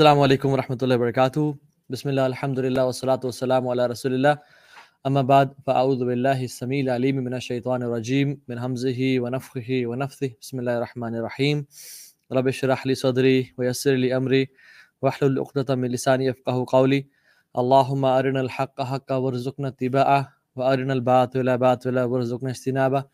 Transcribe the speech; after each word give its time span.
السلام 0.00 0.20
علیکم 0.20 0.52
ورحمۃ 0.52 0.82
اللہ 0.82 0.94
وبرکاتہ 0.94 1.40
بسم 1.90 2.08
اللہ 2.08 2.28
الحمد 2.28 2.58
للہ 2.58 2.80
وصلاۃ 2.88 3.24
والسلام 3.24 3.66
علی 3.68 3.82
رسول 3.90 4.12
اللہ 4.12 4.38
اما 5.10 5.22
بعد 5.30 5.46
فاعوذ 5.64 6.02
باللہ 6.02 6.40
السمیع 6.46 6.80
العلیم 6.82 7.22
من 7.24 7.34
الشیطان 7.38 7.82
الرجیم 7.82 8.32
من 8.52 8.62
حمزه 8.62 9.10
ونفخه 9.24 9.80
ونفثه 9.90 10.30
بسم 10.38 10.62
اللہ 10.62 10.78
الرحمن 10.80 11.18
الرحیم 11.20 11.60
رب 12.38 12.48
اشرح 12.54 12.86
لي 12.92 12.96
صدری 13.02 13.34
ويسر 13.58 14.00
لي 14.06 14.12
امری 14.20 14.40
واحلل 15.02 15.38
عقدۃ 15.44 15.74
من 15.84 15.94
لسانی 15.96 16.30
يفقهوا 16.30 16.64
قولی 16.72 17.02
اللهم 17.54 18.10
ارنا 18.14 18.46
الحق 18.46 18.88
حقا 18.94 19.22
وارزقنا 19.26 19.74
اتباعه 19.74 20.18
وارنا 20.56 20.98
الباطل 20.98 21.54
باطلا 21.58 22.08
وارزقنا 22.14 22.58
اجتنابه 22.58 23.06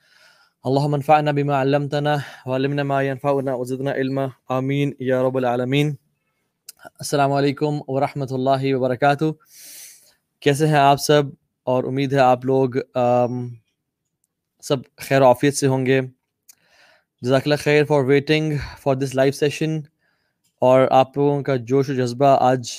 اللهم 0.65 1.01
انفعنا 1.03 1.39
بما 1.43 1.61
علمتنا 1.61 2.17
وعلمنا 2.47 2.91
ما 2.95 3.05
ينفعنا 3.05 3.61
وزدنا 3.61 4.01
علما 4.01 4.33
آمین 4.63 4.99
یا 5.13 5.23
رب 5.31 5.45
العالمین 5.47 5.97
السلام 6.87 7.33
علیکم 7.33 7.79
ورحمۃ 7.89 8.31
اللہ 8.31 8.65
وبرکاتہ۔ 8.75 9.25
کیسے 10.43 10.67
ہیں 10.67 10.75
آپ 10.75 11.01
سب؟ 11.01 11.23
اور 11.67 11.85
امید 11.85 12.13
ہے 12.13 12.19
آپ 12.19 12.45
لوگ 12.45 12.71
سب 14.65 14.77
خیر 14.97 15.23
عافیت 15.23 15.57
سے 15.57 15.67
ہوں 15.67 15.87
گے۔ 15.87 16.01
جزاک 17.23 17.43
اللہ 17.45 17.63
خیر 17.63 17.85
for 17.85 18.05
waiting 18.05 18.53
for 18.83 18.95
this 18.95 19.15
live 19.15 19.33
session 19.33 19.79
اور 20.63 20.87
آپ 20.91 21.17
لوگوں 21.19 21.43
کا 21.43 21.57
جوش 21.57 21.91
و 21.91 21.95
جذبہ 21.95 22.37
آج 22.41 22.71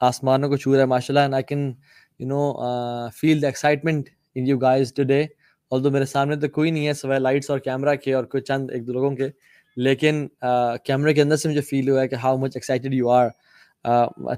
آسمانوں 0.00 0.48
کو 0.48 0.56
چھو 0.56 0.74
رہا 0.74 0.80
ہے 0.80 0.86
ماشاء 0.86 1.14
اللہ 1.14 1.34
I 1.34 1.44
can 1.44 1.72
you 2.18 2.28
know 2.28 3.08
feel 3.20 3.42
the 3.42 3.46
excitement 3.46 4.08
in 4.34 4.46
you 4.46 4.58
guys 4.58 4.94
today 5.02 5.22
اور 5.70 5.90
میرے 5.90 6.04
سامنے 6.04 6.36
تو 6.36 6.48
کوئی 6.48 6.70
نہیں 6.70 6.86
ہے، 6.86 6.92
سوائے 6.92 7.20
لائٹس 7.20 7.50
اور 7.50 7.58
کیمرہ 7.58 7.94
کے 7.94 8.14
اور 8.14 8.24
کوئی 8.24 8.42
چند 8.42 8.70
ایک 8.70 8.86
دو 8.86 8.92
لوگوں 8.92 9.14
کے۔ 9.16 9.28
لیکن 9.76 10.26
کیمرے 10.84 11.14
کے 11.14 11.22
اندر 11.22 11.36
سے 11.36 11.48
مجھے 11.48 11.60
فیل 11.60 11.88
ہوا 11.90 12.00
ہے 12.02 12.08
کہ 12.08 12.14
how 12.22 12.36
much 12.38 12.56
excited 12.56 12.94
you 12.94 13.10
are 13.10 13.28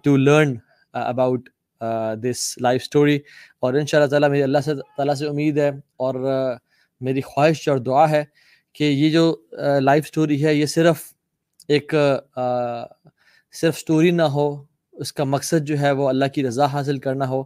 to 0.02 0.16
learn 0.16 0.54
about 0.94 1.48
this 2.22 2.42
life 2.62 2.82
story 2.82 3.18
اور 3.60 3.74
ان 3.74 3.86
شاء 3.86 3.98
اللہ 3.98 4.10
تعالیٰ 4.10 4.30
میری 4.30 4.42
اللہ 4.42 4.58
سے، 4.64 4.74
تعالیٰ 4.96 5.14
سے 5.14 5.27
امید 5.28 5.58
ہے 5.58 5.68
اور 5.96 6.14
میری 7.00 7.20
خواہش 7.20 7.68
اور 7.68 7.78
دعا 7.78 8.08
ہے 8.10 8.24
کہ 8.77 8.84
یہ 8.84 9.10
جو 9.10 9.34
لائف 9.80 10.05
اسٹوری 10.05 10.44
ہے، 10.44 10.55
یہ 10.55 10.66
صرف 10.66 11.02
ایک 11.68 11.94
صرف 13.55 13.77
اسٹوری 13.77 14.10
نہ 14.10 14.22
ہو، 14.34 14.48
اس 14.94 15.12
کا 15.12 15.24
مقصد 15.24 15.66
جو 15.66 15.78
ہے 15.80 15.90
وہ 15.92 16.08
اللہ 16.08 16.24
کی 16.34 16.46
رضا 16.46 16.66
حاصل 16.72 16.98
کرنا 16.98 17.28
ہو 17.28 17.40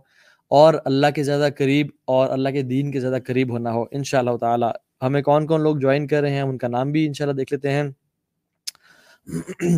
اور 0.50 0.74
اللہ 0.84 1.06
کے 1.14 1.22
زیادہ 1.22 1.48
قریب 1.58 1.86
اور 2.06 2.28
اللہ 2.30 2.48
کے 2.48 2.62
دین 2.62 2.90
کے 2.92 3.00
زیادہ 3.00 3.18
قریب 3.26 3.50
ہونا 3.52 3.72
ہو 3.72 3.84
ان 3.92 4.04
شاء 4.04 4.18
اللہ 4.18 4.36
تعالیٰ 4.40 4.70
ہمیں 5.02 5.20
کون 5.22 5.46
کون 5.46 5.60
لوگ 5.62 5.76
جوائن 5.76 6.06
کر 6.06 6.20
رہے 6.20 6.30
ہیں 6.30 6.42
ان 6.42 6.58
کا 6.58 6.68
نام 6.68 6.92
بھی 6.92 7.06
انشاءاللہ 7.06 7.36
دیکھ 7.36 7.52
لیتے 7.52 7.70
ہیں۔ 7.72 7.82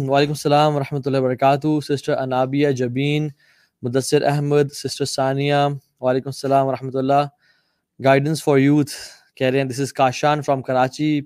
وعلیکم 0.08 0.32
السلام 0.32 0.76
ورحمۃ 0.76 1.00
اللہ 1.06 1.18
وبرکاتہ، 1.18 1.68
سسٹر 1.88 2.16
انابیہ 2.18 2.70
جبین، 2.78 3.28
مدثر 3.82 4.22
احمد، 4.26 4.72
سسٹر 4.74 5.04
ثانیہ، 5.04 5.54
وعلیکم 6.00 6.28
السلام 6.28 6.66
ورحمۃ 6.66 6.96
اللہ۔ 6.98 7.26
گائیڈنس 8.00 8.42
فار 8.44 8.58
یوتھ 8.58 8.91
کہہ 9.36 9.46
رہے 9.46 9.58
ہیں 9.58 9.68
this 9.68 9.80
is 9.80 9.92
Kashan 9.92 10.42
from 10.42 10.62
Karachi. 10.62 11.20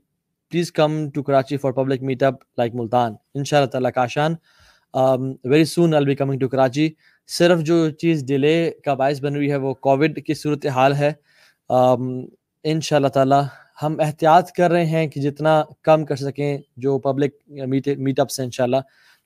Please 0.52 0.72
come 0.72 0.92
to 1.10 1.22
Karachi 1.22 1.56
for 1.56 1.72
public 1.72 2.02
meet 2.02 2.22
up 2.22 2.34
like 2.58 2.74
Multan. 2.74 3.14
ان 3.34 3.44
شاء 3.44 3.58
اللہ 3.58 3.70
تعالیٰ 3.70 3.90
Kashan 3.94 4.34
very 5.44 5.64
soon 5.64 5.94
all 5.94 6.04
be 6.06 6.14
coming 6.14 6.38
to 6.38 6.48
Karachi. 6.48 6.88
صرف 7.28 7.60
جو 7.66 7.88
چیز 7.90 8.24
ڈیلے 8.28 8.70
کا 8.84 8.94
باعث 8.94 9.20
بن 9.22 9.36
ہوئی 9.36 9.50
ہے 9.50 9.56
وہ 9.56 9.74
کووڈ 9.74 10.18
کی 10.26 10.34
صورت 10.34 10.66
حال 10.74 10.94
ہے 10.94 11.12
um, 11.70 12.24
ان 12.64 12.80
شاء 12.80 12.96
اللہ 12.96 13.08
تعالیٰ 13.14 13.42
ہم 13.82 13.96
احتیاط 14.00 14.50
کر 14.56 14.70
رہے 14.70 14.86
ہیں 14.86 15.06
کہ 15.06 15.20
جتنا 15.20 15.62
کم 15.84 16.04
کر 16.06 16.16
سکیں 16.16 16.58
جو 16.76 16.98
پبلک 16.98 17.32
میٹ 17.48 18.20
اپس 18.20 18.38
ہیں 18.40 18.46
انشاءاللہ، 18.46 18.76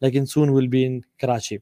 لیکن 0.03 0.27
سون 0.27 0.49
ول 0.51 0.67
بی 0.69 0.85
ان 0.87 1.01
کراچی۔ 1.21 1.57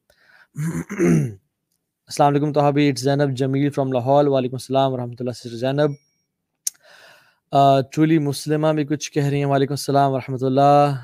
السلام 0.54 2.28
علیکم 2.28 2.52
تو 2.52 2.60
it's 2.60 3.02
Zainab 3.02 3.36
Jamil 3.36 3.70
from 3.70 3.92
Lahore 3.92 4.24
وعلیکم 4.26 4.56
السلام 4.56 4.92
ورحمۃ 4.92 5.20
اللہ 5.20 5.36
سر 5.36 5.56
زینب۔ 5.56 5.92
ٹرولی 7.92 8.18
مسلمہ 8.18 8.72
بھی 8.76 8.84
کچھ 8.84 9.10
کہہ 9.12 9.26
رہی 9.26 9.38
ہیں، 9.38 9.50
وعلیکم 9.50 9.72
السلام 9.72 10.12
ورحمۃ 10.12 10.42
اللہ۔ 10.42 10.94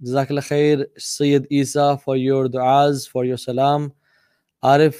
جزاک 0.00 0.30
اللہ 0.30 0.48
خیر، 0.48 0.78
سید 1.00 1.46
عیسیٰ 1.50 1.94
فار 2.04 2.16
یور 2.16 2.46
دعاز 2.46 3.08
فار 3.12 3.24
یور 3.24 3.36
سلام 3.36 3.88
عارف 4.62 4.96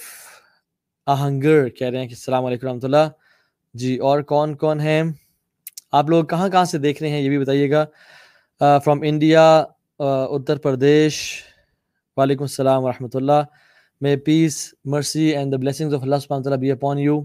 آہنگر 1.06 1.68
کہہ 1.68 1.88
رہے 1.88 1.98
ہیں 1.98 2.08
کہ 2.08 2.14
السلام 2.14 2.44
علیکم 2.44 2.66
رحمۃ 2.66 2.84
اللہ۔ 2.84 3.08
جی 3.74 3.96
اور 3.96 4.20
کون 4.20 4.54
کون 4.56 4.80
ہیں؟ 4.80 5.02
آپ 5.92 6.08
لوگ 6.10 6.24
کہاں 6.24 6.48
کہاں 6.48 6.64
سے 6.64 6.78
دیکھ 6.78 7.02
رہے 7.02 7.10
ہیں؟ 7.10 7.20
یہ 7.20 7.28
بھی 7.28 7.38
بتائیے 7.38 7.70
گا۔ 7.70 7.84
From 8.84 9.00
India 9.02 9.64
Uttar 9.98 10.58
Pradesh. 10.58 11.20
وعلیکم 12.16 12.42
السلام 12.42 12.84
ورحمۃ 12.84 13.14
اللہ۔ 13.14 13.42
میں 14.00 14.16
peace 14.16 14.74
mercy 14.84 15.24
and 15.36 15.52
the 15.52 15.56
blessings 15.56 15.94
of 15.94 16.02
اللہ 16.02 16.16
سبحانہ 16.22 16.42
تعالیٰ 16.44 16.58
بی 16.60 16.70
اپون 16.72 16.98
یو 16.98 17.20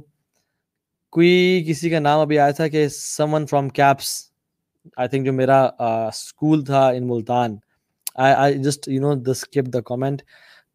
کوئی 1.13 1.65
کسی 1.67 1.89
کا 1.89 1.99
نام 1.99 2.19
ابھی 2.19 2.39
آیا 2.39 2.51
تھا 2.51 2.67
کہ 2.67 2.87
some 2.91 3.33
one 3.33 3.45
from 3.45 3.69
KIPS 3.69 4.13
I 4.97 5.09
think 5.09 5.25
جو 5.25 5.33
میرا 5.33 5.59
اسکول 5.79 6.63
تھا 6.65 6.87
in 6.87 7.07
Multan. 7.07 7.55
I 8.15 8.57
just 8.63 8.87
you 8.87 9.01
know 9.01 9.13
the 9.15 9.31
skip 9.31 9.73
the 9.73 9.81
comment 9.85 10.21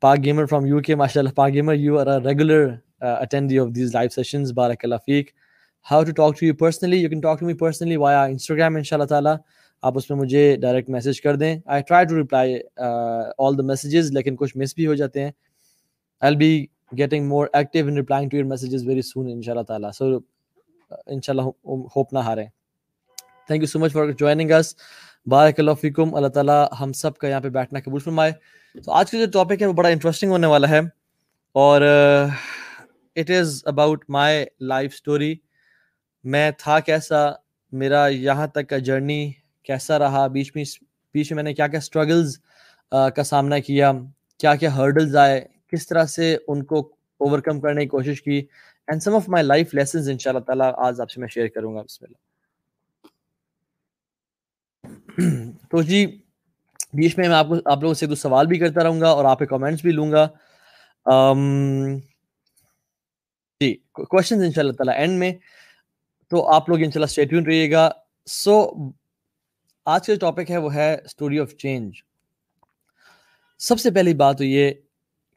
Pak 0.03 0.19
gamer 0.25 0.47
from 0.47 0.67
U 0.67 0.81
K 0.87 0.95
ماشاء 0.95 1.21
اللہ 1.21 1.35
Pak 1.37 1.53
gamer 1.53 1.75
you 1.75 1.99
are 1.99 2.07
regular 2.23 2.67
attendee 3.01 3.59
of 3.59 3.69
these 3.75 3.95
life 3.95 4.15
sessions 4.15 4.53
بارک 4.53 4.85
اللہ 4.85 4.97
فیق 5.07 5.31
how 5.87 6.03
to 6.05 6.13
talk 6.13 6.39
to 6.39 6.47
you 6.47 6.55
personally 6.55 6.97
you 6.97 7.09
can 7.09 7.21
talk 7.21 7.41
to 7.41 7.47
me 7.47 7.55
personally 7.55 7.97
via 7.97 8.23
Instagram 8.25 8.77
ان 8.77 8.83
شاء 8.83 8.97
اللہ 8.97 9.07
تعالیٰ 9.07 9.35
آپ 9.83 9.97
اس 9.99 10.11
میں 10.11 10.19
مجھے 10.19 10.57
ڈائریکٹ 10.63 10.89
میسیج 10.91 11.21
کر 11.21 11.37
دیں. 11.37 11.59
I 11.67 11.83
try 11.89 12.07
to 12.07 12.17
reply 12.17 12.57
all 13.39 13.59
the 13.59 13.63
messages 13.63 14.11
لیکن 14.13 14.37
کچھ 14.37 14.57
مس 14.57 14.75
بھی 14.75 14.87
ہو 14.87 14.95
جاتے 14.95 15.25
ہیں. 15.25 15.31
I 16.23 16.37
be 16.37 16.67
getting 16.99 17.29
more 17.29 17.47
active 17.53 17.87
in 17.87 17.97
replying 17.97 18.29
to 18.31 18.37
your 18.37 18.45
messages 18.45 18.87
very 18.89 19.03
soon 19.03 19.31
ان 19.31 19.43
شاء 19.43 19.53
اللہ 19.53 19.63
تعالیٰ 19.63 19.91
سو 19.93 20.17
ان 21.07 21.21
شاء 21.21 21.33
اللہ 21.33 21.49
ہوپ 21.97 22.13
نہ 22.13 22.19
ہاریں 22.19 22.47
thank 23.47 23.63
you 23.63 23.67
so 23.67 23.79
much 23.79 23.93
for 23.93 24.11
joining 24.11 24.51
اس 24.51 24.75
بارک 25.27 25.61
اللہ 25.61 25.71
فیکم 25.81 26.15
اللہ 26.15 26.29
تعالیٰ 26.29 26.65
ہم 26.81 26.93
سب 26.93 27.17
کا 27.19 27.29
یہاں 27.29 27.41
پہ 27.41 27.49
بیٹھنا 27.49 27.81
قبول 27.81 28.01
فرمائے 28.01 28.33
تو 28.85 28.93
آج 28.93 29.11
کا 29.11 29.19
جو 29.19 29.27
ٹاپک 29.33 29.63
ہے 29.63 29.67
وہ 29.67 29.73
بڑا 29.73 29.89
انٹرسٹنگ 29.89 30.31
ہونے 30.31 30.47
والا 30.47 30.69
ہے 30.69 30.81
اور 31.55 31.83
it 33.17 33.31
is 33.31 33.63
about 33.67 34.05
my 34.09 34.45
life 34.61 34.91
story 34.95 35.35
میں 36.25 36.51
تھا 36.59 36.79
کیسا، 36.81 37.27
میرا 37.73 38.07
یہاں 38.07 38.47
تک 38.47 38.69
کا 38.69 38.79
جرنی 38.79 39.33
کیسا 39.67 39.99
رہا، 39.99 40.27
بیچ 40.27 40.51
میں 40.55 40.65
بیچ 41.15 41.31
میں 41.31 41.37
میں 41.37 41.43
نے 41.43 41.55
کیا 41.55 41.67
کیا 41.69 41.79
اسٹرگلز 41.79 42.39
کا 43.17 43.23
سامنا 43.25 43.59
کیا 43.59 43.93
کیا 44.41 44.55
کیا 44.55 44.75
ہرڈلز 44.77 45.17
آئے، 45.17 45.41
کس 45.73 45.87
طرح 45.87 46.05
سے 46.07 46.37
ان 46.49 46.65
کو 46.65 46.79
اوور 47.21 47.39
کم 47.39 47.61
کرنے 47.61 47.83
کی 47.83 47.89
کوشش 47.89 48.23
کی 48.23 48.39
and 48.89 49.03
some 49.03 49.15
of 49.15 49.29
my 49.29 49.45
life 49.47 49.75
lessons 49.75 50.09
ان 50.11 50.19
شاء 50.19 50.31
اللہ 50.31 50.41
تعالیٰ 50.41 50.73
آج 50.87 51.01
آپ 51.01 51.11
سے 51.11 51.21
میں 51.21 51.29
شیئر 51.29 51.47
کروں 51.55 51.75
گا، 51.75 51.83
بسم 51.83 52.05
اللہ۔ 52.05 52.19
تو 55.71 55.83
جی 55.83 56.07
بیچ 56.93 57.17
میں 57.19 57.29
میں 57.29 57.37
آپ 57.37 57.49
کو 57.49 57.57
آپ 57.65 57.81
لوگوں 57.83 57.95
سے 57.95 58.07
کچھ 58.07 58.19
سوال 58.19 58.47
بھی 58.47 58.59
کرتا 58.59 58.85
رہوں 58.85 59.01
گا 59.01 59.09
اور 59.09 59.25
آپ 59.25 59.39
کے 59.39 59.47
کامنٹس 59.47 59.83
بھی 59.83 59.93
لوں 59.93 60.11
گا۔ 60.13 60.27
جی 63.61 63.75
کوشچنز 63.93 64.43
ان 64.43 64.53
شاء 64.53 64.63
اللہ 64.63 64.73
تعالیٰ 64.73 64.95
اینڈ 64.95 65.19
میں۔ 65.19 65.33
تو 66.30 66.48
آپ 66.48 66.68
لوگ 66.68 66.78
ان 66.78 66.84
شاء 66.84 66.91
اللہ 66.94 67.04
اسٹیٹیون 67.04 67.47
رہیے 67.47 67.71
گا۔ 67.71 67.91
سو 68.27 68.72
آج 69.84 70.06
کا 70.06 70.15
جو 70.15 70.18
ٹاپک 70.21 70.50
ہے 70.50 70.56
وہ 70.56 70.74
ہے 70.74 70.94
اسٹوری 71.04 71.38
آف 71.38 71.50
چینج 71.50 71.92
سب 73.59 73.80
سے 73.80 73.91
پہلی 73.91 74.15
بات 74.15 74.38
تو 74.38 74.44
یہ 74.44 74.71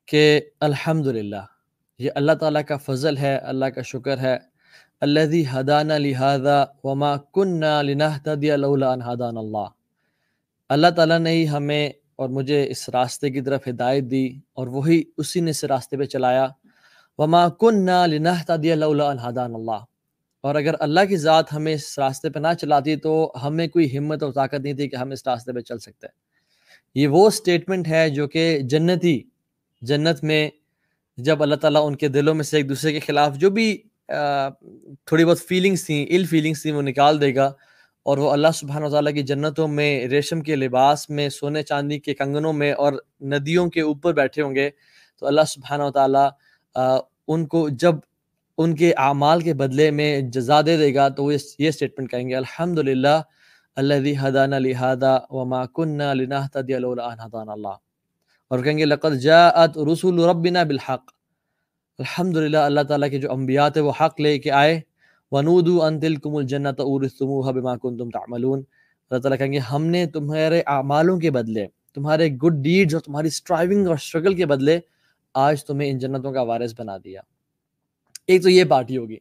کہ 0.06 0.42
الحمد 0.60 1.08
للہ 1.08 1.36
یہ 2.00 2.12
اللہ 2.16 2.32
تعالیٰ 2.32 2.62
کا 2.68 2.78
فضل 2.78 3.18
ہے، 3.18 3.36
اللہ 3.36 3.66
کا 3.66 3.82
شکر 3.82 4.18
ہے۔ 4.18 4.38
اللہ 5.02 5.54
حدان 5.54 5.88
لہٰذا 5.88 6.66
وما 6.84 7.16
کن 7.18 7.64
حدان 9.02 9.38
اللہ۔ 9.38 9.68
اللہ 10.70 10.88
تعالیٰ 10.96 11.20
نے 11.20 11.32
ہی 11.32 11.50
ہمیں 11.50 11.90
اور 12.16 12.30
مجھے 12.30 12.70
اس 12.70 12.90
راستے 12.90 13.30
کی 13.30 13.42
طرف 13.42 13.68
ہدایت 13.68 14.04
دی 14.04 14.40
اور 14.54 14.68
وہی 14.68 15.04
اسی 15.18 15.40
نے 15.40 15.50
اس 15.50 15.64
راستے 15.64 15.98
پہ 15.98 16.04
چلایا۔ 16.04 16.48
وما 17.18 17.50
کن 17.50 17.90
حدان 17.90 19.56
اللہ۔ 19.56 19.93
اور 20.44 20.56
اگر 20.56 20.76
اللہ 20.80 21.00
کی 21.10 21.18
ذات 21.18 21.54
ہمیں 21.54 21.74
اس 21.74 22.00
راستے 22.00 22.30
پہ 22.30 22.40
نہ 22.40 22.48
چلاتی 22.62 22.96
تو 22.96 23.34
ہمیں 23.44 23.68
کوئی 23.68 23.98
ہمت 23.98 24.24
اور 24.24 24.34
طاقت 24.34 24.60
نہیں 24.60 24.74
تھی 24.74 24.90
کہ 24.90 24.96
ہم 24.96 25.12
اس 25.12 25.28
راستے 25.28 25.54
پہ 25.54 25.60
چل 25.60 25.80
سکتے۔ 25.80 26.08
یہ 26.96 27.08
وہ 27.08 27.28
اسٹیٹمنٹ 27.28 27.88
ہے 27.88 28.10
جو 28.10 28.28
کہ 28.28 28.60
جنتی، 28.60 29.20
جنت 29.82 30.24
میں 30.24 30.50
جب 31.18 31.44
اللہ 31.44 31.56
تعالیٰ 31.56 31.86
ان 31.86 31.96
کے 31.96 32.08
دلوں 32.08 32.36
میں 32.36 32.44
سے 32.44 32.58
ایک 32.58 32.70
دوسرے 32.70 32.94
کے 32.94 33.00
خلاف 33.00 33.38
جو 33.38 33.50
بھی 33.50 33.78
تھوڑی 35.06 35.26
بہت 35.26 35.42
فیلنگس 35.42 35.86
تھیں 35.86 36.06
ال 36.06 36.26
فیلنگس 36.26 36.62
تھیں، 36.62 36.74
وہ 36.74 36.82
نکال 36.82 37.22
دے 37.22 37.36
گا۔ 37.36 37.52
اور 38.06 38.18
وہ 38.18 38.32
اللہ 38.32 38.48
سبحانہ 38.54 38.86
و 38.86 38.90
تعالیٰ 38.90 39.14
کی 39.14 39.24
جنتوں 39.24 39.68
میں، 39.68 40.08
ریشم 40.08 40.42
کے 40.42 40.56
لباس 40.56 41.10
میں، 41.10 41.30
سونے 41.30 41.64
چاندی 41.64 42.00
کے 42.00 42.14
کنگنوں 42.14 42.54
میں 42.54 42.72
اور 42.74 42.94
ندیوں 43.22 43.70
کے 43.70 43.82
اوپر 43.82 44.14
بیٹھے 44.14 44.42
ہوں 44.42 44.56
گے 44.56 44.70
تو 45.20 45.28
اللہ 45.28 45.42
سبحانہ 45.48 45.84
و 45.84 45.92
تعالیٰ 45.92 46.30
ان 47.28 47.46
کو 47.46 47.70
جب 47.70 47.96
ان 48.58 48.76
کے 48.76 48.94
اعمال 48.98 49.42
کے 49.42 49.54
بدلے 49.54 49.92
میں 49.92 50.22
جزا 50.22 50.62
دے 50.62 50.78
دے 50.78 50.96
گا، 50.96 51.10
تو 51.10 51.24
وہ 51.24 51.34
یہ 51.60 51.68
اسٹیٹمنٹ 51.68 52.12
کہیں 52.12 52.30
گے 52.30 52.36
الحمد 52.36 52.80
للہ 52.80 53.22
اللہ 53.76 54.22
حدان 54.22 54.50
لہٰذا 54.50 55.18
وما 55.30 55.66
کن 55.66 56.02
اللہ. 56.02 57.76
اور 58.48 58.60
کہیں 58.60 58.78
گے، 58.78 58.86
لقد 58.86 59.20
جاءت 59.20 59.78
رسول 59.78 60.20
ربنا 60.20 60.64
بالحق. 60.64 61.04
الحمد 62.00 62.38
للہ 62.38 62.58
اللہ 62.58 62.82
تعالیٰ 62.82 63.10
کے 63.10 63.20
جو 63.20 63.32
انبیاء 63.32 63.70
تھے 63.70 63.82
وہ 63.82 63.92
حق 64.00 64.22
لے 64.22 64.40
کے 64.40 64.52
آئے۔ 64.52 64.82
ونودو 65.32 65.84
ان 65.84 66.00
تلکم 66.00 66.36
الجنت 66.36 66.80
اورثتموها 66.80 67.52
بما 67.52 67.78
کنتم 67.78 68.10
تعملون۔ 68.10 68.64
اللہ 69.10 69.22
تعالیٰ 69.22 69.38
کہیں 69.38 69.54
گے، 69.54 69.58
ہم 69.58 69.86
نے 69.86 70.06
تمہارے 70.06 70.62
اعمالوں 70.68 71.20
کے 71.20 71.32
بدلے، 71.32 71.68
تمہارے 71.96 72.30
گڈ 72.30 72.64
ڈیڈز 72.64 72.94
اور 72.94 73.02
تمہاری 73.02 73.30
سٹرائیونگ 73.30 73.88
اور 73.88 73.98
سٹرگل 73.98 74.34
کے 74.34 74.46
بدلے 74.46 74.80
آج 75.34 75.66
تمہیں 75.66 75.92
ان 75.92 75.98
جنتوں 75.98 76.32
کا 76.32 76.42
وارث 76.42 76.74
بنا 76.80 76.98
دیا۔ 76.98 77.22
ایک 78.28 78.44
تو 78.44 78.50
یہ 78.50 78.64
پارٹی 78.64 78.98
ہوگی۔ 78.98 79.18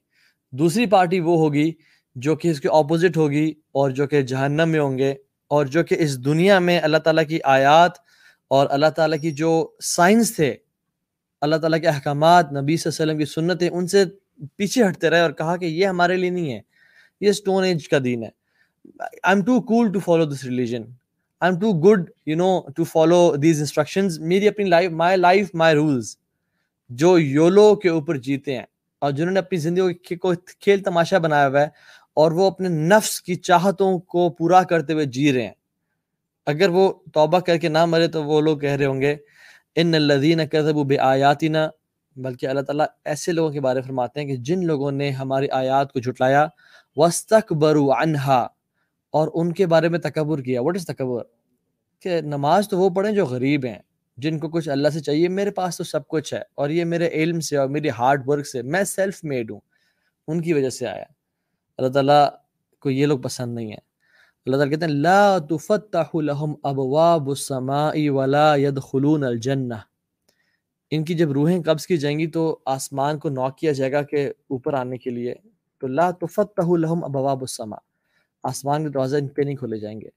دوسری 0.51 0.87
پارٹی 0.87 1.21
وہ 1.21 1.37
ہوگی 1.37 1.73
جو 2.15 2.37
کہ 2.37 2.49
اس 2.49 2.61
کے 2.61 2.69
اپوزٹ 2.69 3.17
ہوگی 3.17 3.53
اور 3.73 3.91
جو 3.91 4.07
کہ 4.07 4.23
جہنم 4.23 4.69
میں 4.69 4.81
ہوں 4.81 4.99
گے 4.99 5.15
اور 5.49 5.67
جو 5.67 5.85
کہ 5.85 5.97
اس 5.99 6.25
دنیا 6.25 6.59
میں 6.59 6.81
اللہ 6.81 6.97
تعالیٰ 6.97 7.27
کی 7.29 7.39
آیات 7.45 7.93
اور 8.49 8.67
اللہ 8.71 8.87
تعالیٰ 8.87 9.19
کی 9.21 9.31
جو 9.31 9.69
سائنس 9.83 10.37
تھے، 10.37 10.57
اللہ 11.41 11.57
تعالیٰ 11.57 11.81
کے 11.81 11.89
احکامات، 11.89 12.53
نبی 12.53 12.77
صلی 12.77 12.91
اللہ 12.99 13.13
علیہ 13.13 13.23
وسلم 13.23 13.49
کی 13.49 13.53
سنتیں، 13.53 13.69
ان 13.69 13.87
سے 13.87 14.05
پیچھے 14.57 14.89
ہٹتے 14.89 15.11
رہے 15.11 15.21
اور 15.21 15.31
کہا 15.31 15.57
کہ 15.57 15.65
یہ 15.65 15.87
ہمارے 15.87 16.17
لیے 16.17 16.31
نہیں 16.31 16.53
ہے۔ 16.53 16.61
یہ 17.21 17.29
اسٹون 17.29 17.65
ایج 17.65 17.89
کا 17.89 17.99
دین 18.05 18.23
ہے۔ 18.23 18.29
I 18.99 19.35
am 19.35 19.45
too 19.45 19.61
cool 19.61 19.93
to 19.93 19.99
follow 19.99 20.25
this 20.25 20.45
religion 20.45 20.83
I 21.41 21.53
am 21.53 21.61
too 21.61 21.73
good 21.73 22.11
you 22.27 22.37
know 22.37 22.61
to 22.77 22.85
follow 22.85 23.37
these 23.37 23.61
instructions 23.61 24.19
میری 24.19 24.49
اپنی 24.49 24.65
life 24.65 24.91
my 24.91 25.17
life 25.17 25.51
my 25.55 25.75
rules 25.75 26.17
جو 26.89 27.19
یولو 27.19 27.77
کے 27.77 27.89
اوپر 27.89 28.17
جیتے 28.17 28.57
ہیں۔ 28.59 28.67
اور 29.03 29.13
جنہوں 29.13 29.33
نے 29.33 29.39
اپنی 29.39 29.59
زندگی 29.59 30.17
کو 30.17 30.33
کھیل 30.61 30.83
تماشا 30.83 31.19
بنایا 31.19 31.49
ہوا 31.49 31.61
ہے 31.61 31.69
اور 32.15 32.33
وہ 32.33 32.47
اپنے 32.47 32.69
نفس 32.69 33.23
کی 33.23 33.35
چاہتوں 33.35 33.99
کو 33.99 34.31
پورا 34.31 34.63
کرتے 34.63 34.93
ہوئے 34.93 35.05
جی 35.05 35.33
رہے 35.33 35.43
ہیں۔ 35.43 35.53
اگر 36.47 36.69
وہ 36.69 36.93
توبہ 37.15 37.39
کر 37.39 37.57
کے 37.57 37.69
نہ 37.69 37.85
مرے 37.85 38.09
تو 38.09 38.25
وہ 38.25 38.41
لوگ 38.41 38.59
کہہ 38.59 38.71
رہے 38.71 38.85
ہوں 38.85 39.01
گے، 39.01 39.17
ان 39.77 39.95
الدین 39.95 40.47
کرب 40.47 40.87
بے 40.87 40.99
آیاتی 40.99 41.49
نہ 41.49 41.59
بلکہ 42.17 42.47
اللہ 42.47 42.61
تعالیٰ 42.61 42.87
ایسے 43.05 43.33
لوگوں 43.33 43.51
کے 43.51 43.61
بارے 43.61 43.81
میں 43.81 43.87
فرماتے 43.87 44.21
ہیں 44.21 44.27
کہ 44.27 44.37
جن 44.37 44.67
لوگوں 44.67 44.93
نے 44.93 45.11
ہماری 45.11 45.49
آیات 45.51 45.93
کو 45.93 46.01
جھٹلایا 46.01 46.47
وسطک 46.97 47.53
برو 47.53 47.93
انہا 47.93 48.41
اور 49.11 49.29
ان 49.35 49.53
کے 49.53 49.67
بارے 49.67 49.89
میں 49.89 49.99
تکبر 49.99 50.41
کیا۔ 50.41 50.63
واٹ 50.63 50.77
از 50.77 50.87
تکبر؟ 50.87 51.23
کہ 52.01 52.21
نماز 52.21 52.69
تو 52.69 52.79
وہ 52.79 52.91
پڑھیں 52.91 53.13
جو 53.13 53.27
غریب 53.27 53.65
ہیں۔ 53.65 53.79
جن 54.17 54.39
کو 54.39 54.49
کچھ 54.49 54.69
اللہ 54.69 54.89
سے 54.89 55.01
چاہیے، 55.01 55.29
میرے 55.29 55.51
پاس 55.51 55.77
تو 55.77 55.85
سب 55.85 56.09
کچھ 56.09 56.35
ہے 56.35 56.43
اور 56.55 56.71
یہ 56.71 56.85
میرے 56.85 57.09
علم 57.09 57.41
سے 57.41 57.57
اور 57.57 57.69
میری 57.69 57.91
ہارڈ 57.91 58.23
ورک 58.27 58.47
سے 58.47 58.63
میں 58.63 58.85
سیلف 58.85 59.25
میڈ 59.25 59.51
ہوں۔ 59.51 59.61
ان 60.29 60.41
کی 60.41 60.53
وجہ 60.53 60.71
سے 60.71 60.87
آیا۔ 60.87 61.05
اللہ 61.79 61.89
تعالیٰ 61.89 62.29
کو 62.81 62.91
یہ 62.91 63.07
لوگ 63.07 63.19
پسند 63.19 63.55
نہیں 63.55 63.67
ہیں۔ 63.67 63.93
اللہ 64.47 64.57
تعالیٰ 64.57 64.75
کہتے 64.75 64.87
ہیں، 64.87 64.93
لا 64.93 65.39
تفتح 65.39 66.17
لهم 66.21 66.55
ابواب 66.63 67.29
السماء 67.29 67.93
ولا 67.97 68.57
يدخلون 68.57 69.25
الجنہ۔ 69.25 69.75
ان 70.91 71.05
کی 71.05 71.15
جب 71.15 71.33
روحیں 71.33 71.63
قبض 71.63 71.87
کی 71.87 71.97
جائیں 71.97 72.19
گی 72.19 72.27
تو 72.27 72.59
آسمان 72.67 73.19
کو 73.19 73.29
نوک 73.29 73.59
کیا 73.59 73.73
جائے 73.73 73.93
گا 73.93 74.03
کہ 74.03 74.29
اوپر 74.29 74.75
آنے 74.75 74.99
کے 74.99 75.11
لیے۔ 75.11 75.35
تو 75.81 75.87
لا 75.87 76.11
تفتح 76.11 76.77
لهم 76.77 77.05
ابواب 77.05 77.41
السماء۔ 77.41 77.79
آسمان 78.43 78.83
کے 78.83 78.89
دروازے 78.89 79.19
ان 79.19 79.29
پہ 79.29 79.43
نہیں 79.43 79.57
کھولے 79.57 79.79
جائیں 79.79 80.01
گے۔ 80.01 80.09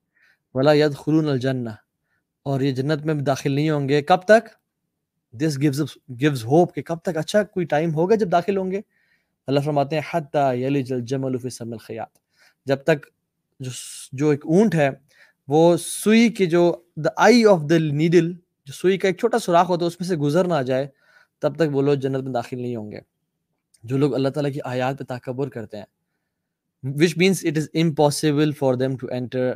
ولا 0.53 0.73
يدخلون 0.73 1.29
الجنہ۔ 1.29 1.69
اور 2.45 2.61
یہ 2.61 2.71
جنت 2.71 3.05
میں 3.05 3.13
داخل 3.13 3.51
نہیں 3.51 3.69
ہوں 3.69 3.89
گے۔ 3.89 4.01
کب 4.01 4.21
تک؟ 4.21 4.49
دس 5.33 5.57
گیوز 5.61 5.81
گیوز 6.21 6.45
ہوپ 6.45 6.75
کہ 6.75 6.81
کب 6.81 6.99
تک؟ 6.99 7.17
اچھا 7.17 7.43
کوئی 7.43 7.65
ٹائم 7.65 7.93
ہوگا 7.93 8.15
جب 8.15 8.31
داخل 8.31 8.57
ہوں 8.57 8.71
گے۔ 8.71 8.81
اللہ 9.47 9.59
فرماتے 9.59 9.95
ہیں، 9.95 10.01
حتی 10.11 10.61
یلج 10.61 10.93
الجمل 10.93 11.37
فی 11.37 11.49
سم 11.49 11.71
الخیات 11.71 12.17
جب 12.65 12.83
تک 12.83 13.05
جو 13.59 13.71
جو 14.11 14.29
ایک 14.29 14.45
اونٹ 14.45 14.75
ہے، 14.75 14.89
وہ 15.47 15.77
سوئی 15.77 16.29
کے 16.29 16.45
جو 16.45 16.75
دا 16.95 17.09
آئی 17.17 17.45
آف 17.45 17.59
دا 17.69 17.77
نیڈل 17.77 18.31
جو 18.65 18.73
سوئی 18.73 18.97
کا 18.97 19.07
ایک 19.07 19.17
چھوٹا 19.17 19.39
سوراخ 19.39 19.69
ہوتا 19.69 19.85
ہے، 19.85 19.87
اس 19.87 19.99
میں 19.99 20.07
سے 20.07 20.15
گزر 20.15 20.47
نہ 20.47 20.61
جائے، 20.63 20.87
تب 21.39 21.55
تک 21.55 21.75
وہ 21.75 21.81
لوگ 21.81 21.95
جنت 21.95 22.23
میں 22.23 22.33
داخل 22.33 22.61
نہیں 22.61 22.75
ہوں 22.75 22.91
گے۔ 22.91 22.99
جو 23.83 23.97
لوگ 23.97 24.15
اللہ 24.15 24.29
تعالیٰ 24.29 24.53
کی 24.53 24.59
آیات 24.63 24.99
پہ 24.99 25.03
تاکبر 25.03 25.49
کرتے 25.49 25.77
ہیں 25.77 25.85
which 26.83 27.17
means 27.17 27.45
it 27.45 27.57
is 27.57 27.69
impossible 27.73 28.51
for 28.51 28.73
them 28.73 28.97
to 28.97 29.07
enter 29.11 29.51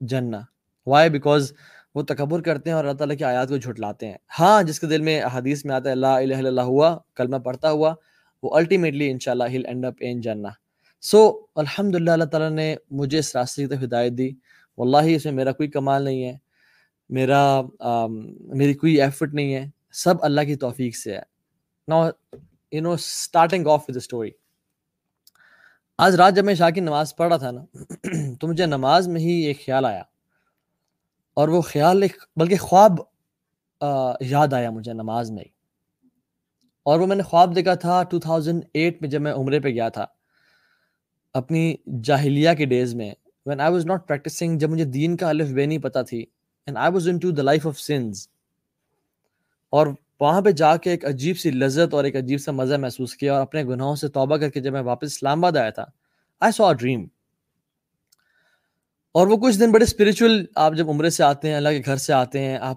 jannah 0.00 0.40
why 0.86 1.10
because 1.10 1.52
وہ 1.94 2.02
تکبر 2.02 2.42
کرتے 2.42 2.70
ہیں 2.70 2.74
اور 2.76 2.84
اللہ 2.84 2.96
تعالیٰ 2.98 3.16
کی 3.16 3.24
آیات 3.24 3.48
کو 3.48 3.56
جھٹلاتے 3.56 4.06
ہیں۔ 4.06 4.16
ہاں 4.38 4.62
جس 4.62 4.80
کے 4.80 4.86
دل 4.86 5.02
میں 5.02 5.20
حدیث 5.34 5.64
میں 5.64 5.74
آتا 5.74 5.88
ہے 5.88 5.92
اللہ 5.92 6.06
الہ 6.06 6.34
اللہ 6.46 6.60
ہوا، 6.70 6.96
کلمہ 7.16 7.36
پڑھتا 7.44 7.70
ہوا، 7.70 7.94
وہ 8.42 8.54
الٹیمیٹلی 8.56 9.10
ان 9.10 9.18
شاء 9.18 9.32
اللہ 9.32 9.56
اینڈ 9.66 9.84
اپ 9.84 9.94
ان 10.00 10.20
جنہ 10.20 10.48
سو 11.02 11.20
الحمد 11.56 11.94
للہ 11.94 12.10
اللہ 12.10 12.24
تعالیٰ 12.24 12.50
نے 12.50 12.74
مجھے 12.90 13.18
اس 13.18 13.34
راستے 13.36 13.62
کی 13.62 13.68
طرف 13.68 13.82
ہدایت 13.84 14.12
دی۔ 14.12 14.30
واللہ 14.78 15.14
اس 15.14 15.24
میں 15.24 15.32
میرا 15.32 15.52
کوئی 15.52 15.68
کمال 15.70 16.02
نہیں 16.04 16.24
ہے، 16.24 16.36
میرا 17.10 17.60
میری 18.38 18.74
کوئی 18.74 19.00
ایفرٹ 19.02 19.34
نہیں 19.34 19.54
ہے۔ 19.54 19.64
سب 19.94 20.22
اللہ 20.24 20.40
کی 20.40 20.54
توفیق 20.56 20.96
سے 20.96 21.14
ہے۔ 21.14 21.22
نا 21.88 21.96
you 22.72 22.82
know 22.82 22.92
starting 22.92 23.66
off 23.66 23.84
with 23.88 23.96
story 23.96 24.30
آج 25.98 26.14
رات 26.14 26.34
جب 26.36 26.44
میں 26.44 26.54
شاہ 26.54 26.70
کی 26.70 26.80
نماز 26.80 27.14
پڑھ 27.16 27.28
رہا 27.28 27.36
تھا 27.36 27.50
نا، 27.50 27.64
تو 28.40 28.46
مجھے 28.48 28.66
نماز 28.66 29.08
میں 29.08 29.20
ہی 29.20 29.32
ایک 29.46 29.64
خیال 29.64 29.84
آیا۔ 29.84 30.02
اور 31.36 31.48
وہ 31.48 31.60
خیال 31.62 32.02
ایک، 32.02 32.16
بلکہ 32.36 32.56
خواب 32.58 33.00
یاد 34.20 34.52
آیا 34.52 34.70
مجھے 34.70 34.92
نماز 34.92 35.30
میں 35.30 35.44
اور 36.86 37.00
وہ 37.00 37.06
میں 37.06 37.16
نے 37.16 37.22
خواب 37.22 37.54
دیکھا 37.56 37.74
تھا 37.74 38.02
2008 38.14 39.00
میں 39.00 39.08
جب 39.08 39.20
میں 39.22 39.32
عمرے 39.32 39.60
پہ 39.60 39.68
گیا 39.68 39.88
تھا، 39.88 40.06
اپنی 41.34 41.74
جاہلیہ 42.04 42.50
کے 42.58 42.64
ڈیز 42.64 42.94
میں 42.94 43.12
when 43.46 43.60
I 43.60 43.72
was 43.72 43.86
not 43.86 44.06
practicing 44.08 44.58
جب 44.58 44.70
مجھے 44.70 44.84
دین 44.84 45.16
کا 45.16 45.28
الف 45.28 45.48
بے 45.48 45.66
نہیں 45.66 45.78
پتہ 45.78 45.98
تھی 46.08 46.24
and 46.66 46.78
I 46.78 46.92
was 46.92 47.08
into 47.18 47.30
the 47.30 47.42
life 47.42 47.66
of 47.66 47.78
sins 47.80 48.26
اور 49.72 49.86
وہاں 50.20 50.40
پہ 50.40 50.50
جا 50.50 50.76
کے 50.76 50.90
ایک 50.90 51.04
عجیب 51.04 51.38
سی 51.38 51.50
لذت 51.50 51.94
اور 51.94 52.04
ایک 52.04 52.16
عجیب 52.16 52.40
سا 52.40 52.52
مزہ 52.52 52.76
محسوس 52.76 53.14
کیا 53.16 53.32
اور 53.34 53.42
اپنے 53.42 53.64
گناہوں 53.64 53.94
سے 53.96 54.08
توبہ 54.08 54.36
کر 54.36 54.50
کے 54.50 54.60
جب 54.60 54.72
میں 54.72 54.82
واپس 54.82 55.12
اسلام 55.12 55.44
آباد 55.44 55.56
آیا 55.56 55.70
تھا 55.70 55.84
آئی 56.42 56.52
سو 56.52 56.72
ڈریم 56.72 57.06
اور 59.14 59.26
وہ 59.26 59.36
کچھ 59.36 59.58
دن 59.60 59.72
بڑے 59.72 59.84
اسپریچول 59.84 60.44
آپ 60.56 60.74
جب 60.74 60.90
عمرے 60.90 61.10
سے 61.10 61.22
آتے 61.22 61.48
ہیں، 61.48 61.54
اللہ 61.54 61.68
کے 61.68 61.80
گھر 61.86 61.96
سے 61.96 62.12
آتے 62.12 62.40
ہیں، 62.40 62.56
آپ 62.60 62.76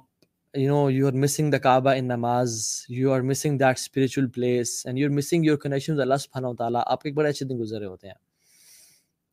you 0.53 0.73
know 0.73 0.89
you 0.91 1.07
are 1.07 1.13
missing 1.13 1.51
the 1.51 1.57
Kaaba 1.57 1.91
in 1.97 2.05
namaz 2.07 2.59
you 2.89 3.11
are 3.13 3.21
missing 3.21 3.57
that 3.57 3.79
spiritual 3.79 4.27
place 4.29 4.85
and 4.85 4.99
you 4.99 5.07
are 5.07 5.13
missing 5.15 5.45
your 5.45 5.57
connection 5.57 5.99
Allah 6.01 6.15
سبحانہ 6.19 6.47
و 6.47 6.55
تعالیٰ. 6.55 6.81
آپ 6.85 7.01
کے 7.01 7.09
ایک 7.09 7.15
بڑے 7.17 7.29
اچھے 7.29 7.45
دن 7.45 7.59
گزرے 7.59 7.85
ہوتے 7.85 8.07
ہیں۔ 8.07 8.15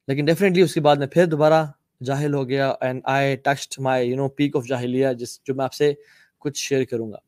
لیکن 0.08 0.24
ڈیفینیٹلی 0.24 0.62
اس 0.62 0.74
کے 0.74 0.80
بعد 0.80 0.96
میں 0.96 1.06
پھر 1.06 1.26
دوبارہ 1.26 1.64
جاہل 2.04 2.34
ہو 2.34 2.48
گیا 2.48 2.72
and 2.80 3.00
I 3.04 3.36
touched 3.36 3.80
my 3.80 4.08
you 4.10 4.16
know 4.16 4.28
peak 4.28 4.56
of 4.56 4.66
جاہلیہ، 4.68 5.12
جس 5.12 5.38
جو 5.44 5.54
میں 5.54 5.64
آپ 5.64 5.74
سے 5.74 5.92
کچھ 6.38 6.58
شیئر 6.58 6.84
کروں 6.84 7.10
گا 7.12 7.18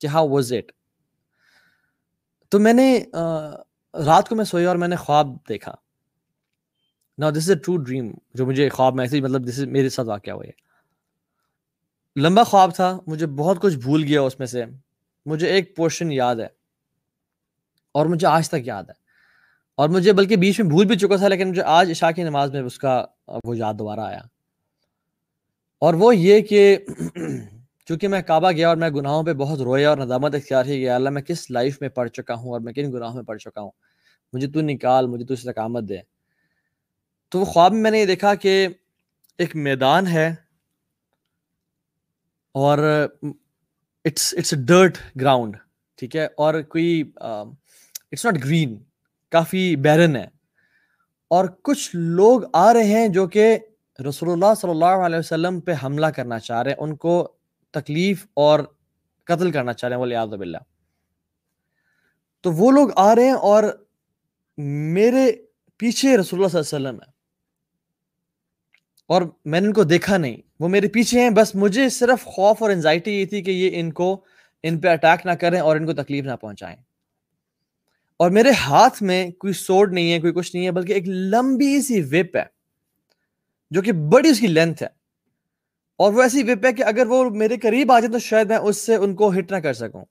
کہ 0.00 0.06
ہاؤ 0.06 0.28
واز 0.28 0.52
اٹ 0.52 0.72
تو 2.48 2.58
میں 2.58 2.72
نے 2.72 3.04
رات 3.94 4.28
کو 4.28 4.34
میں 4.34 4.44
سویا 4.44 4.68
اور 4.68 4.76
میں 4.76 4.88
نے 4.88 4.96
خواب 4.96 5.36
دیکھا۔ 5.48 5.74
نا 7.20 7.30
this 7.30 7.36
is 7.36 7.50
a 7.50 7.56
true 7.56 7.76
dream 7.76 8.10
جو 8.34 8.46
مجھے 8.46 8.68
خواب 8.68 8.94
میں 8.94 9.04
ایسے 9.04 9.20
مطلب 9.20 9.46
جس 9.46 9.58
میرے 9.58 9.88
ساتھ 9.88 10.08
واقعہ 10.08 10.32
ہوا 10.32 10.44
ہے 10.44 10.70
لمبا 12.20 12.42
خواب 12.42 12.74
تھا، 12.74 12.98
مجھے 13.06 13.26
بہت 13.26 13.60
کچھ 13.60 13.76
بھول 13.76 14.04
گیا 14.04 14.20
اس 14.20 14.38
میں 14.38 14.46
سے۔ 14.46 14.64
مجھے 15.26 15.48
ایک 15.48 15.76
پورشن 15.76 16.12
یاد 16.12 16.36
ہے، 16.36 16.46
اور 17.94 18.06
مجھے 18.06 18.26
آج 18.26 18.48
تک 18.48 18.56
یاد 18.64 18.84
ہے۔ 18.84 18.92
اور 19.74 19.88
مجھے 19.88 20.12
بلکہ 20.12 20.36
بیچ 20.36 20.60
میں 20.60 20.68
بھول 20.68 20.86
بھی 20.86 20.96
چکا 20.98 21.16
تھا، 21.16 21.28
لیکن 21.28 21.48
مجھے 21.48 21.62
آج 21.62 21.90
عشاء 21.90 22.10
کی 22.10 22.22
نماز 22.22 22.52
میں 22.52 22.60
اس 22.60 22.78
کا 22.78 23.06
وہ 23.44 23.56
یاد 23.56 23.74
دوبارہ 23.74 24.00
آیا۔ 24.00 24.20
اور 25.78 25.94
وہ 25.94 26.16
یہ 26.16 26.40
کہ 26.40 26.78
چونکہ 27.86 28.08
میں 28.08 28.22
کعبہ 28.22 28.50
گیا 28.50 28.68
اور 28.68 28.76
میں 28.76 28.90
گناہوں 28.90 29.22
پہ 29.22 29.32
بہت 29.32 29.60
رویا 29.60 29.88
اور 29.88 29.98
ندامت 29.98 30.34
اختیار 30.34 30.64
ہی 30.64 30.80
گیا، 30.80 30.94
اللہ 30.94 31.10
میں 31.10 31.22
کس 31.22 31.50
لائف 31.50 31.80
میں 31.80 31.88
پڑھ 31.88 32.10
چکا 32.10 32.34
ہوں 32.34 32.50
اور 32.50 32.60
میں 32.60 32.72
کن 32.72 32.92
گناہوں 32.92 33.14
میں 33.14 33.22
پڑھ 33.22 33.38
چکا 33.38 33.60
ہوں؟ 33.60 33.70
مجھے 34.32 34.48
تو 34.48 34.60
نکال، 34.60 35.06
مجھے 35.06 35.24
تو 35.24 35.34
استقامت 35.34 35.82
دے۔ 35.88 35.98
تو 37.30 37.38
وہ 37.38 37.44
خواب 37.44 37.72
میں 37.72 37.80
میں 37.80 37.90
نے 37.90 38.00
یہ 38.00 38.06
دیکھا 38.06 38.34
کہ 38.34 38.68
ایک 39.38 39.56
میدان 39.56 40.06
ہے 40.06 40.34
اور 42.54 42.78
it's 44.04 44.34
it's 44.38 44.54
a 44.54 44.64
dirt 44.64 44.98
ground, 45.20 45.56
ٹھیک 45.96 46.16
ہے؟ 46.16 46.24
اور 46.24 46.62
کوئی 46.62 47.12
اٹس 47.16 48.24
ناٹ 48.26 48.34
گرین، 48.44 48.82
کافی 49.30 49.76
بیرن 49.76 50.16
ہے۔ 50.16 50.26
اور 51.28 51.44
کچھ 51.62 51.90
لوگ 51.94 52.40
آ 52.52 52.72
رہے 52.72 52.84
ہیں 52.84 53.08
جو 53.08 53.28
کہ 53.28 53.58
رسول 54.08 54.30
اللہ 54.30 54.54
صلی 54.56 54.70
اللہ 54.70 55.04
علیہ 55.06 55.18
وسلم 55.18 55.60
پہ 55.60 55.72
حملہ 55.82 56.06
کرنا 56.06 56.38
چاہ 56.38 56.62
رہے 56.62 56.70
ہیں، 56.70 56.78
ان 56.78 56.96
کو 56.96 57.32
تکلیف 57.70 58.26
اور 58.34 58.60
قتل 59.24 59.50
کرنا 59.50 59.72
چاہ 59.72 59.88
رہے 59.88 59.96
ہیں 59.96 60.02
ولیاض 60.02 60.28
باللہ۔ 60.28 60.58
تو 62.40 62.52
وہ 62.52 62.70
لوگ 62.70 62.88
آ 62.96 63.14
رہے 63.14 63.24
ہیں 63.24 63.32
اور 63.32 63.64
میرے 64.58 65.32
پیچھے 65.76 66.16
رسول 66.16 66.40
اللہ 66.40 66.48
صلی 66.48 66.76
اللہ 66.76 66.88
علیہ 66.88 66.98
وسلم 66.98 67.00
ہے۔ 67.08 67.19
اور 69.10 69.22
میں 69.44 69.60
نے 69.60 69.66
ان 69.66 69.72
کو 69.72 69.84
دیکھا 69.84 70.16
نہیں۔ 70.16 70.36
وہ 70.60 70.68
میرے 70.68 70.88
پیچھے 70.88 71.20
ہیں، 71.20 71.30
بس 71.30 71.54
مجھے 71.54 71.88
صرف 71.88 72.24
خوف 72.24 72.62
اور 72.62 72.70
انزائٹی 72.70 73.10
یہ 73.10 73.26
تھی 73.26 73.42
کہ 73.42 73.50
یہ 73.50 73.70
ان 73.72 73.92
کو، 73.92 74.24
ان 74.62 74.78
پہ 74.78 74.88
اٹیک 74.88 75.26
نہ 75.26 75.30
کریں 75.30 75.60
اور 75.60 75.76
ان 75.76 75.86
کو 75.86 75.92
تکلیف 75.92 76.24
نہ 76.24 76.32
پہنچائیں۔ 76.40 76.76
اور 78.16 78.30
میرے 78.30 78.50
ہاتھ 78.50 79.02
میں 79.02 79.30
کوئی 79.30 79.52
سوڈ 79.52 79.92
نہیں 79.92 80.12
ہے، 80.12 80.20
کوئی 80.20 80.32
کچھ 80.32 80.56
نہیں 80.56 80.66
ہے، 80.66 80.70
بلکہ 80.70 80.92
ایک 80.92 81.08
لمبی 81.08 81.80
سی 81.80 82.00
وپ 82.00 82.36
ہے، 82.36 82.44
جو 83.70 83.82
کہ 83.82 83.92
بڑی 83.92 84.28
اس 84.28 84.40
کی 84.40 84.46
لینتھ 84.46 84.82
ہے۔ 84.82 84.88
اور 85.98 86.12
وہ 86.12 86.22
ایسی 86.22 86.42
وپ 86.42 86.66
ہے 86.66 86.72
کہ 86.72 86.82
اگر 86.82 87.06
وہ 87.06 87.30
میرے 87.30 87.56
قریب 87.56 87.92
آ 87.92 88.00
جائے 88.00 88.12
تو 88.12 88.18
شاید 88.18 88.48
میں 88.48 88.56
اس 88.56 88.76
سے 88.76 88.94
ان 88.94 89.14
کو 89.14 89.32
ہٹ 89.38 89.52
نہ 89.52 89.56
کر 89.56 89.72
سکوں۔ 89.72 90.04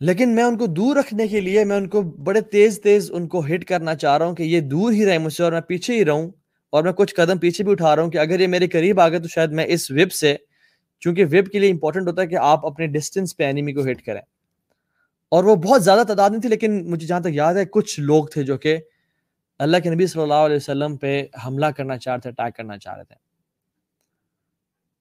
لیکن 0.00 0.28
میں 0.28 0.44
ان 0.44 0.58
کو 0.58 0.66
دور 0.66 0.96
رکھنے 0.96 1.28
کے 1.28 1.40
لیے 1.40 1.64
میں 1.64 1.76
ان 1.76 1.88
کو 1.88 2.02
بڑے 2.02 2.40
تیز 2.40 2.80
تیز 2.80 3.10
ان 3.14 3.28
کو 3.28 3.40
ہٹ 3.40 3.64
کرنا 3.64 3.94
چاہ 3.94 4.18
رہا 4.18 4.26
ہوں 4.26 4.34
کہ 4.34 4.42
یہ 4.42 4.60
دور 4.60 4.92
ہی 4.92 5.06
رہے 5.06 5.18
مجھ 5.18 5.32
سے 5.32 5.42
اور 5.42 5.52
میں 5.52 5.60
پیچھے 5.60 5.94
ہی 5.94 6.04
رہوں 6.04 6.30
اور 6.70 6.82
میں 6.82 6.92
کچھ 6.92 7.14
قدم 7.14 7.38
پیچھے 7.38 7.64
بھی 7.64 7.72
اٹھا 7.72 7.96
رہا 7.96 8.02
ہوں 8.02 8.10
کہ 8.10 8.18
اگر 8.18 8.40
یہ 8.40 8.46
میرے 8.46 8.68
قریب 8.68 9.00
آ 9.00 9.08
گئے 9.08 9.18
تو 9.18 9.28
شاید 9.28 9.50
میں 9.50 9.64
اس 9.68 9.90
ویب 9.90 10.12
سے، 10.12 10.36
چونکہ 11.00 11.24
ویب 11.30 11.50
کے 11.50 11.58
لیے 11.58 11.70
امپورٹنٹ 11.70 12.08
ہوتا 12.08 12.22
ہے 12.22 12.26
کہ 12.26 12.34
آپ 12.34 12.66
اپنے 12.66 12.86
ڈسٹینس 12.86 13.36
پہ 13.36 13.44
اینیمی 13.44 13.72
کو 13.72 13.80
ہٹ 13.90 14.02
کریں۔ 14.02 14.22
اور 15.30 15.44
وہ 15.44 15.56
بہت 15.56 15.84
زیادہ 15.84 16.02
تعداد 16.08 16.30
نہیں 16.30 16.40
تھی، 16.40 16.48
لیکن 16.48 16.90
مجھے 16.90 17.06
جہاں 17.06 17.20
تک 17.20 17.28
یاد 17.30 17.54
ہے، 17.54 17.64
کچھ 17.64 18.00
لوگ 18.00 18.24
تھے 18.24 18.42
جو 18.42 18.58
کہ 18.58 18.78
اللہ 19.58 19.76
کے 19.76 19.90
نبی 19.90 20.06
صلی 20.06 20.22
اللہ 20.22 20.34
علیہ 20.34 20.56
وسلم 20.56 20.96
پہ 20.96 21.24
حملہ 21.46 21.66
کرنا 21.66 21.98
چاہ 21.98 22.14
رہے 22.14 22.20
تھے 22.20 22.30
اٹیک 22.30 22.56
کرنا 22.56 22.78
چاہ 22.78 22.96
رہے 22.96 23.04
تھے۔ 23.04 23.14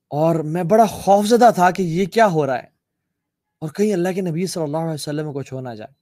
اور 0.10 0.36
میں 0.36 0.64
بڑا 0.64 0.86
خوفزدہ 0.86 1.50
تھا 1.56 1.72
کہ 1.72 1.82
یہ 1.82 2.06
کیا 2.06 2.28
ہو 2.28 2.46
رہا 2.46 2.58
ہے۔ 2.58 2.77
اور 3.60 3.70
کہیں 3.70 3.94
اللہ 3.94 4.10
کے 4.16 4.22
نبی 4.22 4.48
صلی 4.48 4.64
اللہ 4.64 4.78
علیہ 4.78 4.94
وسلم 4.94 5.34
کو 5.34 5.44
چھونا 5.44 5.76
جائے 5.76 5.94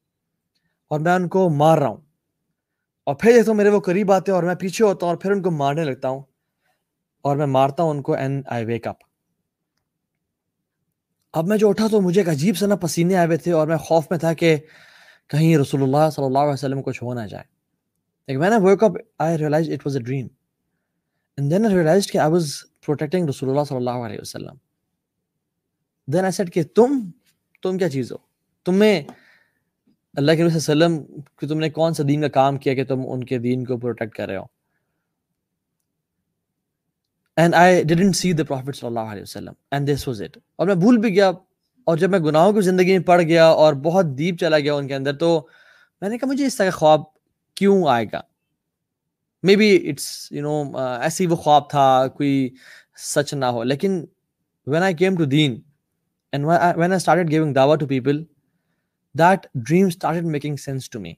اور 0.88 1.00
میں 1.00 1.13
ان 1.13 1.27
کو 1.27 1.50
مار 1.50 1.77
رہا 1.77 1.88
ہوں۔ 1.88 2.01
اور 3.03 3.15
پھر 3.15 3.31
دیکھتا 3.33 3.51
ہوں 3.51 3.57
میرے 3.57 3.69
وہ 3.69 3.79
قریب 3.79 4.12
آتے 4.12 4.31
ہیں 4.31 4.35
اور 4.35 4.43
میں 4.43 4.55
پیچھے 4.55 4.85
ہوتا 4.85 5.05
ہوں 5.05 5.13
اور 5.13 5.21
پھر 5.21 5.31
ان 5.31 5.41
کو 5.41 5.51
مارنے 5.51 5.83
لگتا 5.83 6.07
ہوں 6.07 6.24
اور 7.21 7.38
میں 7.38 7.45
مارتا 7.45 7.83
ہوں 7.83 7.89
ان 7.89 8.01
کو 8.01 8.13
اینڈ 8.13 8.43
آئی 8.47 8.65
ویک 8.65 8.88
اپ 8.88 8.95
اب 11.33 11.47
میں 11.47 11.57
جو 11.57 11.69
اٹھا 11.69 11.88
تو 11.91 12.01
مجھے 12.01 12.21
ایک 12.21 12.29
عجیب 12.29 12.57
سا 12.57 12.67
نا 12.67 12.75
پسینے 12.75 13.15
آئے 13.15 13.25
ہوئے 13.25 13.38
تھے 13.38 13.51
اور 13.51 13.67
میں 13.67 13.77
خوف 13.77 14.03
میں 14.09 14.19
تھا 14.19 14.33
کہ 14.33 14.57
کہیں 15.27 15.57
رسول 15.57 15.83
اللہ 15.83 16.09
صلی 16.09 16.25
اللہ 16.25 16.39
علیہ 16.39 16.53
وسلم 16.53 16.81
کچھ 16.81 17.03
ہو 17.03 17.13
نہ 17.13 17.27
جائے۔ 17.27 17.43
لیکن 18.27 18.39
میں 18.39 18.50
نے 18.50 18.55
wake 18.55 18.83
up 18.83 18.91
I 19.19 19.38
realise 19.38 19.69
it 19.69 19.88
was 19.88 19.95
a 19.97 20.03
dream 20.03 20.27
and 21.38 21.51
then 21.51 21.65
I 21.65 21.75
realise 21.75 22.07
کہ 22.07 22.17
آئی 22.17 22.31
واز 22.31 22.51
پروٹیکٹنگ 22.85 23.29
رسول 23.29 23.50
اللہ 23.50 23.62
صلی 23.63 23.77
اللہ 23.77 23.89
علیہ 23.89 24.17
وسلم۔ 24.21 24.55
دین 26.07 26.21
آئی 26.21 26.31
سیٹ 26.31 26.53
کہ 26.53 26.63
تم 26.63 27.09
تم 27.63 27.77
کیا 27.77 27.89
چیز 27.89 28.12
ہو؟ 28.12 28.17
تمہیں 28.65 29.01
اللہ 30.15 30.31
کے 30.31 30.41
علیہ 30.41 30.55
وسلم 30.55 30.97
کہ 31.39 31.47
تم 31.47 31.59
نے 31.59 31.69
کون 31.69 31.93
سا 31.93 32.03
دین 32.07 32.21
کا 32.21 32.27
کام 32.33 32.57
کیا 32.57 32.74
کہ 32.74 32.83
تم 32.85 33.01
ان 33.07 33.24
کے 33.24 33.38
دین 33.39 33.63
کو 33.65 33.77
پروٹیکٹ 33.77 34.15
کر 34.15 34.27
رہے 34.27 34.38
ہو؟ 34.38 34.45
And 37.38 37.55
I 37.55 37.83
didn't 37.83 38.15
see 38.15 38.31
the 38.33 38.43
prophet 38.43 38.75
صلی 38.75 38.88
اللہ 38.88 39.12
علیہ 39.12 39.21
وسلم. 39.21 39.53
اینڈ 39.71 39.89
دس 39.89 40.07
واز 40.07 40.21
اٹ 40.21 40.38
اور 40.55 40.67
میں 40.67 40.75
بھول 40.75 40.97
بھی 40.97 41.15
گیا. 41.15 41.31
اور 41.88 41.97
جب 41.97 42.09
میں 42.09 42.19
گناہوں 42.19 42.53
کی 42.53 42.62
زندگی 42.62 42.97
میں 42.97 43.05
پڑ 43.05 43.21
گیا 43.21 43.45
اور 43.45 43.74
بہت 43.83 44.05
دیپ 44.17 44.39
چلا 44.39 44.59
گیا 44.59 44.74
ان 44.74 44.88
کے 44.88 44.95
اندر 44.95 45.17
تو 45.17 45.47
میں 46.01 46.09
نے 46.09 46.17
کہا 46.17 46.29
مجھے 46.29 46.45
اس 46.45 46.55
طرح 46.57 46.69
کا 46.69 46.77
خواب 46.77 47.01
کیوں 47.57 47.88
آئے 47.89 48.05
گا؟ 48.13 48.21
May 49.43 49.55
be 49.55 49.75
it's 49.89 50.31
you 50.31 50.41
know 50.43 50.77
ایسی 50.77 51.25
وہ 51.27 51.35
خواب 51.35 51.69
تھا 51.69 52.07
کوئی 52.07 52.50
سچ 52.97 53.33
نہ 53.33 53.45
ہو. 53.45 53.63
لیکن 53.63 54.03
when 54.67 54.83
I 54.83 54.93
came 54.93 55.15
to 55.17 55.25
deen 55.25 55.59
and 56.34 56.46
when 56.46 56.91
I 56.91 56.96
started 56.96 57.32
giving 57.32 57.53
dawah 57.53 57.75
to 57.75 57.88
people 57.88 58.24
that 59.15 59.48
dream 59.55 59.88
started 59.88 60.25
making 60.27 60.55
sense 60.55 60.89
to 60.89 61.00
me 61.00 61.13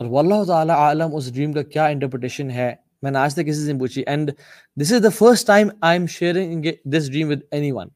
اور 0.00 0.06
واللہ 0.06 0.42
تعالیٰ 0.44 0.76
عالم 0.76 1.14
اس 1.16 1.32
ڈریم 1.34 1.52
کا 1.52 1.62
کیا 1.64 1.86
انٹرپریٹیشن 1.86 2.50
ہے 2.50 2.74
میں 3.02 3.10
نے 3.10 3.18
آج 3.18 3.34
تک 3.34 3.46
کسی 3.46 3.64
سے 3.64 3.78
پوچھی 3.78 4.02
and 4.06 4.30
this 4.76 4.92
is 4.92 5.02
the 5.02 5.08
first 5.08 5.46
time 5.46 5.68
I 5.80 5.98
am 5.98 6.06
sharing 6.06 6.66
this 6.86 7.10
dream 7.10 7.28
with 7.30 7.40
anyone 7.72 7.88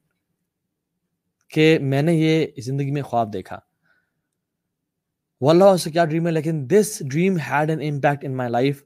کہ 1.50 1.78
میں 1.82 2.02
نے 2.02 2.14
یہ 2.14 2.46
زندگی 2.60 2.90
میں 2.90 3.02
خواب 3.02 3.32
دیکھا 3.32 3.58
واللہ 5.40 5.64
اس 5.64 5.82
سے 5.82 5.90
کیا 5.90 6.04
ڈریم 6.04 6.26
ہے 6.26 6.32
لیکن 6.32 6.64
this 6.70 6.98
dream 7.02 7.36
had 7.50 7.70
an 7.70 7.80
impact 7.88 8.24
in 8.24 8.36
my 8.36 8.50
life 8.50 8.82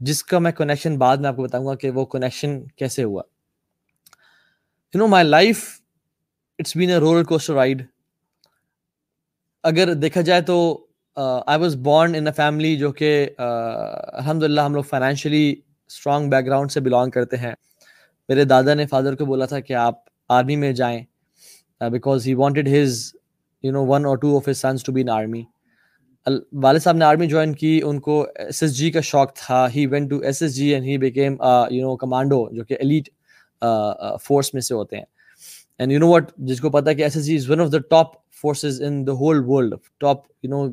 جس 0.00 0.22
کا 0.24 0.38
میں 0.38 0.52
کنیکشن 0.52 0.98
بعد 0.98 1.16
میں 1.16 1.28
آپ 1.28 1.36
کو 1.36 1.42
بتاؤں 1.42 1.66
گا 1.66 1.74
کہ 1.74 1.90
وہ 1.90 2.04
کنیکشن 2.04 2.60
کیسے 2.68 3.04
ہوا 3.04 3.22
you 4.94 4.98
know 4.98 5.06
my 5.06 5.26
life 5.26 5.64
it's 6.58 6.76
been 6.76 6.90
a 6.90 6.96
roller 7.00 7.22
coaster 7.24 7.54
ride. 7.54 7.82
اگر 9.64 9.92
دیکھا 9.94 10.20
جائے 10.20 10.40
تو 10.42 10.56
I 11.16 11.58
was 11.60 11.74
born 11.84 12.14
in 12.14 12.26
a 12.26 12.32
family 12.36 12.74
جو 12.76 12.90
کہ 12.92 13.10
الحمد 13.38 14.42
للہ 14.42 14.60
ہم 14.60 14.74
لوگ 14.74 14.82
فائنینشلی 14.88 15.54
اسٹرانگ 15.90 16.30
بیک 16.30 16.46
گراؤنڈ 16.46 16.72
سے 16.72 16.80
بلانگ 16.80 17.10
کرتے 17.10 17.36
ہیں۔ 17.36 17.52
میرے 18.28 18.44
دادا 18.44 18.74
نے 18.74 18.86
فادر 18.86 19.14
کو 19.16 19.24
بولا 19.26 19.46
تھا 19.46 19.60
کہ 19.60 19.72
آپ 19.72 20.00
آرمی 20.30 20.56
میں 20.56 20.72
جائیں 20.72 21.00
because 21.80 22.26
he 22.26 22.34
wanted 22.34 22.68
his 22.68 22.98
you 23.64 23.72
know 23.72 23.84
one 23.86 24.06
or 24.06 24.16
two 24.18 24.36
of 24.36 24.48
his 24.48 24.58
sons 24.60 24.84
to 24.84 24.92
be 24.92 25.00
in 25.00 25.08
army 25.08 25.42
والد 26.62 26.82
صاحب 26.82 26.96
نے 26.96 27.04
آرمی 27.04 27.26
جوائن 27.26 27.54
کی، 27.54 27.80
ان 27.84 28.00
کو 28.00 28.20
ایس 28.34 28.62
ایس 28.62 28.76
جی 28.78 28.90
کا 28.90 29.00
شوق 29.00 29.34
تھا۔ 29.36 29.66
He 29.74 29.86
went 29.86 30.08
to 30.08 30.18
S 30.18 30.42
S 30.42 30.54
G 30.56 30.72
and 30.74 30.86
he 30.86 30.98
became 30.98 31.36
you 31.70 31.86
know 31.86 31.96
commando 31.96 32.48
جو 32.56 32.64
کہ 32.64 32.76
ایلیٹ 32.80 33.08
فورس 34.24 34.52
میں 34.54 34.62
سے 34.62 34.74
ہوتے 34.74 34.96
ہیں۔ 34.96 35.04
اینڈ 35.78 35.92
یو 35.92 35.98
نو 35.98 36.08
وٹ 36.08 36.30
جس 36.48 36.60
کو 36.60 36.70
پتا 36.70 36.92
کہ 36.92 37.02
S 37.02 37.16
S 37.16 37.26
G 37.26 37.36
is 37.36 37.50
one 37.50 37.60
of 37.60 37.72
the 37.72 37.78
top 37.90 38.16
forces 38.40 38.82
in 38.82 39.06
the 39.06 39.12
whole 39.20 39.42
world 39.46 39.74
top 40.00 40.26
you 40.42 40.50
know 40.50 40.66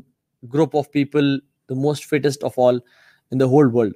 group 0.44 0.78
of 0.78 0.92
people 0.92 1.38
the 1.70 1.76
most 1.82 2.10
fittest 2.10 2.44
of 2.44 2.60
all 2.60 2.80
in 3.32 3.40
the 3.40 3.46
whole 3.54 3.70
world 3.74 3.94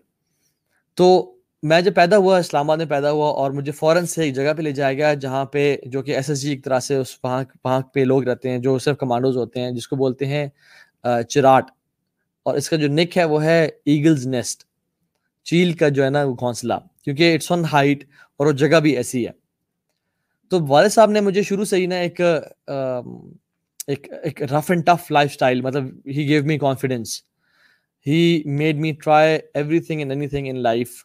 تو 0.97 1.35
میں 1.63 1.79
جب 1.81 1.93
پیدا 1.95 2.17
ہوا، 2.17 2.37
اسلام 2.37 2.69
آباد 2.69 2.77
میں 2.77 2.85
پیدا 2.85 3.11
ہوا 3.11 3.29
اور 3.39 3.51
مجھے 3.51 3.71
فوراً 3.71 4.05
سے 4.05 4.23
ایک 4.23 4.35
جگہ 4.35 4.53
پہ 4.57 4.61
لے 4.61 4.71
جایا 4.71 4.93
گیا 4.93 5.13
جہاں 5.13 5.43
پہ 5.45 5.75
جو 5.85 6.01
کہ 6.01 6.15
ایس 6.15 6.29
ایس 6.29 6.41
جی 6.41 6.49
ایک 6.49 6.63
طرح 6.65 6.79
سے 6.79 6.95
اس 6.95 7.15
وہاں 7.23 7.43
وہاں 7.65 7.79
پہ 7.93 7.99
لوگ 7.99 8.23
رہتے 8.23 8.49
ہیں 8.49 8.59
جو 8.59 8.77
صرف 8.79 8.97
کمانڈوز 8.97 9.37
ہوتے 9.37 9.61
ہیں 9.61 9.71
جس 9.71 9.87
کو 9.87 9.95
بولتے 9.95 10.25
ہیں 10.25 10.47
چراٹ. 11.29 11.71
اور 12.45 12.55
اس 12.57 12.69
کا 12.69 12.77
جو 12.77 12.87
نک 12.87 13.17
ہے 13.17 13.23
وہ 13.23 13.43
ہے 13.43 13.63
ایگلز 13.85 14.25
نیسٹ 14.27 14.63
چیل 15.47 15.73
کا 15.73 15.89
جو 15.89 16.03
ہے 16.03 16.09
نا 16.09 16.23
وہ 16.23 16.33
گھونسلہ. 16.33 16.73
کیونکہ 17.03 17.33
اٹس 17.33 17.51
آن 17.51 17.65
ہائٹ 17.71 18.03
اور 18.39 18.47
وہ 18.47 18.51
جگہ 18.51 18.79
بھی 18.79 18.95
ایسی 18.97 19.25
ہے. 19.27 19.31
تو 20.51 20.59
والد 20.67 20.89
صاحب 20.89 21.11
نے 21.11 21.21
مجھے 21.21 21.41
شروع 21.41 21.65
سے 21.65 21.77
ہی 21.77 21.85
نا 21.85 21.95
ایک 21.95 22.21
ایک 23.87 24.41
rough 24.43 24.71
and 24.71 24.85
tough 24.85 25.11
life 25.11 25.29
style 25.31 25.61
مطلب 25.61 25.85
he 26.07 26.27
gave 26.27 26.43
me 26.45 26.57
confidence 26.57 27.21
he 28.05 28.43
made 28.45 28.75
me 28.75 28.91
try 28.91 29.37
everything 29.79 29.99
and 29.99 30.11
anything 30.27 30.47
in 30.47 30.55
life 30.55 31.03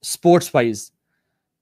sports 0.00 0.54
wise 0.54 0.90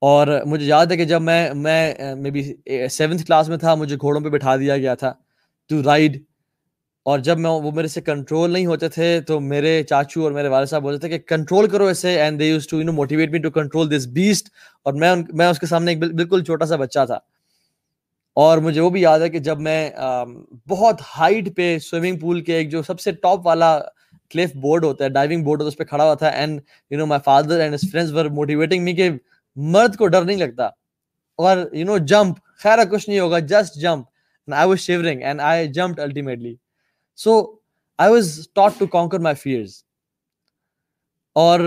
اور 0.02 0.28
مجھے 0.46 0.66
یاد 0.66 0.86
ہے 0.86 0.96
کہ 0.96 1.04
جب 1.04 1.22
میں 1.22 1.54
میں 1.54 2.14
مے 2.14 2.30
بی 2.30 2.42
سیونتھ 2.90 3.26
کلاس 3.26 3.48
میں 3.48 3.56
تھا، 3.56 3.74
مجھے 3.74 3.96
گھوڑوں 3.96 4.20
پہ 4.20 4.28
بٹھا 4.28 4.56
دیا 4.56 4.76
گیا 4.76 4.94
تھا 4.94 5.12
ٹو 5.70 5.82
رائڈ 5.82 6.22
اور 7.06 7.18
جب 7.26 7.38
میں 7.38 7.50
وہ 7.50 7.70
میرے 7.74 7.88
سے 7.88 8.00
کنٹرول 8.00 8.50
نہیں 8.52 8.66
ہوتے 8.66 8.88
تھے، 8.88 9.20
تو 9.26 9.38
میرے 9.40 9.82
چاچو 9.88 10.22
اور 10.22 10.32
میرے 10.32 10.48
والد 10.48 10.66
صاحب 10.68 10.82
بولتے 10.82 11.00
تھے 11.00 11.18
کہ 11.18 11.26
کنٹرول 11.28 11.68
کرو 11.70 11.86
ایسے 11.86 12.20
and 12.22 12.40
they 12.40 12.48
used 12.48 12.66
to 12.68 12.78
you 12.78 12.84
know 12.86 12.92
motivate 12.92 13.30
me 13.30 13.38
to 13.38 13.50
control 13.50 13.90
this 13.96 14.06
beast 14.14 14.48
اور 14.86 14.92
میں 14.94 15.14
میں 15.34 15.46
اس 15.46 15.58
کے 15.58 15.66
سامنے 15.66 15.92
ایک 15.92 15.98
بالکل 16.00 16.44
چھوٹا 16.44 16.66
سا 16.66 16.76
بچہ 16.76 17.04
تھا۔ 17.06 17.18
اور 18.36 18.58
مجھے 18.58 18.80
وہ 18.80 18.90
بھی 18.90 19.00
یاد 19.00 19.20
ہے 19.20 19.28
کہ 19.28 19.38
جب 19.46 19.60
میں 19.60 19.90
بہت 20.68 21.00
ہائٹ 21.18 21.48
پہ 21.56 21.76
سوئمنگ 21.82 22.18
پول 22.18 22.40
کے 22.44 22.56
ایک 22.56 22.70
جو 22.70 22.82
سب 22.82 23.00
سے 23.00 23.12
ٹاپ 23.22 23.46
والا 23.46 23.78
کلیف 24.30 24.54
بورڈ 24.62 24.84
ہوتا 24.84 25.04
ہے 25.04 25.08
ڈائیونگ 25.10 25.44
بورڈ 25.44 25.60
ہوتا 25.60 25.66
ہے 25.66 25.72
اس 25.72 25.78
پہ 25.78 25.84
کھڑا 25.84 26.04
ہوا 26.04 26.14
تھا 26.14 26.28
and 26.28 26.60
you 26.90 26.98
know 26.98 27.06
my 27.06 27.20
father 27.24 27.60
and 27.60 27.76
friends 27.92 28.12
were 28.14 28.24
motivating 28.38 28.84
me 28.84 28.94
کہ 28.94 29.10
مرد 29.56 29.96
کو 29.96 30.06
ڈر 30.06 30.24
نہیں 30.24 30.36
لگتا۔ 30.36 30.66
اور 31.38 31.56
یو 31.72 31.84
نو 31.86 31.96
جمپ 32.06 32.38
خیر 32.62 32.84
کچھ 32.90 33.08
نہیں 33.08 33.20
ہوگا 33.20 33.38
just 33.48 33.74
jump 33.80 34.06
I 34.48 34.68
was 34.68 34.78
shivering 34.78 35.22
and 35.22 35.40
I 35.40 35.68
jump 35.72 36.00
ultimately 36.00 36.54
so 37.18 37.40
I 37.98 38.10
was 38.12 38.38
taught 38.54 38.78
to 38.78 38.86
conquer 38.86 39.18
my 39.18 39.34
fears 39.34 39.82
اور 41.36 41.60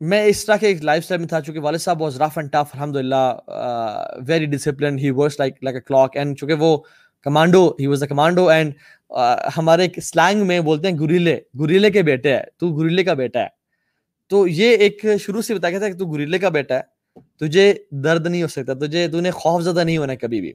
میں 0.00 0.24
اس 0.26 0.44
طرح 0.44 0.56
کے 0.56 0.66
ایک 0.66 0.82
لائف 0.84 1.02
اسٹائل 1.02 1.20
میں 1.20 1.28
تھا، 1.28 1.40
چونکہ 1.40 1.60
والد 1.60 1.78
صاحب 1.78 2.02
واز 2.02 2.20
رف 2.20 2.38
اینڈ 2.38 2.52
ٹف 2.52 2.74
الحمد 2.74 2.96
للہ 2.96 4.20
very 4.28 4.46
discipline 4.52 4.98
he 4.98 5.10
was 5.16 5.38
like 5.38 5.62
like 5.64 5.76
a 5.76 5.80
clock 5.80 6.16
and 6.16 6.38
چونکہ 6.38 6.54
وہ 6.60 6.76
commando 7.26 7.66
he 7.80 7.86
was 7.86 8.02
a 8.02 8.08
commando 8.08 8.48
and 8.48 8.72
ہمارے 9.56 9.82
ایک 9.82 9.98
سلینگ 10.02 10.46
میں 10.46 10.60
بولتے 10.60 10.88
ہیں 10.88 10.98
گریلے 10.98 11.38
گریلے 11.60 11.90
کے 11.90 12.02
بیٹے 12.02 12.36
ہے 12.36 12.42
تو 12.58 12.72
گریلے 12.78 13.04
کا 13.04 13.14
بیٹا 13.14 13.40
ہے۔ 13.40 13.48
تو 14.30 14.46
یہ 14.48 14.76
ایک 14.76 15.04
شروع 15.20 15.42
سے 15.42 15.54
بتایا 15.54 15.70
گیا 15.70 15.78
تھا 15.78 15.88
کہ 15.88 15.98
تو 15.98 16.06
گریلے 16.06 16.38
کا 16.38 16.48
بیٹا 16.48 16.78
ہے، 16.78 16.82
تجھے 17.38 17.72
درد 18.04 18.26
نہیں 18.26 18.42
ہو 18.42 18.48
سکتا، 18.48 18.74
تجھے، 18.86 19.06
تو 19.08 19.20
نے 19.20 19.30
خوف 19.30 19.62
زدہ 19.62 19.84
نہیں 19.84 19.98
ہونا 19.98 20.14
کبھی 20.14 20.40
بھی۔ 20.40 20.52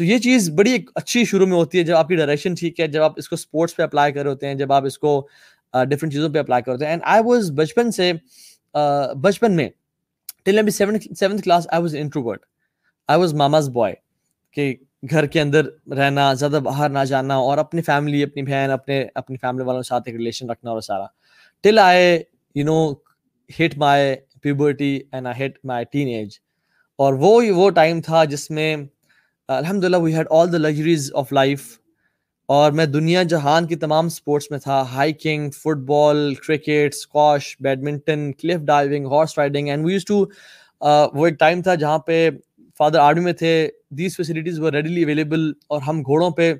تو 0.00 0.04
یہ 0.04 0.18
چیز 0.18 0.48
بڑی 0.50 0.70
ایک 0.72 0.90
اچھی 0.94 1.24
شروع 1.24 1.46
میں 1.46 1.56
ہوتی 1.56 1.78
ہے 1.78 1.82
جب 1.84 1.96
آپ 1.96 2.08
کی 2.08 2.16
ڈائریکشن 2.16 2.54
ٹھیک 2.54 2.78
ہے، 2.80 2.86
جب 2.88 3.02
آپ 3.02 3.14
اس 3.16 3.28
کو 3.28 3.34
اسپورٹس 3.34 3.76
پہ 3.76 3.82
اپلائی 3.82 4.12
کر 4.12 4.22
رہے 4.22 4.30
ہوتے 4.30 4.46
ہیں، 4.46 4.54
جب 4.54 4.72
آپ 4.72 4.84
اس 4.86 4.98
کو 4.98 5.10
ڈفرینٹ 5.74 6.12
چیزوں 6.12 6.28
پہ 6.34 6.38
اپلائی 6.38 6.62
کر 6.62 6.72
ہوتے 6.72 6.84
ہیں۔ 6.84 6.90
اینڈ 6.90 7.02
آئی 7.06 7.22
واز 7.24 7.50
بچپن 7.56 7.90
سے 7.90 8.12
بچپن 9.22 9.56
میں 9.56 9.68
till 10.44 10.70
seventh 10.70 11.42
class 11.42 11.66
I 11.70 11.82
was 11.82 11.96
introvert 11.96 12.44
I 13.08 13.20
was 13.20 13.34
mama's 13.34 13.68
boy 13.68 13.94
کہ 14.56 14.74
گھر 15.10 15.26
کے 15.26 15.40
اندر 15.40 15.66
رہنا، 15.96 16.32
زیادہ 16.34 16.60
باہر 16.64 16.88
نہ 16.90 17.04
جانا 17.08 17.34
اور 17.36 17.58
اپنی 17.58 17.82
فیملی 17.82 18.22
اپنی 18.22 18.42
بہن، 18.42 18.70
اپنے، 18.70 19.04
اپنی 19.14 19.36
فیملی 19.36 19.64
والوں 19.64 19.82
کے 19.82 19.88
ساتھ 19.88 20.08
ایک 20.08 20.16
ریلیشن 20.16 20.50
رکھنا 20.50 20.70
اور 20.70 20.80
سارا۔ 20.80 21.06
Till 21.64 21.78
I 21.78 22.18
you 22.56 22.64
know 22.64 22.92
hit 23.50 23.76
my 23.78 24.14
puberty 24.42 24.98
and 25.12 25.26
I 25.26 25.44
hit 25.44 25.58
my 25.64 25.84
teenage 26.08 26.38
اور 26.98 27.14
وہ 27.18 27.40
وہ 27.54 27.68
ٹائم 27.70 28.00
تھا 28.00 28.24
جس 28.24 28.50
میں 28.50 28.76
الحمد 29.50 29.84
للہ 29.84 29.96
we 29.96 30.14
had 30.14 30.26
all 30.30 30.52
the 30.52 30.58
luxuries 30.58 31.10
of 31.14 31.32
life 31.32 31.60
اور 32.48 32.72
میں 32.72 32.84
دنیا 32.86 33.22
جہان 33.22 33.66
کی 33.66 33.76
تمام 33.76 34.06
اسپورٹس 34.06 34.50
میں 34.50 34.58
تھا 34.58 34.82
hiking 34.82 35.50
football 35.86 36.34
cricket 36.34 36.94
squash 36.94 37.56
badminton 37.60 38.32
cliff 38.32 38.60
diving 38.60 39.06
horse 39.06 39.38
riding 39.38 39.68
and 39.68 39.86
we 39.86 39.92
used 39.92 40.04
to 40.04 40.18
وہ 41.14 41.26
ایک 41.26 41.38
ٹائم 41.38 41.62
تھا 41.62 41.74
جہاں 41.74 41.98
پہ 41.98 42.30
فادر 42.78 42.98
آرمی 42.98 43.20
میں 43.20 43.32
تھے 43.32 43.68
دیز 43.98 44.16
فیسلٹیز 44.16 44.60
وہ 44.60 44.70
ریڈیلی 44.70 45.02
اویلیبل 45.02 45.52
اور 45.66 45.82
ہم 45.82 46.02
گھوڑوں 46.02 46.30
پہ 46.30 46.52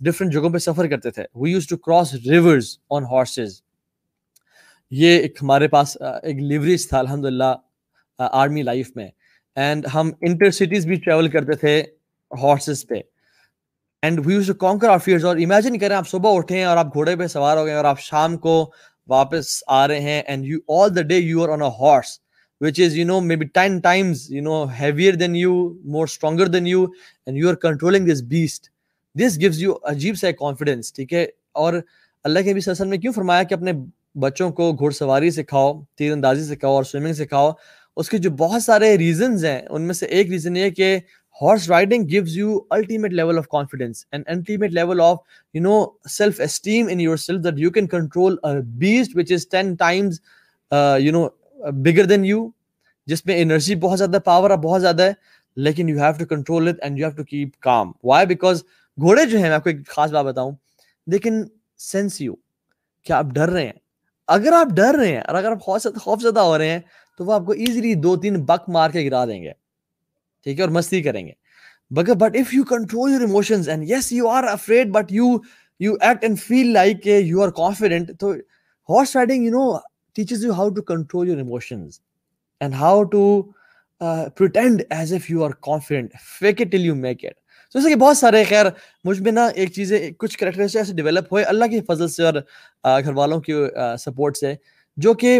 ڈفرینٹ 0.00 0.32
جگہوں 0.32 0.50
پہ 0.50 0.58
سفر 0.58 0.86
کرتے 0.86 1.10
تھے۔ 1.10 1.24
We 1.34 1.50
used 1.50 1.68
to 1.68 1.76
cross 1.76 2.14
rivers 2.30 2.76
on 2.90 3.04
horses 3.04 3.60
یہ 4.90 5.18
ایک 5.18 5.42
ہمارے 5.42 5.68
پاس 5.68 5.96
ایک 6.00 6.42
لیوریج 6.42 6.88
تھا 6.88 6.98
الحمد 6.98 7.24
للہ 7.24 7.54
آرمی 8.18 8.62
لائف 8.62 8.96
میں۔ 8.96 9.08
اینڈ 9.56 9.86
ہم 9.94 10.10
انٹر 10.20 10.50
سٹیز 10.50 10.86
بھی 10.86 10.94
ٹریول 10.94 11.28
کرتے 11.28 11.56
تھے۔ 11.56 11.82
ہارسز 12.30 12.86
پہ۔ 12.86 12.94
And 14.02 14.20
we 14.24 14.42
to 14.46 14.54
conquer 14.54 14.88
our 14.88 14.98
fears 14.98 15.24
اور 15.24 15.36
امیجن 15.36 15.78
کریں 15.78 15.96
آپ 15.96 16.08
صبح 16.08 16.36
اٹھیں 16.36 16.64
اور 16.64 16.76
آپ 16.76 16.94
گھوڑے 16.94 17.16
پہ 17.16 17.26
سوار 17.26 17.56
ہو 17.56 17.64
گئے 17.66 17.74
اور 17.74 17.84
آپ 17.84 18.00
شام 18.00 18.36
کو 18.36 18.70
واپس 19.08 19.62
آ 19.66 19.88
رہے 19.88 20.00
ہیں 20.00 20.22
and 20.26 20.44
you 20.46 20.58
all 20.68 20.96
the 20.96 21.02
day 21.02 21.16
you 21.16 21.42
are 21.42 21.48
on 21.48 21.62
a 21.62 21.68
horse 21.80 22.20
which 22.60 22.80
is 22.80 22.96
you 22.96 23.06
know 23.06 23.20
maybe 23.36 23.46
ten 23.46 23.78
times 23.80 24.30
you 24.32 24.42
know 24.42 24.64
heavier 24.80 25.14
than 25.14 25.36
you 25.36 25.68
more 25.84 26.04
stronger 26.04 26.46
than 26.46 26.66
you 26.66 26.86
and 27.26 27.38
you 27.38 27.48
are 27.48 27.54
controlling 27.54 28.06
this 28.06 28.22
beast 28.22 28.68
this 29.14 29.38
gives 29.40 29.62
you 29.62 29.74
عجیب 29.82 30.16
سا 30.16 30.30
confidence 30.30 30.92
ٹھیک 30.92 31.12
ہے 31.12 31.26
اور 31.52 31.74
اللہ 32.24 32.38
کے 32.44 32.52
بھی 32.52 32.60
سسن 32.60 32.88
میں 32.88 32.98
کیوں 32.98 33.12
فرمایا 33.12 33.42
کہ 33.42 33.54
اپنے 33.54 33.72
بچوں 34.18 34.50
کو 34.50 34.72
گھوڑ 34.72 34.90
سواری 34.90 35.30
سکھاؤ 35.30 35.82
تیر 35.94 36.12
اندازی 36.12 36.44
سکھاؤ 36.44 36.74
اور 36.74 36.84
سوئمنگ 36.84 37.12
سکھاؤ؟ 37.12 37.52
اس 37.96 38.08
کے 38.08 38.18
جو 38.18 38.30
بہت 38.30 38.62
سارے 38.62 38.98
ریزنز 38.98 39.44
ہیں، 39.44 39.62
ان 39.70 39.82
میں 39.82 39.94
سے 39.94 40.06
ایک 40.06 40.30
ریزن 40.30 40.56
یہ 40.56 40.70
کہ 40.70 40.98
horse 41.40 41.68
riding 41.68 42.06
gives 42.10 42.36
you 42.36 42.58
ultimate 42.70 43.12
level 43.12 43.38
of 43.38 43.48
confidence 43.48 44.04
and 44.12 44.24
ultimate 44.26 44.72
level 44.72 45.00
of 45.00 45.18
you 45.54 45.62
know 45.62 45.84
self 46.10 46.40
esteem 46.44 46.88
in 46.90 47.00
yourself 47.16 47.44
that 47.44 47.58
you 47.58 47.70
can 47.70 47.86
control 47.86 48.36
beast 48.78 49.16
which 49.16 49.32
is 49.32 49.48
ten 49.48 49.74
times 49.74 50.20
you 51.00 51.12
know 51.12 51.26
bigger 51.84 52.04
than 52.04 52.24
you 52.24 52.48
جس 53.06 53.24
میں 53.26 53.40
energy 53.42 53.74
بہت 53.74 53.98
زیادہ 53.98 54.18
power 54.24 54.56
بہت 54.62 54.80
زیادہ 54.80 55.02
ہے، 55.02 55.12
لیکن 55.56 55.88
you 55.88 55.98
have 55.98 56.12
to 56.18 56.26
control 56.26 56.68
it 56.68 56.82
and 56.82 56.98
you 56.98 57.06
have 57.06 57.16
to 57.16 57.24
keep 57.24 57.58
calm 57.62 57.92
why 58.04 58.26
because 58.26 58.62
گھوڑے 58.98 59.24
جو 59.24 59.38
ہیں، 59.38 59.44
میں 59.44 59.54
آپ 59.54 59.64
کو 59.64 59.70
ایک 59.70 59.86
خاص 59.88 60.10
بات 60.10 60.24
بتاؤں، 60.24 60.52
لیکن 61.06 61.42
سینس 61.80 62.20
یو 62.20 62.34
کیا 63.06 63.18
آپ 63.18 63.26
ڈر 63.34 63.50
رہے 63.50 63.64
ہیں؟ 63.64 63.72
اگر 64.28 64.52
آپ 64.52 64.76
ڈر 64.76 64.94
رہے 64.98 65.08
ہیں 65.08 65.20
اور 65.20 65.34
اگر 65.34 65.50
آپ 65.50 65.62
خوف 65.96 66.22
زدہ 66.22 66.40
ہو 66.40 66.58
رہے 66.58 66.70
ہیں، 66.70 66.80
تو 67.20 67.24
وہ 67.24 67.32
آپ 67.32 67.46
کو 67.46 67.52
ایزیلی 67.52 67.94
دو 67.94 68.16
تین 68.16 68.42
بک 68.44 68.68
مار 68.68 68.90
کے 68.90 69.04
گرا 69.04 69.24
دیں 69.24 69.42
گے۔ 69.42 69.52
ٹھیک 70.48 70.58
ہے، 70.58 70.64
اور 70.64 70.72
مستی 70.72 71.02
کریں 71.02 71.26
گے۔ 71.26 71.32
Bigger 71.90 72.14
but 72.16 72.36
if 72.36 72.52
you 72.54 72.64
control 72.64 73.12
your 73.12 73.20
emotions 73.20 73.68
and 73.68 73.84
yes 73.88 74.12
you 74.12 74.28
are 74.28 74.44
afraid 74.44 74.90
but 74.92 75.12
you 75.12 75.26
you 75.80 75.94
act 76.00 76.24
and 76.24 76.38
feel 76.40 76.72
like 76.72 77.02
کہ 77.02 77.18
یو 77.18 77.42
آر 77.42 77.48
کانفیڈنٹ 77.56 78.10
تو 78.20 78.32
horse 78.88 79.14
riding 79.16 79.44
you 79.44 79.50
know 79.52 79.70
teaches 80.16 80.44
you 80.44 80.52
how 80.52 80.68
to 80.68 80.82
control 80.84 81.28
your 81.28 81.36
emotions 81.36 81.98
and 82.60 82.74
how 82.74 83.02
to 83.12 83.42
pretend 84.36 84.82
as 84.90 85.12
if 85.14 85.30
you 85.30 85.44
are 85.44 85.50
confident 85.62 86.14
fake 86.40 86.60
it 86.60 86.72
till 86.72 86.84
you 86.84 86.94
make 86.96 87.24
it 87.24 87.34
تو 87.74 87.78
جیسے 87.78 87.88
کہ 87.90 88.00
بہت 88.00 88.16
سارے، 88.16 88.42
خیر، 88.48 88.66
مجھ 89.04 89.20
میں 89.22 89.32
نا 89.32 89.46
ایک 89.46 89.72
چیزیں، 89.72 89.98
کچھ 90.18 90.36
کریکٹرس 90.38 90.76
ایسے 90.76 90.92
ڈیولپ 90.96 91.32
ہوئے 91.32 91.44
اللہ 91.44 91.64
کی 91.70 91.80
فضل 91.88 92.08
سے 92.08 92.22
اور 92.24 92.34
گھر 93.02 93.12
والوں 93.14 93.40
کی 93.40 93.52
سپورٹ 94.00 94.36
سے، 94.36 94.54
جو 94.96 95.14
کہ 95.14 95.38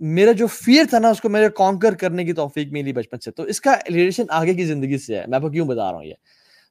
میرا 0.00 0.32
جو 0.32 0.46
فیئر 0.46 0.84
تھا 0.90 0.98
نا، 0.98 1.08
اس 1.08 1.20
کو 1.20 1.28
میرے 1.28 1.48
کانکر 1.48 1.94
کرنے 1.94 2.24
کی 2.24 2.32
توفیق 2.32 2.68
ملی 2.72 2.92
بچپن 2.92 3.18
سے۔ 3.18 3.30
تو 3.30 3.42
اس 3.42 3.60
کا 3.60 3.74
ریلیشن 3.88 4.22
آگے 4.28 4.54
کی 4.54 4.64
زندگی 4.64 4.98
سے 4.98 5.18
ہے۔ 5.18 5.24
میں 5.28 5.36
آپ 5.36 5.42
کو 5.42 5.50
کیوں 5.50 5.66
بتا 5.66 5.90
رہا 5.90 5.98
ہوں 5.98 6.04
یہ؟ 6.04 6.14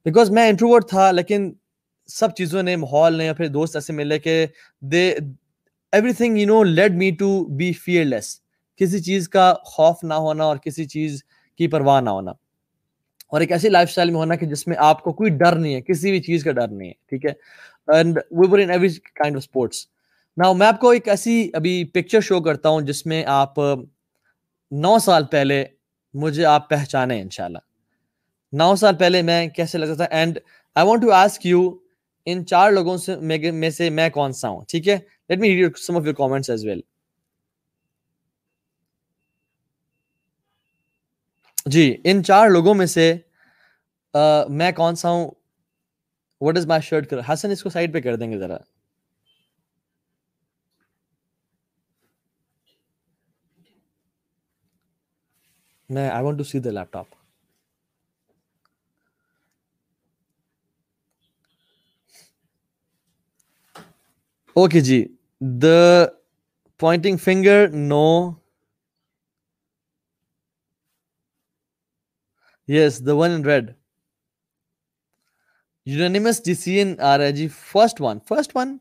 بیکاز 0.06 0.30
میں 0.30 0.50
انٹروورٹ 0.50 0.90
تھا، 0.90 1.12
لیکن 1.12 1.54
سب 2.08 2.36
چیزوں 2.36 2.64
نے، 2.64 2.76
ماحول 2.76 3.16
نے 3.16 3.26
یا 3.26 3.34
پھر 3.34 3.48
دوست 3.48 3.76
ایسے 3.76 3.94
ملے 3.94 4.20
کہ 4.20 4.46
they 4.82 5.16
everything 6.14 6.38
you 6.38 6.48
know 6.48 6.64
lead 6.64 6.96
me 6.96 7.12
to 7.12 7.46
be 7.46 7.74
fearless 8.06 8.40
کسی 8.76 9.00
چیز 9.00 9.30
کا 9.30 9.54
خوف 9.54 9.96
نہ 10.04 10.14
ہونا 10.14 10.44
اور 10.44 10.58
کسی 10.58 10.86
چیز 10.86 11.24
کی 11.58 11.68
پرواہ 11.68 12.02
نہ 12.02 12.10
ہونا۔ 12.10 12.32
اور 13.28 13.42
ایک 13.42 13.52
ایسی 13.52 13.70
لائف 13.70 13.90
اسٹائل 13.90 14.10
میں 14.10 14.20
ہونا 14.20 14.36
کہ 14.36 14.46
جس 14.46 14.68
میں 14.68 14.76
آپ 14.80 15.04
کو 15.04 15.14
کوئی 15.14 15.32
ڈر 15.32 15.56
نہیں 15.56 15.76
ہے، 15.76 15.82
کسی 15.82 16.12
بھی 16.12 16.22
چیز 16.22 16.44
کا 16.44 16.52
ڈر 16.52 16.68
نہیں 16.68 16.88
ہے، 16.88 16.94
ٹھیک 17.10 17.26
ہے؟ 17.26 17.32
And 17.96 18.20
we 18.32 18.48
were 18.52 18.60
in 18.60 18.70
every 18.70 18.90
kind 18.90 19.36
of 19.36 19.42
sports 19.44 19.88
نا 20.40 20.54
میں 20.54 20.68
آپ 20.68 20.80
کو 20.80 20.90
ایک 20.90 21.08
ایسی 21.08 21.52
ابھی 21.54 21.84
پکچر 21.84 22.22
شو 22.22 22.42
کرتا 22.42 22.70
ہوں 22.70 22.82
جس 22.82 23.06
میں 23.06 23.24
آپ 23.28 23.58
نو 24.72 25.00
سال 25.00 25.26
پہلے 25.26 25.66
مجھے 26.14 26.46
آپ 26.46 26.70
پہچانے 26.70 27.22
ان 27.22 27.30
شاء 27.30 27.46
اللہ 27.46 27.58
نو 28.54 28.76
سال 28.76 28.96
پہلے 28.96 29.22
میں 29.22 29.48
کیسے 29.48 29.78
لگتا 29.78 29.94
تھا؟ 29.94 30.04
And 30.04 30.40
I 30.76 30.88
want 30.88 31.02
to 31.02 31.12
ask 31.12 31.46
you 31.46 31.78
ان 32.26 32.46
چار 32.46 32.72
لوگوں 32.72 32.98
سے 32.98 33.16
میں 33.52 33.70
سے 33.70 33.90
میں 33.90 34.10
کون 34.10 34.34
سا 34.34 34.50
ہوں؟ 34.50 34.62
ٹھیک 34.68 34.88
ہے؟ 34.88 34.98
Let 35.30 35.40
me 35.40 35.50
read 35.50 35.78
some 35.78 35.98
of 35.98 36.06
your 36.06 36.14
comments 36.14 36.50
as 36.50 36.66
well 36.66 36.82
جی 41.66 41.98
ان 42.04 42.24
چار 42.24 42.50
لوگوں 42.50 42.74
میں 42.74 42.86
سے 42.86 43.16
میں 44.50 44.72
کون 44.72 44.96
سا 44.96 45.10
ہوں؟ 45.10 45.32
وٹ 46.42 46.58
از 46.58 46.66
مائی 46.68 46.82
شرٹ 46.82 47.10
کر 47.10 47.18
حسن، 47.30 47.52
اس 47.52 47.64
کو 47.64 47.70
سائڈ 47.70 47.94
پہ 47.94 48.02
کر 48.02 48.16
دیں 48.16 48.32
گے 48.32 48.38
ذرا۔ 48.38 48.58
میں 55.90 56.10
I 56.10 56.24
want 56.24 56.38
to 56.38 56.44
see 56.44 56.60
the 56.60 56.72
laptop 56.94 57.16
okay 64.56 64.80
G 64.80 65.04
the 65.62 66.06
pointing 66.80 67.18
finger 67.18 67.68
no 67.70 68.32
yes 72.68 73.00
the 73.06 73.16
one 73.16 73.32
in 73.32 73.46
red 73.46 73.72
unanimous 75.88 76.44
decision 76.46 76.94
آ 77.00 77.18
رہا 77.18 77.26
ہے 77.26 77.32
جی 77.32 77.48
first 77.48 78.02
one 78.02 78.20
first 78.28 78.56
one 78.56 78.78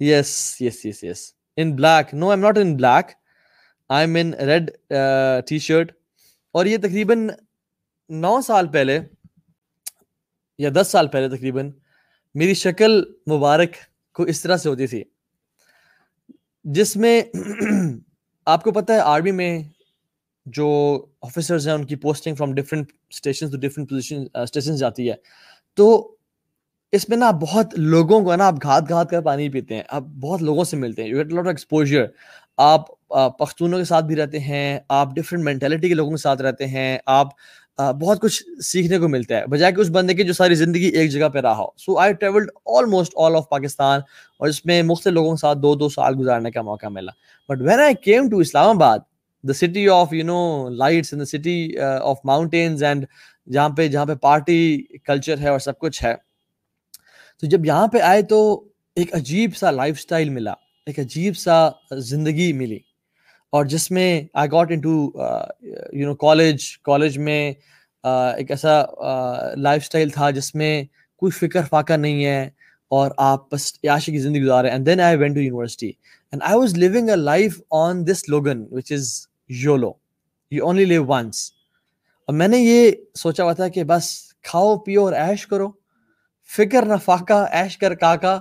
yes 0.00 0.30
yes 0.60 0.84
yes 0.86 1.02
yes 1.04 1.32
in 1.58 1.74
black 1.76 2.14
no 2.14 2.30
am 2.30 2.40
not 2.40 2.58
in 2.58 2.76
black 2.76 3.10
I 3.90 4.06
am 4.06 4.16
in 4.16 4.32
red 4.48 4.70
T 5.46 5.58
shirt 5.58 5.92
اور 6.54 6.66
یہ 6.66 6.76
تقریباً 6.76 7.28
نو 8.10 8.40
سال 8.40 8.68
پہلے 8.68 8.98
یا 10.58 10.70
دس 10.74 10.88
سال 10.88 11.08
پہلے 11.08 11.36
تقریباً 11.36 11.70
میری 12.34 12.54
شکل 12.54 13.02
مبارک 13.30 13.76
کو 14.14 14.22
اس 14.22 14.42
طرح 14.42 14.56
سے 14.56 14.68
ہوتی 14.68 14.86
تھی، 14.86 15.02
جس 16.64 16.96
میں 16.96 17.22
آپ 18.46 18.64
کو 18.64 18.72
پتہ 18.72 18.92
ہے، 18.92 18.98
آرمی 18.98 19.30
میں 19.30 19.58
جو 20.46 20.66
آفیسرز 21.22 21.68
ہیں، 21.68 21.74
ان 21.74 21.84
کی 21.84 21.96
posting 21.96 22.34
from 22.34 22.54
different 22.54 22.92
station 23.10 23.50
to 23.50 23.56
different 23.56 23.90
position 23.90 24.24
station 24.34 24.76
جاتی 24.76 25.08
ہے۔ 25.10 25.14
تو 25.74 26.16
اس 26.92 27.08
میں 27.08 27.16
نا 27.16 27.28
آپ 27.28 27.34
بہت 27.34 27.74
لوگوں 27.78 28.20
کو 28.24 28.32
ہے 28.32 28.36
نا 28.36 28.46
آپ 28.46 28.62
گھات 28.62 28.88
گھات 28.88 29.10
کر 29.10 29.20
پانی 29.20 29.48
پیتے 29.48 29.74
ہیں، 29.74 29.82
آپ 29.88 30.02
بہت 30.20 30.42
لوگوں 30.42 30.64
سے 30.64 30.76
ملتے 30.76 31.02
ہیں۔ 31.02 31.10
یو 31.10 31.16
گیٹ 31.18 31.32
لاٹ 31.32 31.46
ایکسپوجر 31.46 32.06
آپ 32.56 32.95
پختونوں 33.38 33.78
کے 33.78 33.84
ساتھ 33.84 34.04
بھی 34.04 34.16
رہتے 34.16 34.38
ہیں، 34.40 34.78
آپ 34.88 35.14
ڈفرینٹ 35.16 35.44
مینٹیلٹی 35.44 35.88
کے 35.88 35.94
لوگوں 35.94 36.10
کے 36.10 36.16
ساتھ 36.16 36.42
رہتے 36.42 36.66
ہیں، 36.66 36.98
آپ 37.06 37.28
بہت 37.78 38.20
کچھ 38.20 38.42
سیکھنے 38.64 38.98
کو 38.98 39.08
ملتا 39.08 39.36
ہے، 39.36 39.46
بجائے 39.46 39.72
کہ 39.72 39.80
اس 39.80 39.88
بندے 39.92 40.14
کی 40.14 40.24
جو 40.24 40.32
ساری 40.32 40.54
زندگی 40.54 40.86
ایک 40.88 41.10
جگہ 41.10 41.28
پہ 41.28 41.38
رہا 41.38 41.56
ہو۔ 41.56 41.66
So 41.78 41.98
I 41.98 42.12
travelled 42.12 42.50
almost 42.76 43.12
all 43.16 43.36
of 43.36 43.48
Pakistan 43.48 44.00
اور 44.40 44.48
اس 44.48 44.64
میں 44.66 44.82
مختلف 44.82 45.14
لوگوں 45.14 45.30
کے 45.30 45.40
ساتھ 45.40 45.58
دو 45.58 45.74
دو 45.74 45.88
سال 45.88 46.14
گزارنے 46.20 46.50
کا 46.50 46.62
موقع 46.62 46.86
ملا۔ 46.86 47.12
But 47.48 47.62
when 47.62 47.80
I 47.80 47.94
came 48.02 48.30
to 48.30 48.38
Islamabad 48.68 48.98
the 49.44 49.52
city 49.54 49.88
of 49.88 50.12
you 50.12 50.24
know 50.26 50.68
lights 50.70 51.12
in 51.12 51.20
the 51.20 51.24
city 51.26 51.76
of 51.78 52.18
mountains 52.24 52.82
and 52.82 53.04
جہاں 53.48 53.68
پہ 53.76 53.88
جہاں 53.88 54.06
پہ 54.06 54.14
پارٹی 54.22 54.82
کلچر 55.04 55.38
ہے 55.38 55.48
اور 55.48 55.58
سب 55.58 55.78
کچھ 55.78 56.02
ہے۔ 56.04 56.14
تو 57.42 57.46
جب 57.46 57.66
یہاں 57.66 57.86
پہ 57.86 58.00
آئے 58.00 58.22
تو 58.22 58.38
ایک 58.96 59.14
عجیب 59.14 59.56
سا 59.56 59.70
لائف 59.70 59.96
اسٹائل 59.98 60.28
ملا، 60.30 60.52
ایک 60.86 60.98
عجیب 60.98 61.36
سا 61.36 61.68
زندگی 62.00 62.52
ملی۔ 62.52 62.78
اور 63.52 63.64
جس 63.64 63.90
میں 63.90 64.08
I 64.34 64.48
got 64.52 64.70
into 64.80 64.94
you 65.92 66.06
know 66.06 66.14
college 66.16 66.66
college 66.84 67.18
میں 67.18 67.52
ایک 68.04 68.50
ایسا 68.50 68.82
لائف 69.56 69.82
اسٹائل 69.82 70.08
تھا 70.10 70.30
جس 70.30 70.54
میں 70.54 70.82
کوئی 71.22 71.32
فکر 71.32 71.64
فاقہ 71.70 71.92
نہیں 71.92 72.24
ہے 72.24 72.42
اور 72.90 73.10
آپ 73.18 73.50
بس 73.52 73.72
عیاشی 73.74 74.12
کی 74.12 74.18
زندگی 74.18 74.42
گزارے. 74.42 74.70
And 74.70 74.86
then 74.86 75.00
I 75.00 75.16
went 75.16 75.34
to 75.34 75.40
university 75.40 75.86
and 75.86 76.42
I 76.42 76.58
was 76.58 76.76
living 76.78 77.08
a 77.10 77.16
life 77.16 77.60
on 77.74 78.06
this 78.06 78.28
slogan 78.28 78.64
which 78.72 78.92
is 78.92 79.10
YOLO 79.64 79.92
you 80.52 80.64
only 80.66 80.84
live 80.84 81.04
once 81.06 81.50
اور 82.28 82.34
میں 82.34 82.48
نے 82.48 82.58
یہ 82.58 82.90
سوچا 83.14 83.44
ہوا 83.44 83.52
تھا 83.52 83.68
کہ 83.68 83.84
بس 83.84 84.10
کھاؤ، 84.44 84.76
پیو 84.78 85.04
اور 85.04 85.12
ایش 85.12 85.46
کرو. 85.46 85.70
فکر 86.50 86.86
نہ 86.86 86.96
فاقہ 87.04 87.44
ایش 87.52 87.76
کر 87.78 87.94
کاکا. 87.94 88.34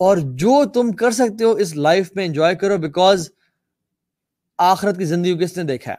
اور 0.00 0.16
جو 0.16 0.64
تم 0.74 0.90
کر 0.92 1.10
سکتے 1.10 1.44
ہو 1.44 1.50
اس 1.52 1.74
لائف 1.76 2.10
میں 2.14 2.24
انجوائے 2.26 2.54
کرو 2.56 2.76
بیکاز 2.78 3.28
آخرت 4.58 4.98
کی 4.98 5.04
زندگی 5.04 5.32
کو 5.34 5.44
کس 5.44 5.56
نے 5.56 5.62
دیکھا 5.64 5.92
ہے؟ 5.92 5.96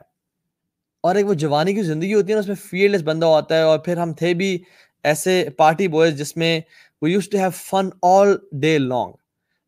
اور 1.04 1.14
ایک 1.14 1.26
وہ 1.28 1.34
جوانی 1.34 1.74
کی 1.74 1.82
زندگی 1.82 2.14
ہوتی 2.14 2.32
ہے 2.32 2.34
نا، 2.34 2.40
اس 2.40 2.46
میں 2.46 2.54
فیئر 2.64 2.88
لیس 2.88 3.02
بندہ 3.02 3.26
ہوتا 3.26 3.56
ہے 3.56 3.62
اور 3.62 3.78
پھر 3.78 3.96
ہم 3.96 4.12
تھے 4.18 4.32
بھی 4.34 4.58
ایسے 5.04 5.42
پارٹی 5.56 5.88
بوائز 5.88 6.18
جس 6.18 6.36
میں 6.36 6.60
we 7.02 7.12
used 7.12 7.28
to 7.28 7.38
have 7.38 7.50
fun 7.54 7.88
all 8.02 8.36
day 8.60 8.76
long 8.78 9.12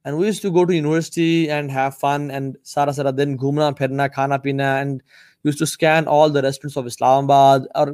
and 0.05 0.18
we 0.18 0.27
used 0.27 0.40
to 0.40 0.51
go 0.55 0.64
to 0.64 0.72
university 0.72 1.31
and 1.51 1.70
have 1.70 1.90
fun 2.01 2.31
and 2.31 2.57
سارا 2.64 2.92
سارا 2.92 3.11
دن 3.18 3.37
گھومنا، 3.37 3.70
پھرنا، 3.70 4.07
کھانا 4.09 4.37
پینا 4.37 4.75
and 4.77 5.01
used 5.44 5.59
to 5.59 5.64
scan 5.64 6.09
all 6.09 6.35
the 6.35 6.42
restaurants 6.42 6.79
of 6.79 6.85
Islamabad 7.25 7.66
اور 7.75 7.88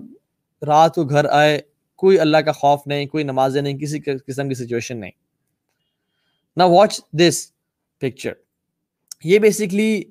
رات 0.63 0.95
کو 0.95 1.05
گھر 1.05 1.29
آئے، 1.31 1.61
کوئی 2.03 2.19
اللہ 2.21 2.39
کا 2.39 2.53
خوف 2.53 2.87
نہیں، 2.87 3.07
کوئی 3.07 3.25
نمازیں 3.25 3.61
نہیں، 3.63 3.79
کسی 3.79 4.01
قسم 4.01 4.49
کی 4.49 4.55
سچویشن 4.55 5.01
نہیں. 5.01 5.11
نا 6.57 6.65
واچ 6.67 7.01
دس 7.13 7.47
پکچر 8.03 8.33
یہ 9.25 9.39
بیسکلی 9.39 10.03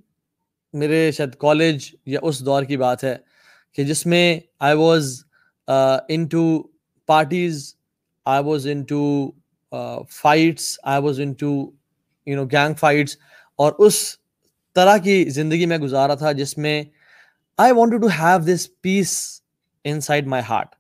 میرے 0.74 1.12
شاید 1.12 1.36
کالج 1.36 1.96
یا 2.06 2.20
اس 2.24 2.46
دور 2.46 2.64
کی 2.64 2.78
بات 2.78 3.04
ہے 3.04 3.16
کہ 3.74 3.84
جس 3.84 4.06
میں 4.06 4.40
I 4.60 4.76
was 4.78 5.24
into 6.26 6.44
parties 7.10 7.76
I 8.26 8.44
was 8.44 8.68
into 8.84 9.32
fights 10.12 10.80
I 10.84 11.02
was 11.02 11.20
into 11.34 11.52
you 12.28 12.36
know 12.36 12.46
gang 12.46 12.74
fights 12.80 13.18
اور 13.60 13.74
اس 13.78 14.00
طرح 14.76 14.98
کی 14.98 15.24
زندگی 15.30 15.66
میں 15.66 15.78
گزارا 15.78 16.16
تھا 16.16 16.32
جس 16.32 16.58
میں 16.58 16.84
I 17.58 17.72
want 17.72 18.02
to 18.02 18.08
have 18.20 18.40
this 18.46 18.68
peace 18.82 19.18
inside 20.02 20.28
my 20.28 20.44
heart 20.50 20.76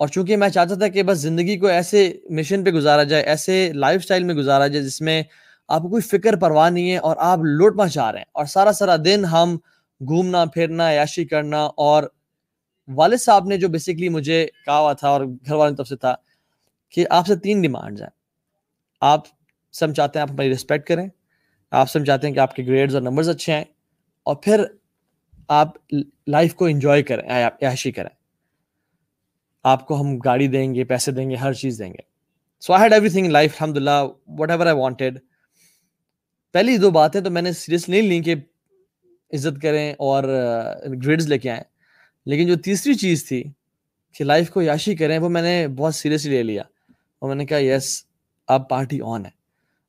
اور 0.00 0.08
چونکہ 0.08 0.36
میں 0.36 0.48
چاہتا 0.48 0.74
تھا 0.74 0.88
کہ 0.88 1.02
بس 1.02 1.18
زندگی 1.18 1.58
کو 1.58 1.66
ایسے 1.66 2.12
مشن 2.30 2.64
پہ 2.64 2.70
گزارا 2.70 3.02
جائے، 3.04 3.22
ایسے 3.22 3.72
لائف 3.72 4.00
اسٹائل 4.00 4.24
میں 4.24 4.34
گزارا 4.34 4.66
جائے 4.66 4.84
جس 4.84 5.00
میں 5.00 5.22
آپ 5.68 5.82
کو 5.82 5.88
کوئی 5.88 6.02
فکر 6.02 6.36
پرواہ 6.36 6.70
نہیں 6.70 6.92
ہے 6.92 6.96
اور 6.98 7.16
آپ 7.18 7.38
لوٹ 7.42 7.76
پہنچا 7.76 8.12
رہے 8.12 8.18
ہیں 8.18 8.30
اور 8.32 8.44
سارا 8.44 8.72
سارا 8.72 8.96
دن 9.04 9.24
ہم 9.24 9.56
گھومنا، 10.00 10.44
پھرنا، 10.44 10.90
عیاشی 10.90 11.24
کرنا 11.24 11.64
اور 11.64 12.02
والد 12.88 13.18
صاحب 13.18 13.46
نے 13.46 13.56
جو 13.56 13.68
بیسکلی 13.68 14.08
مجھے 14.08 14.46
کہا 14.66 14.78
ہوا 14.78 14.92
تھا 14.92 15.08
اور 15.08 15.24
گھر 15.24 15.54
والوں 15.54 15.76
طرف 15.76 15.88
سے 15.88 15.96
تھا 15.96 16.14
کہ 16.90 17.04
آپ 17.10 17.26
سے 17.26 17.36
تین 17.36 17.62
ڈیمانڈز 17.62 18.02
ہیں۔ 18.02 18.08
آپ 19.00 19.22
سب 19.72 19.94
چاہتے 19.94 20.18
ہیں 20.18 20.22
آپ 20.22 20.30
ہماری 20.30 20.52
رسپیکٹ 20.52 20.88
کریں، 20.88 21.08
آپ 21.70 21.90
سب 21.90 22.04
چاہتے 22.04 22.26
ہیں 22.26 22.34
کہ 22.34 22.40
آپ 22.40 22.56
کے 22.56 22.66
گریڈز 22.66 22.94
اور 22.94 23.02
نمبرز 23.02 23.28
اچھے 23.28 23.52
ہیں 23.52 23.64
اور 24.22 24.36
پھر 24.36 24.64
آپ 25.48 25.68
لائف 26.26 26.54
کو 26.54 26.64
انجوائے 26.64 27.02
کریں، 27.02 27.28
عیاشی 27.30 27.92
کریں۔ 27.92 28.14
آپ 29.64 29.86
کو 29.86 30.00
ہم 30.00 30.16
گاڑی 30.18 30.46
دیں 30.46 30.74
گے، 30.74 30.84
پیسے 30.84 31.12
دیں 31.12 31.30
گے، 31.30 31.34
ہر 31.34 31.52
چیز 31.52 31.78
دیں 31.78 31.92
گے۔ 31.92 32.02
So 32.62 32.72
I 32.72 32.82
had 32.82 32.92
everything 33.08 33.26
life 33.26 33.54
الحمد 33.60 33.76
للہ 33.76 34.04
وٹ 34.26 34.50
ایور 34.50 34.66
آئی 34.66 34.76
وانٹیڈ 34.76 35.18
پہلی 36.54 36.76
دو 36.76 36.90
باتیں 36.90 37.20
تو 37.20 37.30
میں 37.30 37.42
نے 37.42 37.52
سیریس 37.52 37.88
نہیں 37.88 38.02
لیں 38.02 38.20
کہ 38.22 38.34
عزت 39.32 39.60
کریں 39.62 39.92
اور 39.98 40.24
گریڈز 41.04 41.26
لے 41.28 41.38
کے 41.38 41.50
آئیں، 41.50 41.62
لیکن 42.26 42.46
جو 42.46 42.56
تیسری 42.56 42.94
چیز 42.94 43.26
تھی 43.28 43.42
کہ 44.14 44.24
لائف 44.24 44.50
کو 44.50 44.62
یاشی 44.62 44.94
کریں، 44.96 45.18
وہ 45.18 45.28
میں 45.28 45.42
نے 45.42 45.66
بہت 45.68 45.94
سیریسلی 45.94 46.30
لے 46.32 46.42
لیا 46.42 46.62
اور 46.62 47.28
میں 47.28 47.36
نے 47.36 47.46
کہا 47.46 47.58
یس 47.58 48.04
اب 48.48 48.68
پارٹی 48.68 48.98
آن 49.04 49.24
ہے۔ 49.24 49.30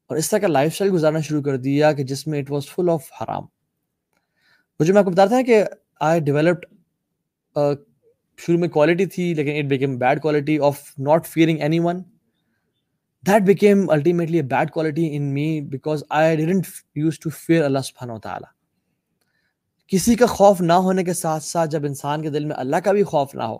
اور 0.09 0.17
اس 0.17 0.29
طرح 0.29 0.39
کا 0.39 0.47
لائف 0.47 0.71
اسٹائل 0.71 0.91
گزارنا 0.91 1.19
شروع 1.19 1.41
کر 1.41 1.57
دیا 1.57 1.91
کہ 1.91 2.03
جس 2.03 2.25
میں 2.27 2.39
اٹ 2.39 2.51
واز 2.51 2.65
فل 2.65 2.89
آف 2.89 3.11
حرام۔ 3.21 3.43
مجھے 4.79 4.93
میں 4.93 4.99
آپ 4.99 5.05
کو 5.05 5.11
بتاتا 5.11 5.37
ہے 5.37 5.43
کہ 5.43 5.63
آئی 5.99 6.19
ڈیولپڈ 6.19 6.65
شروع 8.39 8.59
میں 8.59 8.67
کوالٹی 8.69 9.05
تھی، 9.05 9.33
لیکن 9.33 9.57
it 9.57 9.65
became 9.65 9.97
bad 9.97 10.21
quality 10.21 10.57
of 10.59 10.81
not 10.97 11.27
fearing 11.27 11.59
anyone 11.79 12.01
that 13.27 13.41
became 13.41 13.89
ultimately 13.89 14.37
a 14.37 14.43
bad 14.43 14.71
quality 14.71 15.15
in 15.15 15.33
me 15.33 15.61
because 15.61 16.03
I 16.09 16.35
didn't 16.37 16.65
use 16.95 17.19
to 17.19 17.29
fear 17.29 17.63
اللہ 17.63 17.79
سبحانہ 17.79 18.13
و 18.13 18.19
تعالیٰ 18.19 18.51
کسی 19.87 20.15
کا 20.15 20.25
خوف 20.25 20.61
نہ 20.61 20.73
ہونے 20.73 21.03
کے 21.03 21.13
ساتھ 21.13 21.43
ساتھ 21.43 21.69
جب 21.69 21.85
انسان 21.85 22.21
کے 22.21 22.29
دل 22.29 22.45
میں 22.45 22.55
اللہ 22.55 22.75
کا 22.75 22.91
بھی 22.91 23.03
خوف 23.03 23.35
نہ 23.35 23.43
ہو 23.43 23.57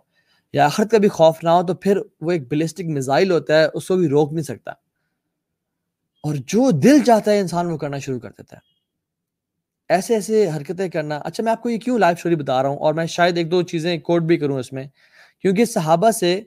یا 0.54 0.65
آخرت 0.65 0.91
کا 0.91 0.97
بھی 0.97 1.08
خوف 1.08 1.43
نہ 1.43 1.49
ہو 1.49 1.63
تو 1.63 1.73
پھر 1.73 1.97
وہ 2.21 2.32
ایک 2.32 2.47
بلسٹک 2.52 2.86
میزائل 2.86 3.32
ہوتا 3.32 3.60
ہے، 3.60 3.67
اس 3.73 3.88
کو 3.88 3.95
بھی 3.95 4.08
روک 4.08 4.34
نہیں 4.34 4.43
سکتا۔ 4.43 4.71
اور 6.23 6.36
جو 6.36 6.71
دل 6.71 7.04
چاہتا 7.04 7.32
ہے 7.32 7.39
انسان 7.39 7.67
وہ 7.67 7.78
کرنا 7.78 7.99
شروع 7.99 8.19
کر 8.19 8.30
دیتا 8.30 8.56
ہے۔ 8.56 8.62
ایسے 9.89 10.13
ایسے 10.13 10.49
حرکتیں 10.49 10.89
کرنا۔ 10.89 11.17
اچھا 11.17 11.43
میں 11.43 11.52
آپ 11.52 11.63
کو 11.63 11.69
یہ 11.69 11.78
کیوں 11.78 11.99
لائف 11.99 12.17
اسٹوری 12.17 12.36
بتا 12.36 12.63
رہا 12.63 12.69
ہوں 12.69 12.78
اور 12.78 12.93
میں 12.93 13.06
شاید 13.06 13.38
ایک 13.38 13.52
دو 13.52 13.62
چیزیں 13.62 13.97
کوٹ 13.99 14.21
بھی 14.21 14.38
کروں 14.38 14.60
اس 14.60 14.73
میں۔ 14.73 14.86
کیونکہ 15.41 15.65
صحابہ 15.65 16.12
سے 16.12 16.41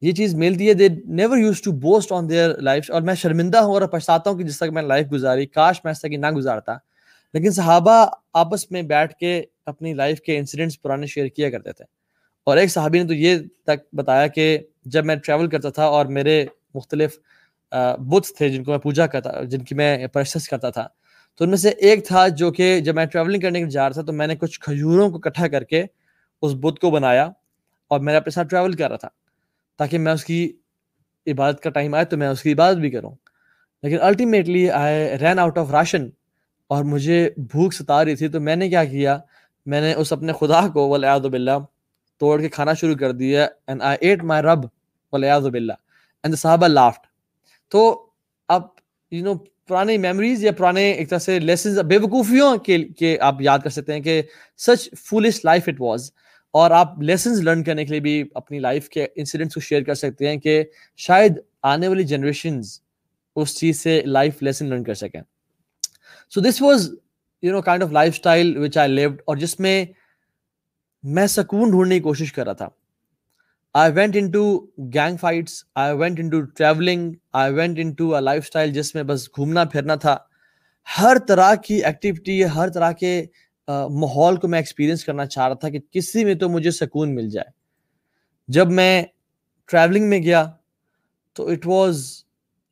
یہ 0.00 0.12
چیز 0.12 0.34
ملتی 0.34 0.68
ہے 0.68 0.74
they 0.74 0.88
never 1.04 1.36
used 1.38 1.62
to 1.62 1.72
boast 1.72 2.12
on 2.12 2.28
their 2.30 2.58
life 2.58 2.90
اور 2.90 3.02
میں 3.02 3.14
شرمندہ 3.14 3.58
ہوں 3.58 3.72
اور 3.74 3.82
پچھتاتا 3.82 4.30
ہوں 4.30 4.38
کہ 4.38 4.44
جس 4.44 4.56
تک 4.56 4.70
میں 4.72 4.82
لائف 4.82 5.12
گزاری، 5.12 5.46
کاش 5.46 5.80
میں 5.84 5.90
ایسا 5.90 6.08
کہ 6.08 6.16
نہ 6.16 6.30
گزارتا۔ 6.30 6.74
لیکن 7.34 7.50
صحابہ 7.50 8.06
آپس 8.32 8.70
میں 8.70 8.82
بیٹھ 8.82 9.14
کے 9.14 9.42
اپنی 9.66 9.94
لائف 9.94 10.20
کے 10.20 10.38
انسیڈنٹس 10.38 10.82
پرانے 10.82 11.06
شیئر 11.06 11.26
کیا 11.26 11.50
کرتے 11.50 11.72
تھے۔ 11.72 11.84
اور 12.46 12.56
ایک 12.56 12.70
صحابی 12.70 12.98
نے 12.98 13.08
تو 13.08 13.14
یہ 13.14 13.38
تک 13.66 13.94
بتایا 13.94 14.26
کہ 14.26 14.58
جب 14.84 15.06
میں 15.06 15.16
ٹریول 15.16 15.48
کرتا 15.48 15.70
تھا 15.70 15.84
اور 15.84 16.06
میرے 16.06 16.46
مختلف 16.74 17.18
بتس 17.98 18.34
تھے 18.34 18.48
جن 18.48 18.64
کو 18.64 18.70
میں 18.70 18.78
پوجا 18.78 19.06
کرتا، 19.06 19.42
جن 19.42 19.58
کی 19.58 19.74
میں 19.74 20.06
پرسس 20.06 20.48
کرتا 20.48 20.70
تھا۔ 20.70 20.88
تو 21.36 21.44
ان 21.44 21.50
میں 21.50 21.58
سے 21.58 21.68
ایک 21.68 22.06
تھا 22.06 22.28
جو 22.28 22.52
کہ 22.52 22.80
جب 22.80 22.94
میں 22.94 23.04
ٹریولنگ 23.04 23.40
کرنے 23.40 23.60
کے 23.60 23.66
جا 23.66 23.82
رہا 23.82 23.92
تھا 23.92 24.02
تو 24.02 24.12
میں 24.12 24.26
نے 24.26 24.36
کچھ 24.36 24.60
کھجوروں 24.60 25.10
کو 25.10 25.16
اکٹھا 25.16 25.48
کر 25.48 25.64
کے 25.64 25.84
اس 26.42 26.52
بت 26.60 26.78
کو 26.78 26.90
بنایا 26.90 27.30
اور 27.88 28.00
میں 28.00 28.16
اپنے 28.16 28.30
ساتھ 28.30 28.48
ٹریول 28.48 28.72
کر 28.72 28.88
رہا 28.88 28.96
تھا۔ 28.96 29.08
تاکہ 29.76 29.98
میں 29.98 30.12
اس 30.12 30.24
کی 30.24 30.52
عبادت 31.26 31.60
کا 31.60 31.70
ٹائم 31.70 31.94
آئے 31.94 32.04
تو 32.04 32.16
میں 32.16 32.28
اس 32.28 32.42
کی 32.42 32.52
عبادت 32.52 32.76
بھی 32.76 32.90
کروں۔ 32.90 33.14
لیکن 33.82 33.96
ultimately 34.00 34.70
I 34.70 35.18
ran 35.18 35.38
out 35.38 35.58
of 35.58 35.70
ration 35.70 36.08
اور 36.66 36.84
مجھے 36.84 37.30
بھوک 37.36 37.74
ستا 37.74 38.04
رہی 38.04 38.16
تھی 38.16 38.28
تو 38.28 38.40
میں 38.40 38.56
نے 38.56 38.68
کیا 38.68 38.84
کیا؟ 38.84 39.18
میں 39.66 39.80
نے 39.80 39.94
اس 39.94 40.12
اپنے 40.12 40.32
خدا 40.32 40.68
کو 40.68 40.88
ولیاد 40.88 41.20
بلّہ 41.20 41.58
توڑ 42.18 42.40
کے 42.40 42.48
کھانا 42.48 42.74
شروع 42.74 42.94
کر 42.94 43.12
دیا 43.12 43.48
اینڈ 43.66 43.82
آئی 43.82 43.98
ایٹ 44.00 44.24
مائی 44.24 44.42
رب 44.42 44.58
ولیاد 45.12 45.40
بلّہ 45.40 45.72
اینڈ 46.22 46.32
دا 46.32 46.36
صحابہ 46.36 46.66
لافٹ 46.66 47.06
تو 47.68 48.06
اب 48.48 48.62
یو 49.10 49.24
نو 49.24 49.34
پرانے 49.68 49.98
میموریز 49.98 50.44
یا 50.44 50.52
پرانے 50.52 50.90
ایک 50.90 51.10
طرح 51.10 51.18
سے 51.18 51.38
لیسنز 51.38 51.78
بے 51.78 51.96
وقوفیوں 51.96 52.56
کے 52.56 52.78
کے 52.78 53.18
آپ 53.20 53.40
یاد 53.40 53.58
کر 53.58 53.70
سکتے 53.70 53.92
ہیں 53.92 54.00
کہ 54.00 54.22
such 54.56 54.88
foolish 54.96 55.44
life 55.44 55.62
it 55.66 55.80
was 55.80 56.10
اور 56.56 56.70
آپ 56.70 57.02
لیسنز 57.02 57.40
لرن 57.40 57.62
کرنے 57.64 57.84
کے 57.84 57.90
لیے 57.90 58.00
بھی 58.00 58.22
اپنی 58.34 58.58
لائف 58.58 58.88
کے 58.88 59.06
انسیڈنٹس 59.16 59.54
کو 59.54 59.60
شیئر 59.60 59.82
کر 59.82 59.94
سکتے 59.94 60.28
ہیں 60.28 60.36
کہ 60.36 60.62
شاید 60.96 61.38
آنے 61.62 61.88
والی 61.88 62.04
جنریشنز 62.04 62.80
اس 63.36 63.58
چیز 63.58 63.80
سے 63.80 64.00
لائف 64.06 64.42
لیسن 64.42 64.66
لرن 64.66 64.84
کر 64.84 64.94
سکیں۔ 64.94 65.20
So 66.30 66.40
this 66.40 66.62
was 66.62 66.88
you 67.42 67.52
know 67.52 67.60
kind 67.62 67.82
of 67.82 67.92
lifestyle 68.14 68.56
which 68.56 68.76
I 68.76 68.92
lived 68.92 69.20
اور 69.24 69.36
جس 69.36 69.58
میں 69.60 69.84
میں 71.04 71.26
سکون 71.26 71.70
ڈھونڈنے 71.70 71.94
کی 71.94 72.00
کوشش 72.00 72.32
کر 72.32 72.44
رہا 72.44 72.52
تھا۔ 72.52 72.68
I 73.74 73.92
went 73.92 74.16
into 74.30 74.44
gang 74.94 75.16
fights 75.16 75.64
I 75.74 75.96
went 75.96 76.20
into 76.28 76.40
travelling 76.40 77.12
I 77.32 77.52
went 77.54 77.78
into 77.92 78.20
lifestyle 78.44 78.72
جس 78.72 78.94
میں 78.94 79.02
بس 79.02 79.28
گھومنا 79.36 79.64
پھرنا 79.64 79.94
تھا۔ 79.94 80.16
ہر 80.86 81.16
طرح 81.28 81.54
کی 81.54 81.84
ایکٹیویٹی 81.84 82.44
ہر 82.44 82.68
طرح 82.68 82.92
کے 82.92 83.24
ماحول 83.68 84.36
کو 84.36 84.48
میں 84.48 84.58
ایکسپیرینس 84.58 85.04
کرنا 85.04 85.26
چاہ 85.26 85.46
رہا 85.46 85.54
تھا 85.54 85.68
کہ 85.70 85.78
کسی 85.90 86.24
میں 86.24 86.34
تو 86.34 86.48
مجھے 86.48 86.70
سکون 86.70 87.14
مل 87.14 87.28
جائے۔ 87.30 87.50
جب 88.48 88.70
میں 88.70 89.04
ٹریولنگ 89.66 90.08
میں 90.08 90.22
گیا 90.22 90.44
تو 91.32 91.48
it 91.48 91.66
was 91.66 92.04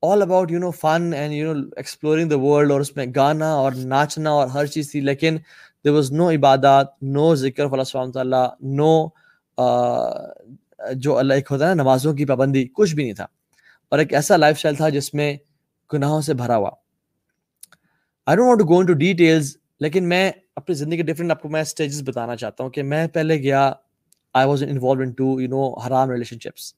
all 0.03 0.23
about 0.23 0.51
you 0.51 0.59
know 0.59 0.71
fun 0.71 1.13
and 1.17 1.35
you 1.35 1.53
know 1.55 1.69
exploring 1.77 2.29
the 2.29 2.39
world 2.39 2.73
اور 2.73 2.81
اس 2.81 2.97
میں 2.97 3.07
گانا 3.17 3.53
اور 3.53 3.73
ناچنا 3.73 4.31
اور 4.31 4.49
ہر 4.49 4.67
چیز 4.67 4.91
تھی، 4.91 5.01
لیکن 5.01 5.37
دیر 5.85 5.93
واز 5.93 6.13
نو 6.13 6.31
عبادات 6.31 7.03
نو 7.03 7.35
ذکر 7.35 7.65
اللہ 7.65 7.85
سلام 7.85 8.13
تعالیٰ 8.13 8.47
نو 8.61 9.07
جو 10.95 11.17
اللہ 11.19 11.35
ایک 11.35 11.49
ہوتا 11.51 11.69
ہے 11.69 11.75
نا، 11.75 11.83
نمازوں 11.83 12.15
کی 12.15 12.25
پابندی، 12.25 12.67
کچھ 12.75 12.95
بھی 12.95 13.05
نہیں 13.05 13.15
تھا۔ 13.15 13.27
اور 13.89 13.99
ایک 13.99 14.13
ایسا 14.15 14.37
لائف 14.37 14.57
اسٹائل 14.57 14.75
تھا 14.75 14.89
جس 14.89 15.13
میں 15.15 15.37
گناہوں 15.93 16.21
سے 16.21 16.35
بھرا 16.35 16.57
ہوا۔ 16.57 16.71
I 18.27 18.37
don't 18.37 18.49
want 18.49 18.61
to 18.61 18.67
go 18.67 18.79
into 18.87 18.93
details 18.93 19.57
لیکن 19.81 20.09
میں 20.09 20.31
اپنی 20.57 20.75
زندگی 20.75 20.97
کے 20.97 21.03
ڈفرینٹ 21.03 21.31
آپ 21.31 21.43
کو 21.43 21.49
میں 21.49 21.61
اسٹیجز 21.61 22.03
بتانا 22.09 22.37
چاہتا 22.37 22.65
ہوں 22.65 22.71
کہ 22.71 22.83
میں 22.83 23.07
پہلے 23.07 23.37
گیا 23.43 23.73
I 24.35 24.49
was 24.49 24.63
involved 24.63 25.03
into 25.11 25.41
you 25.41 25.49
know 25.49 25.79
حرام 25.79 26.11
ریلیشن 26.11 26.39
شپس 26.39 26.75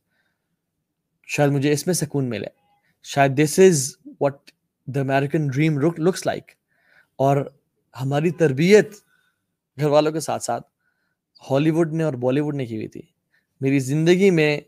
شاید 1.28 1.50
مجھے 1.50 1.72
اس 1.72 1.86
میں 1.86 1.94
سکون 1.94 2.28
ملے۔ 2.30 2.46
شاید 3.02 3.36
this 3.38 3.58
is 3.58 3.96
what 4.20 4.50
the 4.86 5.00
American 5.00 5.46
dream 5.48 5.78
looks 5.78 6.26
like 6.26 6.50
اور 7.18 7.36
ہماری 8.00 8.30
تربیت 8.30 8.94
گھر 9.78 9.86
والوں 9.86 10.12
کے 10.12 10.20
ساتھ 10.20 10.42
ساتھ 10.42 10.66
ہالی 11.50 11.70
ووڈ 11.70 11.92
نے 11.92 12.04
اور 12.04 12.14
بالی 12.14 12.40
ووڈ 12.40 12.54
نے 12.54 12.66
کی 12.66 12.76
ہوئی 12.76 12.88
تھی۔ 12.88 13.02
میری 13.60 13.78
زندگی 13.78 14.30
میں 14.30 14.60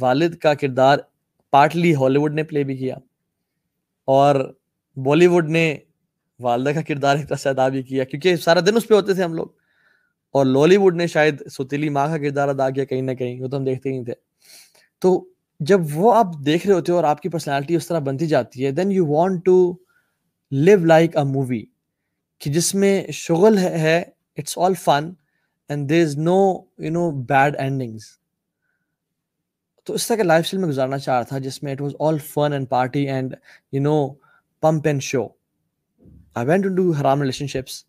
والد 0.00 0.34
کا 0.34 0.54
کردار 0.54 0.98
پارٹلی 1.52 1.94
ہالی 1.94 2.18
ووڈ 2.18 2.34
نے 2.34 2.42
پلے 2.42 2.62
بھی 2.62 2.76
کیا 2.76 2.96
اور 4.08 4.54
بالی 4.96 5.26
ووڈ 5.26 5.48
نے 5.48 5.78
والدہ 6.40 6.70
کا 6.70 6.82
کردار 6.82 7.16
ایک 7.16 7.28
طرح 7.28 7.36
سے 7.36 7.48
ادا 7.48 7.68
بھی 7.68 7.82
کیا، 7.82 8.04
کیونکہ 8.04 8.36
سارا 8.36 8.60
دن 8.60 8.76
اس 8.76 8.88
پہ 8.88 8.94
ہوتے 8.94 9.14
تھے 9.14 9.24
ہم 9.24 9.34
لوگ۔ 9.34 9.46
اور 10.34 10.46
لالی 10.46 10.76
ووڈ 10.76 10.96
نے 10.96 11.06
شاید 11.06 11.42
ستیلی 11.50 11.88
ماں 11.88 12.08
کا 12.08 12.18
کردار 12.18 12.48
ادا 12.48 12.70
کیا 12.70 12.84
کہیں 12.84 13.02
نہ 13.02 13.12
کہیں، 13.12 13.40
وہ 13.42 13.48
تو 13.48 13.56
ہم 13.56 13.64
دیکھتے 13.64 13.88
ہی 13.88 13.94
نہیں 13.94 14.04
تھے۔ 14.04 14.14
تو 14.98 15.28
جب 15.60 15.80
وہ 15.94 16.14
آپ 16.14 16.26
دیکھ 16.46 16.66
رہے 16.66 16.74
ہوتے 16.74 16.92
ہو 16.92 16.96
اور 16.96 17.04
آپ 17.04 17.20
کی 17.20 17.28
پرسنالٹی 17.28 17.76
اس 17.76 17.86
طرح 17.86 17.98
بنتی 17.98 18.26
جاتی 18.26 18.66
ہے 18.66 18.70
then 18.70 18.92
you 18.92 19.06
want 19.06 19.44
to 19.44 19.76
live 20.50 20.84
like 20.84 21.16
a 21.16 21.24
movie 21.24 21.64
کہ 22.38 22.52
جس 22.52 22.74
میں 22.74 23.06
شغل 23.12 23.58
ہے 23.58 24.02
it's 24.36 24.58
all 24.58 24.74
fun 24.74 25.10
and 25.68 25.88
there 25.90 26.02
is 26.02 26.18
no 26.18 26.38
you 26.78 26.90
know 26.90 27.10
bad 27.10 27.56
endings 27.56 28.02
تو 29.84 29.94
اس 29.94 30.06
طرح 30.08 30.16
کے 30.16 30.22
لائف 30.22 30.44
اسٹائل 30.44 30.60
میں 30.60 30.68
گزارنا 30.68 30.98
چاہ 30.98 31.14
رہا 31.14 31.22
تھا، 31.22 31.38
جس 31.38 31.62
میں 31.62 31.72
it 31.72 31.80
was 31.80 31.92
all 32.00 32.18
fun 32.18 32.52
and 32.52 32.68
party 32.68 33.08
and 33.08 33.34
you 33.72 33.82
know 33.82 34.08
pomp 34.60 34.86
and 34.86 35.02
show 35.02 35.26
I 36.36 36.46
went 36.46 36.64
to 36.64 36.68
do 36.74 36.90
حرام 37.00 37.20
ریلیشن 37.22 37.46
شپس 37.46 37.82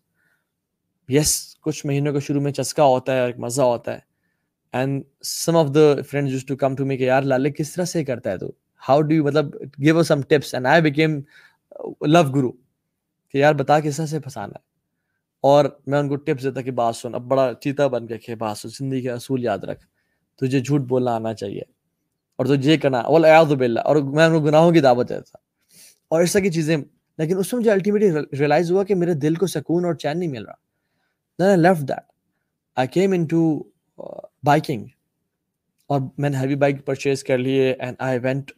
یس 1.08 1.34
کچھ 1.60 1.84
مہینوں 1.86 2.12
کے 2.12 2.20
شروع 2.20 2.40
میں 2.42 2.52
چسکا 2.52 2.84
ہوتا 2.84 3.14
ہے 3.14 3.20
اور 3.20 3.28
ایک 3.28 3.38
مزہ 3.38 3.62
ہوتا 3.62 3.94
ہے. 3.94 3.98
And 4.74 5.02
some 5.24 5.56
of 5.56 5.74
the 5.74 6.02
friend 6.10 6.28
used 6.28 6.44
to 6.46 6.56
come 6.56 6.74
to 6.76 6.84
me 6.86 6.96
کہ 6.96 7.04
یار 7.04 7.22
لالے 7.22 7.50
کس 7.50 7.72
طرح 7.74 7.84
سے 7.84 8.04
کرتا 8.04 8.30
ہے 8.30 8.38
تو؟ 8.38 8.50
ہاؤ 8.88 9.00
ڈو 9.00 9.14
یو 9.14 9.24
مطلب 9.24 9.54
give 9.82 10.02
some 10.02 10.20
tips 10.20 10.54
and 10.54 10.66
I 10.66 10.82
became 10.82 11.20
love 12.06 12.22
guru 12.34 12.50
کہ 13.28 13.38
یار 13.38 13.54
بتا 13.54 13.78
کس 13.80 13.96
طرح 13.96 14.06
سے 14.06 14.20
پھنسانا 14.20 14.52
ہے. 14.54 14.70
اور 15.44 15.64
میں 15.86 15.98
ان 15.98 16.08
کو 16.08 16.16
ٹپس 16.16 16.42
دیتا 16.42 16.60
کہ 16.60 16.70
بات 16.70 16.96
سن. 16.96 17.14
اب 17.14 17.22
بڑا 17.28 17.52
چیتا 17.60 17.86
بن 17.86 18.06
کے 18.06 18.18
کہ 18.18 18.34
بات 18.34 18.58
سن. 18.58 18.68
زندگی 18.68 19.00
کے 19.00 19.10
اصول 19.10 19.44
یاد 19.44 19.58
رکھ. 19.58 19.84
تجھے 20.40 20.60
جھوٹ 20.60 20.80
بولنا 20.80 21.14
آنا 21.14 21.34
چاہیے. 21.34 21.62
اور 22.36 22.46
تجھے 22.46 22.72
یہ 22.72 22.76
کرنا. 22.76 22.98
اول 22.98 23.24
ایاز 23.24 23.52
بلّہ 23.52 23.80
اور 23.80 23.96
میں 23.96 24.24
ان 24.26 24.32
کو 24.32 24.40
گناہوں 24.40 24.72
کی 24.72 24.80
دعوت 24.80 25.08
دیتا. 25.08 25.38
اور 26.10 26.22
اس 26.22 26.32
طرح 26.32 26.42
کی 26.42 26.50
چیزیں 26.50 26.76
لیکن 27.18 27.38
اس 27.38 27.52
میں 27.52 27.60
مجھے 27.60 27.70
الٹیمیٹلی 27.70 28.38
ریئلائز 28.38 28.70
ہوا 28.72 28.84
کہ 28.84 28.94
میرے 28.94 29.14
دل 29.14 29.34
کو 29.34 29.46
سکون 29.46 29.84
اور 29.84 29.94
چین 29.94 30.18
نہیں 30.18 30.30
مل 30.30 30.44
رہا۔ 30.44 31.54
Left 31.56 31.88
that 31.88 32.10
I 32.76 32.88
came 32.88 33.12
into 33.26 33.62
biking 34.42 34.84
اور 35.90 36.00
میں 36.18 36.30
نے 36.30 36.38
ہیوی 36.38 36.54
بائک 36.54 36.84
پرچیز 36.86 37.24
کر 37.24 37.38
لیے 37.38 37.72
and 37.72 37.96
I 37.98 38.18
went 38.18 38.50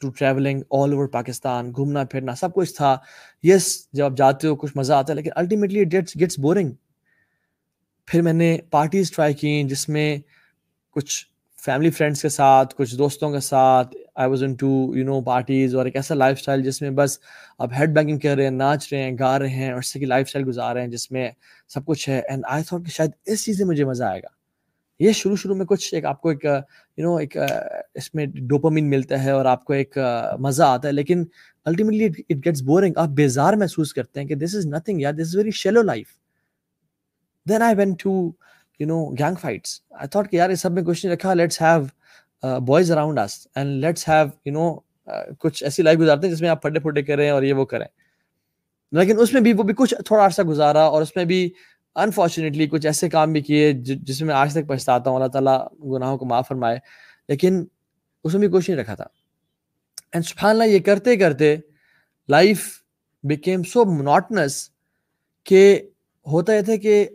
to 0.00 0.10
travelling 0.10 0.60
all 0.70 0.92
over 0.92 1.06
Pakistan 1.08 1.70
گھومنا، 1.76 2.04
پھرنا، 2.04 2.34
سب 2.34 2.52
کچھ 2.54 2.74
تھا۔ 2.74 2.96
یس 3.42 3.88
جب 3.92 4.04
آپ 4.04 4.16
جاتے 4.16 4.48
ہو 4.48 4.56
کچھ 4.56 4.76
مزہ 4.76 4.92
آتا 4.92 5.12
ہے، 5.12 5.16
لیکن 5.16 5.30
الٹیمیٹلی 5.36 5.84
گیٹس 5.92 6.38
بورنگ 6.38 6.72
پھر 8.08 8.22
میں 8.22 8.32
نے 8.32 8.56
پارٹیز 8.70 9.10
ٹرائی 9.12 9.34
کی 9.34 9.62
جس 9.62 9.88
میں 9.88 10.16
کچھ 10.96 11.24
فیملی 11.58 11.90
فرینڈس 11.90 12.22
کے 12.22 12.28
ساتھ، 12.28 12.74
کچھ 12.74 12.96
دوستوں 12.96 13.30
کے 13.30 13.40
ساتھ 13.40 13.96
I 14.18 14.30
was 14.30 14.42
into 14.54 14.68
you 14.96 15.04
know 15.04 15.20
parties 15.20 15.74
اور 15.74 15.84
ایک 15.86 15.96
ایسا 15.96 16.14
لائف 16.14 16.38
اسٹائل 16.38 16.62
جس 16.62 16.80
میں 16.82 16.90
بس 16.90 17.18
اب 17.58 17.72
ہیڈ 17.78 17.94
بینکنگ 17.94 18.18
کر 18.18 18.36
رہے 18.36 18.44
ہیں، 18.44 18.50
ناچ 18.50 18.92
رہے 18.92 19.02
ہیں، 19.02 19.16
گا 19.18 19.38
رہے 19.38 19.48
ہیں 19.48 19.70
اور 19.70 19.78
اس 19.78 19.92
سے 19.92 19.98
کی 19.98 20.04
لائف 20.04 20.26
اسٹائل 20.26 20.46
گزار 20.48 20.74
رہے 20.74 20.82
ہیں 20.82 20.88
جس 20.88 21.10
میں 21.10 21.30
سب 21.68 21.84
کچھ 21.84 22.08
ہے۔ 22.08 22.20
اینڈ 22.28 22.44
آئی 22.48 22.64
تھاٹ 22.64 22.84
کہ 22.84 22.90
شاید 22.90 23.10
اس 23.26 23.44
چیز 23.44 23.58
سے 23.58 23.64
مجھے 23.64 23.84
مزہ 23.84 24.04
آئے 24.04 24.20
گا۔ 24.22 24.28
یہ 25.00 25.12
شروع 25.12 25.36
شروع 25.36 25.54
میں 25.54 25.66
کچھ 25.66 25.94
ایک 25.94 26.04
آپ 26.04 26.20
کو 26.20 26.28
ایک 26.28 26.44
یو 26.44 27.04
نو 27.04 27.14
ایک، 27.16 27.36
اس 27.94 28.14
میں 28.14 28.26
ڈوپامین 28.48 28.88
ملتا 28.90 29.22
ہے 29.24 29.30
اور 29.30 29.44
آپ 29.44 29.64
کو 29.64 29.72
ایک، 29.72 29.98
مزہ 30.40 30.62
آتا 30.62 30.88
ہے۔ 30.88 30.92
لیکن 30.92 31.24
الٹیمیٹلی 31.66 32.04
اٹ 32.04 32.44
گیٹس 32.44 32.62
بورنگ 32.62 32.94
آپ 32.96 33.08
بیزار 33.16 33.54
محسوس 33.54 33.92
کرتے 33.94 34.20
ہیں 34.20 34.26
کہ 34.28 34.34
دس 34.34 34.54
از 34.54 34.66
نتھنگ 34.66 35.00
یار 35.00 35.12
this 35.12 35.28
is 35.28 35.36
very 35.36 35.50
shallow 35.50 35.82
life 35.82 36.06
then 37.46 37.62
I 37.62 37.74
went 37.76 38.02
to 38.02 38.10
you 38.80 38.86
know 38.86 39.04
gang 39.18 39.34
fights 39.40 39.80
I 39.90 40.08
thought 40.08 40.30
کہ 40.30 40.36
یار 40.36 40.50
اس 40.50 40.60
سب 40.60 40.72
میں 40.72 40.82
کچھ 40.82 41.04
نہیں 41.06 41.14
رکھا۔ 41.14 41.34
Let's 41.34 41.60
have 41.62 41.84
boys 42.42 42.92
around 42.92 43.18
us 43.18 43.46
and 43.54 43.84
let's 43.84 44.08
have 44.08 44.26
you 44.44 44.52
know 44.52 44.74
کچھ 45.38 45.64
ایسی 45.64 45.82
لائف 45.82 45.98
گزارتے 45.98 46.26
ہیں 46.26 46.34
جس 46.34 46.40
میں 46.40 46.48
آپ 46.48 46.62
پھٹے 46.62 46.80
پھٹے 46.80 47.02
کریں 47.02 47.30
اور 47.30 47.42
یہ 47.42 47.52
وہ 47.52 47.64
کریں۔ 47.64 47.86
لیکن 48.92 49.20
اس 49.20 49.32
میں 49.32 49.40
بھی 49.40 49.52
وہ 49.52 49.62
بھی 49.62 49.74
کچھ 49.76 49.94
تھوڑا 50.06 50.26
عرصہ 50.26 50.42
گزارا 50.42 50.82
اور 50.82 51.02
اس 51.02 51.16
میں 51.16 51.24
بھی 51.24 51.50
انفارچونیٹلی 51.94 52.66
کچھ 52.66 52.86
ایسے 52.86 53.08
کام 53.08 53.32
بھی 53.32 53.40
کیے 53.40 53.72
جس 53.72 54.22
میں 54.22 54.34
آج 54.34 54.52
تک 54.52 54.68
پچھتاتا 54.68 55.10
ہوں۔ 55.10 55.16
اللہ 55.16 55.28
تعالیٰ 55.28 55.66
گناہوں 55.84 56.18
کو 56.18 56.24
معاف 56.24 56.48
فرمائے۔ 56.48 56.78
لیکن 57.28 57.64
اس 58.24 58.34
میں 58.34 58.48
بھی 58.48 58.58
کچھ 58.58 58.70
نہیں 58.70 58.80
رکھا 58.80 58.94
تھا۔ 58.94 59.04
اینڈ 60.12 60.24
سبحان 60.24 60.50
اللہ 60.50 60.64
یہ 60.64 60.78
کرتے 60.78 61.16
کرتے 61.16 61.56
لائف 62.28 62.68
بیکیم 63.22 63.62
سو 63.62 63.84
مناٹنس 63.84 64.70
کہ 65.44 65.80
ہوتا 66.26 66.54
یہ 66.54 66.60
تھا 66.60 66.76
کہ 66.76 67.08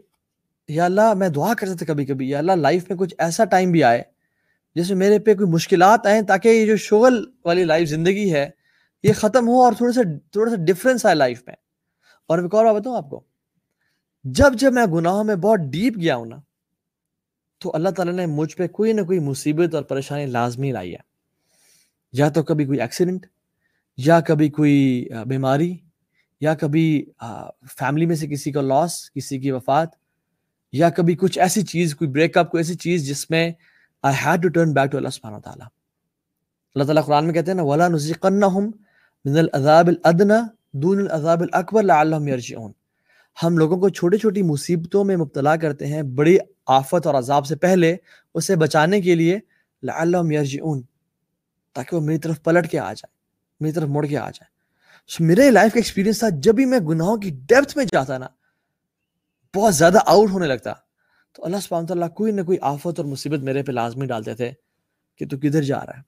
یا 0.68 0.86
اللہ 0.86 1.14
میں 1.14 1.30
دعا 1.30 1.54
کرتا 1.54 1.74
تھا 1.74 1.86
کبھی 1.86 2.06
کبھی، 2.06 2.30
یا 2.30 2.38
اللہ 2.38 2.52
لائف 2.52 2.90
میں 2.90 2.98
کچھ 2.98 3.16
ایسا 3.18 3.46
ٹائم 3.46 3.72
بھی 3.72 3.84
آئے 3.84 4.13
جس 4.76 4.90
میں 4.90 4.98
میرے 4.98 5.20
پہ 5.20 5.34
کوئی 5.34 5.50
مشکلات 5.50 6.06
آئیں 6.06 6.22
تاکہ 6.22 6.50
یہ 6.50 6.66
جو 6.66 6.76
شغل 6.78 7.26
والی 7.46 7.64
لائف 7.64 7.90
زندگی 7.90 8.34
ہے، 8.34 8.50
یہ 9.04 9.14
ختم 9.14 9.48
ہو 9.48 9.64
اور 9.64 9.74
تھوڑا 9.74 9.94
سا 9.94 10.02
تھوڑا 10.32 10.56
سا 10.56 10.64
ڈفرینس 10.68 11.06
آئے 11.06 11.16
لائف 11.16 11.44
میں۔ 11.48 11.56
اور 12.28 12.40
ایک 12.40 12.56
اور 12.56 12.66
بات 12.66 12.76
بتاؤں 12.76 12.98
آپ 12.98 13.10
کو۔ 13.10 13.24
جب 14.24 14.54
جب 14.54 14.74
میں 14.74 14.86
گناہوں 14.86 15.24
میں 15.24 15.36
بہت 15.36 15.60
ڈیپ 15.60 15.98
گیا 15.98 16.16
ہوں 16.16 16.26
نا، 16.26 16.36
تو 17.58 17.72
اللہ 17.76 17.90
تعالیٰ 17.90 18.14
نے 18.14 18.26
مجھ 18.26 18.58
پہ 18.58 18.68
کوئی 18.68 18.94
نہ 18.94 19.02
کوئی 19.02 19.20
مصیبت 19.20 19.76
اور 19.76 19.84
پریشانی 19.84 20.26
لازمی 20.26 20.72
لائی 20.72 20.92
ہے۔ 20.92 21.00
یا 22.12 22.30
تو 22.30 22.44
کبھی 22.44 22.66
کوئی 22.66 22.82
ایکسیڈنٹ 22.82 23.26
یا 23.98 24.20
کبھی 24.20 24.50
کوئی 24.50 25.10
بیماری، 25.28 25.78
یا 26.42 26.54
کبھی 26.56 27.06
فیملی 27.78 28.06
میں 28.06 28.16
سے 28.16 28.28
کسی 28.28 28.52
کا 28.52 28.62
لاس 28.62 29.12
کسی 29.12 29.40
کی 29.40 29.52
وفات، 29.52 29.90
یا 30.72 30.90
کبھی 30.90 31.16
کچھ 31.16 31.40
ایسی 31.40 31.62
چیز، 31.62 31.96
کوئی 31.96 32.10
بریک 32.10 32.38
اپ 32.38 32.52
کوئی 32.52 32.60
ایسی 32.60 32.76
چیز 32.76 33.08
جس 33.08 33.30
میں 33.30 33.52
I 34.04 34.16
had 34.26 34.42
to 34.44 34.50
turn 34.50 34.74
back 34.74 34.92
to 34.92 34.98
اللہ 34.98 35.10
سبحانہ 35.10 35.38
تعالیٰ 35.44 35.68
اللہ 36.76 36.84
تعالیٰ 36.84 37.04
قرآن 37.06 37.26
میں 37.26 37.34
کہتے 37.34 37.52
ہیں 37.52 37.56
نا، 37.58 37.64
ولا 37.64 37.88
نزیقنہم 37.88 38.70
من 39.26 39.38
العذاب 39.38 39.88
الادنا 39.88 40.40
دون 40.84 41.00
العذاب 41.00 41.42
الاکبر 41.42 41.84
لعلہم 41.84 42.28
یرجعون 42.28 42.72
ہم 43.38 43.58
لوگوں 43.58 43.78
کو 43.80 43.90
چھوٹی 43.90 44.18
چھوٹی 44.18 44.42
مصیبتوں 44.44 45.04
میں 45.04 45.18
مبتلا 45.18 45.56
کرتے 45.56 45.88
ہیں، 45.88 46.02
بڑی 46.18 46.38
آفت 46.78 47.08
اور 47.08 47.16
عذاب 47.16 47.46
سے 47.48 47.56
پہلے، 47.56 47.96
اسے 48.36 48.56
بچانے 48.56 49.02
کے 49.02 49.16
لیے 49.16 49.40
لعلہم 49.84 50.32
یرجعون 50.32 50.82
تاکہ 51.76 51.96
وہ 51.96 52.02
میری 52.02 52.18
طرف 52.20 52.42
پلٹ 52.44 52.70
کے 52.72 52.80
آ 52.80 52.92
جائے 52.94 53.12
میری 53.62 53.74
طرف 53.74 53.90
مڑ 53.90 54.06
کے 54.06 54.18
آ 54.18 54.30
جائے 54.30 54.52
so 55.10 55.26
میرے 55.28 55.50
لائف 55.52 55.74
کا 55.74 55.80
ایکسپیرینس 55.80 56.20
تھا 56.20 56.30
جب 56.44 56.56
بھی 56.56 56.66
میں 56.66 56.80
گناہوں 56.90 57.18
کی 57.18 57.30
ڈیپتھ 57.48 57.78
میں 57.78 57.86
جاتا 57.86 58.18
نا، 58.18 58.28
بہت 59.54 59.76
زیادہ 59.76 60.00
آؤٹ 60.06 60.30
ہونے 60.32 60.48
لگتا۔ 60.48 60.74
تو 61.34 61.46
اللہ 61.46 61.58
سبحانہ 61.58 61.88
تعالیٰ 61.88 62.14
کوئی 62.14 62.32
نہ 62.32 62.42
کوئی 62.42 62.58
آفت 62.62 63.00
اور 63.00 63.06
مصیبت 63.06 63.40
میرے 63.40 63.64
پہ 63.64 63.72
لازمی 63.72 64.06
ڈالتے 64.06 64.34
تھے 64.34 64.52
کہ 65.18 65.28
تو 65.28 65.38
کدھر 65.38 65.62
جا 65.62 65.80
رہا 65.80 65.98
ہے۔ 65.98 66.02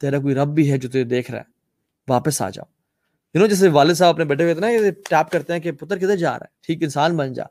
تیرا 0.00 0.18
کوئی 0.18 0.34
رب 0.34 0.48
بھی 0.48 0.72
ہے 0.72 0.78
جو 0.78 0.88
تجھے 0.88 1.04
دیکھ 1.04 1.30
رہا 1.30 1.38
ہے۔ 1.38 1.44
واپس 2.08 2.42
آ 2.42 2.50
جاؤ۔ 2.50 2.64
یو 3.34 3.40
نو 3.40 3.46
جیسے 3.46 3.68
والد 3.68 3.94
صاحب 3.94 4.14
اپنے 4.14 4.24
بیٹے 4.24 4.42
ہوئے 4.42 4.54
تھے 4.54 4.60
نا، 4.60 4.68
یہ 4.68 4.90
ٹیپ 4.90 5.30
کرتے 5.30 5.52
ہیں 5.52 5.60
کہ 5.60 5.72
پتر 5.72 5.96
کدھر 5.96 6.16
جا 6.16 6.30
رہا 6.30 6.36
ہے؟ 6.36 6.66
ٹھیک 6.66 6.82
انسان 6.82 7.16
بن 7.16 7.32
جا، 7.32 7.44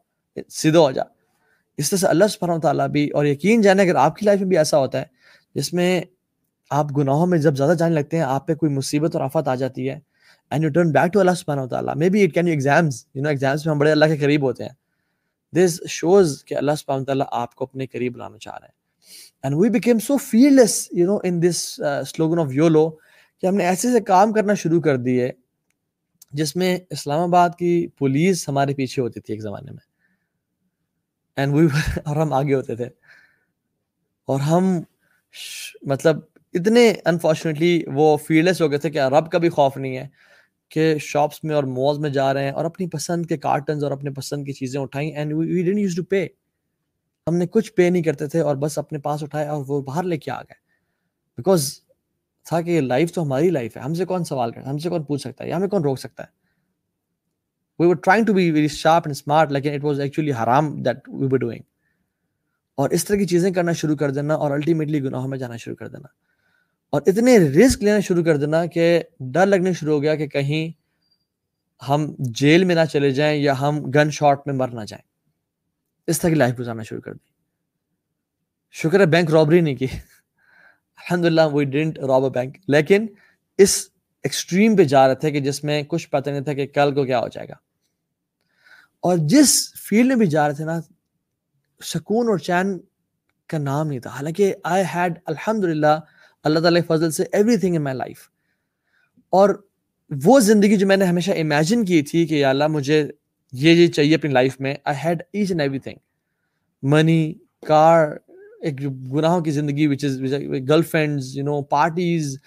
سیدھا 0.50 0.80
ہو 0.80 0.92
جا۔ 0.92 1.04
اس 1.78 1.90
طرح 1.90 2.00
سے 2.00 2.08
اللہ 2.08 2.26
سبحانہ 2.30 2.60
تعالیٰ 2.60 2.88
بھی، 2.88 3.10
اور 3.10 3.26
یقین 3.26 3.62
جانے 3.62 3.84
اگر 3.84 3.96
آپ 3.96 4.16
کی 4.16 4.26
لائف 4.26 4.40
میں 4.40 4.48
بھی 4.48 4.58
ایسا 4.58 4.78
ہوتا 4.78 5.00
ہے، 5.00 5.06
جس 5.56 5.74
میں 5.74 6.02
آپ 6.70 6.98
گناہوں 6.98 7.28
میں 7.28 7.38
جب 7.38 7.58
زیادہ 7.58 7.72
جانے 7.72 7.96
لگتے 7.96 8.18
ہیں، 8.18 8.24
آپ 8.24 8.48
پہ 8.48 8.56
کوئی 8.56 8.72
مصیبت 8.72 9.16
اور 9.16 9.24
آفت 9.24 9.48
آ 9.48 9.56
جاتی 9.56 9.90
ہے 9.90 10.00
and 10.50 10.64
you 10.64 10.70
turn 10.70 10.92
back 10.92 11.14
to 11.14 11.20
اللہ 11.20 11.32
سبحانہ 11.32 11.66
تعالیٰ 11.66 11.96
maybe 12.10 12.24
it 12.24 12.34
can 12.34 12.48
you 12.48 12.52
exams 12.52 13.06
you 13.14 13.24
know 13.24 13.30
exams 13.30 13.66
میں 13.66 13.74
ہم 13.74 13.80
بڑے 13.80 13.92
اللہ 13.92 14.06
کے 14.06 14.18
قریب 14.18 14.44
ہوتے 14.44 14.64
ہیں۔ 14.64 14.87
دس 15.56 15.80
شوز 15.90 16.44
کہ 16.46 16.56
اللہ 16.56 16.72
سبحانہ 16.78 17.04
تعالیٰ 17.04 17.26
آپ 17.32 17.56
کو 17.56 17.64
اپنے 17.64 17.88
قریب 17.88 18.18
لانا 18.18 18.38
چاہ 18.38 18.58
رہے 18.62 18.68
ہیں 18.68 18.78
and 19.44 19.56
we 19.60 19.70
became 19.70 20.00
so 20.00 20.18
fearless 20.18 20.88
you 20.92 21.06
know 21.06 21.18
in 21.24 21.42
this 21.44 21.58
slogan 22.08 22.40
of 22.40 22.48
YOLO 22.52 22.90
کہ 23.42 23.46
ہم 23.46 23.56
نے 23.56 23.66
ایسے 23.66 23.92
سے 23.92 24.00
کام 24.00 24.34
کرنا 24.34 24.54
شروع 24.54 24.82
کر 24.82 24.98
دیے 24.98 25.32
جس 26.32 26.56
میں 26.56 26.78
اسلام 26.90 27.20
آباد 27.20 27.50
کی 27.50 27.88
پولیس 27.88 28.50
ہمارے 28.50 28.74
پیچھے 28.74 29.02
ہوتی 29.02 29.20
تھی 29.20 29.34
ایک 29.34 29.42
زمانے 29.42 29.72
میں۔ 29.72 29.86
اینڈ 31.36 31.54
وی 31.54 31.68
اور 32.06 32.16
ہم 32.16 32.34
آگے 32.34 32.54
ہوتے 32.54 32.76
تھے۔ 32.76 32.86
اور 34.26 34.40
ہم 34.40 34.82
مطلب 35.82 36.20
اتنے 36.54 36.94
انفارچونیٹلی 37.06 37.84
وہ 37.94 38.18
فیلڈلیس 38.18 38.62
ہو 38.62 38.70
گئے 38.70 38.78
تھے 38.78 38.90
کہ 38.90 39.02
رب 39.02 39.32
کا 39.32 39.38
بھی 39.38 39.50
خوف 39.50 39.78
نہیں 39.78 39.98
ہے۔ 39.98 40.08
کہ 40.70 40.98
شاپس 40.98 41.44
میں 41.44 41.56
اور 41.56 41.64
مالز 41.64 42.00
میں 42.00 42.10
جا 42.10 42.34
رہے 42.34 42.44
ہیں 42.44 42.52
اور 42.52 42.66
اپنی 42.66 42.88
پسند 42.88 43.26
کے 43.26 43.38
کارٹنز 43.38 43.84
اور 43.84 43.92
اپنے 43.92 44.12
پسند 44.12 44.46
کی 44.46 44.54
چیزیں 44.54 44.80
اٹھائیں 44.82 45.12
and 45.12 45.34
we 45.34 45.64
didn't 45.64 45.80
use 45.80 45.96
to 45.96 46.04
pay 46.04 46.28
ہم 47.28 47.36
نے 47.36 47.48
کچھ 47.48 47.72
پے 47.74 47.90
نہیں 47.90 48.04
کرتے 48.04 48.28
تھے 48.28 48.40
اور 48.40 48.56
بس 48.56 48.78
اپنے 48.78 49.00
پاس 49.00 49.24
اٹھایا 49.24 49.52
اور 49.52 49.64
وہ 49.68 49.82
باہر 49.82 50.04
لے 50.04 50.18
کے 50.18 50.32
آ 50.32 50.42
گئے. 50.42 50.56
بیکاز 51.38 51.72
تھا 52.46 52.62
کہ 52.62 52.70
یہ 52.70 52.82
لائف 52.82 53.12
تو 53.12 53.24
ہماری 53.24 53.50
لائف 53.50 53.78
ہے. 53.78 53.82
ہم 53.82 53.94
سے 53.94 54.06
کون 54.06 54.24
سوال 54.24 54.52
کرتا 54.52 54.66
ہے؟ 54.66 54.72
ہم 54.72 54.78
سے 54.78 54.90
کون 54.90 55.04
پوچھ 55.04 55.22
سکتا 55.22 55.44
ہے 55.44 55.50
یا 55.50 55.58
ہمیں 55.58 55.68
کون 55.68 55.84
روک 55.84 56.00
سکتا 56.00 56.24
ہے؟ 56.24 56.30
We 57.80 57.88
were 57.88 57.96
trying 57.96 58.26
to 58.26 58.34
be 58.34 58.52
very 58.52 58.68
sharp 58.68 59.04
and 59.06 59.16
smart 59.16 59.52
لیکن 59.52 59.74
اٹ 59.74 59.84
واز 59.84 60.00
ایکچولی 60.00 60.32
حرام 60.32 60.82
دیٹ 60.84 61.10
وی 61.10 61.28
ور 61.32 61.38
ڈوئنگ 61.38 61.62
اور 62.76 62.90
اس 62.90 63.06
طرح 63.06 63.18
کی 63.18 63.26
چیزیں 63.26 63.52
کرنا 63.52 63.72
شروع 63.72 63.96
کر 63.96 64.12
دینا 64.12 64.34
اور 64.34 64.52
الٹیمیٹلی 64.52 65.04
گناہوں 65.04 65.28
میں 65.28 65.38
جانا 65.38 65.58
شروع 65.58 65.76
کر 65.76 65.88
دینا. 65.88 66.08
اور 66.90 67.02
اتنے 67.06 67.38
رسک 67.38 67.84
لینا 67.84 68.00
شروع 68.00 68.24
کر 68.24 68.38
دینا 68.38 68.66
کہ 68.66 69.04
ڈر 69.20 69.46
لگنے 69.46 69.74
شروع 69.74 69.94
ہو 69.94 70.02
گیا 70.02 70.16
کہ 70.16 70.28
کہیں 70.28 70.72
ہم 71.90 72.16
جیل 72.20 72.64
میں 72.64 72.76
نہ 72.76 72.86
چلے 72.94 73.12
جائیں 73.12 73.42
یا 73.42 73.60
ہم 73.60 73.92
گن 73.92 74.12
شاٹ 74.12 74.42
میں 74.46 74.54
مر 74.54 74.68
نہ 74.68 74.86
جائیں۔ 74.88 75.04
اس 76.08 76.20
طرح 76.20 76.30
کی 76.30 76.36
لائف 76.36 76.60
گزارنا 76.60 76.84
شروع 76.84 77.02
کر 77.02 77.14
دی۔ 77.14 77.28
شکر 78.72 79.00
ہے 79.00 79.06
بینک 79.06 79.32
رابری 79.32 79.62
نہیں 79.62 79.76
کی۔ 79.76 79.88
الحمد 80.98 81.26
للہ 81.26 81.42
وی 81.54 81.66
ڈنٹ 81.66 82.00
راب 82.00 82.24
اے 82.24 82.30
بینک 82.30 82.58
لیکن 82.68 83.06
اس 83.58 83.90
ایکسٹریم 84.24 84.76
پہ 84.76 84.84
جا 84.84 85.08
رہے 85.08 85.16
تھے 85.16 85.32
کہ 85.32 85.40
جس 85.40 85.64
میں 85.64 85.84
کچھ 85.84 86.10
پتہ 86.10 86.30
نہیں 86.30 86.42
تھا 86.42 86.54
کہ 86.54 86.68
کل 86.68 86.96
کو 86.96 87.06
کیا 87.06 87.20
ہو 87.20 87.28
جائے 87.28 87.48
گا۔ 87.48 87.54
اور 89.00 89.18
جس 89.18 89.74
فیلڈ 89.76 90.08
میں 90.08 90.16
بھی 90.16 90.28
جا 90.28 90.48
رہے 90.48 90.56
تھے 90.56 90.66
نا، 90.66 90.80
سکون 91.84 92.28
اور 92.28 92.38
چین 92.38 92.80
کا 93.48 93.58
نام 93.58 93.88
نہیں 93.88 94.00
تھا۔ 94.00 94.10
حالانکہ 94.10 94.54
آئی 94.64 94.84
ہیڈ 94.96 95.20
الحمد 95.26 95.64
للہ 95.64 96.00
اللہ 96.48 96.60
تعالی 96.60 96.82
فضل 96.88 97.12
سے 97.12 97.24
every 97.32 97.58
thing 97.58 97.76
in 97.76 97.82
my 97.82 97.98
life 97.98 98.18
اور 99.30 99.50
وہ 100.26 100.40
زندگی 100.40 100.78
جو 100.78 100.88
میں 100.88 100.98
نے 100.98 101.06
ہمیشہ 101.06 101.32
امیجن 101.32 101.86
کی 101.86 102.02
تھی 102.02 102.26
کہ 102.26 102.36
یا 102.36 102.50
اللہ 102.50 102.68
مجھے 102.68 103.08
یہ 103.54 103.72
یہ 103.72 103.88
چاہیے 103.88 104.16
اپنی 104.16 104.32
لائف 104.32 104.60
میں 104.60 104.76
I 104.86 104.98
had 105.04 105.24
each 105.34 105.52
and 105.52 105.62
everything 105.80 105.96
money 106.84 107.34
car 107.68 108.10
ایک 108.62 108.82
گناہوں 109.14 109.42
کی 109.42 109.52
زندگی 109.52 109.88
which 109.88 110.06
is 110.06 110.22
girlfriends 110.82 111.38
you 111.38 111.44
know 111.44 111.62
parties 111.62 112.38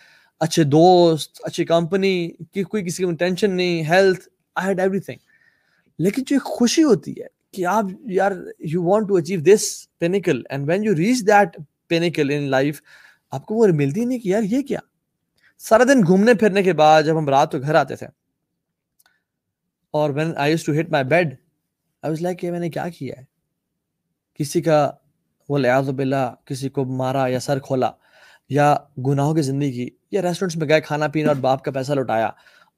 اچھے 0.41 0.65
دوست، 0.65 1.41
اچھی 1.45 1.65
کمپنی 1.65 2.31
کی 2.53 2.63
کوئی 2.63 2.85
کسی 2.85 3.05
کو 3.05 3.13
ٹینشن 3.13 3.51
نہیں 3.51 3.83
health 3.83 4.29
I 4.55 4.69
had 4.69 4.81
every 4.81 5.01
thing 5.01 5.19
لیکن 5.99 6.23
جو 6.27 6.37
ایک 6.37 6.43
خوشی 6.43 6.83
ہوتی 6.83 7.13
ہے 7.13 7.27
کہ 7.53 7.67
آپ 7.67 7.85
یار 8.05 8.33
you 8.59 8.83
want 8.83 9.09
to 9.09 9.17
achieve 9.17 9.41
this 9.41 9.89
pinnacle 9.99 10.43
and 10.51 10.69
when 10.69 10.85
you 10.85 10.95
reach 10.95 11.27
that 11.27 11.57
pinnacle 11.89 12.31
in 12.31 12.43
life 12.43 12.81
آپ 13.33 13.45
کو 13.47 13.55
وہ 13.55 13.67
ملتی 13.75 14.05
نہیں 14.05 14.19
کہ 14.19 14.29
یار 14.29 14.43
یہ 14.43 14.63
کیا؟ 14.63 14.79
سارا 15.63 15.85
دن 15.89 16.03
گھومنے 16.07 16.35
پھرنے 16.35 16.63
کے 16.63 16.73
بعد 16.73 17.03
جب 17.03 17.19
ہم 17.19 17.29
رات 17.29 17.53
کو 17.53 17.59
گھر 17.59 17.75
آتے 17.75 17.97
تھے، 17.97 18.07
اور 19.95 20.11
when 20.15 20.33
I 20.37 20.53
used 20.53 20.65
to 20.65 20.73
hit 20.81 20.91
my 20.91 21.05
bed 21.05 21.35
I 22.03 22.11
was 22.11 22.21
like 22.23 22.39
کہ 22.39 22.51
میں 22.51 22.61
نے 22.61 22.71
کیا 22.71 22.89
کیا 22.89 23.15
ہے؟ 23.19 23.25
کسی 24.41 24.61
کا 24.63 24.91
وہ 25.49 25.59
لیاز 25.59 25.89
بلّہ 25.91 26.35
کسی 26.47 26.69
کو 26.69 26.85
مارا 26.97 27.27
یا 27.29 27.41
سر 27.41 27.59
کھولا، 27.59 27.91
یا 28.51 28.75
گناہوں 29.07 29.35
کی 29.35 29.43
زندگی، 29.43 29.89
یا 30.11 30.23
ریسٹورینٹس 30.23 30.57
میں 30.57 30.69
گئے 30.69 30.81
کھانا 30.81 31.09
پینا 31.09 31.29
اور 31.29 31.37
باپ 31.41 31.65
کا 31.65 31.71
پیسہ 31.71 31.93
لوٹایا، 31.93 32.27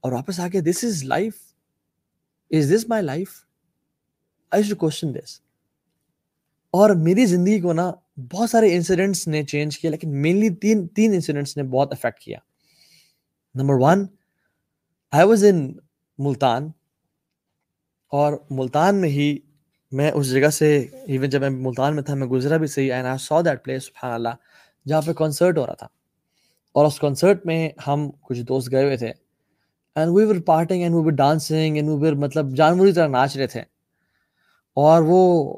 اور 0.01 0.13
واپس 0.13 0.41
آ 0.41 0.49
کے 0.53 0.61
this 0.61 0.85
is 0.85 1.03
life 1.05 1.35
is 2.51 2.73
this 2.73 2.89
my 2.89 3.03
life 3.03 3.29
I 4.53 4.63
to 4.63 4.77
question 4.77 5.15
this 5.15 5.41
اور 6.73 6.91
میری 6.91 7.27
زندگی 7.27 7.61
کو 7.61 7.73
نا 7.73 7.93
بہت 8.33 8.51
سارے 8.51 8.75
انسیڈنٹس 8.75 9.29
نے 9.29 9.43
چینج 9.43 9.79
کیا، 9.79 9.91
لیکن 9.91 10.23
مینلی 10.23 10.51
تین 10.51 10.89
تین 10.89 11.15
انسیڈنٹس 11.15 11.57
نے 11.57 11.63
بہت 11.63 11.93
افیکٹ 11.93 12.19
کیا۔ 12.19 12.39
Number 13.55 13.75
one 13.75 14.07
I 15.11 15.27
was 15.27 15.45
in 15.45 15.75
Multan 16.19 16.71
اور 18.11 18.33
ملتان 18.51 18.97
میں 18.97 19.09
ہی 19.09 19.39
میں 19.93 20.11
اس 20.11 20.31
جگہ 20.31 20.51
سے 20.51 20.87
ایون 21.07 21.29
جب 21.29 21.41
میں 21.41 21.51
ملتان 21.51 21.95
میں 21.95 22.03
تھا، 22.03 22.15
میں 22.15 22.27
گزرا 22.27 22.57
بھی 22.57 22.67
صحیح 22.67 22.93
and 22.93 23.07
I 23.07 23.19
saw 23.19 23.43
that 23.43 23.65
place 23.65 23.85
سبحان 23.85 24.13
اللہ 24.13 24.29
جہاں 24.89 25.03
پہ 25.03 25.13
کنسرٹ 25.13 25.59
ہو 25.59 25.67
رہا 25.67 25.75
تھا۔ 25.75 25.87
اور 26.73 26.87
اس 26.87 26.99
کنسرٹ 26.99 27.47
میں 27.47 27.71
ہم 27.87 28.11
کچھ 28.21 28.41
دوست 28.41 28.73
گئے 28.73 28.85
ہوئے 28.85 28.97
تھے۔ 28.97 29.13
And 29.95 30.13
we 30.15 30.25
were 30.25 30.35
partying 30.47 30.83
and 30.83 30.95
we 30.95 31.03
were 31.05 31.11
dancing 31.11 31.77
and 31.77 31.89
we 31.89 32.09
were 32.09 32.13
مطلب 32.13 32.57
جانوری 32.57 32.93
طرح 32.93 33.07
ناچ 33.07 33.37
رہے 33.37 33.47
تھے۔ 33.47 33.61
اور 34.75 35.03
وہ 35.07 35.53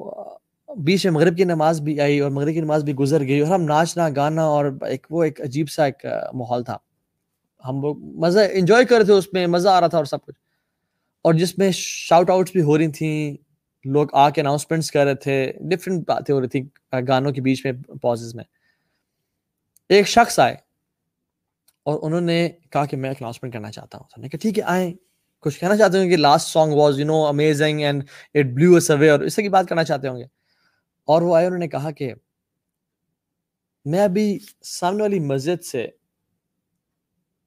بیچ 0.78 1.06
میں 1.06 1.12
مغرب 1.12 1.36
کی 1.36 1.44
نماز 1.44 1.80
بھی 1.80 2.00
آئی 2.00 2.20
اور 2.20 2.30
مغرب 2.30 2.52
کی 2.52 2.60
نماز 2.60 2.84
بھی 2.84 2.94
گزر 2.94 3.20
گئی 3.20 3.40
اور 3.40 3.48
ہم 3.48 3.62
ناچنا، 3.62 4.08
گانا 4.16 4.44
اور 4.44 4.78
ایک 4.82 5.06
وہ 5.10 5.24
ایک 5.24 5.40
عجیب 5.40 5.70
سا 5.70 5.84
ایک 5.84 6.06
ماحول 6.32 6.64
تھا۔ 6.64 6.76
ہم 7.68 7.80
لوگ 7.80 7.98
مزہ 7.98 8.40
انجوائے 8.52 8.84
کر 8.84 8.96
رہے 8.96 9.04
تھے، 9.04 9.12
اس 9.12 9.32
میں 9.32 9.46
مزہ 9.46 9.68
آ 9.68 9.80
رہا 9.80 9.86
تھا 9.86 9.98
اور 9.98 10.04
سب 10.04 10.24
کچھ۔ 10.24 10.36
اور 11.22 11.34
جس 11.34 11.58
میں 11.58 11.70
شاؤٹ 11.74 12.30
آؤٹس 12.30 12.52
بھی 12.52 12.62
ہو 12.62 12.78
رہی 12.78 12.92
تھیں، 12.92 13.36
لوگ 13.84 14.06
آ 14.12 14.30
کے 14.30 14.40
اناؤنسمنٹس 14.40 14.90
کر 14.90 15.04
رہے 15.04 15.14
تھے 15.14 15.52
ڈفرینٹ 15.60 16.08
باتیں 16.08 16.34
ہو 16.34 16.40
رہی 16.40 16.48
تھیں 16.48 16.64
گانوں 17.08 17.32
کے 17.32 17.40
بیچ 17.40 17.66
میں 17.66 17.72
پازز 18.02 18.34
میں۔ 18.34 18.44
ایک 19.88 20.08
شخص 20.08 20.38
آئے 20.38 20.56
اور 21.84 21.98
انہوں 22.02 22.20
نے 22.20 22.48
کہا 22.70 22.84
کہ 22.84 22.96
میں 22.96 23.10
ایک 23.10 23.16
اناؤنسمنٹ 23.20 23.52
کرنا 23.52 23.70
چاہتا 23.70 23.98
ہوں۔ 23.98 24.04
نے 24.22 24.28
کہا، 24.28 24.38
ٹھیک 24.38 24.58
ہے، 24.58 24.64
آئیں۔ 24.64 24.94
کچھ 25.40 25.60
کہنا 25.60 25.76
چاہتے 25.76 25.98
ہوں 25.98 26.10
کہ 26.10 26.16
last 26.16 26.48
song 26.48 26.72
was 26.72 26.98
you 27.00 27.06
know 27.06 27.26
amazing 27.26 27.80
and 27.80 28.04
it 28.34 28.44
blew 28.44 28.76
us 28.76 28.90
away 28.90 29.10
اور 29.10 29.20
اس 29.20 29.36
کی 29.36 29.48
بات 29.48 29.66
کرنا 29.68 29.84
چاہتے 29.84 30.08
ہوں 30.08 30.16
گے۔ 30.16 30.33
اور 31.04 31.22
وہ 31.22 31.36
آئے 31.36 31.46
انہوں 31.46 31.58
نے 31.58 31.68
کہا 31.68 31.90
کہ 31.90 32.14
میں 33.84 34.00
ابھی 34.00 34.38
سامنے 34.62 35.02
والی 35.02 35.20
مسجد 35.20 35.64
سے 35.64 35.88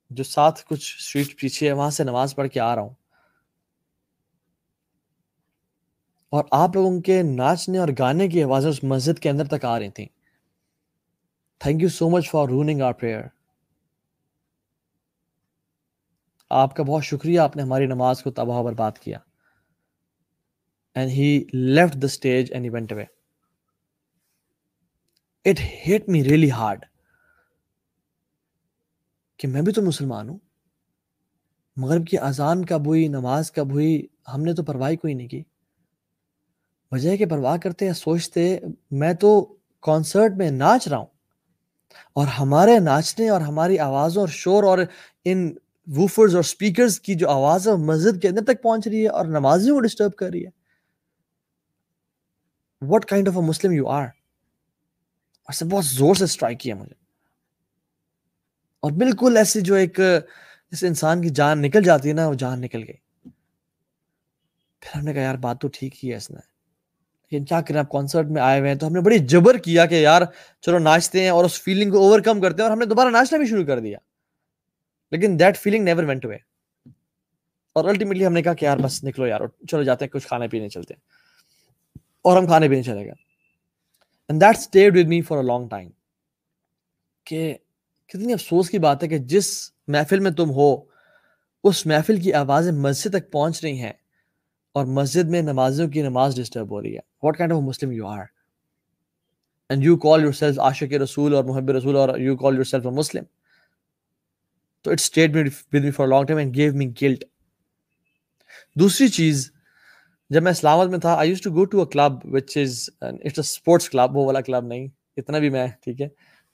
جو 0.10 0.24
ساتھ 0.24 0.66
کچھ 0.66 0.98
اسٹریٹ 0.98 1.40
پیچھے 1.40 1.68
ہے، 1.68 1.74
وہاں 1.74 1.90
سے 1.90 2.04
نماز 2.04 2.36
پڑھ 2.36 2.50
کے 2.50 2.60
آ 2.60 2.76
رہا 2.76 2.82
ہوں۔ 2.82 2.94
اور 6.30 6.44
آپ 6.52 6.70
لوگوں 6.76 7.02
کے 7.02 7.22
ناچنے 7.24 7.78
اور 7.78 7.88
گانے 8.00 8.28
کی 8.28 8.44
آوازیں 8.44 8.70
اس 8.70 8.84
مسجد 8.84 9.20
کے 9.20 9.30
اندر 9.30 9.46
تک 9.46 9.66
آ 9.66 9.80
رہی 9.80 9.90
تھیں۔ 9.90 10.08
Thank 11.60 11.82
you 11.82 11.90
so 11.90 12.10
much 12.10 12.30
for 12.30 12.48
running 12.48 12.82
our 12.82 12.94
prayer 12.94 13.22
آپ 16.50 16.76
کا 16.76 16.84
بہت 16.84 17.04
شکریہ، 17.04 17.40
آپ 17.40 17.56
نے 17.56 17.62
ہماری 17.62 17.86
نماز 17.86 18.24
کو 18.24 18.32
تباہ 18.32 18.64
برباد 18.64 18.92
کیا۔ 18.92 19.20
And 20.96 21.12
he 21.12 21.46
left 21.54 21.94
the 21.94 22.06
stage 22.06 22.54
and 22.54 22.66
went 22.66 22.94
away 22.94 23.06
it 25.50 25.60
hit 25.60 26.10
me 26.10 26.24
really 26.24 26.52
hard 26.52 26.86
کہ 29.38 29.48
میں 29.48 29.62
بھی 29.62 29.74
تو 29.74 29.82
مسلمان 29.82 30.30
ہوں، 30.30 30.38
مغرب 31.76 32.08
کی 32.08 32.18
اذان 32.18 32.66
کب 32.66 32.88
ہوئی، 32.88 33.08
نماز 33.08 33.52
کب 33.52 33.72
ہوئی، 33.72 34.08
ہم 34.34 34.42
نے 34.42 34.54
تو 34.54 34.64
پرواہ 34.64 34.96
کوئی 34.96 35.14
نہیں 35.14 35.28
کی۔ 35.28 35.44
وجہ 36.92 37.18
کہ 37.18 37.26
پرواہ 37.26 37.58
کرتے 37.58 37.86
یا 37.86 37.94
سوچتے، 37.94 38.60
میں 38.92 39.14
تو 39.14 39.56
کانسرٹ 39.82 40.32
میں 40.38 40.52
ناچ 40.52 40.88
رہا 40.88 40.98
ہوں 40.98 41.06
اور 42.14 42.28
ہمارے 42.28 42.80
ناچنے 42.80 43.30
اور 43.30 43.42
ہماری 43.42 43.80
آوازوں 43.80 44.22
اور 44.22 44.30
شور 44.30 44.64
اور 44.64 44.78
ان 45.26 45.56
ووفرز 45.88 46.36
اور 46.36 46.44
سپیکرز 46.44 47.00
کی 47.00 47.16
جو 47.16 47.30
آواز 47.30 47.68
ہے 47.68 47.76
مسجد 47.76 48.22
کے 48.22 48.28
اندر 48.28 48.44
تک 48.44 48.64
پہنچ 48.64 48.88
رہی 48.88 49.04
ہے 49.04 49.08
اور 49.08 49.26
نمازیوں 49.26 49.76
کو 49.76 49.82
ڈسٹرب 49.82 50.16
کر 50.16 50.30
رہی 50.30 50.46
ہے۔ 50.46 50.50
What 52.82 53.06
kind 53.06 53.28
of 53.28 53.38
a 53.38 53.42
Muslim 53.42 53.72
you 53.72 53.88
are 53.88 54.06
اور 55.48 55.54
سے 55.54 55.66
بہت 55.66 55.86
زور 55.86 56.16
سے 56.16 56.24
اسٹرائک 56.24 56.60
کیا 56.60 56.76
مجھے۔ 56.76 56.94
اور 58.80 58.92
بالکل 58.92 59.38
ایسی 59.38 59.62
جو 59.62 59.76
ایک، 59.76 59.98
جیسے 60.72 60.88
انسان 60.88 61.22
کی 61.22 61.30
جان 61.30 61.62
نکل 61.62 61.84
جاتی 61.84 62.10
ہے 62.10 62.14
نا، 62.14 62.28
وہ 62.28 62.34
جان 62.34 62.62
نکل 62.62 62.78
گئی۔ 62.78 63.30
پھر 64.80 65.00
ہم 65.00 65.06
نے 65.06 65.14
کہا، 65.14 65.22
یار، 65.22 65.36
بات 65.36 65.62
تو 65.62 65.68
ٹھیک 65.74 66.06
ہی 66.06 66.12
ہے 66.12 66.16
اس 66.16 66.32
نے۔ 66.32 66.40
لیکن 67.32 67.46
کیا 67.46 67.62
کریں 67.62 67.80
آپ 67.80 67.90
کانسرٹ 67.90 68.26
میں 68.26 68.42
آئے 68.42 68.60
ہوئے 68.60 68.72
ہیں 68.72 68.78
تو 68.78 68.88
ہم 68.88 68.94
نے 68.94 69.02
بڑی 69.02 69.20
جبر 69.20 69.58
کیا 69.58 69.86
کہ، 69.86 69.96
یار، 69.96 70.22
چلو 70.62 70.80
ناچتے 70.80 71.22
ہیں 71.22 71.30
اور 71.30 71.46
اس 71.46 71.62
فیلنگ 71.62 71.92
کو 71.92 71.98
اوور 71.98 72.20
کم 72.20 72.42
کرتے 72.42 72.56
ہیں 72.56 72.64
اور 72.64 72.72
ہم 72.72 72.80
نے 72.80 72.86
دوبارہ 72.86 73.10
ناچنا 73.10 73.40
بھی 73.40 73.46
شروع 73.46 73.66
کر 73.66 73.80
دیا۔ 73.80 73.98
لیکن 75.12 75.40
that 75.40 75.58
feeling 75.58 75.84
never 75.84 76.04
went 76.04 76.26
away 76.26 76.36
اور 77.74 77.86
الٹیمیٹلی 77.86 78.26
ہم 78.26 78.34
نے 78.34 78.42
کہا 78.42 78.54
کہ، 78.54 78.66
یار، 78.66 78.78
بس 78.78 79.04
نکلو 79.04 79.28
یار، 79.28 79.42
چلو 79.68 79.84
جاتے 79.84 80.06
ہیں، 80.06 80.10
کچھ 80.10 80.28
کھانے 80.28 80.48
پینے 80.48 80.70
چلتے 80.70 80.94
ہیں۔ 80.94 81.02
اور 82.22 82.38
ہم 82.38 82.48
کھانے 82.48 82.70
پینے 82.70 82.84
چلے 82.84 83.06
گئے۔ 83.06 83.27
And 84.30 84.42
that 84.42 84.58
stayed 84.58 84.98
with 84.98 85.06
me 85.06 85.22
for 85.22 85.38
a 85.38 85.44
long 85.44 85.68
time 85.70 85.90
کہ 87.26 87.58
کتنی 88.08 88.34
افسوس 88.34 88.70
کی 88.70 88.80
بات 88.80 89.04
ہے 89.04 89.08
کہ 89.08 89.18
جس 89.18 89.72
محفل 89.88 90.20
میں 90.20 90.32
تم 90.32 90.50
ہو 90.50 90.84
اس 91.64 91.86
محفل 91.86 92.22
کی 92.22 92.34
آوازیں 92.34 92.72
مسجد 92.72 93.12
تک 93.12 93.32
پہنچ 93.32 93.64
رہی 93.64 93.80
ہیں 93.80 93.94
اور 94.74 94.86
مسجد 94.86 95.30
میں 95.30 95.42
نمازوں 95.42 95.88
کی 95.88 96.02
نماز 96.02 96.36
ڈسٹرب 96.36 96.72
ہو 96.72 96.82
رہی 96.82 96.96
ہے۔ 96.96 97.00
What 97.24 97.38
kind 97.38 97.54
of 97.54 97.62
Muslim 97.62 97.92
you 97.92 98.08
are 98.08 98.26
and 99.70 99.84
you 99.84 99.98
call 99.98 100.24
yourself 100.34 100.60
عاشق 100.60 100.94
رسول 100.94 101.36
اور 101.36 101.44
محب 101.44 101.70
رسول 101.70 101.96
اور 101.96 102.20
you 102.20 102.38
call 102.38 102.56
your 102.56 102.64
self 102.64 102.86
Muslim 102.86 103.24
تو 104.82 104.92
it 104.92 105.00
stayed 105.00 105.32
with 105.74 105.84
me 105.84 105.92
for 105.92 106.08
long 106.08 106.26
time 106.26 106.38
and 106.38 106.56
gave 106.56 106.74
me 106.74 106.94
guilt 107.02 107.24
دوسری 108.76 109.08
چیز 109.08 109.52
جب 110.30 110.44
میں 110.44 110.52
اسلام 110.52 110.74
آباد 110.74 110.88
میں 110.88 111.00
تھا 111.00 111.14
I 111.14 111.30
used 111.30 111.42
to 111.42 111.52
go 111.52 111.66
to 111.66 111.80
a 111.80 111.86
club 111.86 112.12
which 112.24 112.58
is 112.58 112.90
it's 113.02 113.24
a 113.24 113.40
sports 113.40 113.90
club 113.90 114.18
وہ 114.18 114.26
والا 114.26 114.42
کلب 114.42 114.66
نہیں، 114.66 114.88
اتنا 115.18 115.40
بھی 115.40 115.50
میں، 115.50 115.68
ٹھیک 115.84 116.02
ہے۔ 116.02 116.08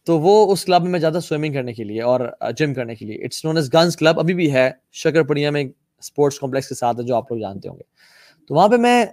تو 0.05 0.19
وہ 0.19 0.53
اس 0.53 0.65
کلب 0.65 0.83
میں 0.83 0.91
میں 0.91 0.99
جاتا 0.99 1.19
سوئمنگ 1.19 1.53
کرنے 1.53 1.73
کے 1.73 1.83
لیے 1.83 2.01
اور 2.01 2.19
جم 2.57 2.73
کرنے 2.73 2.95
کے 2.95 3.05
لیے۔ 3.05 3.23
It's 3.23 3.45
known 3.45 3.57
as 3.57 3.73
Guns 3.73 3.97
Club 3.97 4.19
ابھی 4.19 4.33
بھی 4.33 4.53
ہے۔ 4.53 4.71
شکر 4.91 5.23
پڑیا 5.23 5.51
میں 5.51 5.63
اسپورٹس 5.99 6.39
کمپلیکس 6.39 6.69
کے 6.69 6.75
ساتھ 6.75 6.99
ہے، 6.99 7.03
جو 7.03 7.15
آپ 7.15 7.31
لوگ 7.31 7.39
جانتے 7.39 7.69
ہوں 7.69 7.75
گے۔ 7.75 7.83
تو 8.47 8.55
وہاں 8.55 8.67
پہ 8.67 8.75
میں 8.75 9.05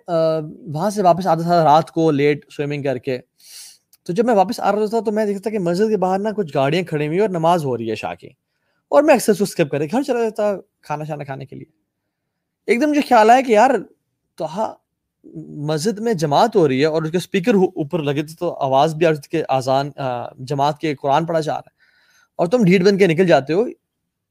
وہاں 0.66 0.90
سے 0.90 1.02
واپس 1.02 1.26
آتا 1.26 1.42
تھا 1.42 1.64
رات 1.64 1.90
کو 1.90 2.10
لیٹ 2.10 2.46
سوئمنگ 2.50 2.82
کر 2.82 2.98
کے۔ 2.98 3.18
تو 4.02 4.12
جب 4.12 4.24
میں 4.24 4.34
واپس 4.34 4.60
آ 4.60 4.72
رہا 4.72 4.86
تھا 4.86 5.00
تو 5.00 5.12
میں 5.12 5.26
دیکھتا 5.26 5.42
تھا 5.42 5.50
کہ 5.50 5.58
مسجد 5.58 5.88
کے 5.88 5.96
باہر 5.96 6.18
نا 6.18 6.30
کچھ 6.36 6.52
گاڑیاں 6.54 6.82
کھڑی 6.82 7.06
ہوئی 7.06 7.18
اور 7.18 7.28
نماز 7.28 7.64
ہو 7.64 7.78
رہی 7.78 7.90
ہے 7.90 7.94
شاہ 7.94 8.14
کی۔ 8.14 8.28
اور 8.88 9.02
میں 9.02 9.14
اکثر 9.14 9.32
اسکپ 9.40 9.70
کرے 9.70 9.86
گھر 9.92 10.02
چلا 10.02 10.22
جاتا 10.22 10.54
کھانا 10.80 11.04
شانا 11.04 11.24
کھانے 11.24 11.46
کے 11.46 11.56
لیے۔ 11.56 11.64
ایک 12.66 12.80
دم 12.80 12.90
مجھے 12.90 13.00
خیال 13.00 13.30
آیا 13.30 13.40
کہ 13.40 13.52
یار 13.52 13.70
تو 14.40 14.74
مسجد 15.48 15.98
میں 15.98 16.14
جماعت 16.14 16.56
ہو 16.56 16.68
رہی 16.68 16.80
ہے 16.80 16.86
اور 16.86 17.02
اس 17.02 17.10
کے 17.10 17.16
اسپیکر 17.16 17.54
اوپر 17.54 17.98
لگے 18.02 18.22
تھے 18.22 18.34
تو 18.34 18.54
آواز 18.54 18.94
بھی 18.94 19.06
آ 19.06 19.10
آزان 19.48 19.90
جماعت 20.38 20.78
کے 20.78 20.94
قرآن 20.94 21.26
پڑھا 21.26 21.40
جا 21.40 21.52
رہا 21.52 21.58
ہے۔ 21.58 21.70
اور 22.36 22.46
تم 22.46 22.64
ڈھیٹ 22.64 22.82
بن 22.82 22.98
کے 22.98 23.06
نکل 23.06 23.26
جاتے 23.26 23.52
ہو۔ 23.52 23.64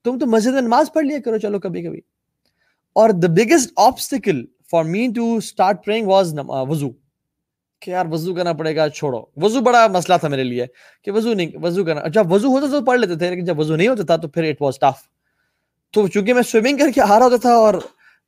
تم 0.03 0.19
تو 0.19 0.25
مسجد 0.25 0.51
میں 0.51 0.61
نماز 0.61 0.93
پڑھ 0.93 1.05
لیا 1.05 1.17
کرو، 1.25 1.37
چلو 1.37 1.59
کبھی 1.59 1.83
کبھی۔ 1.83 2.01
اور 2.95 3.09
the 3.09 3.27
biggest 3.27 3.73
obstacle 3.77 4.45
for 4.71 4.83
me 4.83 5.07
to 5.15 5.35
start 5.35 5.85
praying 5.85 6.07
was 6.07 6.35
وضو۔ 6.47 6.89
کہ 7.79 7.91
یار 7.91 8.05
وضو 8.11 8.35
کرنا 8.35 8.53
پڑے 8.53 8.75
گا، 8.75 8.89
چھوڑو۔ 8.89 9.21
وضو 9.35 9.61
بڑا 9.61 9.87
مسئلہ 9.87 10.17
تھا 10.17 10.27
میرے 10.27 10.43
لیے 10.43 10.65
کہ 11.03 11.11
وضو 11.11 11.33
نہیں، 11.33 11.47
وضو 11.63 11.85
کرنا۔ 11.85 12.07
جب 12.07 12.31
وضو 12.31 12.47
ہوتا 12.47 12.67
تو 12.71 12.85
پڑھ 12.85 12.99
لیتے 12.99 13.15
تھے، 13.15 13.29
لیکن 13.29 13.45
جب 13.45 13.59
وضو 13.59 13.75
نہیں 13.75 13.87
ہوتا 13.87 14.03
تھا 14.03 14.17
تو 14.17 14.27
پھر 14.27 14.43
اٹ 14.43 14.61
واز 14.61 14.79
ٹف 14.79 15.01
تو 15.91 16.07
چونکہ 16.07 16.33
میں 16.33 16.43
سوئمنگ 16.43 16.77
کر 16.77 16.91
کے 16.95 17.01
آ 17.01 17.19
رہا 17.19 17.25
ہوتا 17.25 17.37
تھا 17.37 17.53
اور 17.53 17.73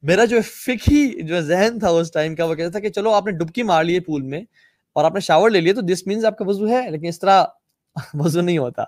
میرا 0.03 0.25
جو 0.25 0.41
فکھی 0.41 1.27
جو 1.27 1.41
ذہن 1.41 1.79
تھا 1.79 1.89
اس 1.89 2.11
ٹائم 2.11 2.35
کا 2.35 2.45
وہ 2.45 2.55
کہتا 2.55 2.69
تھا 2.69 2.79
کہ 2.79 2.89
چلو 2.89 3.11
آپ 3.11 3.25
نے 3.25 3.31
ڈبکی 3.31 3.63
مار 3.63 3.83
لی 3.83 3.99
پول 3.99 4.21
میں 4.21 4.41
اور 4.93 5.05
آپ 5.05 5.13
نے 5.13 5.19
شاور 5.19 5.49
لے 5.49 5.61
لیا 5.61 5.73
تو 5.73 5.81
دس 5.81 6.07
مینس 6.07 6.25
آپ 6.25 6.37
کا 6.37 6.45
وضو 6.45 6.67
ہے، 6.67 6.89
لیکن 6.91 7.07
اس 7.07 7.19
طرح 7.19 7.45
وضو 8.13 8.41
نہیں 8.41 8.57
ہوتا۔ 8.57 8.83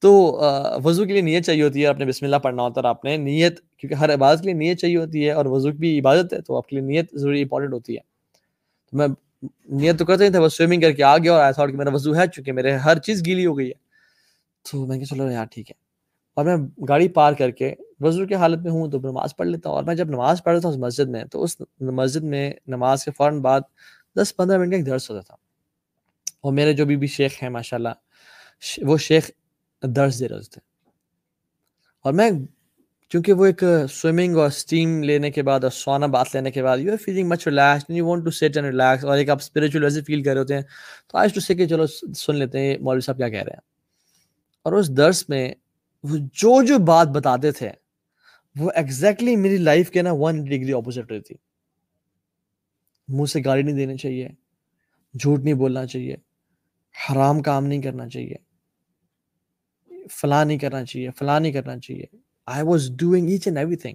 تو 0.00 0.40
وضو 0.84 1.04
کے 1.04 1.12
لیے 1.12 1.22
نیت 1.22 1.46
چاہیے 1.46 1.62
ہوتی 1.62 1.82
ہے، 1.82 1.86
آپ 1.86 1.98
نے 1.98 2.04
بسم 2.04 2.24
اللہ 2.24 2.36
پڑھنا 2.36 2.62
ہوتا 2.62 2.80
ہے 2.80 2.86
اور 2.86 2.94
آپ 2.94 3.04
نے 3.04 3.16
نیت، 3.16 3.60
کیونکہ 3.76 3.94
ہر 3.94 4.14
عبادت 4.14 4.38
کے 4.38 4.44
لیے 4.44 4.54
نیت 4.54 4.78
چاہیے 4.78 4.96
ہوتی 4.96 5.26
ہے 5.26 5.32
اور 5.32 5.46
وضو 5.46 5.72
بھی 5.72 6.00
عبادت 6.00 6.32
ہے، 6.32 6.40
تو 6.40 6.56
آپ 6.56 6.68
کے 6.68 6.76
لیے 6.76 6.84
نیت 6.84 7.14
ضروری 7.14 7.42
امپورٹنٹ 7.42 7.72
ہوتی 7.72 7.94
ہے۔ 7.94 8.00
تو 8.90 8.96
میں 8.96 9.08
نیت 9.68 9.98
تو 9.98 10.04
کرتے 10.04 10.24
نہیں 10.24 10.32
تھا 10.32 10.40
وہ 10.40 10.48
سوئمنگ 10.48 10.80
کر 10.80 10.92
کے 10.92 11.02
آ 11.02 11.18
گیا 11.18 11.32
اور 11.32 11.44
ایسا 11.44 11.66
کہ 11.66 11.72
میرا 11.72 11.90
وضو 11.94 12.14
ہے، 12.16 12.26
چونکہ 12.34 12.52
میرے 12.52 12.72
ہر 12.72 12.98
چیز 12.98 13.26
گیلی 13.26 13.46
ہو 13.46 13.58
گئی 13.58 13.68
ہے۔ 13.68 13.82
تو 14.70 14.86
میں 14.86 14.98
کہ 14.98 15.04
چلو 15.04 15.30
یار 15.30 15.46
ٹھیک 15.50 15.70
ہے۔ 15.70 15.91
اور 16.34 16.44
میں 16.44 16.56
گاڑی 16.88 17.08
پار 17.08 17.32
کر 17.32 17.50
کے 17.50 17.74
وضو 18.00 18.26
کی 18.26 18.34
حالت 18.34 18.62
میں 18.62 18.70
ہوں 18.70 18.90
تو 18.90 18.98
نماز 18.98 19.36
پڑھ 19.36 19.48
لیتا 19.48 19.68
ہوں 19.68 19.76
اور 19.76 19.84
میں 19.84 19.94
جب 19.94 20.08
نماز 20.08 20.42
پڑھ 20.44 20.52
رہا 20.52 20.60
تھا 20.60 20.68
اس 20.68 20.76
مسجد 20.76 21.08
میں 21.08 21.24
تو 21.24 21.42
اس 21.42 21.56
مسجد 21.80 22.22
میں 22.22 22.52
نماز 22.66 23.04
کے 23.04 23.10
فوراً 23.10 23.40
بعد 23.40 23.60
دس 24.16 24.36
پندرہ 24.36 24.58
منٹ 24.58 24.70
کا 24.70 24.76
ایک 24.76 24.86
درس 24.86 25.10
ہوتا 25.10 25.20
تھا۔ 25.20 25.36
اور 26.40 26.52
میرے 26.52 26.72
جو 26.72 26.86
بھی 26.86 26.96
بھی 26.96 27.06
شیخ 27.06 27.42
ہیں 27.42 27.50
ماشاء 27.50 27.76
اللہ 27.76 27.88
وہ 28.78 28.98
شیخ 28.98 29.30
درس 29.82 30.20
دے 30.20 30.28
رہے 30.28 30.40
تھے۔ 30.40 30.60
اور 32.04 32.12
میں 32.12 32.30
کیونکہ 33.08 33.32
وہ 33.32 33.46
ایک 33.46 33.64
سوئمنگ 33.90 34.36
اور 34.36 34.46
اسٹیم 34.46 35.02
لینے 35.02 35.30
کے 35.30 35.42
بعد 35.42 35.60
اور 35.60 35.70
سونا 35.70 36.06
بات 36.06 36.26
لینے 36.34 36.50
کے 36.50 36.62
بعد، 36.62 36.78
you 36.78 36.92
are 36.92 36.96
feeling 36.96 37.28
much 37.28 37.48
relax 37.48 37.90
you 37.90 38.06
want 38.06 38.24
to 38.24 38.30
sit 38.30 38.56
and 38.56 38.68
relax 38.68 39.04
اور 39.04 39.18
ایک 39.18 39.30
آپ 39.30 39.36
اسپریچول 39.40 39.84
ویسے 39.84 40.00
فیل 40.02 40.22
کر 40.22 40.32
رہے 40.32 40.40
ہوتے 40.40 40.54
ہیں 40.54 40.62
تو 41.06 41.18
آج 41.18 41.34
ٹو 41.34 41.40
سے 41.40 41.54
کہ 41.54 41.68
چلو، 41.68 41.86
سن 42.16 42.36
لیتے 42.36 42.58
ہیں، 42.58 42.78
مولوی 42.78 43.00
صاحب 43.00 43.18
کیا 43.18 43.28
کہہ 43.28 43.42
رہے 43.42 43.52
ہیں۔ 43.52 43.60
اور 44.62 44.72
اس 44.72 44.96
درس 44.96 45.28
میں 45.28 45.54
وہ 46.02 46.16
جو 46.16 46.62
جو 46.62 46.78
بات 46.78 47.08
بتاتے 47.08 47.52
تھے، 47.52 47.70
وہ 48.56 48.70
ایگزیکٹلی 48.74 49.36
میری 49.36 49.56
لائف 49.56 49.90
کے 49.90 50.02
نا 50.02 50.12
ون 50.12 50.44
ڈگری 50.44 50.72
اپوزٹ 50.72 51.12
رہی 51.12 51.20
تھی۔ 51.20 51.34
منہ 53.08 53.26
سے 53.26 53.40
گاڑی 53.44 53.62
نہیں 53.62 53.76
دینی 53.76 53.96
چاہیے، 53.96 54.28
جھوٹ 55.14 55.40
نہیں 55.40 55.54
بولنا 55.54 55.86
چاہیے، 55.86 56.16
حرام 56.94 57.42
کام 57.42 57.66
نہیں 57.66 57.82
کرنا 57.82 58.08
چاہیے، 58.08 58.34
فلاں 60.10 60.44
نہیں 60.44 60.58
کرنا 60.58 60.84
چاہیے، 60.84 61.10
فلاں 61.18 61.40
نہیں 61.40 61.52
کرنا 61.52 61.78
چاہیے۔ 61.78 62.06
I 62.46 62.62
was 62.62 62.90
doing 62.98 63.28
each 63.28 63.46
and 63.46 63.58
everything 63.76 63.94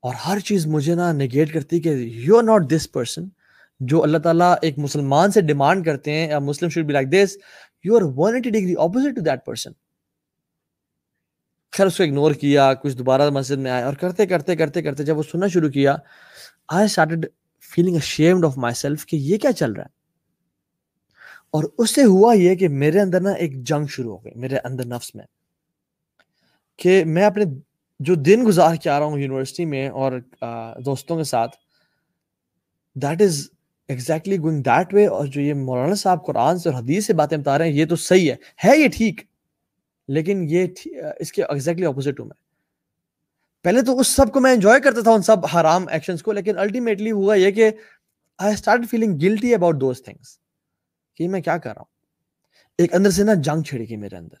اور 0.00 0.14
ہر 0.26 0.38
چیز 0.38 0.66
مجھے 0.66 0.94
نا 0.94 1.12
نگیٹ 1.12 1.52
کرتی 1.54 1.80
کہ 1.80 1.88
you 1.88 2.36
are 2.36 2.42
not 2.42 2.70
this 2.70 2.92
person 2.92 3.28
جو 3.80 4.02
اللہ 4.02 4.18
تعالیٰ 4.18 4.54
ایک 4.62 4.78
مسلمان 4.78 5.30
سے 5.30 5.40
ڈیمانڈ 5.40 5.84
کرتے 5.84 6.12
ہیں 6.12 6.38
Muslim 6.38 6.68
should 6.68 6.86
be 6.86 6.92
like 6.92 7.08
this 7.08 7.36
you 7.84 7.96
are 7.96 8.02
one 8.16 8.34
eighty 8.34 8.50
degree 8.50 8.74
opposite 8.78 9.16
to 9.16 9.20
that 9.20 9.46
person 9.46 9.72
خیر 11.72 11.86
اس 11.86 11.96
کو 11.96 12.02
اگنور 12.02 12.32
کیا، 12.32 12.72
کچھ 12.74 12.96
دوبارہ 12.96 13.28
مسجد 13.30 13.58
میں 13.58 13.70
آئے 13.70 13.82
اور 13.82 13.94
کرتے 13.94 14.26
کرتے 14.26 14.56
کرتے 14.56 14.82
کرتے 14.82 15.04
جب 15.04 15.18
وہ 15.18 15.22
سننا 15.22 15.46
شروع 15.46 15.68
کیا 15.70 15.96
I 16.68 16.84
started 16.84 17.26
feeling 17.70 17.96
ashamed 17.96 18.44
of 18.44 18.56
myself 18.74 19.06
کہ 19.06 19.16
یہ 19.16 19.38
کیا 19.38 19.52
چل 19.52 19.72
رہا 19.72 19.82
ہے۔ 19.82 19.98
اور 21.50 21.64
اس 21.78 21.94
سے 21.94 22.04
ہوا 22.04 22.32
یہ 22.34 22.54
کہ 22.54 22.68
میرے 22.68 23.00
اندر 23.00 23.20
نا 23.20 23.30
ایک 23.30 23.62
جنگ 23.62 23.86
شروع 23.86 24.12
ہو 24.12 24.24
گئی، 24.24 24.32
میرے 24.36 24.58
اندر 24.64 24.86
نفس 24.86 25.14
میں، 25.14 25.24
کہ 26.78 27.04
میں 27.04 27.24
اپنے 27.24 27.44
جو 28.00 28.14
دن 28.14 28.44
گزار 28.46 28.74
کے 28.74 28.90
آ 28.90 28.98
رہا 28.98 29.06
ہوں 29.06 29.18
یونیورسٹی 29.18 29.64
میں 29.64 29.88
اور 29.88 30.12
دوستوں 30.84 31.16
کے 31.16 31.24
ساتھ 31.24 31.56
that 32.96 33.22
is 33.22 33.40
exactly 33.88 34.38
going 34.38 34.62
that 34.62 34.94
way 34.94 35.06
اور 35.06 35.26
جو 35.26 35.40
یہ 35.40 35.54
مولانا 35.54 35.94
صاحب 35.94 36.24
قرآن 36.26 36.58
سے 36.58 36.68
اور 36.68 36.78
حدیث 36.78 37.06
سے 37.06 37.12
باتیں 37.12 37.36
بتا 37.38 37.58
رہے 37.58 37.68
ہیں، 37.68 37.74
یہ 37.74 37.86
تو 37.86 37.96
صحیح 37.96 38.30
ہے 38.30 38.36
ہے 38.64 38.76
یہ 38.78 38.88
ٹھیک۔ 38.88 39.20
لیکن 40.14 40.46
یہ 40.50 40.66
اس 41.20 41.32
کے 41.32 41.42
ایگزیکٹلی 41.44 41.86
اپوزٹ 41.86 42.20
ہوں 42.20 42.26
میں۔ 42.26 42.36
پہلے 43.64 43.82
تو 43.82 43.98
اس 44.00 44.08
سب 44.08 44.32
کو 44.32 44.40
میں 44.40 44.52
انجوائے 44.52 44.80
کرتا 44.80 45.00
تھا 45.00 45.10
ان 45.10 45.22
سب 45.22 45.46
حرام 45.46 45.86
ایکشنز 45.88 46.22
کو، 46.22 46.32
لیکن 46.32 46.58
الٹیمیٹلی 46.58 47.10
ہوا 47.10 47.34
یہ 47.34 47.50
کہ 47.50 47.70
I 48.38 48.52
start 48.54 48.88
feeling 48.90 49.18
guilty 49.22 49.54
about 49.54 49.80
those 49.80 50.02
things 50.04 50.38
کہ 51.16 51.28
میں 51.28 51.40
کیا 51.40 51.56
کر 51.58 51.70
رہا 51.70 51.80
ہوں؟ 51.80 51.98
ایک 52.78 52.94
اندر 52.94 53.10
سے 53.10 53.24
نا 53.24 53.34
جنگ 53.44 53.62
چھڑی 53.62 53.88
گئی 53.88 53.96
میرے 53.96 54.16
اندر۔ 54.16 54.36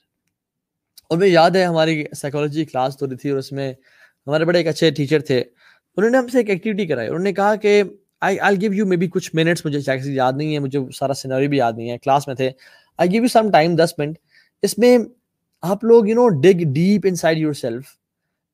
اور 1.08 1.18
مجھے 1.18 1.28
یاد 1.28 1.50
ہے 1.50 1.64
ہماری 1.64 2.04
سائیکالوجی 2.16 2.64
کلاس 2.64 3.00
ہو 3.02 3.08
رہی 3.08 3.16
تھی، 3.16 3.30
اور 3.30 3.38
اس 3.38 3.52
میں 3.52 3.72
ہمارے 4.26 4.44
بڑے 4.44 4.58
ایک 4.58 4.66
اچھے 4.66 4.90
ٹیچر 4.90 5.20
تھے۔ 5.20 5.42
انہوں 5.96 6.10
نے 6.10 6.18
ہم 6.18 6.28
سے 6.28 6.38
ایک 6.38 6.50
ایکٹیویٹی 6.50 6.86
کرائی۔ 6.86 7.08
انہوں 7.08 7.22
نے 7.22 7.32
کہا 7.32 7.54
کہ 7.54 7.82
I 8.20 8.38
I 8.40 8.60
gave 8.60 8.72
you 8.74 8.86
maybe 8.96 9.08
کچھ 9.08 9.30
منٹس 9.34 9.64
مجھے 9.66 9.78
یاد 10.12 10.32
نہیں 10.36 10.54
ہے، 10.54 10.58
مجھے 10.58 10.80
سارا 10.98 11.14
سینری 11.14 11.48
بھی 11.48 11.58
یاد 11.58 11.72
نہیں 11.76 11.90
ہے 11.90 11.98
کلاس 11.98 12.26
میں 12.26 12.34
تھے۔ 12.34 12.50
I 12.98 13.10
gave 13.10 13.22
you 13.22 13.28
some 13.28 13.50
time 13.50 13.74
this 13.76 13.94
minute. 13.98 14.18
اس 14.62 14.76
میں 14.78 14.96
آپ 15.62 15.84
لوگ 15.84 16.06
you 16.08 16.14
know 16.14 16.28
dig 16.40 16.62
deep 16.72 17.06
inside 17.14 17.38
yourself 17.52 17.84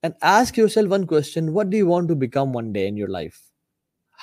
and 0.03 0.15
ask 0.21 0.59
yourself 0.69 0.93
one 0.93 1.05
question 1.07 1.49
what 1.49 1.67
do 1.67 1.77
you 1.77 1.89
want 1.89 2.09
to 2.09 2.15
become 2.15 2.57
one 2.57 2.73
day 2.73 2.87
in 2.89 2.99
your 2.99 3.09
life 3.09 3.33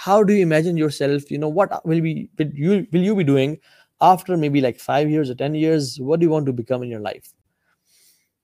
how 0.07 0.21
do 0.21 0.33
you 0.33 0.45
imagine 0.45 0.77
yourself 0.89 1.31
you 1.31 1.39
know 1.39 1.51
what 1.55 1.73
will 1.85 2.01
be 2.01 2.15
will 2.39 3.05
you 3.05 3.15
be 3.15 3.23
doing 3.23 3.55
after 4.01 4.35
maybe 4.49 4.61
like 4.61 4.81
five 4.81 5.07
years 5.09 5.31
ten 5.37 5.55
years 5.55 5.95
what 5.99 6.19
do 6.19 6.31
want 6.31 6.47
to 6.47 6.53
become 6.53 6.81
in 6.81 6.91
your 6.91 7.01
life 7.01 7.33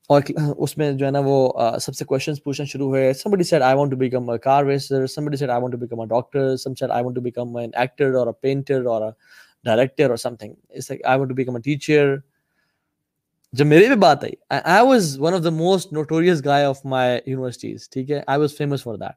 اور 0.10 0.22
اس 0.58 0.78
میں 0.78 0.92
جو 0.92 1.06
ہے 1.06 1.12
نا 1.12 1.20
وہ 1.24 1.52
سب 1.82 1.96
سے 1.96 2.06
questions 2.06 2.44
پوچھنا 2.44 2.66
شروع 2.66 2.88
ہوئے 2.88 3.12
somebody 3.18 3.46
said 3.50 3.66
I 3.66 3.74
want 3.80 3.92
to 3.92 3.98
become 3.98 4.30
a 4.36 4.38
car 4.40 4.64
racer. 4.66 5.02
Somebody 5.08 5.38
said 5.38 5.52
I 5.56 5.58
want 5.58 5.74
to 5.74 5.82
become 5.82 6.00
a 6.00 6.08
doctor. 6.14 6.46
Some 6.64 6.78
said 6.80 6.96
I 6.96 7.02
want 7.08 7.16
to 7.16 7.22
become 7.22 7.56
an 7.64 7.76
actor 7.84 8.08
or 8.22 8.24
a 8.30 8.34
painter 8.46 8.80
or 8.94 8.98
a 9.10 9.12
director 9.66 10.08
or 10.16 10.18
something. 10.18 10.56
It's 10.72 10.90
like 10.90 11.04
I 11.06 11.16
want 11.18 11.30
to 11.30 11.40
become 11.42 11.60
a 11.60 11.64
teacher. 11.68 12.06
جب 13.52 13.66
میرے 13.66 13.88
بھی 13.88 13.96
بات 13.96 14.24
آئی 14.24 14.34
I 14.64 14.88
was 14.88 15.20
one 15.20 15.34
of 15.34 15.44
the 15.44 15.50
most 15.50 15.94
notorious 15.94 16.46
guy 16.46 16.66
of 16.66 16.86
my 16.86 17.20
universities 17.26 17.90
ٹھیک 17.90 18.12
ہے؟ 18.12 18.22
I 18.28 18.40
was 18.40 18.58
famous 18.58 18.84
for 18.84 18.96
that 18.96 19.16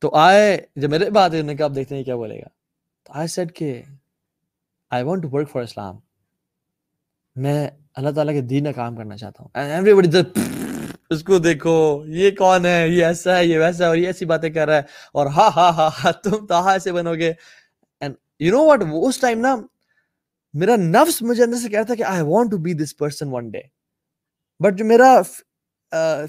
تو 0.00 0.10
آئے 0.14 0.58
جب 0.76 0.90
میرے 0.90 1.04
پہ 1.04 1.10
بات 1.10 1.32
آئی 1.32 1.56
کہ 1.56 1.62
آپ 1.62 1.72
دیکھتے 1.74 1.96
ہیں 1.96 2.04
کیا 2.04 2.16
بولے 2.16 2.38
گا۔ 2.38 2.48
تو 3.04 3.12
آئی 3.12 3.28
سیٹ 3.28 3.56
کہ 3.56 3.82
I 4.90 5.04
want 5.04 5.22
to 5.22 5.28
work 5.32 5.50
for 5.50 5.62
اسلام 5.62 5.98
میں 7.36 7.70
اللہ 7.94 8.10
تعالیٰ 8.10 8.34
کے 8.34 8.40
دین 8.40 8.64
کا 8.64 8.72
کام 8.72 8.96
کرنا 8.96 9.16
چاہتا 9.16 9.44
ہوں۔ 9.44 9.50
اس 11.10 11.24
کو 11.24 11.38
دیکھو، 11.38 12.04
یہ 12.06 12.30
کون 12.30 12.66
ہے؟ 12.66 12.88
یہ 12.88 13.04
ایسا 13.04 13.36
ہے، 13.36 13.46
یہ 13.46 13.58
ویسا 13.58 13.84
ہے، 13.84 13.88
اور 13.88 13.96
یہ 13.96 14.06
ایسی 14.06 14.24
باتیں 14.24 14.50
کر 14.50 14.68
رہا 14.68 14.76
ہے۔ 14.76 14.82
اور 15.12 15.26
ہاں 15.26 15.50
ہاں 15.56 15.72
ہاں, 15.72 15.90
ہاں، 16.04 16.12
تم 16.12 16.46
تو 16.46 16.68
ایسے 16.68 16.92
بنو 16.92 17.14
گے۔ 17.14 17.32
اینڈ 18.00 18.14
یو 18.38 18.52
نو 18.52 18.64
واٹ 18.64 18.80
اس 18.92 19.20
ٹائم 19.20 19.40
نا 19.40 19.56
میرا 20.54 20.76
نفس 20.78 21.20
مجھے 21.22 21.42
اندر 21.42 21.56
سے 21.56 21.68
کہتا 21.68 21.94
کہ 21.94 22.04
I 22.04 22.22
want 22.24 22.50
to 22.50 22.58
be 22.58 22.72
this 22.74 22.96
person 22.96 23.28
one 23.32 23.48
day 23.50 23.60
but 24.60 24.78
جو 24.78 24.84
میرا 24.84 25.20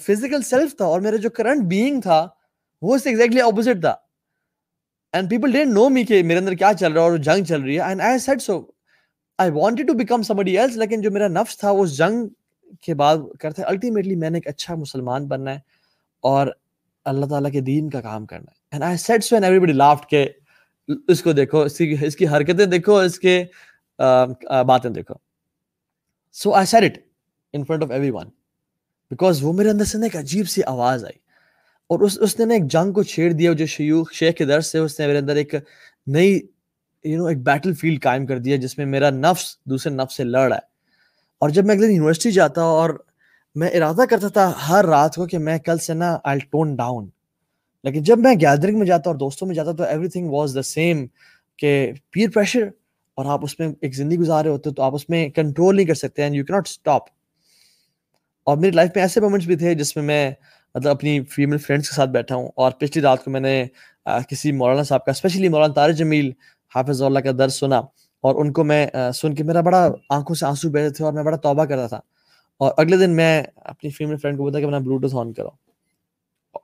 فزیکل 0.01 0.41
سیلف 0.43 0.76
تھا 0.78 0.86
اور 0.86 1.01
میرا 1.01 1.17
جو 1.17 1.30
کرنٹ 1.32 1.63
بینگ 1.69 2.01
تھا، 2.01 2.26
وہ 2.82 2.95
اس 2.95 3.03
سے 3.03 3.09
ایگزیکٹلی 3.09 3.41
اپوزٹ 3.41 3.82
تھا. 3.82 3.95
And 5.13 5.30
people 5.30 5.51
don't 5.51 5.74
know 5.74 5.88
me 5.89 6.03
کہ 6.03 6.21
میرے 6.24 6.39
اندر 6.39 6.53
کیا 6.53 6.71
چل 6.80 6.91
رہا 6.93 7.01
ہے 7.01 7.09
اور 7.09 7.17
جنگ 7.19 7.43
چل 7.43 7.61
رہی 7.61 7.76
ہے. 7.76 7.82
And 7.82 8.01
I 8.01 8.19
said 8.19 8.41
so 8.41 8.61
I 9.39 9.51
wanted 9.51 9.88
to 9.88 9.93
become 9.93 10.21
somebody 10.24 10.57
else 10.59 10.78
لیکن 10.78 11.01
جو 11.01 11.11
میرا 11.11 11.28
نفس 11.30 11.57
تھا 11.57 11.69
اس 11.69 11.97
جنگ 11.97 12.28
کے 12.84 12.93
بعد 12.93 13.17
کرتے 13.39 13.63
الٹیمیٹلی 13.63 14.15
میں 14.15 14.30
نے 14.30 14.38
ایک 14.38 14.47
اچھا 14.47 14.76
مسلمان 14.76 15.28
بننا 15.28 15.53
ہے 15.53 15.59
اور 16.24 16.47
اللہ 17.05 17.26
تعالیٰ 17.26 17.51
کے 17.51 17.61
دین 17.61 17.89
کا 17.89 18.01
کام 18.01 18.26
کرنا 18.26 18.51
ہے. 18.51 18.57
And 18.71 18.84
I 18.84 18.97
said 18.97 19.24
so 19.24 19.36
and 19.36 19.45
everybody 19.59 19.74
laughed 19.74 20.09
کہ 20.09 20.28
اس 21.07 21.21
کو 21.24 21.32
دیکھو، 21.32 21.61
اس 21.61 21.78
کی 21.78 21.95
اس 22.01 22.15
کی 22.15 22.28
حرکتیں 22.28 22.65
دیکھو، 22.65 22.95
اس 22.97 23.19
کے 23.19 23.43
باتیں 23.99 24.89
دیکھو۔ 24.89 25.13
So 26.31 26.53
I 26.53 26.65
said 26.65 26.83
it 26.83 26.97
in 27.53 27.63
front 27.65 27.83
of 27.83 27.91
everyone 28.09 28.29
because 29.11 29.43
وہ 29.43 29.53
میرے 29.53 29.69
اندر 29.69 29.85
سے 29.85 29.97
نا 29.97 30.05
ایک 30.05 30.15
عجیب 30.15 30.49
سی 30.49 30.63
آواز 30.63 31.05
آئی 31.05 31.17
اور 31.89 31.99
اس 31.99 32.17
اس 32.21 32.39
نے 32.39 32.45
نا 32.45 32.53
ایک 32.53 32.63
جنگ 32.71 32.93
کو 32.93 33.03
چھیڑ 33.03 33.31
دیا 33.31 33.53
جو 33.53 33.65
شیوخ، 33.65 34.11
شیخ 34.13 34.35
کے 34.35 34.45
در 34.45 34.61
سے 34.61 34.77
اس 34.77 34.99
نے 34.99 35.07
میرے 35.07 35.17
اندر 35.17 35.35
ایک 35.35 35.55
نئی 36.07 36.39
یو 37.05 37.17
نو 37.17 37.25
ایک 37.25 37.43
بیٹل 37.43 37.73
فیلڈ 37.73 38.03
قائم 38.03 38.25
کر 38.25 38.39
دیا 38.39 38.55
جس 38.57 38.77
میں 38.77 38.85
میرا 38.85 39.09
نفس 39.09 39.57
دوسرے 39.65 39.93
نفس 39.93 40.17
سے 40.17 40.23
لڑ 40.23 40.47
رہا 40.47 40.55
ہے۔ 40.55 40.71
اور 41.39 41.49
جب 41.49 41.65
میں 41.65 41.75
اگلے 41.75 41.87
دن 41.87 41.93
یونیورسٹی 41.93 42.31
جاتا 42.31 42.61
اور 42.61 42.89
میں 43.55 43.69
ارادہ 43.69 44.01
کرتا 44.09 44.27
تھا 44.27 44.51
ہر 44.69 44.85
رات 44.85 45.15
کو 45.15 45.25
کہ 45.25 45.37
میں 45.37 45.57
کل 45.57 45.77
سے 45.77 45.93
نا 45.93 46.17
آئی 46.23 46.39
ٹون 46.39 46.75
ڈاؤن 46.75 47.09
لیکن 47.83 48.03
جب 48.03 48.19
میں 48.19 48.35
گیدرنگ 48.35 48.79
میں 48.79 48.87
جاتا 48.87 49.09
اور 49.09 49.17
دوستوں 49.17 49.47
میں 49.47 49.55
جاتا 49.55 49.71
تو 49.71 49.83
every 49.83 50.07
thing 50.07 50.29
was 50.29 50.55
the 50.55 50.61
same 50.61 51.05
کہ 51.57 51.91
پیر 52.09 52.29
پریشر 52.29 52.69
اور 53.18 53.26
آپ 53.26 53.43
اس 53.43 53.59
میں 53.59 53.68
ایک 53.82 53.95
زندگی 53.95 54.18
گزار 54.18 54.43
رہے 54.43 54.51
ہوتے 54.51 54.70
تو 54.70 54.84
آپ 54.84 54.95
اس 54.95 55.09
میں 55.09 55.28
کنٹرول 55.30 55.76
نہیں 55.76 55.86
کر 55.86 55.93
سکتے 55.93 56.24
and 56.24 56.36
you 56.36 56.45
can 56.45 56.53
not 56.53 56.68
stop 56.68 57.03
اور 58.47 58.57
میری 58.57 58.72
لائف 58.72 58.89
میں 58.95 59.03
ایسے 59.03 59.22
مومنٹس 59.22 59.45
بھی 59.47 59.55
تھے 59.55 59.74
جس 59.74 59.95
میں 59.95 60.03
میں 60.03 60.32
مطلب 60.76 60.91
اپنی 60.91 61.20
فیمل 61.32 61.57
فرینڈس 61.57 61.89
کے 61.89 61.95
ساتھ 61.95 62.09
بیٹھا 62.09 62.36
ہوں 62.36 62.47
اور 62.55 62.72
پچھلی 62.72 63.01
رات 63.03 63.24
کو 63.26 63.32
میں 63.32 63.39
نے 63.41 63.66
کسی 64.30 64.51
مولانا 64.51 64.84
صاحب 64.84 65.05
کا 65.05 65.11
اسپیشلی 65.11 65.49
مولانا 65.49 65.74
طارق 65.74 65.95
جمیل، 65.95 66.32
حافظ 66.76 67.01
اللہ 67.01 67.20
کا 67.20 67.32
درد 67.38 67.51
سنا 67.51 67.78
اور 68.24 68.36
ان 68.36 68.51
کو 68.53 68.64
میں 68.64 68.86
سن 69.16 69.36
کے 69.36 69.43
میرا 69.43 69.61
بڑا 69.61 69.88
آنکھوں 70.09 70.36
سے 70.36 70.45
آنسو 70.45 70.70
بہتے 70.72 70.89
تھے 70.89 71.05
اور 71.05 71.14
میں 71.14 71.24
بڑا 71.24 71.38
توبہ 71.38 71.66
کرتا 71.66 71.88
تھا 71.88 71.99
اور 72.61 72.72
اگلے 72.78 72.97
دن 72.97 73.16
میں 73.16 73.43
اپنی 73.55 73.89
فیمل 73.89 74.18
فرینڈ 74.18 74.38
کو 74.38 74.45
بتا 74.45 74.59
کہ 74.59 74.66
اپنا 74.66 74.80
بلوٹوتھ 74.80 75.16
آن 75.16 75.34
کرو۔ 75.34 75.49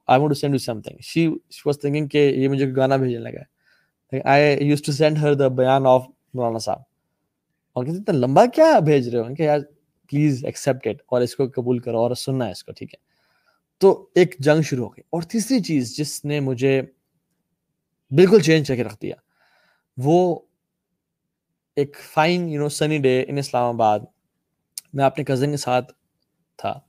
I 0.07 0.19
want 0.19 0.29
to 0.29 0.39
send 0.39 0.53
you 0.53 0.59
something 0.81 0.97
she 1.03 1.27
was 1.65 1.79
thinking 1.79 2.07
کہ 2.07 2.17
یہ 2.35 2.47
مجھے 2.47 2.65
گانا 2.75 2.95
بھیجنے 2.95 3.19
لگا 3.19 4.21
I 4.31 4.67
use 4.67 4.81
to 4.81 4.91
send 4.91 5.17
her 5.17 5.33
the 5.33 5.47
بیان 5.57 5.87
آف 5.87 6.07
مولانا 6.33 6.59
صاحب۔ 6.59 6.79
اور 7.73 7.85
کہتے 7.85 7.97
اتنا 7.97 8.17
لمبا 8.17 8.45
کیا 8.45 8.79
بھیج 8.79 9.09
رہے 9.09 9.19
ہو؟ 9.19 9.25
ان 9.25 9.35
کہ 9.35 9.43
یار، 9.43 9.59
پلیز 10.07 10.45
ایکسیپٹ 10.45 10.87
اٹ 10.87 10.95
اور 11.05 11.21
اس 11.21 11.35
کو 11.35 11.47
قبول 11.55 11.79
کرو 11.79 11.99
اور 11.99 12.15
سننا 12.15 12.45
ہے 12.45 12.51
اس 12.51 12.63
کو، 12.63 12.71
ٹھیک 12.71 12.93
ہے؟ 12.93 12.99
تو 13.77 14.09
ایک 14.15 14.35
جنگ 14.39 14.61
شروع 14.61 14.85
ہو 14.85 14.89
گئی۔ 14.89 15.01
اور 15.09 15.21
تیسری 15.21 15.59
چیز 15.59 15.97
جس 15.97 16.25
نے 16.25 16.39
مجھے 16.39 16.81
بالکل 18.11 18.39
چینج 18.39 18.67
کر 18.67 18.75
کے 18.75 18.83
رکھ 18.83 18.97
دیا، 19.01 19.15
وہ 19.97 20.39
ایک 21.75 21.97
fine 22.13 22.49
you 22.49 22.61
know 22.61 22.69
sunny 22.69 22.97
day 22.97 23.25
in 23.27 23.37
Islamabad. 23.75 23.99
میں 24.93 25.05
اپنے 25.05 25.23
کزن 25.23 25.51
کے 25.51 25.57
ساتھ 25.57 25.93
تھا 26.57 26.79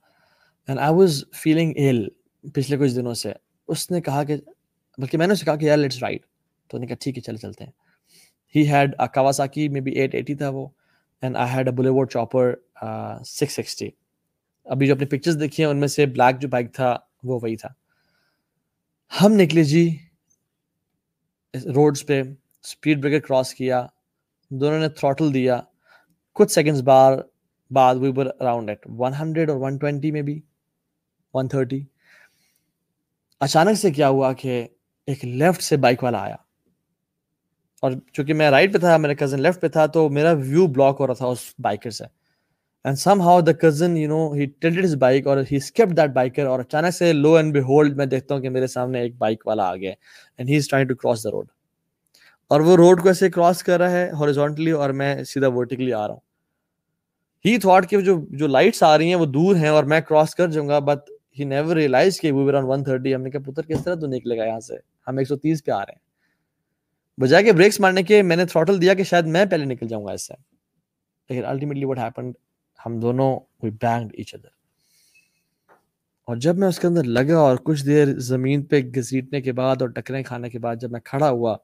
and 0.67 0.79
I 0.79 0.93
was 0.93 1.23
feeling 1.33 1.73
ill 1.75 2.09
پچھلے 2.53 2.77
کچھ 2.77 2.95
دنوں 2.95 3.13
سے۔ 3.13 3.33
اس 3.67 3.91
نے 3.91 4.01
کہا 4.01 4.23
کہ، 4.23 4.37
بلکہ 4.97 5.17
میں 5.17 5.27
نے 5.27 5.33
اسے 5.33 5.45
کہا 5.45 5.55
کہ 5.55 5.65
یار 5.65 5.77
لیٹس 5.77 6.03
رائٹ 6.03 6.25
تو 6.67 6.77
نے 6.77 6.87
کہا، 6.87 6.95
ٹھیک 6.99 7.17
ہے، 7.17 7.21
چلے، 7.21 7.37
چلتے 7.37 7.63
ہیں۔ 7.63 7.71
ہی 8.55 8.67
ہیڈ 8.71 8.95
کاواساکی 9.13 9.67
میں 9.69 9.81
بھی 9.81 9.91
ایٹ 9.91 10.15
ایٹی 10.15 10.35
تھا 10.35 10.49
وہ 10.49 10.67
and 11.23 11.37
I 11.37 11.53
had 11.53 11.67
a 11.67 11.73
boulevard 11.73 12.09
chopper 12.09 12.53
six 13.25 13.53
sixty 13.53 13.89
ابھی 14.65 14.87
جو 14.87 14.93
اپنے 14.93 15.05
پکچرز 15.05 15.39
دیکھی 15.39 15.63
ہیں 15.63 15.69
ان 15.71 15.79
میں 15.79 15.87
سے 15.87 16.05
بلیک 16.05 16.39
جو 16.39 16.47
بائک 16.47 16.73
تھا 16.73 16.95
وہ 17.23 17.39
وہی 17.41 17.55
تھا 17.55 17.69
ہم 19.11 19.33
نکلے 19.33 19.63
جی 19.63 19.87
روڈز 21.53 22.05
پہ 22.05 22.21
اسپیڈ 22.21 23.01
بریکر 23.03 23.27
کراس 23.27 23.53
کیا 23.53 23.85
دونوں 24.51 24.79
نے 24.79 24.89
تھروٹل 24.89 25.33
دیا 25.33 25.59
کچھ 26.35 26.51
سیکنڈز 26.51 26.81
بار 26.81 27.17
بعد 27.71 27.95
we 27.95 28.11
were 28.15 28.25
around 28.39 28.69
at 28.69 28.85
one 28.97 29.13
hundred 29.19 29.49
اور 29.49 29.57
ون 29.57 29.77
ٹوینٹی 29.77 30.11
میں 30.11 30.21
بھی 30.21 30.39
ون 31.33 31.47
تھرٹی 31.47 31.83
اچانک 33.41 33.77
سے 33.77 33.91
کیا 33.91 34.09
ہوا 34.09 34.33
کہ 34.33 34.67
ایک 35.07 35.25
لیفٹ 35.25 35.61
سے 35.61 35.77
بائک 35.77 36.03
والا 36.03 36.23
آیا 36.23 36.35
اور 37.83 37.91
چونکہ 38.13 38.33
میں 38.33 38.49
رائٹ 38.49 38.73
پہ 38.73 38.77
تھا 38.77 38.97
میرا 38.97 39.13
کزن 39.13 39.41
لیفٹ 39.41 39.61
پہ 39.61 39.67
تھا، 39.67 39.85
تو 39.85 40.09
میرا 40.09 40.31
ویو 40.31 40.67
بلاک 40.67 40.97
ہو 40.99 41.07
رہا 41.07 41.13
تھا 41.13 41.27
اس 41.27 41.39
بائکر 41.59 41.89
سے۔ 41.89 42.03
And 42.85 42.97
somehow 43.21 43.41
the 43.41 43.51
cousin 43.51 43.97
you 43.97 44.07
know 44.09 44.31
he 44.31 44.45
tilted 44.45 44.83
his 44.85 44.95
bike 44.95 45.27
اور 45.27 45.37
ہی 45.51 45.55
اسکپ 45.55 45.95
دیٹ 45.97 46.09
بائکر 46.09 46.45
اور 46.45 46.59
اچانک 46.59 46.93
سے 46.95 47.13
لو 47.13 47.33
اینڈ 47.35 47.53
بی 47.53 47.59
ہولڈ 47.59 47.97
میں 47.97 48.05
دیکھتا 48.05 48.35
ہوں 48.35 48.41
کہ 48.41 48.49
میرے 48.49 48.67
سامنے 48.67 49.01
ایک 49.01 49.15
بائک 49.17 49.47
والا 49.47 49.63
آ 49.63 49.75
گیا 49.75 49.91
and 50.37 50.49
he 50.49 50.57
is 50.57 50.67
trying 50.69 50.87
to 50.87 50.95
cross 50.95 51.23
the 51.23 51.31
road 51.31 51.45
اور 52.51 52.61
وہ 52.61 52.75
روڈ 52.77 53.01
کو 53.01 53.07
ایسے 53.07 53.29
کراس 53.29 53.63
کر 53.63 53.79
رہا 53.79 53.91
ہے 53.91 54.09
ہاریزونٹلی 54.09 54.71
اور 54.71 54.89
میں 54.89 55.23
سیدھا 55.23 55.47
ورٹیکلی 55.47 55.93
آ 55.93 56.07
رہا 56.07 56.13
ہوں۔ 56.13 56.21
ہی 57.45 57.57
تھاٹ 57.57 57.89
کہ 57.89 58.01
جو 58.01 58.19
جو 58.29 58.47
لائٹس 58.47 58.83
آ 58.83 58.97
رہی 58.97 59.07
ہیں 59.07 59.15
وہ 59.15 59.25
دور 59.25 59.55
ہیں 59.55 59.69
اور 59.69 59.83
میں 59.83 60.01
کراس 60.01 60.35
کر 60.35 60.47
جاؤں 60.47 60.67
گا 60.67 60.79
بٹ 60.79 61.09
ہی 61.39 61.43
نیور 61.43 61.75
ریئلائز 61.75 62.19
کہ 62.21 62.31
وی 62.31 62.43
ون 62.43 62.83
تھرٹی 62.83 63.15
ہم 63.15 63.21
نے 63.21 63.29
کہا، 63.29 63.51
پتر 63.51 63.61
کس 63.61 63.83
طرح 63.83 63.95
تو 63.95 64.07
نکلے 64.07 64.37
گا 64.37 64.45
یہاں 64.45 64.59
سے؟ 64.59 64.75
ہم 65.07 65.17
ایک 65.17 65.27
سو 65.27 65.35
تیس 65.35 65.63
پہ 65.65 65.71
آ 65.71 65.79
رہے 65.79 65.91
ہیں۔ 65.91 66.10
بجائے 67.17 67.43
کہ 67.43 67.51
بریکس 67.51 67.79
مارنے 67.79 68.03
کے 68.03 68.21
میں 68.21 68.35
نے 68.35 68.45
تھروٹل 68.45 68.81
دیا 68.81 68.93
کہ 68.93 69.03
شاید 69.03 69.25
میں 69.25 69.45
پہلے 69.45 69.65
نکل 69.65 69.87
جاؤں 69.87 70.05
گا 70.05 70.11
اس 70.11 70.27
سے۔ 70.27 70.33
لیکن 71.29 71.45
الٹیمیٹلی 71.45 71.85
وٹ 71.85 71.97
ہیپنڈ 71.97 72.33
ہم 72.85 72.99
دونوں 72.99 73.39
وی 73.63 73.69
بینگڈ 73.69 74.11
ایچ 74.13 74.35
ادر 74.35 74.47
اور 76.25 76.35
جب 76.35 76.57
میں 76.57 76.67
اس 76.67 76.79
کے 76.79 76.87
اندر 76.87 77.03
لگا 77.03 77.37
اور 77.37 77.57
کچھ 77.63 77.85
دیر 77.85 78.19
زمین 78.19 78.63
پہ 78.63 78.81
گھسیٹنے 78.81 79.41
کے 79.41 79.51
بعد 79.51 79.75
اور 79.79 79.89
ٹکریں 79.89 80.23
کھانے 80.23 80.49
کے 80.49 80.59
بعد 80.59 80.75
جب 80.75 80.91
میں 80.91 80.99
کھڑا 80.99 81.29
ہوا، 81.29 81.57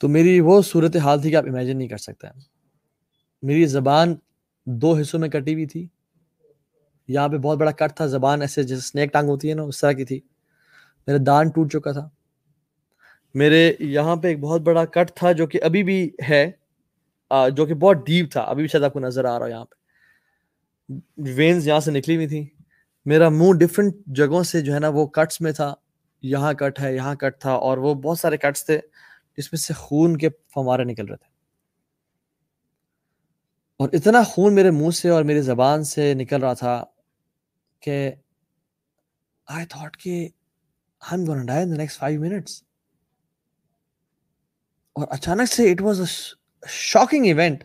تو 0.00 0.08
میری 0.08 0.40
وہ 0.40 0.62
صورت 0.62 0.96
حال 0.96 1.22
تھی 1.22 1.30
کہ 1.30 1.36
آپ 1.36 1.44
امیجن 1.48 1.78
نہیں 1.78 1.88
کر 1.88 1.96
سکتے۔ 1.96 2.26
میری 3.42 3.66
زبان 3.66 4.14
دو 4.66 4.96
حصوں 4.96 5.20
میں 5.20 5.28
کٹی 5.28 5.52
ہوئی 5.52 5.66
تھی۔ 5.66 5.88
یہاں 7.08 7.28
پہ 7.28 7.36
بہت 7.36 7.58
بڑا 7.58 7.70
کٹ 7.70 7.96
تھا، 7.96 8.06
زبان 8.06 8.40
ایسے 8.40 8.62
جیسے 8.62 8.78
اسنیک 8.78 9.12
ٹانگ 9.12 9.28
ہوتی 9.28 9.48
ہے 9.48 9.54
نا، 9.54 9.62
اس 9.62 9.80
طرح 9.80 9.92
کی 9.92 10.04
تھی۔ 10.04 10.20
میرا 11.06 11.18
دان 11.26 11.48
ٹوٹ 11.48 11.72
چکا 11.72 11.92
تھا۔ 11.92 12.08
میرے 13.34 13.74
یہاں 13.78 14.16
پہ 14.16 14.28
ایک 14.28 14.40
بہت 14.40 14.60
بڑا 14.60 14.84
کٹ 14.84 15.12
تھا 15.14 15.32
جو 15.32 15.46
کہ 15.46 15.62
ابھی 15.62 15.82
بھی 15.82 16.10
ہے 16.28 16.50
جو 17.56 17.66
کہ 17.66 17.74
بہت 17.74 18.06
ڈیپ 18.06 18.32
تھا، 18.32 18.40
ابھی 18.40 18.62
بھی 18.62 18.68
شاید 18.68 18.84
آپ 18.84 18.92
کو 18.92 19.00
نظر 19.00 19.24
آ 19.24 19.38
رہا 19.38 19.46
یہاں 19.46 19.64
پہ۔ 19.64 19.74
وینز 21.16 21.68
یہاں 21.68 21.80
سے 21.80 21.90
نکلی 21.90 22.16
ہوئی 22.16 22.28
تھی۔ 22.28 22.48
میرا 23.04 23.28
منہ 23.28 23.52
ڈفرینٹ 23.52 23.94
جگہوں 24.06 24.42
سے 24.42 24.60
جو 24.60 24.74
ہے 24.74 24.78
نا 24.78 24.88
وہ 24.88 25.06
کٹس 25.06 25.40
میں 25.40 25.52
تھا۔ 25.52 25.74
یہاں 26.22 26.52
کٹ 26.52 26.80
ہے، 26.80 26.94
یہاں 26.94 27.14
کٹ 27.14 27.40
تھا 27.40 27.52
اور 27.52 27.78
وہ 27.78 27.94
بہت 27.94 28.18
سارے 28.18 28.36
کٹس 28.36 28.66
تھے۔ 28.66 28.80
جس 29.36 29.52
میں 29.52 29.58
سے 29.58 29.74
خون 29.74 30.16
کے 30.16 30.28
فوارے 30.28 30.84
نکل 30.84 31.06
رہے 31.06 31.16
تھے۔ 31.16 31.32
اور 33.76 33.88
اتنا 33.92 34.22
خون 34.22 34.54
میرے 34.54 34.70
منہ 34.70 34.90
سے 34.90 35.08
اور 35.08 35.22
میری 35.22 35.40
زبان 35.40 35.84
سے 35.84 36.14
نکل 36.14 36.42
رہا 36.42 36.52
تھا 36.52 36.84
کہ 37.80 38.12
آئی 39.46 39.66
تھاٹ 39.66 39.96
کہ 39.96 40.28
ہم 41.12 41.24
gonna 41.26 41.44
die 41.44 41.62
in 41.62 41.70
the 41.70 41.76
next 41.76 41.98
five 41.98 42.20
minutes 42.20 42.62
اور 44.96 45.06
اچانک 45.10 45.52
سے 45.52 45.70
it 45.72 45.80
was 45.82 46.00
a 46.00 46.06
shocking 46.68 47.24
event 47.24 47.64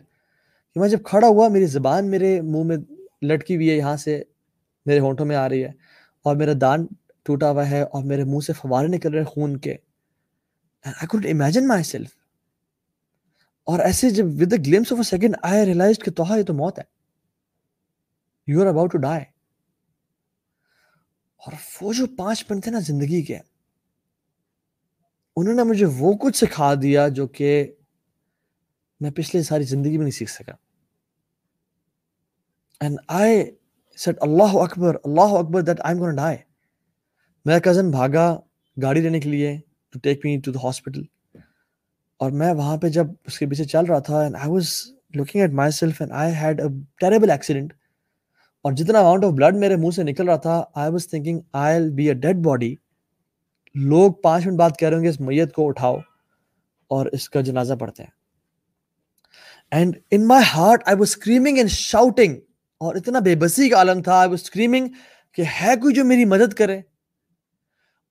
کہ 0.74 0.80
میں 0.80 0.88
جب 0.88 0.98
کھڑا 1.04 1.26
ہوا، 1.26 1.48
میری 1.48 1.66
زبان 1.66 2.10
میرے 2.10 2.40
منہ 2.40 2.62
میں 2.62 2.76
لٹکی 3.22 3.56
ہوئی 3.56 3.70
ہے، 3.70 3.76
یہاں 3.76 3.96
سے 3.96 4.22
میرے 4.86 5.00
ہونٹوں 5.00 5.26
میں 5.26 5.36
آ 5.36 5.48
رہی 5.48 5.64
ہے 5.64 5.70
اور 6.24 6.36
میرا 6.36 6.52
دان 6.60 6.86
ٹوٹا 7.22 7.50
ہوا 7.50 7.70
ہے 7.70 7.82
اور 7.82 8.04
میرے 8.04 8.24
منہ 8.24 8.40
سے 8.40 8.52
فوارے 8.52 8.88
نکل 8.88 9.14
رہے 9.14 9.24
خون 9.24 9.56
کے۔ 9.56 9.76
I 10.84 11.06
could 11.06 11.26
imagine 11.26 11.66
my 11.68 11.84
self 11.84 12.10
اور 13.66 13.80
ایسے 13.80 14.10
جب 14.10 14.24
with 14.40 14.52
glimpse 14.66 14.92
of 14.92 14.98
a 14.98 15.02
second 15.02 15.36
I 15.42 15.66
realize 15.66 15.98
کہ 15.98 16.10
توحا 16.10 16.36
یہ 16.36 16.42
تو 16.42 16.54
موت 16.54 16.78
ہے۔ 16.78 16.84
You 18.46 18.60
are 18.62 18.66
about 18.66 18.92
to 18.92 18.98
die 18.98 19.20
اور 21.42 21.52
وہ 21.82 21.92
جو 21.92 22.06
پانچ 22.16 22.44
منٹ 22.50 22.62
تھے 22.62 22.70
نا 22.70 22.78
زندگی 22.78 23.22
کے 23.22 23.38
انہوں 25.38 25.54
نے 25.54 25.62
مجھے 25.62 25.86
وہ 25.86 26.12
کچھ 26.12 26.36
سکھا 26.36 26.74
دیا 26.74 27.08
جو 27.08 27.26
کہ 27.26 27.72
میں 29.00 29.10
پچھلے 29.10 29.42
ساری 29.42 29.64
زندگی 29.64 29.96
میں 29.96 30.04
نہیں 30.04 30.18
سیکھ 30.18 30.30
سکا۔ 30.30 30.52
اینڈ 32.80 32.98
آئی 33.08 33.44
سیٹ 33.96 34.16
اللہ 34.20 34.56
اکبر 34.56 34.96
اللہ 35.04 35.36
اکبر 35.38 35.60
that 35.60 35.80
I 35.80 35.94
am 35.94 36.02
gone 36.02 36.16
die 36.16 36.36
میرا 37.44 37.58
کزن 37.58 37.90
بھاگا 37.90 38.40
گاڑی 38.82 39.00
لینے 39.00 39.20
کے 39.20 39.28
لیے 39.28 39.56
to 39.94 39.98
take 39.98 40.24
me 40.24 40.40
to 40.44 40.52
the 40.52 40.58
hospital 40.64 41.02
اور 42.20 42.30
میں 42.30 42.52
وہاں 42.54 42.76
پہ 42.76 42.88
جب 42.88 43.06
اس 43.26 43.38
کے 43.38 43.46
پیچھے 43.46 43.64
چل 43.64 43.84
رہا 43.84 43.98
تھا 43.98 44.20
and 44.20 44.36
I 44.36 44.50
was 44.50 44.68
looking 45.14 45.40
at 45.40 45.52
myself 45.70 46.00
and 46.00 46.12
I 46.12 46.32
had 46.34 46.60
a 46.60 46.68
terrible 47.00 47.30
accident 47.30 47.72
اور 48.64 48.72
جتنا 48.72 48.98
اماؤنٹ 48.98 49.24
آف 49.24 49.32
بلڈ 49.32 49.56
میرے 49.56 49.76
منہ 49.76 49.90
سے 49.90 50.02
نکل 50.02 50.28
رہا 50.28 50.36
تھا 50.36 50.62
I 50.74 50.90
was 50.90 51.08
thinking 51.08 51.40
I 51.52 51.90
be 51.90 52.08
a 52.08 52.14
dead 52.14 52.36
body 52.36 52.74
لوگ 53.74 54.12
پانچ 54.12 54.46
منٹ 54.46 54.58
بعد 54.58 54.70
کہہ 54.78 54.88
رہے 54.88 54.96
ہوں 54.96 55.04
گے، 55.04 55.08
اس 55.08 55.20
میت 55.20 55.54
کو 55.54 55.68
اٹھاؤ 55.68 55.96
اور 56.88 57.06
اس 57.06 57.30
کا 57.30 57.40
جنازہ 57.40 57.74
پڑھتے 57.74 58.02
ہیں۔ 58.02 58.10
And 59.70 59.96
in 60.10 60.28
my 60.28 60.44
heart 60.54 60.82
I 60.86 60.96
was 60.96 61.08
screaming 61.08 61.56
and 61.56 61.70
shouting 61.70 62.36
اور 62.78 62.94
اتنا 62.94 63.18
بے 63.18 63.36
بسی 63.36 63.68
کا 63.68 63.76
عالم 63.76 64.02
تھا 64.02 64.18
آئی 64.18 64.28
واز 64.28 64.40
اسکریمنگ 64.42 64.88
کہ 65.32 65.42
ہے 65.60 65.76
کوئی 65.76 65.94
جو 65.94 66.04
میری 66.04 66.24
مدد 66.24 66.54
کرے۔ 66.54 66.78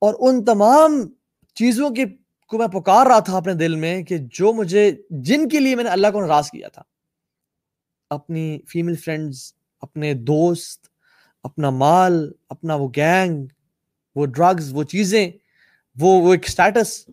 اور 0.01 0.13
ان 0.19 0.45
تمام 0.45 0.91
چیزوں 1.53 1.89
کی 1.89 2.05
کو 2.47 2.57
میں 2.57 2.67
پکار 2.67 3.05
رہا 3.05 3.19
تھا 3.19 3.37
اپنے 3.37 3.53
دل 3.53 3.75
میں 3.75 4.03
کہ 4.03 4.17
جو 4.21 4.53
مجھے، 4.53 4.91
جن 5.09 5.49
کے 5.49 5.59
لیے 5.59 5.75
میں 5.75 5.83
نے 5.83 5.89
اللہ 5.89 6.07
کو 6.13 6.21
ناراض 6.21 6.49
کیا 6.49 6.67
تھا۔ 6.67 6.81
اپنی 8.09 8.59
فیمل 8.67 8.95
فرینڈز 8.95 9.53
اپنے 9.81 10.13
دوست، 10.13 10.87
اپنا 11.43 11.69
مال، 11.69 12.31
اپنا 12.49 12.75
وہ 12.75 12.89
گینگ 12.95 13.45
وہ 14.15 14.25
ڈرگز 14.25 14.73
وہ 14.73 14.83
چیزیں 14.83 15.31
وہ 15.99 16.21
وہ 16.21 16.33
ایک 16.33 16.45
اسٹیٹس 16.45 17.09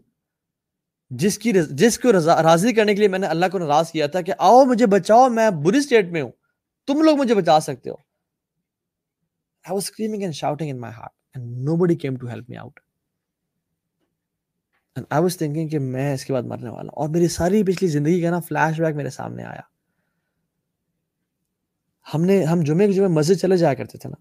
جس 1.11 1.39
کی 1.39 1.53
جس 1.71 1.99
کو 1.99 2.13
رضا 2.13 2.43
راضی 2.43 2.73
کرنے 2.73 2.95
کے 2.95 2.99
لیے 2.99 3.09
میں 3.09 3.19
نے 3.19 3.27
اللہ 3.27 3.47
کو 3.53 3.59
ناراض 3.59 3.91
کیا 3.91 4.07
تھا 4.07 4.21
کہ 4.21 4.33
آؤ 4.39 4.65
مجھے 4.65 4.87
بچاؤ، 4.87 5.29
میں 5.29 5.51
بری 5.51 5.79
اسٹیٹ 5.79 6.07
میں 6.07 6.23
ہوں۔ 6.23 6.33
تم 6.87 7.03
لوگ 7.03 7.17
مجھے 7.17 7.35
بچا 7.35 7.61
سکتے 7.61 7.91
ہو۔ 7.91 7.95
I 9.71 9.75
was 9.75 9.83
screaming 9.83 10.31
and 10.31 10.33
shouting 10.45 10.75
in 10.75 10.89
my 10.89 10.99
heart 10.99 11.39
and 11.39 11.63
nobody 11.63 11.93
came 11.93 12.17
to 12.17 12.29
help 12.29 12.45
me 12.55 12.63
out. 12.63 12.73
And 14.99 15.19
I 15.19 15.21
was 15.21 15.35
thinking 15.43 15.71
کہ 15.71 15.79
میں 15.79 16.15
اس 16.15 16.25
کے 16.25 16.33
بعد 16.33 16.43
مرنے 16.43 16.69
والا 16.69 16.87
ہوں۔ 16.87 17.03
اور 17.03 17.09
میری 17.09 17.29
ساری 17.29 17.63
پچھلی 17.63 17.89
زندگی 17.89 18.23
کا 18.23 18.31
نا 18.31 18.41
فلیش 18.41 18.81
بیک 18.81 18.95
میرے 18.95 19.11
سامنے 19.11 19.45
آیا۔ 19.45 19.61
ہم 22.15 22.25
نے 22.25 22.45
ہم 22.45 22.61
جمعے 22.61 22.87
کے 22.87 22.93
جمعے 22.93 23.09
مسجد 23.09 23.41
چلے 23.41 23.57
جایا 23.57 23.75
کرتے 23.75 23.99
تھے 23.99 24.09
نا۔ 24.09 24.17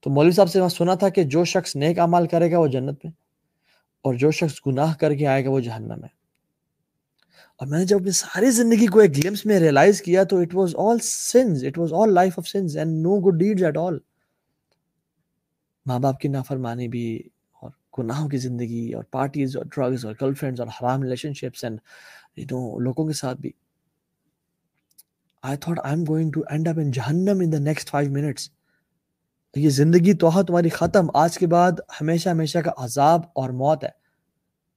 تو 0.00 0.10
مولوی 0.10 0.32
صاحب 0.32 0.50
سے 0.50 0.58
وہاں 0.58 0.68
سنا 0.68 0.94
تھا 0.94 1.08
کہ 1.08 1.24
جو 1.24 1.44
شخص 1.44 1.76
نیک 1.76 1.98
اعمال 1.98 2.26
کرے 2.28 2.52
گا 2.52 2.58
وہ 2.58 2.66
جنت 2.66 3.04
میں۔ 3.04 3.12
اور 4.02 4.14
جو 4.14 4.30
شخص 4.30 4.54
گناہ 4.66 4.94
کر 4.94 5.14
کے 5.14 5.26
آئے 5.26 5.44
گا 5.44 5.50
وہ 5.50 5.60
جہنم 5.60 6.04
ہے۔ 6.04 6.22
اور 7.56 7.66
میں 7.66 7.78
نے 7.78 7.84
جب 7.84 7.96
اپنی 7.96 8.10
ساری 8.10 8.50
زندگی 8.50 8.86
کو 8.86 9.00
ایک 9.00 9.16
گلمس 9.16 9.46
میں 9.46 9.60
ریئلائز 9.60 10.02
کیا 10.02 10.24
تو 10.24 10.38
it 10.40 10.54
was 10.54 10.74
all 10.78 10.98
sins 11.02 11.64
it 11.64 11.78
was 11.78 11.92
all 11.92 12.14
life 12.14 12.38
of 12.38 12.48
sins 12.48 12.76
and 12.76 12.92
no 12.92 13.20
good 13.20 13.38
deeds 13.38 13.62
at 13.64 13.76
all 13.76 13.98
ماں 15.86 15.98
باپ 15.98 16.20
کی 16.20 16.28
نافرمانی 16.28 16.88
بھی 16.88 17.22
اور 17.52 17.70
گناہوں 17.98 18.28
کی 18.28 18.36
زندگی 18.36 18.92
اور 18.92 19.04
پارٹیز 19.04 19.56
اور 19.56 19.64
ڈرگز 19.64 20.06
اور 20.06 20.14
گرل 20.20 20.34
فرینڈز 20.34 20.60
اور 20.60 20.68
حرام 20.68 21.02
relation 21.02 21.34
ships 21.34 21.64
and 21.64 21.80
you 22.36 22.44
know 22.44 22.78
لوگوں 22.78 23.06
کے 23.06 23.12
ساتھ 23.12 23.38
بھی۔ 23.38 23.50
I 25.42 25.56
thought 25.56 25.78
I 25.84 25.94
am 25.94 26.04
going 26.08 26.30
to 26.32 26.42
end 26.50 26.68
up 26.68 26.78
in 26.78 26.90
جہنم 26.90 27.40
in 27.40 27.52
the 27.52 27.58
next 27.58 27.90
five 27.90 28.12
minutes 28.12 28.50
یہ 29.56 29.70
زندگی 29.70 30.14
توحہ 30.14 30.42
تمہاری 30.42 30.68
ختم، 30.68 31.06
آج 31.14 31.38
کے 31.38 31.46
بعد 31.46 31.72
ہمیشہ 32.00 32.28
ہمیشہ 32.28 32.58
کا 32.58 32.70
عذاب 32.76 33.20
اور 33.34 33.50
موت 33.50 33.84
ہے۔ 33.84 34.02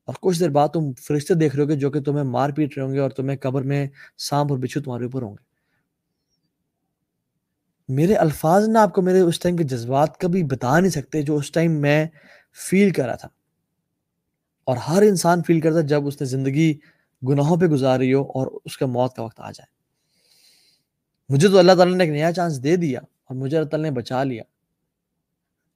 اور 0.06 0.16
کچھ 0.22 0.40
دیر 0.40 0.50
بعد 0.50 0.68
تم 0.68 0.94
فرشتے 0.94 1.34
دیکھ 1.34 1.56
رہے 1.56 1.64
ہو 1.64 1.70
گے 1.70 1.76
جو 1.76 1.92
کہ 1.92 2.02
تمہیں 2.02 2.24
مار 2.24 2.50
پیٹ 2.50 2.78
رہے 2.78 2.86
ہوں 2.86 2.94
گے 2.94 3.00
اور 3.00 3.10
تمہیں 3.10 3.38
قبر 3.38 3.62
میں 3.62 3.88
سانپ 4.18 4.52
اور 4.52 4.60
بچھو 4.60 4.82
تمہارے 4.82 5.04
اوپر 5.04 5.22
ہوں 5.22 5.32
گے۔ 5.32 5.46
میرے 7.88 8.16
الفاظ 8.16 8.68
نہ 8.68 8.78
آپ 8.78 8.94
کو 8.94 9.02
میرے 9.02 9.20
اس 9.20 9.40
ٹائم 9.40 9.58
کے 9.58 9.64
جذبات 9.64 10.20
کبھی 10.20 10.44
بتا 10.44 10.80
نہیں 10.80 10.92
سکتے 10.92 11.22
جو 11.22 11.36
اس 11.36 11.52
ٹائم 11.52 11.72
میں 11.72 12.08
فیل 12.70 12.90
کر 12.90 13.06
رہا 13.06 13.16
تھا۔ 13.16 13.28
اور 14.64 14.78
ہر 14.78 15.02
انسان 15.02 15.44
فیل 15.48 15.62
کرتا 15.62 15.82
جب 15.82 16.08
اس 16.08 16.22
نے 16.22 16.28
زندگی 16.28 16.78
گناہوں 17.30 17.58
پہ 17.58 17.66
گزاری 17.66 18.14
ہو 18.14 18.22
اور 18.22 18.48
اس 18.66 18.78
کا 18.78 18.86
موت 18.86 19.16
کا 19.16 19.24
وقت 19.24 19.40
آ 19.40 19.52
جائے۔ 19.52 19.76
مجھے 21.34 21.48
تو 21.48 21.60
اللہ 21.60 21.72
تعالیٰ 21.72 21.96
نے 21.96 22.04
ایک 22.04 22.14
نیا 22.14 22.34
چانس 22.34 22.64
دے 22.64 22.76
دیا 22.76 23.00
اور 23.00 23.36
مجھے 23.36 23.58
اللہ 23.58 23.70
تعالیٰ 23.70 23.90
نے 23.90 23.96
بچا 23.96 24.24
لیا۔ 24.24 24.44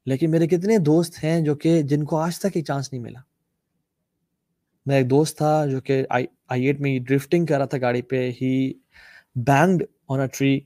لیکن 0.05 0.31
میرے 0.31 0.47
کتنے 0.47 0.77
دوست 0.77 1.23
ہیں 1.23 1.41
جو 1.41 1.55
کہ 1.55 1.81
جن 1.81 2.03
کو 2.03 2.17
آج 2.17 2.39
تک 2.39 2.45
ایک 2.53 2.65
چانس 2.65 2.91
نہیں 2.91 3.01
ملا۔ 3.01 3.19
میرا 4.85 4.97
ایک 4.97 5.09
دوست 5.09 5.37
تھا 5.37 5.65
جو 5.65 5.81
کہ 5.81 6.03
آئی 6.09 6.25
ایٹ 6.49 6.79
میں 6.79 6.99
ڈرفٹنگ 6.99 7.45
کر 7.45 7.57
رہا 7.57 7.65
تھا 7.65 7.77
گاڑی 7.81 8.01
پہ۔ 8.01 8.31
ہی 8.41 8.73
banged 9.35 9.83
on 10.09 10.19
a 10.19 10.27
tree 10.27 10.59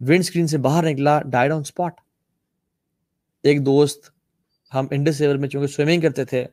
wind 0.00 0.20
screen 0.20 0.46
سے 0.46 0.58
باہر 0.58 0.90
نکلا 0.90 1.22
ڈائڈ 1.22 1.52
آن 1.52 1.60
اسپاٹ 1.60 2.00
ایک 3.42 3.66
دوست، 3.66 4.10
ہم 4.74 4.86
انڈس 4.90 5.20
ریور 5.20 5.34
میں 5.34 5.48
چونکہ 5.48 5.66
سوئمنگ 5.66 6.00
کرتے 6.00 6.24
تھے، 6.24 6.46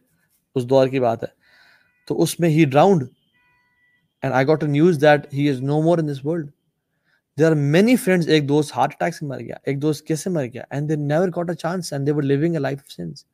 اس 0.56 0.66
دور 0.66 0.88
کی 0.88 1.00
بات 1.00 1.24
ہے۔ 1.24 1.28
تو 2.08 2.22
اس 2.22 2.40
میں 2.40 2.50
ہی 2.50 2.66
drowned 2.66 3.04
and 4.22 4.34
I 4.34 4.48
got 4.48 4.64
a 4.64 4.70
news 4.70 5.02
that 5.02 5.34
he 5.34 5.50
is 5.50 5.62
no 5.62 5.82
more 5.82 5.98
in 5.98 6.08
this 6.12 6.26
world 6.26 6.52
there 7.38 7.46
are 7.46 7.56
many 7.56 7.96
friends 7.96 8.28
ایک 8.28 8.48
دوست 8.50 8.76
ہارٹ 8.76 8.94
اٹیک 8.94 9.16
سے 9.16 9.26
مر 9.26 9.40
گیا 9.40 9.56
ایک 9.64 9.82
دوست 9.82 10.06
کیسے 10.08 10.30
مر 10.30 10.46
گیا 10.46 10.64
and 10.70 10.90
they 10.90 10.96
never 10.96 11.28
got 11.28 11.50
a 11.50 11.56
chance 11.56 11.94
and 11.94 12.08
they 12.08 12.12
were 12.12 12.24
living 12.24 12.54
a 12.54 12.60
life 12.60 12.80
of 12.80 12.92
sins 12.92 13.26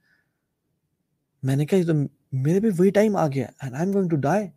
میں 1.44 1.56
نے 1.56 1.66
کہا 1.66 1.78
یہ 1.78 1.86
تو 1.86 1.94
میرے 2.38 2.60
بھی 2.60 2.70
وہی 2.80 2.90
ٹائم 2.90 3.16
آ 3.16 3.28
گیا 3.28 3.46
and 3.62 3.76
I 3.76 3.86
am 3.86 3.94
going 3.94 4.10
to 4.10 4.16
die 4.16 4.48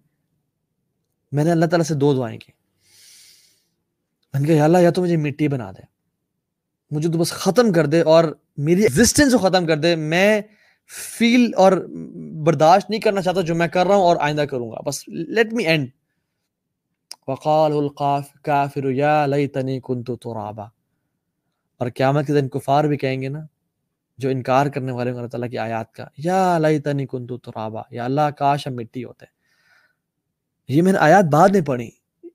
میں 1.33 1.45
نے 1.45 1.51
اللہ 1.51 1.67
تعالیٰ 1.67 1.87
سے 1.87 1.95
دو 1.95 2.15
دعائیں 2.15 2.39
کی 2.39 2.53
میں 4.35 4.41
نے 4.41 4.47
کہا 4.47 4.57
یا 4.57 4.65
اللہ 4.65 4.79
یا 4.79 4.91
تو 4.91 5.03
مجھے 5.03 5.17
مٹی 5.17 5.49
بنا 5.49 5.71
دے 5.71 5.83
مجھے 6.91 7.13
تو 7.13 7.19
بس 7.19 7.33
ختم 7.33 7.73
کر 7.73 7.87
دے 7.87 8.01
اور 8.01 8.25
میری 8.59 8.83
ایگزسٹنس 8.83 9.33
کو 9.33 9.39
ختم 9.39 9.67
کر 9.67 9.77
دے 9.77 9.95
میں 9.97 10.41
فیل 10.91 11.51
اور 11.57 11.73
برداشت 12.45 12.91
نہیں 12.91 13.01
کرنا 13.01 13.23
چاہتا 13.23 13.41
جو 13.41 13.55
میں 13.55 13.69
کر 13.69 13.87
رہا 13.87 13.95
ہوں 13.95 14.03
اور 14.03 14.17
آئندہ 14.21 14.43
کروں 14.43 14.71
گا 14.71 14.81
بس 14.87 15.09
لیٹ 15.09 15.53
می 15.53 15.65
اینڈ 15.65 15.89
وقال 17.29 17.73
القاف 17.73 18.31
کافر 18.45 18.91
یا 18.91 19.15
لیتنی 19.27 19.79
کنت 19.85 20.11
ترابا. 20.23 20.67
اور 21.81 21.89
قیامت 21.97 22.27
کے 22.27 22.33
دن 22.33 22.49
کفار 22.49 22.85
بھی 22.85 22.97
کہیں 22.97 23.21
گے 23.23 23.29
نا، 23.29 23.41
جو 24.19 24.29
انکار 24.29 24.67
کرنے 24.67 24.93
والے 24.93 25.11
اللہ 25.11 25.27
تعالیٰ 25.27 25.51
کی 25.51 25.59
آیات 25.59 25.93
کا، 25.95 26.05
یا 26.19 26.59
لیتنی 26.59 27.07
کنت 27.07 27.33
ترابا، 27.45 27.83
یا 27.91 28.05
اللہ 28.05 28.31
کاش 28.39 28.67
ہم 28.67 28.75
مٹی 28.77 29.05
ہوتے 29.05 29.27
یہ 30.69 30.83
میں 30.83 30.93
نے 30.93 30.99
آیات 30.99 31.25
بعد 31.33 31.49
میں 31.49 31.61
پڑھی، 31.67 31.91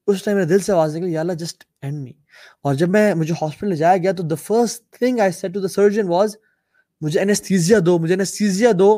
اس 0.08 0.24
ٹائم 0.24 0.38
میرے 0.38 0.48
دل 0.48 0.60
سے 0.60 0.72
آواز 0.74 0.96
نکلی، 0.96 1.12
یا 1.12 1.20
اللہ 1.20 1.34
جسٹ 1.34 1.64
اینڈ 1.82 2.04
می 2.04 2.12
اور 2.64 2.74
جب 2.76 2.90
میں 2.90 3.14
مجھے 3.16 3.34
ہاسپٹل 3.42 3.70
لے 3.70 3.76
جایا 3.76 3.98
گیا، 3.98 4.12
تو 4.12 4.24
the 4.24 4.36
first 4.44 4.84
thing 4.98 5.20
I 5.20 5.32
said 5.32 5.54
to 5.54 5.60
the 5.60 5.68
surgeon 5.68 6.08
was 6.08 6.36
مجھے 7.02 7.20
انیستھیزیا 7.20 7.80
دو، 7.86 7.98
مجھے 8.00 8.14
anaesthesia 8.14 8.72
do 8.80 8.98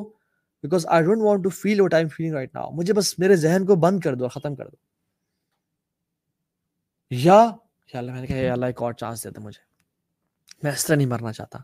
because 0.63 0.85
I 0.87 1.03
don't 1.03 1.21
want 1.21 1.43
to 1.43 1.49
feel 1.49 1.81
what 1.81 1.93
I 1.93 2.03
am 2.03 2.09
feeling 2.09 2.33
right 2.33 2.55
now 2.55 2.71
مجھے 2.71 2.93
بس 2.93 3.17
میرے 3.19 3.35
ذہن 3.35 3.65
کو 3.65 3.75
بند 3.75 3.99
کر 3.99 4.15
دو 4.15 4.23
اور 4.25 4.31
ختم 4.31 4.55
کر 4.55 4.65
دو۔ 4.65 4.75
یا 7.09 7.51
یا 7.93 7.99
اللہ 7.99 8.11
میں 8.11 8.21
نے 8.21 8.27
کہا، 8.27 8.37
یا 8.37 8.53
اللہ 8.53 8.65
ایک 8.65 8.81
اور 8.81 8.93
چانس 8.93 9.23
دیتا 9.23 9.41
مجھے۔ 9.41 9.63
میں 10.63 10.71
اس 10.71 10.85
طرح 10.85 10.95
نہیں 10.95 11.07
مرنا 11.07 11.33
چاہتا۔ 11.33 11.59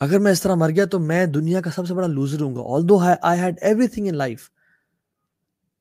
اگر 0.00 0.18
میں 0.18 0.32
اس 0.32 0.42
طرح 0.42 0.54
مر 0.54 0.70
گیا 0.70 0.84
تو 0.84 0.98
میں 0.98 1.26
دنیا 1.26 1.60
کا 1.60 1.70
سب 1.70 1.86
سے 1.86 1.94
بڑا 1.94 2.06
لوزر 2.06 2.40
ہوں 2.40 2.54
گا 2.54 2.60
although 2.88 2.98
I 3.22 3.40
had 3.40 3.54
everything 3.88 4.08
in 4.08 4.16
life 4.16 4.50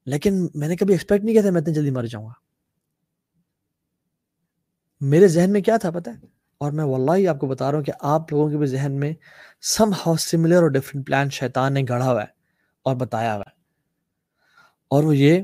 لیکن 0.05 0.47
میں 0.55 0.67
نے 0.67 0.75
کبھی 0.75 0.93
ایکسپیکٹ 0.93 1.23
نہیں 1.23 1.33
کیا 1.33 1.41
تھا 1.41 1.51
میں 1.51 1.61
اتنی 1.61 1.73
جلدی 1.73 1.91
مر 1.91 2.03
جاؤں 2.03 2.25
گا۔ 2.25 2.33
میرے 5.01 5.27
ذہن 5.27 5.53
میں 5.53 5.61
کیا 5.61 5.77
تھا 5.77 5.91
پتہ 5.91 6.09
ہے؟ 6.09 6.15
اور 6.57 6.71
میں 6.71 6.83
واللہ 6.83 7.11
ہی 7.15 7.27
آپ 7.27 7.39
کو 7.39 7.47
بتا 7.47 7.71
رہا 7.71 7.77
ہوں 7.77 7.85
کہ 7.85 7.91
آپ 7.99 8.33
لوگوں 8.33 8.49
کے 8.49 8.57
بھی 8.57 8.65
ذہن 8.65 8.91
میں 8.91 9.13
سم 9.61 9.91
ہاؤ 9.93 10.15
سملر 10.15 10.55
اور 10.55 10.69
ڈفرینٹ 10.69 11.07
پلان 11.07 11.29
شیطان 11.29 11.73
نے 11.73 11.81
گڑھا 11.89 12.11
ہوا 12.11 12.21
ہے 12.21 12.27
اور 12.83 12.95
بتایا 12.95 13.35
ہوا 13.35 13.43
ہے۔ 13.47 13.61
اور 14.87 15.03
وہ 15.03 15.17
یہ 15.17 15.41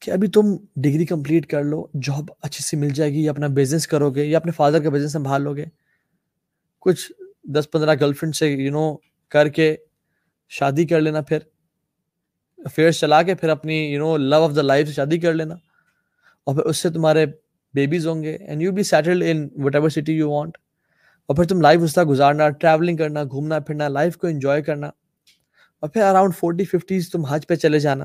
کہ 0.00 0.10
ابھی 0.10 0.28
تم 0.28 0.56
ڈگری 0.76 1.06
کمپلیٹ 1.06 1.46
کر 1.46 1.64
لو 1.64 1.86
جاب 2.02 2.24
اچھی 2.42 2.64
سی 2.64 2.76
مل 2.76 2.90
جائے 2.90 3.12
گی، 3.12 3.24
یا 3.24 3.30
اپنا 3.30 3.46
بزنس 3.46 3.86
کرو 3.86 4.10
گے، 4.10 4.24
یا 4.24 4.38
اپنے 4.38 4.52
فادر 4.52 4.82
کا 4.82 4.90
بزنس 4.90 5.12
سنبھال 5.12 5.42
لو 5.42 5.56
گے۔ 5.56 5.64
کچھ 6.78 7.12
دس 7.44 7.70
پندرہ 7.70 7.94
گرل 8.00 8.12
فرینڈ 8.12 8.34
سے 8.34 8.50
یو 8.50 8.70
نو 8.70 8.96
کر 9.28 9.48
کے 9.48 9.76
شادی 10.48 10.86
کر 10.86 11.00
لینا، 11.00 11.20
پھر 11.20 11.38
افیئرس 12.58 13.00
چلا 13.00 13.22
کے 13.22 13.34
پھر 13.34 13.48
اپنی 13.48 13.74
you 13.74 13.98
know 13.98 14.16
love 14.16 14.44
of 14.44 14.56
the 14.56 14.62
life 14.62 14.86
سے 14.86 14.92
شادی 14.92 15.18
کر 15.18 15.34
لینا۔ 15.34 15.54
اور 16.44 16.54
پھر 16.54 16.62
اس 16.62 16.76
سے 16.76 16.90
تمہارے 16.90 17.26
بیبیز 17.74 18.06
ہوں 18.06 18.22
گے۔ 18.22 18.36
And 18.36 18.62
you 18.62 18.72
be 18.72 18.82
settled 18.82 19.22
in 19.26 19.48
whatever 19.74 19.88
city 19.88 20.12
you 20.12 20.30
want 20.30 20.58
اور 21.26 21.36
پھر 21.36 21.44
تم 21.44 21.60
لائف 21.60 21.80
اس 21.82 21.94
طرح 21.94 22.04
گزارنا 22.08 22.48
ٹریولنگ 22.48 22.96
کرنا، 22.96 23.24
گھومنا، 23.24 23.58
پھرنا 23.58 23.88
لائف 23.88 24.16
کو 24.16 24.26
انجوائے 24.26 24.62
کرنا۔ 24.62 24.86
اور 25.80 25.88
پھر 25.88 26.02
اراؤنڈ 26.02 26.34
فورٹی 26.36 26.64
ففٹیز 26.64 27.10
تم 27.10 27.24
حج 27.24 27.46
پہ 27.46 27.54
چلے 27.54 27.78
جانا۔ 27.78 28.04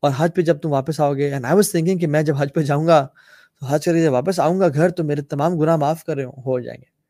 اور 0.00 0.10
حج 0.16 0.34
پہ 0.34 0.42
جب 0.42 0.58
تم 0.58 0.72
واپس 0.72 1.00
آؤ 1.00 1.14
گے 1.14 1.32
اینڈ 1.32 1.44
آئی 1.44 1.54
واز 1.54 1.70
تھنکنگ 1.70 1.98
کہ 1.98 2.06
میں 2.06 2.22
جب 2.22 2.34
حج 2.38 2.52
پہ 2.54 2.60
جاؤں 2.60 2.86
گا، 2.86 3.06
تو 3.60 3.66
حج 3.66 3.84
کر 3.84 3.94
کے 3.94 4.02
جب 4.02 4.12
واپس 4.12 4.40
آؤں 4.40 4.60
گا 4.60 4.68
گھر 4.68 4.88
تو 4.90 5.04
میرے 5.04 5.22
تمام 5.22 5.58
گناہ 5.58 5.76
معاف 5.76 6.04
کر 6.04 6.14
رہے 6.14 6.24
ہوں 6.24 6.32
ہو 6.32 6.60
جائیں 6.60 6.80
گے۔ 6.80 7.00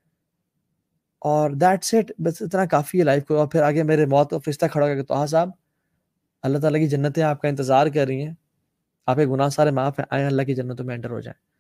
اور 1.21 1.51
دیٹ 1.51 1.85
سیٹ 1.85 2.13
بس 2.19 2.43
اتنا 2.43 2.65
کافی 2.67 2.99
ہے 2.99 3.05
لائف 3.05 3.25
کو۔ 3.25 3.37
اور 3.37 3.47
پھر 3.47 3.63
آگے 3.63 3.83
میرے 3.83 4.07
موت 4.07 4.31
کا 4.31 4.39
فرشتہ 4.39 4.67
کھڑا 4.73 4.87
ہو 4.87 4.93
گیا 4.93 5.03
کہ 5.03 5.07
تو 5.07 5.15
ہاں 5.15 5.27
صاحب، 5.27 5.51
اللہ 6.43 6.59
تعالیٰ 6.59 6.81
کی 6.81 6.89
جنتیں 6.89 7.23
آپ 7.23 7.43
کا 7.43 7.49
انتظار 7.49 7.87
کر 7.87 8.07
رہی 8.07 8.27
ہیں۔ 8.27 8.35
آپ 9.07 9.17
کے 9.17 9.27
گناہ 9.27 9.49
سارے 9.49 9.71
معاف 9.71 9.99
ہیں 9.99 10.07
آئیں 10.11 10.27
اللہ 10.27 10.43
کی 10.43 10.55
جنتوں 10.55 10.87
میں 10.87 10.95
انٹر 10.95 11.11
ہو 11.11 11.21
جائیں۔ 11.21 11.51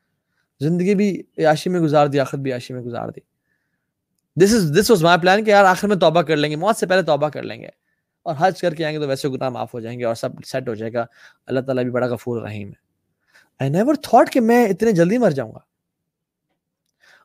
زندگی 0.64 0.94
بھی 0.94 1.22
عیاشی 1.38 1.70
میں 1.70 1.80
گزار 1.80 2.06
دی 2.06 2.20
آخر 2.20 2.38
بھی 2.38 2.50
عیاشی 2.50 2.74
میں 2.74 2.82
گزار 2.82 3.08
دی۔ 3.08 3.20
This 4.36 4.54
is 4.54 4.78
this 4.80 4.90
was 4.90 5.02
my 5.02 5.20
plan 5.20 5.44
کہ 5.44 5.50
یار 5.50 5.64
آخر 5.64 5.88
میں 5.88 5.96
توبہ 5.96 6.22
کر 6.22 6.36
لیں 6.36 6.50
گے، 6.50 6.56
موت 6.56 6.76
سے 6.76 6.86
پہلے 6.86 7.02
توبہ 7.02 7.28
کر 7.28 7.42
لیں 7.42 7.62
گے۔ 7.62 7.79
اور 8.22 8.34
حج 8.38 8.60
کر 8.60 8.74
کے 8.74 8.84
آئیں 8.84 8.96
گے 8.96 9.02
تو 9.02 9.08
ویسے 9.08 9.28
گناہ 9.28 9.48
معاف 9.48 9.74
ہو 9.74 9.80
جائیں 9.80 9.98
گے 9.98 10.04
اور 10.04 10.14
سب 10.14 10.28
سیٹ 10.46 10.68
ہو 10.68 10.74
جائے 10.74 10.92
گا۔ 10.92 11.06
اللہ 11.46 11.60
تعالیٰ 11.60 11.82
بھی 11.82 11.90
بڑا 11.90 12.06
غفور 12.06 12.42
رحیم 12.42 12.68
ہے۔ 12.68 12.90
آئی 13.60 13.70
نیور 13.70 13.94
تھاٹ 13.94 14.32
کہ 14.32 14.40
میں 14.40 14.66
اتنے 14.66 14.92
جلدی 14.92 15.18
مر 15.18 15.30
جاؤں 15.30 15.52
گا۔ 15.52 15.58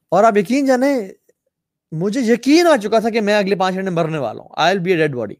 اور 0.09 0.23
آپ 0.23 0.37
یقین 0.37 0.65
جانے 0.65 1.11
مجھے 1.91 2.21
یقین 2.21 2.67
آ 2.67 2.75
چکا 2.77 2.99
تھا 2.99 3.09
کہ 3.09 3.21
میں 3.21 3.37
اگلے 3.37 3.55
پانچ 3.55 3.75
منٹ 3.75 3.83
میں 3.83 4.03
مرنے 4.03 4.17
والا 4.17 4.41
ہوں۔ 4.41 4.49
I 4.57 4.79
be 4.79 4.91
a 4.91 4.97
dead 4.97 5.15
body 5.15 5.35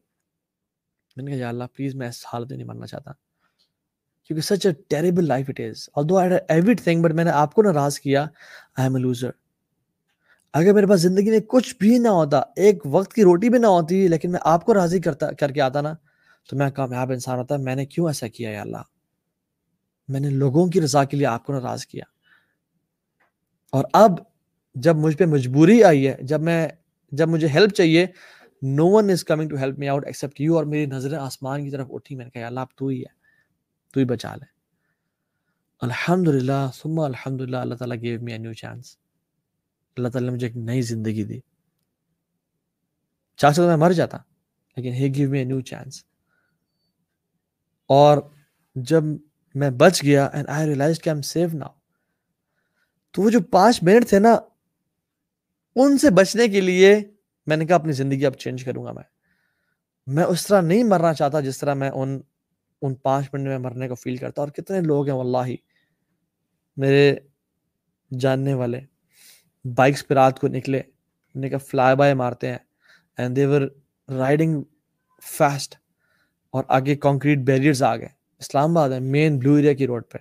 میں 1.15 1.25
نے 1.25 1.31
کہا، 1.31 1.39
یا 1.39 1.49
اللہ 1.49 1.63
پلیز 1.73 1.95
میں 1.95 2.07
اس 2.07 2.25
حالت 2.33 2.49
میں 2.49 2.57
نہیں 2.57 2.67
مرنا 2.67 2.87
چاہتا۔ 2.87 3.11
کیونکہ 4.23 4.41
such 4.41 4.65
a 4.65 4.73
terrible 4.89 5.27
life 5.27 5.45
it 5.49 5.59
is 5.59 5.89
although 6.09 6.17
everything 6.75 7.01
but 7.01 7.11
میں 7.11 7.23
نے 7.23 7.31
آپ 7.31 7.53
کو 7.53 7.61
ناراض 7.63 7.99
کیا۔ 7.99 8.21
آئی 8.21 8.83
ایم 8.83 8.95
اے 8.95 9.01
لوزر 9.01 9.29
اگر 10.55 10.73
میرے 10.73 10.87
پاس 10.87 11.01
زندگی 11.01 11.29
میں 11.29 11.39
کچھ 11.39 11.75
بھی 11.79 11.97
نہ 11.97 12.07
ہوتا، 12.07 12.41
ایک 12.55 12.81
وقت 12.85 13.13
کی 13.13 13.23
روٹی 13.23 13.49
بھی 13.49 13.59
نہ 13.59 13.67
ہوتی، 13.67 14.07
لیکن 14.07 14.31
میں 14.31 14.39
آپ 14.43 14.65
کو 14.65 14.73
راضی 14.73 14.99
کرتا، 14.99 15.31
کر 15.31 15.51
کے 15.51 15.61
آتا 15.61 15.81
نا، 15.81 15.93
تو 16.49 16.57
میں 16.57 16.69
کامیاب 16.69 17.11
انسان 17.11 17.39
ہوتا، 17.39 17.57
میں 17.57 17.75
نے 17.75 17.85
کیوں 17.85 18.07
ایسا 18.07 18.27
کیا 18.27 18.49
یا 18.49 18.61
اللہ؟ 18.61 18.81
میں 20.07 20.19
نے 20.19 20.29
لوگوں 20.29 20.67
کی 20.67 20.81
رضا 20.81 21.03
کے 21.03 21.17
لیے 21.17 21.25
آپ 21.25 21.45
کو 21.45 21.53
ناراض 21.53 21.85
کیا۔ 21.85 22.03
اور 23.71 23.85
اب 23.93 24.11
جب 24.75 24.95
مجھ 24.95 25.17
پہ 25.17 25.25
مجبوری 25.25 25.83
آئی 25.83 26.07
ہے، 26.07 26.17
جب 26.21 26.41
میں، 26.41 26.67
جب 27.11 27.27
مجھے 27.27 27.47
ہیلپ 27.47 27.73
چاہیے 27.73 28.05
no 28.61 28.87
one 28.87 29.09
is 29.09 29.23
coming 29.23 29.49
to 29.49 29.55
help 29.55 29.79
me 29.79 29.89
out 29.89 30.05
except 30.05 30.41
you 30.41 30.55
اور 30.55 30.63
میری 30.63 30.85
نظریں 30.85 31.17
آسمان 31.17 31.63
کی 31.63 31.71
طرف 31.71 31.87
اٹھی، 31.89 32.15
میں 32.15 32.25
نے 32.25 32.31
کہا 32.31 32.47
اللہ 32.47 32.59
آپ 32.59 32.75
تو 32.75 32.87
ہی 32.87 32.99
ہے، 32.99 33.13
تو 33.93 33.99
ہی 33.99 34.05
بچا 34.05 34.35
لے۔ 34.35 34.45
الحمد 35.81 36.27
للہ 36.27 36.69
ثم 36.73 36.99
الحمد 36.99 37.41
للہ 37.41 37.57
اللہ 37.57 37.75
تعالیٰ 37.75 37.97
gave 38.01 38.21
me 38.21 38.31
a 38.31 38.37
new 38.37 38.53
chance 38.53 38.97
اللہ 39.97 40.07
تعالیٰ 40.07 40.29
نے 40.29 40.35
مجھے 40.35 40.47
ایک 40.47 40.57
نئی 40.57 40.81
زندگی 40.81 41.23
دی۔ 41.23 41.39
چاہ 43.37 43.51
سکتا 43.51 43.65
میں 43.65 43.75
مر 43.75 43.91
جاتا، 43.91 44.17
لیکن 44.77 44.93
he 44.93 45.15
gave 45.15 45.29
me 45.29 45.37
a 45.37 45.43
new 45.43 45.61
chance. 45.61 46.03
اور 47.87 48.17
جب 48.75 49.03
میں 49.55 49.69
بچ 49.69 50.03
گیا 50.03 50.25
اینڈ 50.25 50.49
آئی 50.49 50.67
ریئلائز 50.67 51.01
کہ 51.01 51.09
ایم 51.09 51.21
سیو 51.21 51.49
ناؤ 51.53 51.69
تو 53.11 53.21
وہ 53.21 53.29
جو 53.29 53.39
پانچ 53.41 53.83
منٹ 53.83 54.09
تھے 54.09 54.19
نا، 54.19 54.35
ان 55.75 55.97
سے 55.97 56.09
بچنے 56.09 56.47
کے 56.47 56.61
لیے 56.61 56.99
میں 57.45 57.57
نے 57.57 57.65
کہا 57.65 57.75
اپنی 57.75 57.91
زندگی 57.91 58.25
اب 58.25 58.33
چینج 58.33 58.63
کروں 58.63 58.85
گا 58.85 58.91
میں۔ 58.91 59.03
میں 60.07 60.23
اس 60.23 60.47
طرح 60.47 60.61
نہیں 60.61 60.83
مرنا 60.83 61.13
چاہتا 61.13 61.39
جس 61.39 61.57
طرح 61.57 61.73
میں 61.73 61.89
ان 61.89 62.21
ان 62.81 62.95
پانچ 62.95 63.29
منٹ 63.33 63.47
میں 63.47 63.57
مرنے 63.57 63.87
کو 63.87 63.95
فیل 63.95 64.17
کرتا۔ 64.17 64.41
اور 64.41 64.49
کتنے 64.49 64.81
لوگ 64.81 65.09
ہیں 65.09 65.15
واللہ، 65.15 65.55
میرے 66.77 67.15
جاننے 68.19 68.53
والے۔ 68.53 68.81
بائکس 69.65 70.07
پہ 70.07 70.13
رات 70.13 70.39
کو 70.39 70.47
نکلے 70.47 70.81
نے 71.35 71.49
کہا 71.49 71.57
فلائی 71.57 71.95
بائی 71.95 72.13
مارتے 72.13 72.47
ہیں 72.47 72.57
اینڈ 73.17 73.35
دیور 73.35 73.61
رائڈنگ 74.09 74.63
فاسٹ 75.21 75.75
اور 76.51 76.63
آگے 76.67 76.95
کانکریٹ 76.95 77.39
بیریئرز 77.39 77.83
آ 77.83 77.95
گئے۔ 77.95 78.07
اسلام 78.39 78.77
آباد 78.77 78.89
ہے 78.89 78.99
مین 78.99 79.39
بلو 79.39 79.53
ایریا 79.53 79.73
کی 79.73 79.87
روڈ 79.87 80.03
پہ۔ 80.11 80.17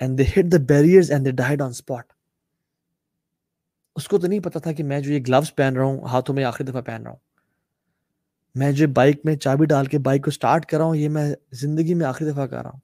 And 0.00 0.18
they 0.18 0.22
hit 0.22 0.52
the 0.52 0.56
barriers 0.68 1.10
and 1.10 1.24
they 1.24 1.30
died 1.30 1.62
on 1.62 1.68
spot 1.68 2.12
اس 3.96 4.08
کو 4.08 4.18
تو 4.18 4.26
نہیں 4.26 4.40
پتا 4.40 4.58
تھا 4.58 4.72
کہ 4.72 4.84
میں 4.84 5.00
جو 5.00 5.12
یہ 5.12 5.20
گلوز 5.28 5.54
پہن 5.54 5.76
رہا 5.76 5.84
ہوں، 5.84 6.00
ہاتھوں 6.00 6.34
میں 6.34 6.44
آخری 6.44 6.66
دفعہ 6.66 6.80
پہن 6.80 7.02
رہا 7.02 7.10
ہوں۔ 7.10 7.18
میں 8.54 8.72
جو 8.72 8.88
بائک 8.88 9.20
میں 9.24 9.36
چابی 9.36 9.66
ڈال 9.66 9.86
کے 9.86 9.98
بائک 9.98 10.24
کو 10.24 10.30
سٹارٹ 10.30 10.66
کر 10.66 10.76
رہا 10.76 10.84
ہوں، 10.84 10.96
یہ 10.96 11.08
میں 11.08 11.34
زندگی 11.52 11.94
میں 11.94 12.06
آخری 12.06 12.30
دفعہ 12.30 12.46
کر 12.46 12.62
رہا 12.62 12.70
ہوں۔ 12.70 12.80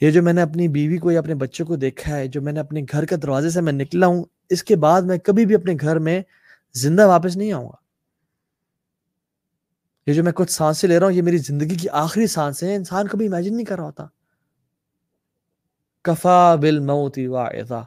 یہ 0.00 0.10
جو 0.10 0.22
میں 0.22 0.32
نے 0.32 0.42
اپنی 0.42 0.68
بیوی 0.68 0.98
کو 0.98 1.12
یا 1.12 1.18
اپنے 1.18 1.34
بچوں 1.34 1.66
کو 1.66 1.76
دیکھا 1.76 2.16
ہے، 2.16 2.28
جو 2.28 2.42
میں 2.42 2.52
نے 2.52 2.60
اپنے 2.60 2.80
گھر 2.92 3.04
کے 3.04 3.16
دروازے 3.16 3.50
سے 3.50 3.60
میں 3.60 3.72
نکلا 3.72 4.06
ہوں 4.06 4.24
اس 4.48 4.64
کے 4.64 4.76
بعد 4.76 5.02
میں 5.02 5.18
کبھی 5.18 5.46
بھی 5.46 5.54
اپنے 5.54 5.74
گھر 5.80 5.98
میں 5.98 6.22
زندہ 6.74 7.06
واپس 7.06 7.36
نہیں 7.36 7.52
آؤں 7.52 7.68
گا۔ 7.68 7.76
یہ 10.06 10.14
جو 10.14 10.24
میں 10.24 10.32
کچھ 10.32 10.52
سانسیں 10.52 10.88
لے 10.88 10.98
رہا 10.98 11.06
ہوں، 11.06 11.14
یہ 11.14 11.22
میری 11.22 11.38
زندگی 11.38 11.74
کی 11.74 11.88
آخری 11.88 12.26
سانسیں 12.26 12.76
انسان 12.76 13.08
کبھی 13.08 13.26
امیجن 13.26 13.56
نہیں 13.56 13.66
کر 13.66 13.76
رہا 13.76 13.84
ہوتا۔ 13.84 14.06
کفا 16.02 16.54
بل 16.54 16.78
موتی 16.78 17.26
واحدہ 17.26 17.82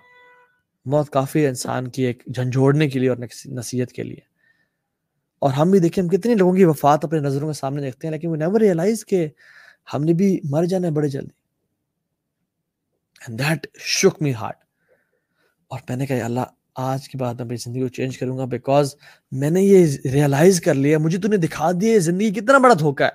موت 0.86 1.10
کافی 1.10 1.48
انسان 1.48 1.90
کی 1.90 2.04
ایک 2.04 2.24
جھنجھوڑنے 2.36 2.90
کے 2.90 3.00
لیے 3.00 3.10
اور 3.10 3.18
نصیحت 3.46 3.92
کے 3.92 4.04
لیے۔ 4.04 4.32
اور 5.40 5.54
ہم 5.54 5.72
بھی 5.72 5.80
دیکھیں، 5.80 6.04
ہم 6.04 6.10
کتنے 6.10 6.36
لوگوں 6.36 6.56
کی 6.56 6.64
وفات 6.64 7.06
اپنے 7.06 7.20
نظروں 7.20 7.54
کے 7.54 7.60
سامنے 7.60 7.82
دیکھتے 7.82 8.08
ہیں، 8.08 8.12
لیکن 8.12 8.28
وہ 8.28 8.36
نیور 8.36 8.62
ریئلائز 8.62 9.06
کہ 9.06 9.28
ہم 9.94 10.04
نے 10.04 10.14
بھی 10.14 10.40
مر 10.44 10.66
جانا 10.66 10.88
ہے 10.88 10.92
بڑے 10.92 11.08
جلدی۔ 11.08 11.42
اینڈ 13.28 13.40
دیٹ 13.40 13.78
شک 13.80 14.22
می 14.22 14.34
ہارٹ 14.34 14.56
اور 15.72 15.80
میں 15.90 15.98
نے 15.98 16.06
کہا 16.06 16.26
اللہ، 16.26 16.40
آج 16.76 17.10
کے 17.10 17.18
بعد 17.18 17.34
میں 17.34 17.46
اپنی 17.46 17.58
زندگی 17.58 17.82
کو 17.82 17.88
چینج 17.88 18.18
کروں 18.18 18.38
گا 18.38 18.46
بیکاز 18.46 18.96
میں 19.32 19.50
نے 19.50 19.62
یہ 19.62 19.98
ریئلائز 20.06 20.62
کر 20.62 20.74
لیا 20.74 20.98
مجھے 20.98 21.18
تو 21.18 21.28
نے 21.28 21.38
دکھا 21.38 21.72
دیا 21.82 21.98
زندگی 22.00 22.32
کتنا 22.32 22.58
بڑا 22.58 22.74
دھوکا 22.80 23.06
ہے۔ 23.06 23.12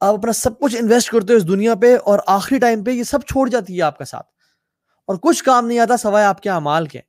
آپ 0.00 0.14
اپنا 0.14 0.32
سب 0.32 0.58
کچھ 0.58 0.76
انویسٹ 0.76 1.10
کرتے 1.10 1.32
ہو 1.32 1.36
اس 1.36 1.48
دنیا 1.48 1.74
پہ 1.74 1.96
اور 2.04 2.18
آخری 2.26 2.58
ٹائم 2.58 2.84
پہ 2.84 2.90
یہ 2.90 3.02
سب 3.02 3.20
چھوڑ 3.20 3.48
جاتی 3.48 3.76
ہے 3.76 3.82
آپ 3.82 3.98
کا 3.98 4.04
ساتھ۔ 4.04 4.26
اور 5.08 5.16
کچھ 5.16 5.44
کام 5.44 5.66
نہیں 5.66 5.78
آتا 5.78 5.96
سوائے 5.96 6.26
آپ 6.26 6.40
کے 6.40 6.50
اعمال 6.50 6.86
کے، 6.86 7.00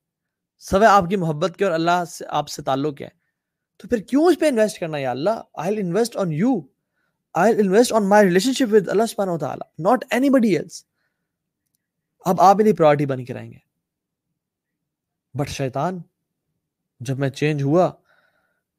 سوائے 0.60 0.88
آپ 0.88 1.10
کی 1.10 1.16
محبت 1.16 1.58
کے 1.58 1.64
اور 1.64 1.72
اللہ 1.72 2.04
سے، 2.10 2.26
آپ 2.30 2.50
سے 2.50 2.62
تعلق 2.62 3.02
ہے 3.02 3.10
تو 3.78 3.88
پھر 3.88 3.98
کیوں 3.98 4.26
اس 4.26 4.39
پہ 4.39 4.48
انویسٹ 4.48 4.80
کرنا 4.80 4.98
یا 4.98 5.12
اللہ؟ 5.12 5.41
I 5.54 5.80
invest 5.80 6.18
on 6.18 6.32
you 6.32 6.60
I 7.34 7.54
invest 7.60 7.94
on 7.94 8.10
my 8.10 8.26
relation 8.54 8.74
with 8.74 8.89
اللہ 8.89 9.06
سبحانہ 9.10 9.32
وتعالی 9.32 9.84
ناٹ 9.84 10.06
اینی 10.10 10.30
بڈی 10.30 10.58
ایلس 10.58 10.84
اب 12.26 12.41
آپ 12.41 12.58
میری 12.58 12.74
پرائرٹی 12.74 13.06
بن 13.06 13.26
کے 13.26 13.34
رہیں 13.34 13.52
گے۔ 13.52 13.73
بٹ 15.34 15.50
شیطان، 15.50 16.00
جب 17.00 17.20
میں 17.20 17.30
چینج 17.30 17.64
ہوا 17.64 17.86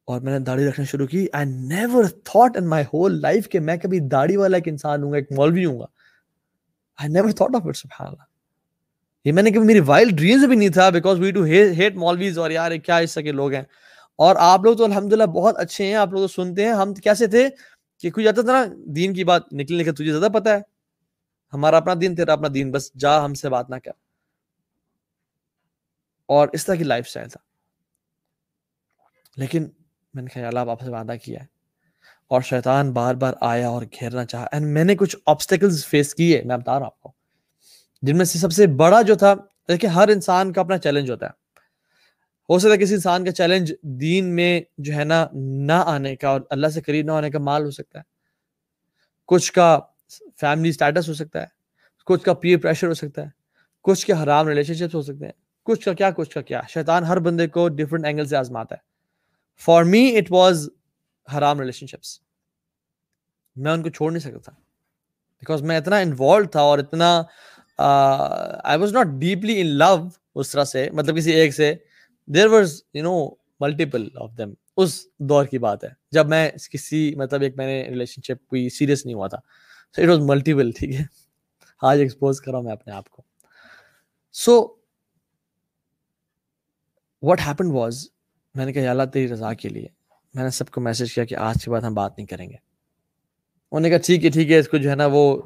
اور 0.05 0.21
میں 0.21 0.33
نے 0.33 0.45
داڑھی 0.45 0.69
رکھنا 0.69 0.87
شروع 0.87 1.07
کی 1.07 1.27
I 1.33 1.47
never 1.47 2.05
thought 2.05 2.57
in 2.57 2.69
my 2.69 2.85
whole 2.85 3.21
life 3.21 3.49
کہ 3.49 3.61
میں 3.61 3.77
کبھی 3.77 4.01
داڑھی 4.01 4.37
والا 4.37 4.57
ایک 4.57 4.69
انسان 4.69 5.03
ہوں 5.03 5.13
گا، 5.13 5.17
ایک 5.17 5.33
مولوی 5.33 5.65
ہوں 5.65 5.81
گا۔ 5.81 5.85
I 6.99 7.13
never 7.13 7.31
thought 7.31 7.57
of 7.57 7.63
it 7.65 7.77
سبحان 7.77 8.09
اللہ۔ 8.09 8.23
یہ 9.25 9.33
میں 9.33 9.43
نے 9.43 9.51
کبھی، 9.51 9.67
میری 9.67 9.81
وائلڈ 9.81 10.13
ڈریمز 10.13 10.45
بھی 10.45 10.57
نہیں 10.57 10.69
تھا 10.69 10.91
بیکاز 10.91 11.21
وی 11.21 11.31
ٹو 11.31 11.43
ہیٹ 11.43 11.95
مولویز 11.95 12.39
اور 12.39 12.51
یار، 12.51 12.73
کیا 12.73 12.97
اس 12.97 13.15
کے 13.15 13.33
لوگ 13.33 13.53
ہیں۔ 13.53 13.63
اور 14.17 14.37
آپ 14.39 14.61
لوگ 14.65 14.77
تو 14.77 14.85
الحمد 14.85 15.13
للہ 15.13 15.25
بہت 15.25 15.57
اچھے 15.59 15.87
ہیں، 15.87 15.95
آپ 15.95 16.09
لوگ 16.09 16.21
تو 16.21 16.29
سنتے 16.29 16.65
ہیں۔ 16.65 16.73
ہم 16.73 16.95
کیسے 16.95 17.27
تھے 17.27 17.49
کہ 17.99 18.11
کوئی 18.11 18.25
جاتا 18.25 18.43
تھا 18.43 18.53
نا، 18.53 18.75
دین 18.87 19.15
کی 19.15 19.25
بات 19.25 19.43
نکلنے 19.53 19.85
کا، 19.85 19.93
تجھے 19.93 20.13
زیادہ 20.13 20.33
پتا 20.33 20.57
ہے۔ 20.57 20.61
ہمارا 21.53 21.77
اپنا 21.77 21.95
دین، 22.01 22.15
تیرا 22.15 22.33
اپنا 22.33 22.49
دین، 22.55 22.71
بس 22.71 22.95
جا 22.95 23.25
ہم 23.25 23.35
سے 23.35 23.49
بات 23.49 23.71
نہ 23.71 23.77
کر۔ 23.85 24.04
اور 26.29 26.49
اس 26.53 26.67
طرح 26.67 26.75
کی 26.75 26.85
لائف 26.85 27.05
اسٹائل 27.07 27.29
تھا۔ 27.29 27.41
لیکن 29.37 29.67
میں 30.15 30.23
نے 30.23 30.35
خیال 30.35 30.57
آپ 30.57 30.81
سے 30.81 30.91
وعدہ 30.91 31.13
کیا 31.25 31.41
ہے۔ 31.41 31.47
اور 32.29 32.41
شیطان 32.41 32.93
بار 32.93 33.15
بار 33.15 33.35
آیا 33.41 33.69
اور 33.69 33.83
گھیرنا 33.83 34.25
چاہا۔ 34.25 34.47
اینڈ 34.53 34.67
میں 34.67 34.85
نے 34.85 34.97
کچھ 34.97 35.17
آبسٹیکلز 35.27 35.87
فیس 35.87 36.15
کیے، 36.15 36.43
میں 36.45 36.57
بتا 36.57 36.73
رہا 36.73 36.79
ہوں 36.79 36.87
آپ 36.87 37.01
کو۔ 37.01 37.13
جن 38.03 38.17
میں 38.17 38.25
سے 38.25 38.39
سب 38.39 38.53
سے 38.53 38.67
بڑا 38.67 39.03
جو 39.03 39.15
تھا 39.15 39.35
دیکھیں 39.69 39.91
ہر 39.91 40.09
انسان 40.09 40.53
کا 40.53 40.61
اپنا 40.61 40.79
چیلنج 40.79 41.11
ہوتا 41.11 41.27
ہے۔ 41.27 41.31
ہو 42.51 42.59
سکتا 42.59 42.73
ہے 42.73 42.79
کسی 42.79 42.95
انسان 42.95 43.25
کا 43.25 43.33
چیلنج 43.33 43.73
دین 43.83 44.35
میں 44.37 44.61
جو 44.79 44.95
ہے 44.95 45.05
نا، 45.05 45.27
نہ 45.33 45.73
آنے 45.73 46.17
کا 46.17 46.29
اور 46.29 46.41
اللہ 46.51 46.67
سے 46.67 46.81
قریب 46.81 47.07
نہ 47.07 47.13
ہونے 47.13 47.31
کا 47.31 47.39
مال 47.39 47.65
ہو 47.65 47.71
سکتا 47.71 47.99
ہے۔ 47.99 48.05
کچھ 49.27 49.53
کا 49.53 49.79
فیملی 50.41 50.69
اسٹیٹس 50.69 51.09
ہو 51.09 51.15
سکتا 51.15 51.41
ہے۔ 51.41 51.47
کچھ 52.07 52.25
کا 52.25 52.35
پیئر 52.35 52.59
پریشر 52.59 52.87
ہو 52.87 52.95
سکتا 52.95 53.23
ہے۔ 53.23 53.29
کچھ 53.83 54.07
کے 54.07 54.13
حرام 54.13 54.49
ریلیشن 54.49 54.75
شپس 54.75 54.95
ہو 54.95 55.03
سکتے 55.03 55.25
ہیں۔ 55.25 55.44
کچھ 55.65 55.85
کا 55.85 55.93
کیا 55.93 56.11
کچھ 56.11 56.35
کا 56.35 56.41
کیا۔ 56.43 56.61
شیطان 56.69 57.05
ہر 57.05 57.19
بندے 57.19 57.47
کو 57.49 57.69
ڈفرنٹ 57.69 58.05
اینگل 58.05 58.27
سے 58.27 58.37
آزماتا 58.37 58.75
ہے۔ 58.75 58.81
فار 59.65 59.85
می 59.85 60.17
اٹ 60.17 60.33
واز 60.33 60.69
حرام 61.37 61.61
ریلیشن 61.61 61.87
شپس 61.87 62.19
میں 63.57 63.73
ان 63.73 63.83
کو 63.83 63.89
چھوڑ 63.89 64.11
نہیں 64.13 64.21
سکتا۔ 64.21 64.39
تھا 64.39 64.53
بیکاز 65.41 65.63
میں 65.63 65.77
اتنا 65.77 65.97
انوالو 65.99 66.45
تھا 66.49 66.61
اور 66.61 66.79
اتنا 66.79 67.23
I 68.65 68.79
was 68.79 68.93
not 68.93 69.07
deeply 69.07 69.61
in 69.61 69.67
love 69.67 69.97
اس 70.35 70.51
طرح 70.51 70.65
سے 70.65 70.91
مطلب 70.91 71.17
کسی 71.17 71.33
ایک 71.33 71.55
سے۔ 71.55 71.75
There 72.27 72.47
was 72.47 72.83
you 72.95 73.03
know 73.03 73.29
multiple 73.61 74.09
of 74.17 74.31
them 74.39 74.51
اس 74.77 75.07
دور 75.19 75.45
کی 75.45 75.59
بات 75.59 75.85
ہے۔ 75.85 75.89
جب 76.13 76.29
میں 76.29 76.51
کسی 76.73 77.15
مطلب 77.15 77.43
ایک 77.43 77.57
میں 77.57 77.67
نے 77.67 77.89
ریلیشن 77.89 78.23
شپ 78.23 78.47
کوئی 78.47 78.69
سیریس 78.69 79.07
نہیں 79.07 79.15
ہوا 79.15 79.29
تھا۔ 79.29 79.39
سو 79.97 80.03
اٹ 80.03 80.09
واز 80.09 80.19
ملٹیپل 80.19 80.71
ٹھیک 80.71 80.95
ہے۔ 80.95 81.05
آج 81.83 81.99
ایکسپوز 81.99 82.41
کرا 82.41 82.61
میں 82.61 82.73
اپنے 82.73 82.93
آپ 82.93 83.09
کو۔ 83.11 83.23
So 84.33 84.61
so, 84.61 84.67
what 87.25 87.41
happen 87.47 87.67
was 87.71 88.07
میں 88.55 88.67
نے 88.67 88.73
کہا 88.73 88.91
اللہ، 88.91 89.03
تیری 89.03 89.33
رضا 89.33 89.55
کے 89.55 89.69
لیے. 89.69 89.87
میں 90.35 90.45
نے 90.45 90.51
سب 90.51 90.69
کو 90.69 90.81
میسج 90.81 91.15
کیا 91.15 91.25
کہ 91.25 91.35
آج 91.35 91.65
کے 91.65 91.71
بعد 91.71 91.81
ہم 91.81 91.95
بات 91.95 92.19
نہیں 92.19 92.27
کریں 92.27 92.49
گے۔ 92.49 92.55
انہوں 92.55 93.81
نے 93.81 93.91
کہا، 93.91 93.99
ٹھیک 93.99 94.25
ہے 94.25 94.31
ٹھیک 94.31 94.51
ہے، 94.51 94.59
اس 94.59 94.69
کو 94.69 94.77
جو 94.77 94.91
ہے 94.91 94.95
نا 94.95 95.07
وہ 95.07 95.43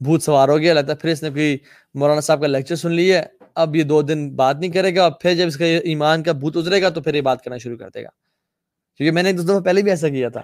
بھوت 0.00 0.22
سوار 0.22 0.48
ہو 0.48 0.58
گیا۔ 0.58 0.74
لگتا 0.74 0.92
ہے 0.92 0.96
پھر 0.96 1.10
اس 1.10 1.22
نے 1.22 1.30
کوئی 1.30 1.58
مولانا 1.94 2.20
صاحب 2.20 2.40
کا 2.40 2.46
لیکچر 2.46 2.76
سن 2.76 2.92
لیا 2.92 3.22
اب 3.54 3.76
یہ 3.76 3.82
دو 3.82 4.02
دن 4.02 4.36
بات 4.36 4.56
نہیں 4.56 4.70
کرے 4.70 4.96
گا۔ 4.96 5.02
اور 5.02 5.10
پھر 5.10 5.34
جب 5.34 5.46
اس 5.46 5.56
کا 5.56 5.64
ایمان 5.64 6.22
کا 6.22 6.32
بھوت 6.32 6.56
اترے 6.56 6.82
گا 6.82 6.88
تو 6.88 7.02
پھر 7.02 7.14
یہ 7.14 7.20
بات 7.20 7.44
کرنا 7.44 7.56
شروع 7.56 7.76
کر 7.76 7.88
دے 7.94 8.02
گا۔ 8.02 8.08
کیونکہ 8.96 9.10
میں 9.10 9.22
نے 9.22 9.28
ایک 9.28 9.38
دو 9.38 9.42
دفعہ 9.42 9.60
پہلے 9.60 9.82
بھی 9.82 9.90
ایسا 9.90 10.08
کیا 10.08 10.28
تھا 10.28 10.40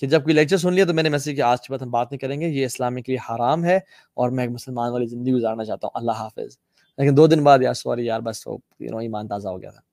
کہ 0.00 0.06
جب 0.06 0.22
کوئی 0.22 0.34
لیکچر 0.34 0.56
سن 0.56 0.74
لیا 0.74 0.84
تو 0.84 0.94
میں 0.94 1.02
نے 1.02 1.08
میسج 1.08 1.30
کیا 1.34 1.46
آج 1.46 1.58
کے 1.60 1.72
بعد 1.72 1.82
ہم 1.82 1.90
بات 1.90 2.12
نہیں 2.12 2.18
کریں 2.18 2.40
گے۔ 2.40 2.48
یہ 2.48 2.64
اسلامی 2.64 3.02
کے 3.02 3.12
لیے 3.12 3.32
حرام 3.32 3.64
ہے 3.64 3.76
اور 4.14 4.30
میں 4.30 4.44
ایک 4.44 4.52
مسلمان 4.52 4.92
والی 4.92 5.06
زندگی 5.06 5.32
گزارنا 5.32 5.64
چاہتا 5.64 5.86
ہوں۔ 5.86 5.98
اللہ 6.00 6.12
حافظ۔ 6.12 6.58
لیکن 6.98 7.16
دو 7.16 7.26
دن 7.26 7.44
بعد، 7.44 7.58
یار 7.62 7.74
سوری 7.74 8.06
یار، 8.06 8.20
بس 8.20 8.44
تو 8.44 8.58
ایمان 8.80 9.28
تازہ 9.28 9.48
ہو 9.48 9.62
گیا 9.62 9.70
تھا۔ 9.70 9.89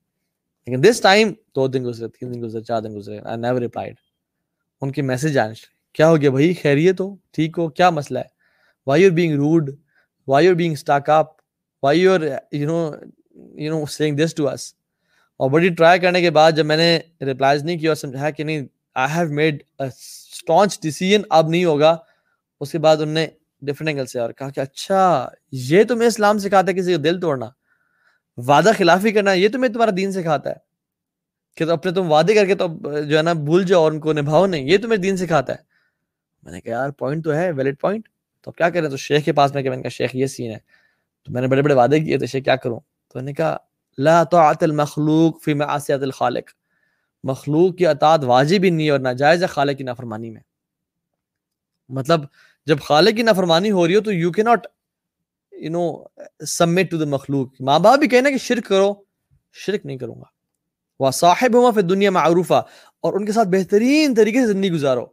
لیکن 0.67 0.83
دس 0.83 1.01
ٹائم 1.01 1.31
دو 1.55 1.67
دن 1.67 1.83
گزرے، 1.85 2.07
تین 2.07 2.33
دن 2.33 2.41
گزرے، 2.41 2.61
چار 2.61 2.81
دن 2.81 2.95
گزرے 2.95 3.19
آئی 3.25 3.37
نیور 3.37 3.61
ریپلائڈ 3.61 3.95
ان 4.81 4.91
کی 4.91 5.01
میسج 5.01 5.37
آنے 5.37 5.53
کیا 5.93 6.09
ہو 6.09 6.21
گیا 6.21 6.29
بھائی؟ 6.29 6.53
خیریت 6.53 7.01
ہو؟ 7.01 7.15
ٹھیک 7.31 7.57
ہو؟ 7.57 7.67
کیا 7.69 7.89
مسئلہ 7.89 8.19
ہے؟ 8.19 8.35
Why 8.87 9.03
you 9.03 9.11
being 9.11 9.35
rude 9.35 9.69
why 10.27 10.47
you 10.47 10.55
being 10.55 10.73
stuck 10.73 11.09
up 11.09 11.27
why 11.83 12.01
you 12.01 12.13
you 12.51 12.67
know 12.67 12.91
you 13.61 13.79
know 13.79 13.85
seeing 13.85 14.17
this 14.17 14.35
to 14.35 14.49
اس 14.49 14.73
اور 15.37 15.49
بڑی 15.49 15.69
ٹرائی 15.69 15.99
کرنے 15.99 16.21
کے 16.21 16.29
بعد 16.31 16.51
جب 16.51 16.65
میں 16.65 16.77
نے 16.77 16.99
ریپلائز 17.21 17.63
نہیں 17.63 17.77
کیا 17.77 17.89
اور 17.89 17.95
سمجھایا 17.95 18.29
کہ 18.29 18.43
نہیں 18.43 18.65
I 18.95 19.17
have 19.17 19.33
made 19.33 19.63
staunch 19.79 20.81
decision 20.81 21.21
اب 21.29 21.49
نہیں 21.49 21.65
ہوگا۔ 21.65 21.97
اس 22.59 22.71
کے 22.71 22.79
بعد 22.79 22.97
انہوں 22.97 23.13
نے 23.13 23.27
ڈفرنٹ 23.61 23.87
اینگل 23.87 24.05
سے 24.05 24.19
اور 24.19 24.31
کہا 24.31 24.49
کہ 24.49 24.59
اچھا 24.59 25.29
یہ 25.51 25.83
تمہیں 25.83 26.07
اسلام 26.07 26.39
سکھاتا 26.39 26.71
ہے، 26.71 26.77
کسی 26.77 26.91
کا 26.91 26.99
دل 27.03 27.19
توڑنا۔ 27.19 27.49
وعدہ 28.37 28.69
خلافی 28.77 29.11
کرنا 29.11 29.33
یہ 29.33 29.49
تمہیں 29.49 29.73
تمہارا 29.73 29.91
دین 29.97 30.11
سکھاتا 30.11 30.49
ہے 30.49 30.55
کہ 31.55 31.65
تو 31.65 31.73
اپنے 31.73 31.91
تم 31.91 32.11
وعدے 32.11 32.35
کر 32.35 32.45
کے 32.45 32.55
تو 32.55 32.67
جو 33.01 33.17
ہے 33.17 33.23
نا 33.23 33.33
بھول 33.33 33.63
جاؤ 33.63 33.81
اور 33.81 33.91
ان 33.91 33.99
کو 33.99 34.13
نبھاؤ 34.13 34.45
نہیں، 34.45 34.63
یہ 34.63 34.77
تمہیں 34.77 34.97
دین 34.97 35.17
سکھاتا 35.17 35.53
ہے۔ 35.53 35.57
میں 36.43 36.51
نے 36.51 36.61
کہا 36.61 36.71
یار 36.71 36.89
پوائنٹ 36.89 37.23
تو 37.23 37.33
ہے 37.33 37.51
ویلڈ 37.51 37.79
پوائنٹ 37.79 38.09
تو 38.41 38.51
اب 38.51 38.55
کیا 38.55 38.69
کریں؟ 38.69 38.89
تو 38.89 38.97
شیخ 38.97 39.25
کے 39.25 39.33
پاس 39.33 39.53
میں 39.53 39.63
کہ 39.63 39.69
میں 39.69 39.77
نے 39.77 39.83
کہا 39.83 39.89
شیخ 39.89 40.15
یہ 40.15 40.25
سین 40.25 40.51
ہے۔ 40.51 40.57
تو 41.25 41.31
میں 41.31 41.41
نے 41.41 41.47
بڑے 41.47 41.61
بڑے 41.61 41.73
وعدے 41.73 41.99
کیے 41.99 42.17
تو 42.17 42.25
شیخ 42.25 42.43
کیا 42.43 42.55
کروں؟ 42.55 42.79
تو 43.13 43.19
نے 43.19 43.33
کہا، 43.33 43.57
لا 43.97 44.23
طاعت 44.23 44.63
المخلوق 44.63 45.43
فی 45.43 45.53
معصیت 45.53 46.01
الخالق۔ 46.01 46.43
مخلوق 47.23 47.77
کی 47.77 47.87
اطاعت 47.87 48.23
واجب 48.23 48.63
ہی 48.63 48.69
نہیں 48.69 48.89
اور 48.89 48.99
ناجائز 48.99 49.41
ہے 49.41 49.47
خالق 49.47 49.77
کی 49.77 49.83
نافرمانی 49.83 50.29
میں۔ 50.29 50.41
مطلب 51.89 52.21
جب 52.65 52.79
خالق 52.79 53.15
کی 53.15 53.21
نافرمانی 53.21 53.71
ہو 53.71 53.87
رہی 53.87 53.95
ہو 53.95 54.01
تو 54.01 54.11
you 54.11 54.31
can 54.31 54.41
not 54.41 54.67
you 55.57 55.71
know 55.71 56.03
submit 56.45 56.91
to 56.91 56.97
the 56.97 57.05
مخلوق 57.05 57.53
ماں 57.59 57.79
باپ 57.79 57.99
بھی 57.99 58.07
کہنا 58.07 58.29
کہ 58.29 58.37
شرک 58.37 58.65
کرو، 58.65 58.93
شرک 59.53 59.85
نہیں 59.85 59.97
کروں 59.97 60.15
گا۔ 60.15 60.37
وہ 60.99 61.11
صاحب 61.11 61.55
ہوا 61.55 61.71
پھر 61.71 61.81
دنیا 61.81 62.11
معروفہ 62.11 62.65
اور 62.99 63.13
ان 63.13 63.25
کے 63.25 63.31
ساتھ 63.31 63.47
بہترین 63.47 64.15
طریقے 64.15 64.39
سے 64.39 64.47
زندگی 64.47 64.71
گزارو۔ 64.71 65.05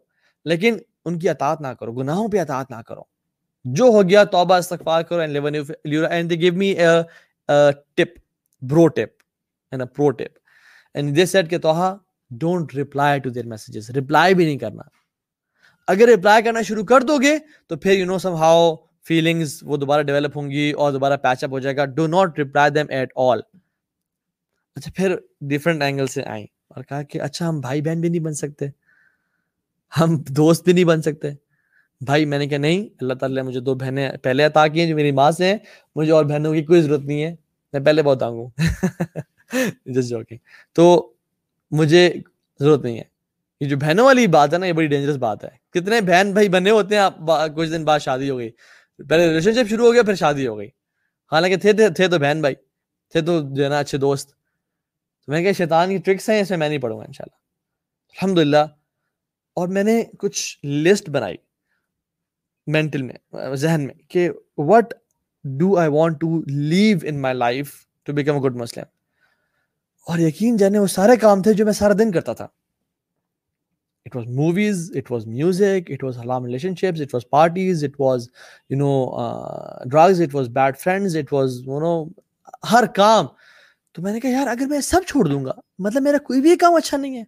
لیکن 0.45 0.77
ان 1.05 1.19
کی 1.19 1.29
اطاعت 1.29 1.61
نہ 1.61 1.67
کرو، 1.67 1.93
گناہوں 1.93 2.29
پہ 2.29 2.41
اطاعت 2.41 2.71
نہ 2.71 2.77
کرو۔ 2.87 3.03
جو 3.65 3.85
ہو 3.85 4.03
گیا، 4.03 4.25
توبہ، 4.25 4.55
استغفار 4.55 5.03
کرو۔ 5.03 5.21
And 5.21 5.37
Leon 5.85 6.13
and 6.13 6.31
they 6.31 6.37
gave 6.37 6.53
me 6.53 6.75
tip 7.95 8.19
bro 8.63 8.89
tip 8.89 9.23
and 9.71 9.83
a 9.83 9.95
pro 9.95 10.11
tip 10.11 10.39
and 10.95 11.17
they 11.17 11.27
said 11.27 11.51
کہ 11.51 11.59
توہا 11.59 11.97
don't 12.31 12.75
reply 12.75 13.21
to 13.21 13.31
their 13.31 13.47
messages 13.47 13.91
reply 13.91 14.35
بھی 14.35 14.45
نہیں 14.45 14.59
کرنا۔ 14.59 14.83
اگر 15.89 16.07
ریپلائی 16.07 16.43
کرنا 16.43 16.63
شروع 16.63 16.85
کر 16.85 17.01
دو 17.01 17.19
گے، 17.19 17.39
تو 17.67 17.77
پھر 17.77 17.93
you 17.93 18.07
know 18.07 18.19
some 18.19 18.35
how 18.35 18.77
feelings 19.07 19.59
وہ 19.63 19.77
دوبارہ 19.77 20.03
ڈیولپ 20.03 20.37
ہوں 20.37 20.51
گی 20.51 20.71
اور 20.73 20.93
دوبارہ 20.93 21.17
پیچ 21.23 21.45
اپ 21.45 21.53
ہو 21.53 21.59
جائے 21.59 21.77
گا. 21.77 21.85
Do 21.87 22.07
not 22.07 22.39
reply 22.39 22.71
them 22.71 22.87
at 22.89 23.13
all 23.17 23.41
اچھا 24.77 24.91
پھر 24.97 25.15
ڈفرینٹ 25.51 25.83
اینگل 25.83 26.07
سے 26.07 26.23
آئیں 26.25 26.45
اور 26.69 26.85
کہا 26.85 27.03
کہ 27.03 27.21
اچھا 27.23 27.49
ہم 27.49 27.61
بھائی 27.61 27.83
بہن 27.83 28.01
بھی 28.01 28.09
نہیں 28.09 28.23
بن 28.23 28.35
سکتے. 28.35 28.67
ہم 29.93 30.17
دوست 30.29 30.65
بھی 30.65 30.73
نہیں 30.73 30.85
بن 30.85 31.03
سکتے. 31.03 31.31
بھائی، 32.01 32.25
میں 32.25 32.39
نے 32.39 32.47
کہا 32.47 32.59
نہیں، 32.59 32.85
اللہ 33.01 33.15
تعالیٰ 33.15 33.37
نے 33.37 33.49
مجھے 33.49 33.61
دو 33.61 33.75
بہنیں 33.75 34.09
پہلے 34.23 34.45
عطا 34.45 34.67
کی 34.69 34.81
ہیں 34.81 34.87
جو 34.89 34.95
میری 34.97 35.11
ماں 35.13 35.31
سے 35.31 35.47
ہیں. 35.47 35.57
مجھے 35.97 36.13
اور 36.13 36.25
بہنوں 36.25 36.53
کی 36.55 36.63
کوئی 36.65 36.81
ضرورت 36.83 37.01
نہیں 37.01 37.23
ہے. 37.23 37.35
میں 37.75 37.81
پہلے 37.81 38.03
بہت 38.03 38.23
آؤں 38.23 38.39
گا 38.39 39.21
جس 39.87 40.09
جوکنگ 40.09 40.39
تو 40.77 41.13
مجھے 41.73 42.09
ضرورت 42.61 42.85
نہیں 42.85 42.99
ہے. 42.99 43.05
یہ 43.61 43.69
جو 43.69 43.77
بہنوں 43.77 44.05
والی 44.05 44.27
بات 44.27 44.53
ہے 44.53 44.59
نا، 44.59 44.67
یہ 44.67 44.73
بڑی 44.73 44.87
ڈینجرس 44.87 45.17
بات 45.19 45.45
ہے. 45.45 45.51
کتنے 45.75 46.01
بہن 46.01 46.33
بھائی 46.33 46.49
بنے 46.49 46.71
ہوتے 46.71 46.97
ہیں 46.97 47.09
کچھ 47.57 47.71
دن 47.71 47.85
بعد 47.85 47.99
شادی 48.01 48.31
ہو 48.31 48.39
گئی. 48.39 48.51
پہلے 48.99 49.27
ریلیشن 49.29 49.53
شپ 49.53 49.71
شروع 49.71 49.87
ہو 49.87 49.93
گیا 49.93 50.03
پھر 50.03 50.15
شادی 50.15 50.47
ہو 50.47 50.59
گئی۔ 50.59 50.69
حالانکہ 51.33 51.57
تھے 51.57 51.73
تھے, 51.73 51.89
تھے 51.89 52.09
تو 52.09 52.19
بہن 52.19 52.41
بھائی 52.41 52.55
تھے 53.13 53.21
تو 53.21 53.55
جو 53.55 53.65
ہے 53.65 53.69
نا 53.69 53.79
اچھے 53.79 53.99
دوست۔ 53.99 54.31
تو 55.25 55.33
میں 55.33 55.43
کہ 55.43 55.53
شیطان 55.53 55.91
کی 55.91 55.99
ٹرکس 55.99 56.29
ہیں 56.31 56.41
اس 56.41 56.51
میں 56.51 56.59
میں 56.59 56.69
نہیں 56.69 56.79
پڑھوں 56.79 56.99
گا 56.99 57.05
ان 57.05 57.13
شاء 57.13 57.25
اور 59.57 59.69
میں 59.69 59.83
نے 59.83 60.05
کچھ 60.19 60.67
لسٹ 60.67 61.11
بنائی 61.11 61.37
مینٹل 62.67 63.03
میں 63.03 63.55
ذہن 63.55 63.87
میں 63.87 63.95
کہ 64.09 64.31
what 64.59 64.95
do 65.45 65.79
I 65.79 65.89
want 65.91 66.21
to 66.21 66.43
leave 66.47 66.99
in 67.03 67.23
my 67.23 67.35
life 67.35 67.75
to 68.05 68.13
become 68.13 68.35
a 68.35 68.41
good 68.41 68.57
Muslim 68.57 68.85
اور 70.07 70.19
یقین 70.19 70.57
جانے 70.57 70.79
وہ 70.79 70.87
سارے 70.87 71.17
کام 71.17 71.43
تھے 71.43 71.53
جو 71.53 71.65
میں 71.65 71.73
سارا 71.73 71.93
دن 71.99 72.11
کرتا 72.11 72.33
تھا۔ 72.33 72.47
It 74.07 74.15
was 74.15 74.27
movies 74.27 74.91
it 75.01 75.11
was 75.11 75.27
music 75.27 75.89
it 75.89 76.03
was 76.03 76.17
haram 76.17 76.45
relationships 76.45 77.01
it 77.01 77.13
was 77.13 77.25
parties 77.37 77.83
it 77.83 77.99
was 77.99 78.29
you 78.71 78.77
know 78.77 78.97
uh, 79.23 79.85
drugs 79.87 80.21
it 80.21 80.35
was 80.35 80.51
bad 80.59 80.79
friends 80.85 81.15
it 81.15 81.33
was 81.39 81.63
you 81.67 81.81
know 81.87 81.97
ہر 82.73 82.87
کام 82.97 83.27
تو 83.93 84.03
میں 84.03 84.13
نے 84.13 84.21
کہا 84.21 84.31
یار 84.31 84.47
اگر 84.47 84.67
میں 84.67 84.81
سب 84.81 85.07
چھوڑ 85.09 85.25
دوں 85.29 85.45
گا 85.45 85.53
مطلب 85.79 86.03
میرا 86.03 86.19
کوئی 86.25 86.41
بھی 86.41 86.57
کام 86.57 86.75
اچھا 86.75 86.97
نہیں 86.97 87.19
ہے 87.19 87.25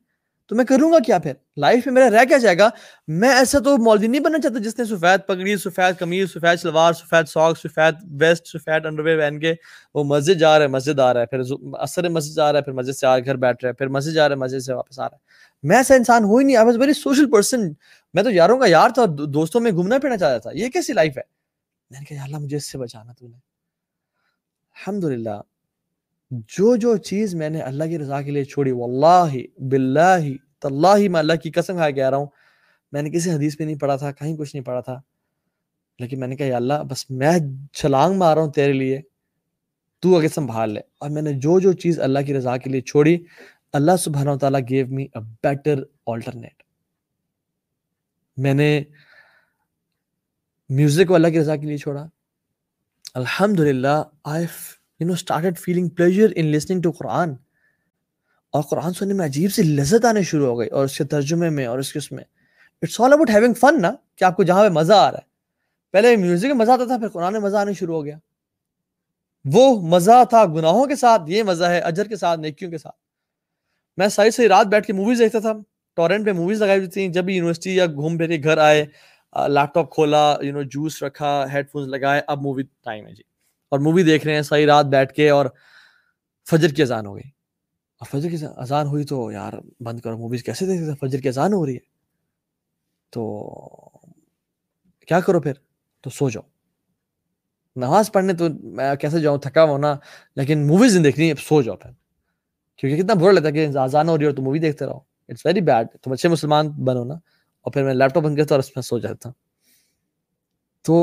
تو 0.47 0.57
میں 0.57 0.64
کروں 0.64 0.92
گا 0.92 0.99
کیا 0.99 1.18
پھر؟ 1.18 1.32
لائف 1.57 1.86
میں 1.86 1.94
میرا 1.94 2.11
رہ 2.11 2.24
کیا 2.24 2.38
جائے 2.38 2.59
گا؟ 2.59 2.68
میں 3.09 3.28
ایسا 3.28 3.59
تو 3.59 3.76
مولوی 3.76 4.07
نہیں 4.07 4.22
بننا 4.22 4.38
چاہتا 4.38 4.59
جس 4.59 4.78
نے 4.78 4.84
سفید 4.84 5.26
پگڑی، 5.26 5.57
سفید 5.57 5.99
قمیض، 5.99 6.30
سفید 6.30 6.59
شلوار، 6.59 6.92
سفید 6.92 7.28
ساک 7.28 7.59
سفید 7.59 7.94
ویسٹ، 8.20 8.47
سفید 8.47 8.86
انڈر 8.86 9.03
ویئر 9.03 9.18
پہن 9.18 9.40
کے 9.40 9.55
وہ 9.94 10.05
مسجد 10.05 10.40
جا 10.40 10.59
رہا 10.59 10.62
ہے، 10.62 10.70
مسجد 10.70 11.01
آ 11.01 11.12
رہا 11.12 11.20
ہے، 11.20 11.26
پھر 11.26 11.40
اثر 11.72 12.09
مسجد 12.09 12.36
جا 12.36 12.53
رہا 12.53 12.59
ہے، 12.59 12.64
پھر 12.64 12.72
مسجد 12.72 12.92
سے 12.92 13.07
آ 13.07 13.18
گھر 13.18 13.36
بیٹھ 13.36 13.59
رہا 13.62 13.68
ہے، 13.68 13.74
پھر 13.74 13.88
مسجد 13.88 14.12
جا 14.12 14.28
رہا 14.28 14.34
ہے، 14.36 14.40
مسجد 14.40 14.59
سے 14.59 14.72
واپس 14.72 14.99
آ 14.99 15.09
رہا 15.09 15.16
ہے۔ 15.16 15.20
میں 15.62 15.76
ایسا 15.76 15.94
انسان 15.94 16.24
ہو 16.24 16.36
ہی 16.36 16.44
نہیں 16.44 16.57
I 16.57 16.66
was 16.66 16.76
very 16.76 16.92
social 16.92 17.30
person 17.30 17.61
میں 18.14 18.22
تو 18.22 18.30
یاروں 18.30 18.59
کا 18.59 18.66
یار 18.66 18.90
تھا 18.90 19.05
دوستوں 19.28 19.61
میں 19.61 19.70
گھومنا 19.70 19.99
پھرنا 19.99 20.16
چاہتا 20.16 20.38
تھا۔ 20.38 20.51
یہ 20.55 20.68
کیسی 20.68 20.92
لائف 20.92 21.16
ہے؟ 21.16 21.22
میں 21.90 22.01
نے 22.01 22.05
کہا 22.05 22.24
اللہ 22.24 22.36
مجھے 22.36 22.57
اس 22.57 22.72
سے 22.72 22.78
بچانا 22.78 23.12
تو 23.12 23.28
نے 23.28 23.34
الحمد 23.34 25.05
للہ 25.05 25.40
جو 26.31 26.77
جو 26.77 26.97
چیز 26.97 27.35
میں 27.35 27.49
نے 27.49 27.61
اللہ 27.61 27.85
کی 27.85 27.99
رضا 27.99 28.22
کے 28.22 28.31
لیے 28.31 28.45
چھوڑی، 28.45 28.70
واللہ، 28.70 29.37
باللہ، 29.70 30.18
تاللہ 30.61 31.09
میں 31.09 31.20
اللہ 31.20 31.33
کی 31.33 31.51
قسم 31.51 31.77
کھا 31.77 31.91
کہہ 31.91 32.11
رہا 32.11 32.16
ہوں، 32.16 32.27
میں 32.93 33.03
نے 33.03 33.11
کسی 33.11 33.31
حدیث 33.31 33.59
میں 33.59 33.66
نہیں 33.66 33.79
پڑھا 33.79 33.97
تھا، 33.97 34.12
کہیں 34.12 34.37
کچھ 34.37 34.57
نہیں 34.57 34.64
پڑھا 34.64 34.81
تھا، 34.81 35.01
لیکن 35.99 36.20
میں 36.20 36.29
نے 36.29 36.37
کہا، 36.37 36.47
یا 36.47 36.57
اللہ، 36.57 36.83
بس 36.91 37.11
میں 37.11 37.39
چھلانگ 37.72 38.18
مار 38.18 38.35
رہا 38.35 38.43
ہوں 38.43 38.53
تیرے 38.53 38.72
لیے، 38.72 39.01
تو 40.01 40.18
اگر 40.18 40.29
سنبھال 40.29 40.70
لے۔ 40.70 40.81
اور 40.81 41.11
میں 41.11 41.22
نے 41.22 41.33
جو 41.33 41.61
جو 41.61 41.72
چیز 41.72 42.01
اللہ 42.01 42.18
کی 42.27 42.35
رضا 42.35 42.57
کے 42.57 42.70
لیے 42.70 42.81
چھوڑی، 42.81 43.24
اللہ 43.72 43.97
سبحانہ 43.97 44.31
و 44.31 44.39
تعالیٰ 44.39 44.61
gave 44.70 44.87
me 44.87 45.03
a 45.03 45.20
better 45.43 45.83
alternate 46.07 46.62
میں 48.37 48.55
نے 48.55 48.83
میوزک 50.68 51.09
کو 51.09 51.14
اللہ 51.14 51.29
کی 51.29 51.41
رضا 51.41 51.57
کے 51.57 51.66
لیے 51.66 51.77
چھوڑا۔ 51.77 52.07
الحمد 53.14 53.61
للہ 53.61 54.03
I 54.24 54.47
you 55.01 55.07
know 55.07 55.12
started 55.12 55.59
feeling 55.59 55.88
pleasure 55.88 56.32
in 56.36 56.47
listening 56.53 56.82
to 56.82 56.90
قرآن 56.90 57.34
اور 58.53 58.62
قرآن 58.70 58.92
سننے 58.94 59.14
میں 59.14 59.24
عجیب 59.26 59.53
سی 59.53 59.62
لذت 59.62 60.05
آنے 60.05 60.22
شروع 60.22 60.47
ہو 60.47 60.59
گئی 60.59 60.68
اور 60.68 60.84
اس 60.84 60.97
کے 60.99 61.05
ترجمے 61.05 61.51
میں 61.51 61.66
اور 61.66 61.78
اس 61.78 61.92
کے 61.92 61.99
اس 61.99 62.11
میں. 62.12 62.24
It's 62.82 63.01
all 63.01 63.12
about 63.12 63.30
having 63.30 63.55
fun 63.61 63.80
نا، 63.82 63.90
کہ 64.16 64.24
آپ 64.24 64.36
کو 64.36 64.42
جہاں 64.42 64.68
پہ 64.68 64.72
مزہ 64.72 64.92
آ 64.92 65.11
رہا 65.11 65.18
ہے. 65.18 65.24
پہلے 65.94 66.16
میوزک 66.16 66.47
میں 66.47 66.55
مزہ 66.55 66.72
آتا 66.72 66.84
تھا، 66.84 66.99
پھر 66.99 67.09
قرآن 67.09 67.32
میں 67.32 67.40
مزہ 67.40 67.57
آنے 67.57 67.72
شروع 67.72 67.94
ہو 67.97 68.05
گیا. 68.05 68.16
وہ 69.44 69.80
مزہ 69.88 70.22
تھا 70.30 70.44
گناہوں 70.55 70.86
کے 70.86 70.97
ساتھ، 70.97 71.30
یہ 71.30 71.42
مزہ 71.42 71.64
ہے 71.64 71.78
اجر 71.80 72.09
کے 72.09 72.16
ساتھ، 72.16 72.40
نیکیوں 72.40 72.70
کے 72.70 72.78
ساتھ. 72.78 72.94
میں 73.99 74.09
ساری 74.09 74.30
ساری 74.30 74.49
رات 74.49 74.66
بیٹھ 74.66 74.86
کے 74.86 74.92
موویز 74.92 75.18
دیکھتا 75.18 75.38
تھا. 75.40 75.53
ٹورنٹ 75.97 76.26
پہ 76.26 76.32
موویز 76.32 76.62
لگائی 76.62 76.78
ہوئی 76.78 76.90
تھیں 76.90 77.09
جب 77.09 77.24
بھی 77.24 77.36
یونیورسٹی 77.36 77.74
یا 77.76 77.86
گھوم 77.86 78.16
پھر 78.18 78.28
کے 78.28 78.42
گھر 78.44 78.59
آئے 78.59 78.84
لیپ 79.49 79.74
ٹاپ 79.74 79.90
کھولا 79.94 80.24
یو 80.42 80.53
نو 80.53 80.62
جوس 80.72 81.03
رکھا 81.03 81.44
ہیڈ 81.53 81.70
فونس 81.70 81.88
لگائے، 81.88 82.20
اب 82.26 82.42
مووی 82.42 82.62
ٹائم 82.62 83.07
ہے 83.07 83.14
جی. 83.14 83.22
اور 83.69 83.81
مووی 83.81 84.03
دیکھ 84.03 84.27
رہے 84.27 84.35
ہیں، 84.35 84.43
ساری 84.43 84.67
رات 84.67 84.87
بیٹھ 84.87 85.12
کے 85.12 85.31
اور 85.31 85.47
فجر 86.51 86.69
کی 86.69 86.83
اذان 86.83 87.07
ہو 87.07 87.14
گئی۔ 87.14 87.31
اور 88.01 88.21
فجر 88.21 88.31
کی 88.31 88.37
اذان 88.57 88.87
ہوئی 88.87 89.05
تو 89.05 89.33
یار، 89.33 89.53
بند 89.81 90.01
کرو 90.01 90.19
موویز 90.19 90.43
کیسے 90.43 90.67
دیکھ 90.67 90.83
سکتے 90.83 91.09
فجر 91.09 91.21
کی 91.21 91.29
اذان 91.29 91.53
ہو 91.53 91.67
رہی 91.67 91.75
ہے۔ 91.75 91.97
تو 93.11 93.49
کیا 95.07 95.21
کرو 95.21 95.41
پھر؟ 95.41 95.53
تو 96.01 96.11
سو 96.11 96.31
جاؤ۔ 96.31 96.49
نماز 97.77 98.12
پڑھنے 98.12 98.33
تو 98.33 98.45
میں 98.62 98.95
کیسے 98.95 99.21
جاؤں؟ 99.21 99.39
تھکا 99.39 99.64
ہونا 99.64 99.97
لیکن 100.37 100.67
موویز 100.67 100.95
نہیں 100.95 101.05
دیکھنی 101.05 101.33
سو 101.49 101.62
جاؤ 101.62 101.77
پھر۔ 101.77 101.91
کیونکہ 102.77 103.03
کتنا 103.03 103.14
برا 103.14 103.33
لگتا 103.33 103.47
ہے 103.47 103.53
کہ 103.53 103.79
آزان 103.79 104.09
ہو 104.09 104.19
رہی 104.19 104.25
ہے 104.25 104.29
اور 104.29 104.37
تو 104.37 104.43
مووی 104.43 104.59
دیکھتے 104.59 104.87
رہو۔ 104.87 105.01
اٹس 105.29 105.47
ویری 105.47 105.61
بیڈ 105.61 105.87
تم 106.03 106.12
اچھے 106.12 106.29
مسلمان 106.29 106.69
بنو 106.69 107.05
نا 107.05 107.14
اور 107.14 107.73
پھر 107.73 107.85
میں 107.85 107.95
لیپ 107.95 108.14
ٹاپ 108.14 108.23
بند 108.23 108.37
کرتا 108.37 108.55
اور 108.55 108.59
اس 108.59 108.77
میں 108.77 108.83
سو 108.83 108.99
جاتا 108.99 109.31
تو 110.87 110.95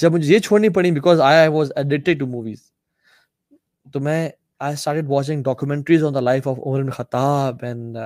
جب 0.00 0.12
مجھے 0.12 0.32
یہ 0.34 0.38
چھوڑنی 0.38 0.68
پڑی 0.68 0.90
because 0.90 1.20
I 1.20 1.48
was 1.48 1.72
addicted 1.76 2.18
to 2.20 2.26
movies 2.26 2.58
تو 3.92 4.00
میں 4.00 4.28
I 4.60 4.74
started 4.74 5.08
watching 5.08 5.42
documentaries 5.42 6.04
on 6.04 6.14
the 6.14 6.20
life 6.20 6.48
of 6.48 6.58
Umar 6.58 6.90
Khattab 6.90 7.64
and 7.64 7.96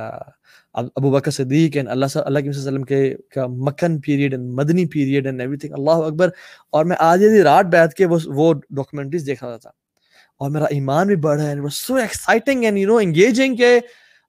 Abu 0.74 1.11
بکر 1.11 1.30
صدیق 1.30 1.76
اینڈ 1.76 1.89
اللہ 1.89 2.18
اللہ 2.24 2.39
کے 2.39 2.49
وسلم 2.49 2.82
کے 2.84 3.01
کا 3.34 3.47
مکن 3.47 3.99
پیریڈ 4.07 4.34
اینڈ 4.34 4.53
مدنی 4.61 4.84
پیریڈ 4.93 5.26
اینڈ 5.26 5.41
ایوری 5.41 5.57
تھنگ 5.57 5.72
اللہ 5.78 6.05
اکبر 6.07 6.30
اور 6.72 6.84
میں 6.84 6.97
آدھی 7.01 7.26
آدھی 7.26 7.43
رات 7.43 7.66
بیٹھ 7.72 7.95
کے 7.95 8.07
وہ 8.07 8.18
وہ 8.37 8.53
ڈاکومنٹریز 8.55 9.26
دیکھ 9.26 9.45
رہا 9.45 9.57
تھا. 9.57 9.70
اور 10.41 10.51
میرا 10.51 10.64
ایمان 10.70 11.07
بھی 11.07 11.16
بڑھا 11.26 11.49
ہے 11.49 11.68
so 11.72 11.95
exciting 11.95 12.64
and 12.64 12.78
you 12.78 12.89
know 12.89 12.97
engaging 12.99 13.57
کہ 13.57 13.78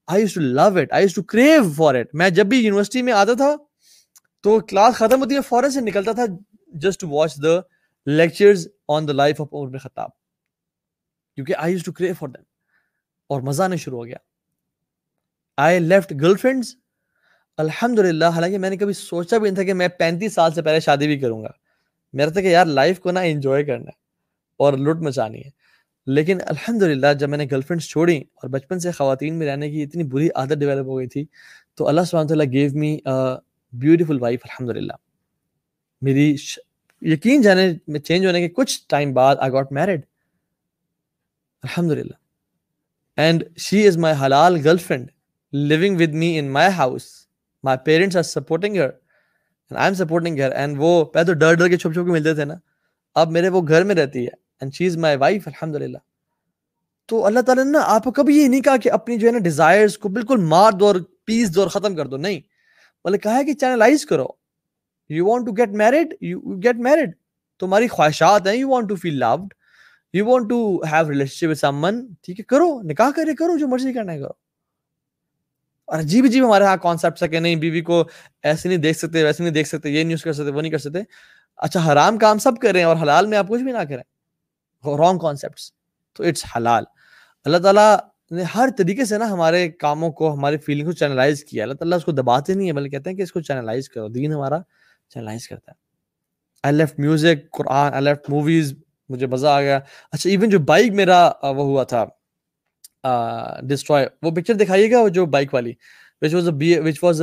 I 0.08 0.22
used 0.22 0.34
to 0.34 0.40
love 0.40 0.68
it 0.78 0.92
I 0.92 1.04
used 1.04 1.14
to 1.14 1.22
crave 1.32 1.62
for 1.76 1.94
it 1.94 2.14
میں 2.14 2.30
جب 2.30 2.46
بھی 2.46 2.58
یونیورسٹی 2.58 3.02
میں 3.02 3.12
آتا 3.12 3.32
تھا 3.36 3.54
تو 4.44 4.58
کلاس 4.68 4.94
ختم 4.94 5.20
ہوتی 5.20 5.34
ہے، 5.34 5.40
فوراً 5.48 5.70
سے 5.70 5.80
نکلتا 5.80 6.12
تھا 6.12 6.24
just 6.72 7.04
watch 7.04 7.36
the 7.42 7.58
lectures 8.06 8.66
on 8.88 9.08
the 9.08 9.12
life 9.12 9.40
of 9.40 9.48
Umar 9.52 9.78
Khattab 9.78 10.10
کیونکہ 11.38 11.54
I 11.58 11.72
used 11.72 11.82
to 11.84 11.92
crave 11.92 12.14
for 12.18 12.28
them 12.28 12.42
اور 13.30 13.42
مزہ 13.42 13.62
آنے 13.62 13.76
شروع 13.76 13.98
ہو 13.98 14.04
گیا. 14.06 14.16
آئی 15.58 15.78
لیفٹ 15.78 16.12
گرل 16.20 16.36
فرینڈس 16.36 16.74
الحمد 17.58 17.98
للہ 17.98 18.24
حالانکہ 18.34 18.58
میں 18.58 18.70
نے 18.70 18.76
کبھی 18.76 18.92
سوچا 18.92 19.38
بھی 19.38 19.48
نہیں 19.48 19.56
تھا 19.56 19.62
کہ 19.64 19.74
میں 19.74 19.88
پینتیس 19.98 20.34
سال 20.34 20.52
سے 20.54 20.62
پہلے 20.62 20.80
شادی 20.80 21.06
بھی 21.06 21.18
کروں 21.20 21.42
گا. 21.42 21.48
میرا 22.14 22.30
تھا 22.30 22.40
کہ 22.40 22.46
یار 22.46 22.66
لائف 22.66 23.00
کو 23.00 23.10
نا 23.12 23.20
انجوائے 23.20 23.64
کرنا 23.64 23.86
ہے 23.86 23.96
اور 24.60 24.72
لٹ 24.78 25.02
مچانی 25.02 25.44
ہے. 25.44 25.50
لیکن 26.06 26.38
الحمد 26.46 26.82
للہ 26.82 27.06
جب 27.18 27.28
میں 27.28 27.38
نے 27.38 27.46
گرل 27.50 27.60
فرینڈس 27.60 27.88
چھوڑی 27.88 28.16
اور 28.18 28.50
بچپن 28.50 28.78
سے 28.80 28.92
خواتین 28.92 29.38
میں 29.38 29.46
رہنے 29.46 29.70
کی 29.70 29.82
اتنی 29.82 30.04
بری 30.12 30.28
عادت 30.34 30.58
ڈیولپ 30.58 30.86
ہو 30.86 30.98
گئی 30.98 31.06
تھی، 31.06 31.24
تو 31.74 31.88
اللہ 31.88 32.04
سبحانہ 32.06 32.28
تعالیٰ 32.28 32.46
گیو 32.52 32.70
می 32.74 32.96
بیوٹیفل 33.72 34.20
وائف 34.20 34.40
الحمد 34.44 34.76
للہ 34.76 34.92
میری 36.02 36.36
ش... 36.36 36.58
یقین 37.02 37.42
جانے 37.42 37.72
میں 37.88 38.00
چینج 38.00 38.26
ہونے 38.26 38.40
کے 38.40 38.48
کچھ 38.48 38.80
ٹائم 38.88 39.12
بعد 39.14 39.36
آئی 39.38 39.52
گاٹ 39.52 39.72
میرڈ 39.72 40.00
الحمد 41.62 41.92
للہ 41.92 42.14
اینڈ 43.16 43.44
شی 43.56 43.86
از 43.86 43.96
مائی 43.96 44.14
حلال 44.26 44.56
girlfriend 44.78 45.10
living 45.52 45.96
with 46.00 46.14
me 46.14 46.38
in 46.38 46.52
my 46.52 46.70
house 46.76 47.06
my 47.64 47.78
parents 47.84 48.16
are 48.16 48.22
supporting 48.22 48.76
her 48.76 48.88
I 49.70 49.84
am 49.84 49.94
supporting 49.94 50.40
her 50.40 50.50
and 50.50 50.76
وہ 50.78 51.04
پہلے 51.04 51.26
تو 51.26 51.32
ڈر 51.32 51.54
ڈر 51.54 51.68
کے 51.68 51.76
چھپ 51.76 51.92
چھپ 51.94 52.04
کے 52.04 52.12
ملتے 52.12 52.34
تھے 52.34 52.44
نا. 52.44 52.54
اب 53.14 53.30
میرے 53.30 53.48
وہ 53.48 53.62
گھر 53.68 53.84
میں 53.84 53.94
رہتی 53.94 54.24
ہے 54.24 54.30
and 54.60 54.74
she 54.74 54.86
is 54.86 54.96
my 54.96 55.16
wife 55.16 55.48
الحمد 55.48 55.76
للہ 55.76 55.98
تو 57.06 57.26
اللہ 57.26 57.40
تعالیٰ 57.40 57.64
نے 57.64 57.70
نا 57.70 57.80
آپ 57.84 58.04
کو 58.04 58.12
کبھی 58.12 58.36
یہ 58.36 58.48
نہیں 58.48 58.60
کہا 58.60 58.76
کہ 58.76 58.92
اپنی 58.92 59.18
جو 59.18 59.26
ہے 59.26 59.32
نا 59.32 59.38
ڈیزائرس 59.38 59.98
کو 59.98 60.08
بالکل 60.08 60.36
مار 60.36 60.72
دو 60.72 60.86
اور 60.86 60.96
پیس 61.24 61.54
دو 61.54 61.60
اور 61.60 61.68
ختم 61.68 61.96
کر 61.96 62.06
دو. 62.06 62.16
نہیں. 62.16 62.40
بولے 63.04 63.18
کہا 63.18 63.34
ہے 63.34 63.44
کہ 63.44 63.52
چینلائز 63.52 64.06
کرو. 64.06 64.26
You 65.08 65.26
want 65.26 65.46
to 65.46 65.52
get 65.52 65.68
married 65.68 66.14
you 66.20 66.40
get 66.40 66.76
married 66.76 67.10
تمہاری 67.60 67.88
خواہشات 67.88 68.46
ہیں. 68.46 68.54
You 68.54 68.68
want 68.68 68.88
to 68.88 68.94
feel 68.94 69.18
loved 69.18 69.54
you 70.12 70.26
want 70.26 70.50
to 70.50 70.82
have 70.92 71.10
relation 71.10 71.50
with 71.50 71.58
someone 71.84 72.06
ٹھیک 72.22 72.40
ہے. 72.40 72.44
کرو. 72.44 72.82
نکاح 72.82 73.10
کرے. 73.16 73.34
کرو. 73.34 73.58
جو 73.58 73.68
مرضی 73.68 73.92
کرنا 73.92 74.12
ہے 74.12 74.18
کرو. 74.18 74.48
اور 75.84 75.98
عجیب 75.98 76.24
عجیب 76.24 76.46
ہمارے 76.46 76.64
یہاں 76.64 76.76
کانسیپٹ 76.76 77.22
ہے 77.22 77.28
کہ 77.28 77.40
نہیں، 77.40 77.56
بیوی 77.56 77.80
کو 77.80 78.04
ایسے 78.42 78.68
نہیں 78.68 78.78
دیکھ 78.78 78.98
سکتے، 78.98 79.24
ویسے 79.24 79.42
نہیں 79.42 79.54
دیکھ 79.54 79.68
سکتے، 79.68 79.90
یہ 79.90 80.04
نہیں 80.04 80.16
کر 80.16 80.32
سکتے، 80.32 80.50
وہ 80.50 80.62
نہیں 80.62 80.72
کر 80.72 80.78
سکتے۔ 80.78 80.98
اچھا 81.56 81.92
حرام 81.92 82.18
کام 82.18 82.38
سب 82.38 82.52
کریں 82.62 82.84
اور 82.84 82.96
حلال 82.96 83.26
میں 83.26 83.38
آپ 83.38 83.48
کچھ 83.48 83.62
بھی 83.62 83.72
نہ 83.72 83.78
کریں۔ 83.78 84.02
رانگ 84.98 85.18
کانسیپٹس 85.18 85.72
تو 86.12 86.24
اٹس 86.24 86.44
حلال 86.56 86.84
اللہ 87.44 87.58
تعالیٰ 87.58 87.96
نے 88.30 88.42
ہر 88.42 88.68
طریقے 88.78 89.04
سے 89.04 89.18
نا 89.18 89.30
ہمارے 89.30 89.68
کاموں 89.68 90.12
کو، 90.12 90.34
ہماری 90.34 90.58
فیلنگ 90.58 90.86
کو 90.86 90.92
چینلائز 90.92 91.44
کیا۔ 91.44 91.62
اللہ 91.62 91.74
تعالیٰ 91.74 91.98
اس 91.98 92.04
کو 92.04 92.12
دباتے 92.12 92.54
نہیں 92.54 92.68
ہے 92.68 92.72
بلکہ 92.72 92.90
کہتے 92.90 93.10
ہیں 93.10 93.16
کہ 93.16 93.22
اس 93.22 93.32
کو 93.32 93.40
چینلائز 93.40 93.88
کرو۔ 93.88 94.08
دین 94.08 94.32
ہمارا 94.32 94.58
چینلائز 95.14 95.48
کرتا 95.48 95.72
ہے۔ 95.72 95.76
I 96.64 96.74
left 96.74 96.98
music 97.00 97.50
Quran 97.58 97.92
I 97.94 98.04
left 98.04 98.30
movies 98.30 98.72
مجھے 99.08 99.26
مزہ 99.26 99.46
آ 99.46 99.60
گیا۔ 99.62 99.78
اچھا 100.12 100.30
ایون 100.30 100.48
جو 100.50 100.58
بائک 100.68 100.92
میرا 100.94 101.20
وہ 101.42 101.64
ہوا 101.64 101.84
تھا 101.92 102.04
ڈسٹروائے 103.68 104.06
وہ 104.22 104.30
پکچر 104.36 104.54
دکھائیے 104.54 104.90
گا 104.92 105.06
جو 105.14 105.24
بائک 105.34 105.54
والی؟ 105.54 105.72
Which 106.22 106.34
was 106.34 106.48
a 106.48 106.78
which 106.80 106.98
was 107.02 107.22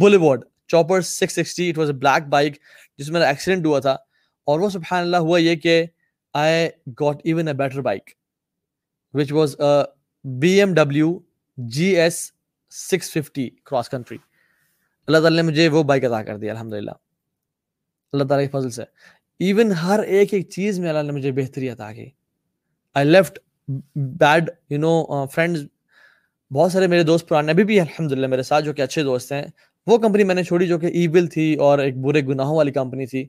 boulevard 0.22 0.44
chopper 0.72 1.00
six 1.00 1.34
sixty 1.36 1.68
it 1.70 1.78
was 1.78 1.90
a 1.90 1.96
black 1.96 2.26
bike 2.30 2.56
جس 2.98 3.08
میں 3.08 3.18
میرا 3.20 3.28
ایکسیڈنٹ 3.28 3.66
ہوا 3.66 3.78
تھا۔ 3.80 3.92
اور 4.46 4.60
وہ 4.60 4.68
سبحان 4.70 5.02
اللہ 5.02 5.16
ہوا 5.26 5.38
یہ 5.40 5.56
کہ 5.56 5.84
I 6.34 6.68
got 7.00 7.20
even 7.24 7.48
a 7.48 7.54
better 7.54 7.80
bike 7.82 8.10
which 9.14 9.32
was 9.32 9.56
B 10.24 10.50
M 10.58 10.74
W 10.74 11.18
G 11.56 11.86
S 11.96 12.20
six 12.72 13.10
fifty 13.12 13.48
cross 13.64 13.88
country 13.88 14.18
اللہ 15.06 15.18
تعالیٰ 15.18 15.42
نے 15.42 15.48
مجھے 15.48 15.68
وہ 15.68 15.82
بائک 15.82 16.04
ادا 16.04 16.22
کر 16.22 16.36
دیا 16.36 16.52
الحمد 16.52 16.72
للہ 16.72 16.90
اللہ 18.12 18.24
تعالیٰ 18.24 18.46
کے 18.46 18.58
فضل 18.58 18.70
سے۔ 18.70 18.82
ایون 19.38 19.72
ہر 19.72 19.98
ایک 19.98 20.34
ایک 20.34 20.48
چیز 20.50 20.78
میں 20.80 20.88
اللہ 20.88 21.02
نے 21.02 21.12
مجھے 21.12 21.32
بہتری 21.32 21.68
عطا 21.68 21.92
کی۔ 21.92 22.10
I 22.94 23.06
left 23.06 23.38
bad 23.96 24.50
you 24.70 24.78
know 24.78 25.26
friends 25.26 25.66
بہت 26.50 26.72
سارے 26.72 26.86
میرے 26.86 27.02
دوست 27.02 27.28
پرانے، 27.28 27.52
ابھی 27.52 27.64
بھی 27.64 27.80
الحمد 27.80 28.12
للہ 28.12 28.26
میرے 28.26 28.42
ساتھ 28.42 28.64
جو 28.64 28.72
کہ 28.72 28.82
اچھے 28.82 29.02
دوست 29.02 29.32
ہیں، 29.32 29.42
وہ 29.86 29.98
کمپنی 29.98 30.24
میں 30.24 30.34
نے 30.34 30.42
چھوڑی 30.44 30.66
جو 30.66 30.78
کہ 30.78 30.86
ایول 30.86 31.26
تھی 31.26 31.54
اور 31.54 31.78
ایک 31.78 31.96
برے 31.96 32.20
گناہوں 32.20 32.56
والی 32.56 32.72
کمپنی 32.72 33.06
تھی۔ 33.06 33.26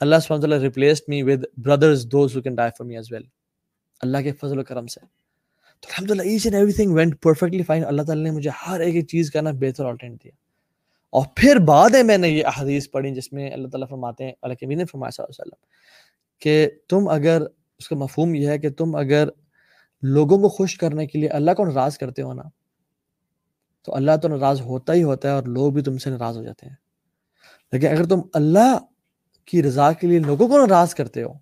اللہ 0.00 0.16
سبحانہ 0.22 0.54
replaced 0.54 1.04
me 1.08 1.22
with 1.22 1.44
brothers 1.56 2.06
those 2.12 2.36
who 2.36 2.42
can 2.42 2.54
die 2.54 2.70
for 2.78 2.86
me 2.86 2.96
as 2.96 3.12
well 3.12 3.22
اللہ 4.00 4.18
کے 4.18 4.32
فضل 4.32 4.58
و 4.58 4.64
کرم 4.64 4.86
سے۔ 4.86 5.00
تو 5.80 5.88
الحمد 5.90 6.10
للہ 6.10 6.22
each 6.22 6.46
and 6.46 6.56
everything 6.72 6.92
went 6.92 7.22
perfectly 7.22 7.62
fine 7.62 7.84
اللہ 7.84 8.02
تعالیٰ 8.02 8.24
نے 8.24 8.30
مجھے 8.30 8.50
ہر 8.66 8.80
ایک 8.80 9.08
چیز 9.08 9.30
کا 9.30 9.40
نا 9.40 9.50
بہتر 9.50 9.84
آلٹرنیٹ 9.84 10.24
دیا۔ 10.24 10.47
اور 11.10 11.26
پھر 11.34 11.56
بعد 11.56 11.90
میں 12.04 12.18
نے 12.18 12.28
یہ 12.28 12.46
احادیث 12.46 12.90
پڑھی 12.90 13.14
جس 13.14 13.32
میں 13.32 13.50
اللہ 13.50 13.68
تعالیٰ 13.68 13.88
فرماتے 13.88 14.24
ہیں، 14.24 14.32
اللہ 14.42 14.54
کے 14.54 14.84
فرمایا 14.84 15.10
صلی 15.10 15.24
اللہ 15.24 15.42
علیہ 15.42 15.48
وسلم، 15.48 15.66
کہ 16.38 16.68
تم 16.88 17.08
اگر، 17.08 17.42
اس 17.78 17.88
کا 17.88 17.96
مفہوم 17.96 18.34
یہ 18.34 18.48
ہے 18.48 18.58
کہ 18.58 18.70
تم 18.70 18.96
اگر 18.96 19.28
لوگوں 20.02 20.38
کو 20.38 20.48
خوش 20.48 20.76
کرنے 20.78 21.06
کے 21.06 21.18
لیے 21.18 21.28
اللہ 21.28 21.50
کو 21.50 21.64
ناراض 21.64 21.98
کرتے 21.98 22.22
ہو 22.22 22.32
نا، 22.32 22.42
تو 23.82 23.94
اللہ 23.94 24.16
تو 24.22 24.28
ناراض 24.28 24.60
ہوتا 24.60 24.92
ہی 24.92 25.02
ہوتا 25.02 25.28
ہے 25.28 25.32
اور 25.34 25.42
لوگ 25.42 25.72
بھی 25.72 25.82
تم 25.82 25.98
سے 25.98 26.10
ناراض 26.10 26.36
ہو 26.36 26.42
جاتے 26.42 26.66
ہیں۔ 26.66 26.76
لیکن 27.72 27.86
اگر 27.86 28.04
تم 28.04 28.20
اللہ 28.32 28.78
کی 29.44 29.62
رضا 29.62 29.92
کے 29.92 30.06
لیے 30.06 30.18
لوگوں 30.18 30.48
کو 30.48 30.58
ناراض 30.58 30.94
کرتے 30.94 31.22
ہو، 31.22 31.32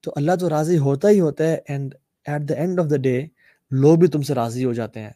تو 0.00 0.12
اللہ 0.16 0.32
تو 0.40 0.50
راضی 0.50 0.78
ہوتا 0.78 1.08
ہی 1.08 1.20
ہوتا 1.20 1.44
ہے 1.44 1.58
and 1.68 1.94
at 2.26 2.48
the 2.48 2.54
end 2.54 2.80
of 2.80 2.86
the 2.90 2.96
day 2.96 3.26
لوگ 3.70 3.98
بھی 3.98 4.08
تم 4.08 4.22
سے 4.22 4.34
راضی 4.34 4.64
ہو 4.64 4.72
جاتے 4.72 5.00
ہیں۔ 5.00 5.12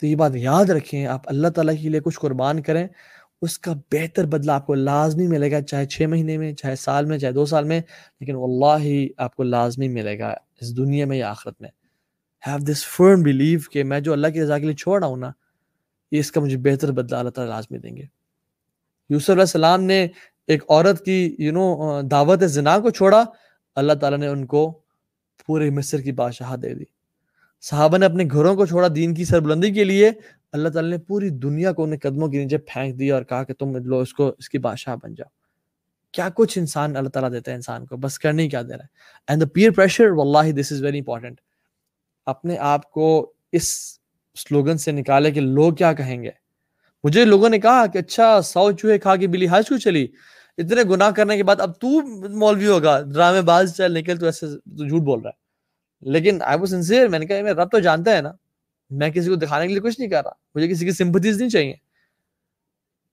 تو 0.00 0.06
یہ 0.06 0.16
بات 0.16 0.36
یاد 0.36 0.64
رکھیں، 0.64 1.06
آپ 1.06 1.20
اللہ 1.24 1.48
تعالیٰ 1.48 1.74
کے 1.82 1.88
لیے 1.88 2.00
کچھ 2.00 2.18
قربان 2.20 2.62
کریں، 2.62 2.86
اس 3.42 3.58
کا 3.58 3.72
بہتر 3.92 4.26
بدلہ 4.26 4.52
آپ 4.52 4.66
کو 4.66 4.74
لازمی 4.74 5.26
ملے 5.26 5.50
گا، 5.50 5.60
چاہے 5.60 5.86
چھ 5.86 6.02
مہینے 6.02 6.38
میں، 6.38 6.52
چاہے 6.52 6.76
سال 6.76 7.04
میں، 7.04 7.18
چاہے 7.18 7.32
دو 7.32 7.44
سال 7.46 7.64
میں، 7.64 7.80
لیکن 8.20 8.34
واللہ 8.34 8.82
ہی 8.84 9.08
آپ 9.16 9.36
کو 9.36 9.42
لازمی 9.42 9.88
ملے 9.88 10.18
گا 10.18 10.34
اس 10.60 10.76
دنیا 10.76 11.06
میں 11.06 11.16
یا 11.16 11.30
آخرت 11.30 11.60
میں۔ 11.60 11.70
ہیو 12.46 12.58
دس 12.58 12.84
فرم 12.86 13.22
بلیو 13.22 13.58
کہ 13.72 13.84
میں 13.84 14.00
جو 14.00 14.12
اللہ 14.12 14.28
کی 14.28 14.42
رضا 14.42 14.58
کے 14.58 14.64
لیے 14.64 14.74
چھوڑ 14.74 15.00
رہا 15.00 15.08
ہوں 15.08 15.16
نا، 15.16 15.30
یہ 16.12 16.18
اس 16.18 16.32
کا 16.32 16.40
مجھے 16.40 16.56
بہتر 16.56 16.92
بدلہ 16.92 17.16
اللہ 17.16 17.30
تعالیٰ 17.30 17.54
لازمی 17.54 17.78
دیں 17.78 17.96
گے۔ 17.96 18.04
یوسف 19.10 19.30
علیہ 19.30 19.40
السلام 19.40 19.82
نے 19.82 20.06
ایک 20.46 20.62
عورت 20.68 21.04
کی 21.04 21.36
یو 21.38 21.52
نو 21.52 22.00
دعوت 22.02 22.40
زنا 22.40 22.78
کو 22.78 22.90
چھوڑا، 22.90 23.24
اللہ 23.74 23.92
تعالیٰ 23.92 24.18
نے 24.18 24.26
ان 24.26 24.46
کو 24.46 24.80
پورے 25.46 25.70
مصر 25.70 26.00
کی 26.00 26.12
بادشاہ 26.12 26.56
دے 26.56 26.74
دی۔ 26.74 26.84
صحابہ 27.60 27.98
نے 27.98 28.06
اپنے 28.06 28.24
گھروں 28.32 28.56
کو 28.56 28.66
چھوڑا 28.66 28.88
دین 28.94 29.14
کی 29.14 29.24
سربلندی 29.24 29.70
کے 29.70 29.84
لیے۔ 29.84 30.10
اللہ 30.52 30.68
تعالیٰ 30.68 30.90
نے 30.90 30.98
پوری 30.98 31.30
دنیا 31.30 31.72
کو 31.72 31.84
انہیں 31.84 32.00
قدموں 32.02 32.28
کے 32.28 32.42
نیچے 32.42 32.58
پھینک 32.58 32.98
دیا 32.98 33.14
اور 33.14 33.22
کہا 33.22 33.44
کہ 33.44 33.54
تم 33.54 33.76
لو 33.76 33.98
اس 33.98 34.14
کو، 34.14 34.32
اس 34.38 34.48
کی 34.48 34.58
بادشاہ 34.58 34.96
بن 35.02 35.14
جاؤ۔ 35.14 35.30
کیا 36.12 36.28
کچھ 36.34 36.58
انسان 36.58 36.96
اللہ 36.96 37.08
تعالیٰ 37.08 37.32
دیتا 37.32 37.50
ہے 37.50 37.56
انسان 37.56 37.86
کو؟ 37.86 37.96
بس 37.96 38.18
کرنے 38.18 38.48
کیا 38.48 38.62
دے 38.62 38.68
رہا 38.68 38.74
ہے۔ 38.74 38.86
اینڈ 39.28 39.42
دا 39.42 39.46
پیئر 39.46 39.70
پریشر 39.70 40.10
واللہ 40.10 40.52
دس 40.52 40.72
از 40.72 40.82
ویری 40.82 40.98
امپورٹنٹ 40.98 41.40
اپنے 42.26 42.58
آپ 42.58 42.90
کو 42.90 43.32
اس 43.52 43.94
سلوگن 44.34 44.78
سے 44.78 44.92
نکالے 44.92 45.30
کہ 45.30 45.40
لوگ 45.40 45.72
کیا 45.72 45.92
کہیں 45.92 46.22
گے۔ 46.22 46.30
مجھے 47.04 47.24
لوگوں 47.24 47.48
نے 47.48 47.58
کہا 47.58 47.86
کہ 47.86 47.98
اچھا 47.98 48.42
سو 48.42 48.72
چوہے 48.72 48.98
کھا 48.98 49.16
کے 49.16 49.26
بلی 49.26 49.48
ہائی 49.48 49.62
کیوں 49.62 49.78
چلی۔ 49.78 50.06
اتنے 50.58 50.82
گناہ 50.90 51.10
کرنے 51.10 51.36
کے 51.36 51.42
بعد 51.42 51.56
اب 51.58 51.80
تو 51.80 51.88
مولوی 52.28 52.66
ہوگا۔ 52.66 53.00
ڈرامے 53.00 53.42
باز 53.42 53.76
چل 53.76 53.94
نکل 53.94 54.16
تو 54.16 54.26
ایسے 54.26 54.46
تو 54.46 54.88
جھوٹ 54.88 55.02
بول 55.02 55.20
رہا 55.20 55.30
ہے۔ 55.30 55.39
لیکن 56.00 56.42
آئی 56.42 56.58
واز 56.58 56.70
سنسیئر 56.70 57.08
میں 57.08 57.18
نے 57.18 57.26
کہا 57.26 57.42
میں 57.42 57.52
رب 57.52 57.70
تو 57.70 57.78
جانتا 57.78 58.16
ہے 58.16 58.22
نا. 58.22 58.32
میں 58.90 59.10
کسی 59.10 59.28
کو 59.28 59.34
دکھانے 59.34 59.66
کے 59.66 59.72
لیے 59.72 59.82
کچھ 59.82 60.00
نہیں 60.00 60.10
کر 60.10 60.22
رہا۔ 60.24 60.30
مجھے 60.54 60.68
کسی 60.68 60.84
کی 60.84 60.90
سمپتیز 60.90 61.40
نہیں 61.40 61.50
چاہیے۔ 61.50 61.74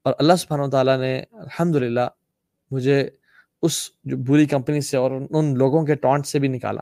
اور 0.03 0.13
اللہ 0.19 0.33
سبحانہ 0.33 0.63
و 0.63 0.69
تعالیٰ 0.69 0.99
نے 0.99 1.23
الحمد 1.31 1.75
مجھے 2.71 3.09
اس 3.61 3.89
جو 4.03 4.17
بری 4.17 4.45
کمپنی 4.45 4.81
سے 4.81 4.97
اور 4.97 5.11
ان 5.29 5.57
لوگوں 5.57 5.85
کے 5.85 5.95
ٹانٹ 5.95 6.27
سے 6.27 6.39
بھی 6.39 6.47
نکالا۔ 6.47 6.81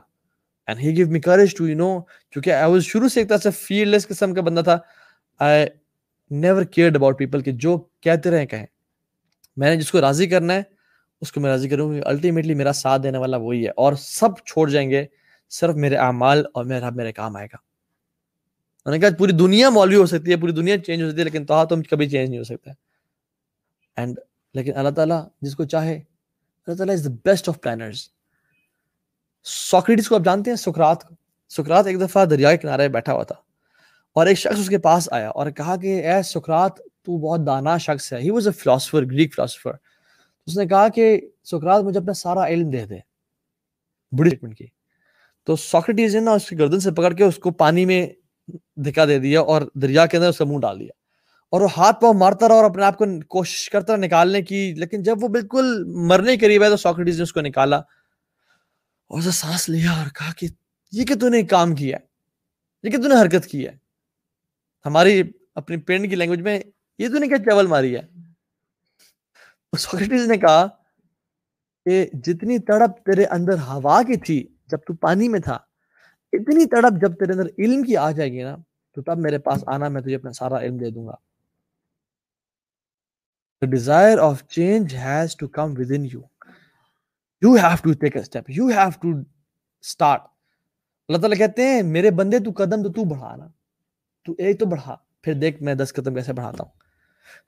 And 0.66 0.80
he 0.80 0.96
gave 0.96 1.06
me 1.10 1.20
courage 1.20 1.56
to 1.56 1.68
you 1.68 1.76
know 1.76 2.00
کیونکہ 2.00 2.52
آئی 2.52 2.72
واز 2.72 2.82
شروع 2.82 3.08
سے 3.08 3.20
ایک 3.20 3.28
طرح 3.28 3.38
سے 3.38 3.50
فیلڈ 3.50 3.90
لیس 3.90 4.08
قسم 4.08 4.34
کا 4.34 4.40
بندہ 4.40 4.60
تھا۔ 4.60 4.78
I 5.38 5.66
never 6.30 6.62
cared 6.62 6.96
about 6.96 7.18
people 7.18 7.40
کہ 7.40 7.52
جو 7.52 7.78
کہتے 8.00 8.30
رہے 8.30 8.46
کہیں۔ 8.46 8.66
میں 9.56 9.70
نے 9.70 9.80
جس 9.80 9.90
کو 9.90 10.00
راضی 10.00 10.26
کرنا 10.26 10.54
ہے، 10.54 10.62
اس 11.20 11.32
کو 11.32 11.40
میں 11.40 11.50
راضی 11.50 11.68
کروں 11.68 11.94
گی 11.94 12.00
الٹیمیٹلی 12.04 12.54
میرا 12.54 12.72
ساتھ 12.72 13.02
دینے 13.02 13.18
والا 13.18 13.36
وہی 13.36 13.64
ہے۔ 13.64 13.70
اور 13.76 13.92
سب 13.92 14.28
چھوڑ 14.46 14.70
جائیں 14.70 14.90
گے۔ 14.90 15.06
صرف 15.48 15.74
میرے 15.74 15.96
اعمال 15.96 16.44
اور 16.54 16.64
میرا 16.64 16.90
میرے 16.90 17.12
کام 17.12 17.36
آئے 17.36 17.46
گا۔ 17.46 17.56
میں 18.84 18.98
نے 18.98 18.98
کہا 18.98 19.16
پوری 19.18 19.32
دنیا 19.32 19.70
مولوی 19.70 19.96
ہو 19.96 20.06
سکتی 20.06 20.30
ہے، 20.30 20.36
پوری 20.36 20.52
دنیا 20.52 20.78
چینج 20.78 21.02
ہو 21.02 21.08
سکتی 21.08 21.18
ہے، 21.18 21.24
لیکن 21.24 21.46
تو 21.46 21.64
تم 21.64 21.82
کبھی 21.82 22.08
چینج 22.08 22.28
نہیں 22.28 22.38
ہو 22.38 22.44
سکتا 22.44 22.70
اینڈ 23.96 24.18
لیکن 24.54 24.76
اللہ 24.76 24.90
تعالیٰ 24.90 25.28
جس 25.40 25.54
کو 25.54 25.64
چاہے، 25.64 25.94
اللہ 26.66 26.76
تعالیٰ 26.76 26.94
is 26.94 27.04
the 27.04 27.10
best 27.24 27.48
of 27.48 27.60
planners 27.60 28.08
Socrates 29.44 30.08
کو 30.08 30.14
آپ 30.14 30.20
جانتے 30.24 30.50
ہیں؟ 30.50 30.56
سکرات 30.56 31.04
کو۔ 31.04 31.14
سکرات 31.48 31.86
ایک 31.86 32.00
دفعہ 32.00 32.24
دریا 32.24 32.50
کے 32.50 32.56
کنارے 32.56 32.88
بیٹھا 32.88 33.12
ہوا 33.12 33.22
تھا 33.22 33.34
اور 34.12 34.26
ایک 34.26 34.38
شخص 34.38 34.58
اس 34.58 34.68
کے 34.68 34.78
پاس 34.78 35.08
آیا 35.12 35.28
اور 35.28 35.50
کہا 35.50 35.76
کہ، 35.76 36.08
اے 36.08 36.22
سکرات 36.22 36.76
تو 36.76 37.18
بہت 37.18 37.46
دانا 37.46 37.78
شخص 37.78 38.12
ہے۔ 38.12 38.18
He 38.18 38.30
was 38.30 38.46
a 38.46 38.52
philosopher 38.52 39.02
Greek 39.02 39.34
philosopher 39.34 39.72
اس 40.46 40.58
نے 40.58 40.66
کہا 40.66 40.88
کہ 40.88 41.20
سکرات 41.44 41.82
مجھے 41.82 42.00
اپنا 42.00 42.12
سارا 42.12 42.46
علم 42.46 42.70
دے 42.70 42.86
دے۔ 42.86 42.98
بڑی 44.12 44.30
کی۔ 44.30 44.75
تو 45.46 45.56
ساکریٹیز 45.56 46.16
نے 46.16 46.30
اس 46.30 46.48
کی 46.48 46.58
گردن 46.58 46.80
سے 46.80 46.90
پکڑ 46.90 47.12
کے 47.12 47.24
اس 47.24 47.36
کو 47.36 47.50
پانی 47.50 47.84
میں 47.84 48.06
دھکا 48.76 49.04
دے 49.04 49.18
دیا 49.18 49.40
اور 49.40 49.62
دریا 49.74 50.06
کے 50.06 50.16
اندر 50.16 50.28
اس 50.28 50.38
کا 50.38 50.44
منہ 50.44 50.58
ڈال 50.58 50.80
دیا۔ 50.80 50.90
اور 51.50 51.60
وہ 51.60 51.68
ہاتھ 51.76 52.00
پاؤں 52.00 52.14
مارتا 52.14 52.48
رہا 52.48 52.54
اور 52.54 52.64
اپنے 52.64 52.84
آپ 52.84 52.98
کو 52.98 53.04
کوشش 53.28 53.70
کرتا 53.70 53.92
رہا 53.92 54.00
نکالنے 54.00 54.42
کی، 54.42 54.74
لیکن 54.74 55.02
جب 55.02 55.16
وہ 55.20 55.28
بالکل 55.28 55.84
مرنے 55.86 56.36
کے 56.36 56.46
قریب 56.46 56.62
ہے 56.62 56.68
تو 56.68 56.76
ساکریٹیز 56.76 57.16
نے 57.16 57.22
اس 57.22 57.32
کو 57.32 57.40
نکالا 57.40 57.76
اور 57.76 59.18
اسے 59.18 59.30
سانس 59.30 59.68
لیا 59.68 59.92
اور 59.92 60.06
کہا 60.06 60.32
کہ 60.32 60.46
یہ 60.92 61.04
کہ 61.04 61.14
تو 61.14 61.28
نے 61.28 61.42
کام 61.42 61.74
کیا 61.74 61.96
ہے، 61.96 62.06
یہ 62.82 62.90
کہ 62.90 63.02
تو 63.02 63.08
نے 63.08 63.22
حرکت 63.22 63.46
کی 63.46 63.66
ہے۔ 63.66 63.76
ہماری 64.86 65.22
اپنی 65.54 65.76
پینڈ 65.76 66.10
کی 66.10 66.16
لینگویج 66.16 66.40
میں 66.40 66.60
یہ 66.98 67.08
تو 67.08 67.18
نے 67.18 67.28
کیا 67.28 67.38
چول 67.38 67.66
ماری 67.66 67.96
ہے۔ 67.96 68.02
ساکریٹیز 69.78 70.26
نے 70.28 70.36
کہا 70.36 70.66
کہ 71.86 72.06
جتنی 72.12 72.58
تڑپ 72.58 73.06
تیرے 73.06 73.24
اندر 73.24 73.52
ہوا 73.52 74.02
کی 74.02 74.16
تھی 74.16 74.55
جب 74.70 74.78
تو 74.86 74.94
پانی 75.02 75.28
میں 75.28 75.40
تھا، 75.40 75.58
اتنی 76.32 76.66
تڑپ 76.66 77.00
جب 77.02 77.18
تیرے 77.18 77.32
اندر 77.32 77.48
علم 77.58 77.82
کی 77.82 77.96
آ 77.96 78.10
جائے 78.10 78.32
گی 78.32 78.42
نا، 78.42 78.56
تو 78.96 79.02
تب 79.02 79.18
میرے 79.18 79.38
پاس 79.46 79.64
آنا، 79.66 79.88
میں 79.88 80.00
تجھے 80.02 80.14
اپنا 80.16 80.32
سارا 80.32 80.60
علم 80.60 80.76
دے 80.78 80.90
دوں 80.90 81.06
گا 81.06 81.14
The 83.62 83.68
desire 83.72 84.16
of 84.20 84.40
change 84.54 84.92
has 84.92 85.34
to 85.36 85.46
come 85.48 85.70
within 85.74 86.02
you. 86.04 86.18
You 87.42 87.52
have 87.56 87.82
to 87.84 87.94
take 87.94 88.16
a 88.16 88.22
step. 88.24 88.50
You 88.56 88.66
have 88.78 88.98
to 89.04 89.12
start. 89.84 90.26
اللہ 91.08 91.20
تعالیٰ 91.20 91.38
کہتے 91.38 91.66
ہیں، 91.68 91.82
میرے 91.82 92.10
بندے 92.18 92.38
تو 92.44 92.50
قدم 92.56 92.82
تو 92.82 92.92
تو 92.92 93.04
بڑھا 93.10 93.34
نا 93.36 93.46
تو 94.26 94.34
ایک 94.38 94.58
تو 94.60 94.66
بڑھا، 94.66 94.96
پھر 95.22 95.34
دیکھ 95.40 95.62
میں 95.62 95.74
دس 95.74 95.92
قدم 95.96 96.14
کیسے 96.14 96.32
بڑھاتا 96.32 96.64
ہوں 96.64 96.70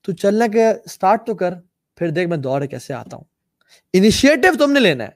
تو 0.05 0.13
چلنے 0.13 0.49
کے 0.53 0.67
سٹارٹ 0.91 1.27
تو 1.27 1.35
کر، 1.35 1.55
پھر 1.99 2.11
دیکھ 2.11 2.29
میں 2.29 2.37
دوڑے 2.39 2.67
کیسے 2.67 2.95
آتا 2.95 3.17
ہوں 3.17 3.25
انیشیٹو 3.95 4.57
تم 4.59 4.73
نے 4.73 4.81
لینا 4.81 5.05
ہے 5.05 5.11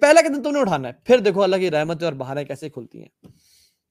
پہلا 0.00 0.20
قدم 0.28 0.42
تم 0.42 0.50
نے 0.50 0.60
اٹھانا 0.60 0.88
ہے، 0.88 0.92
پھر 1.04 1.18
دیکھو 1.18 1.42
اللہ 1.42 1.56
کی 1.56 1.70
رحمتیں 1.70 2.06
اور 2.06 2.14
بہاریں 2.14 2.44
کیسے 2.44 2.68
کھلتی 2.68 3.02
ہیں۔ 3.02 3.26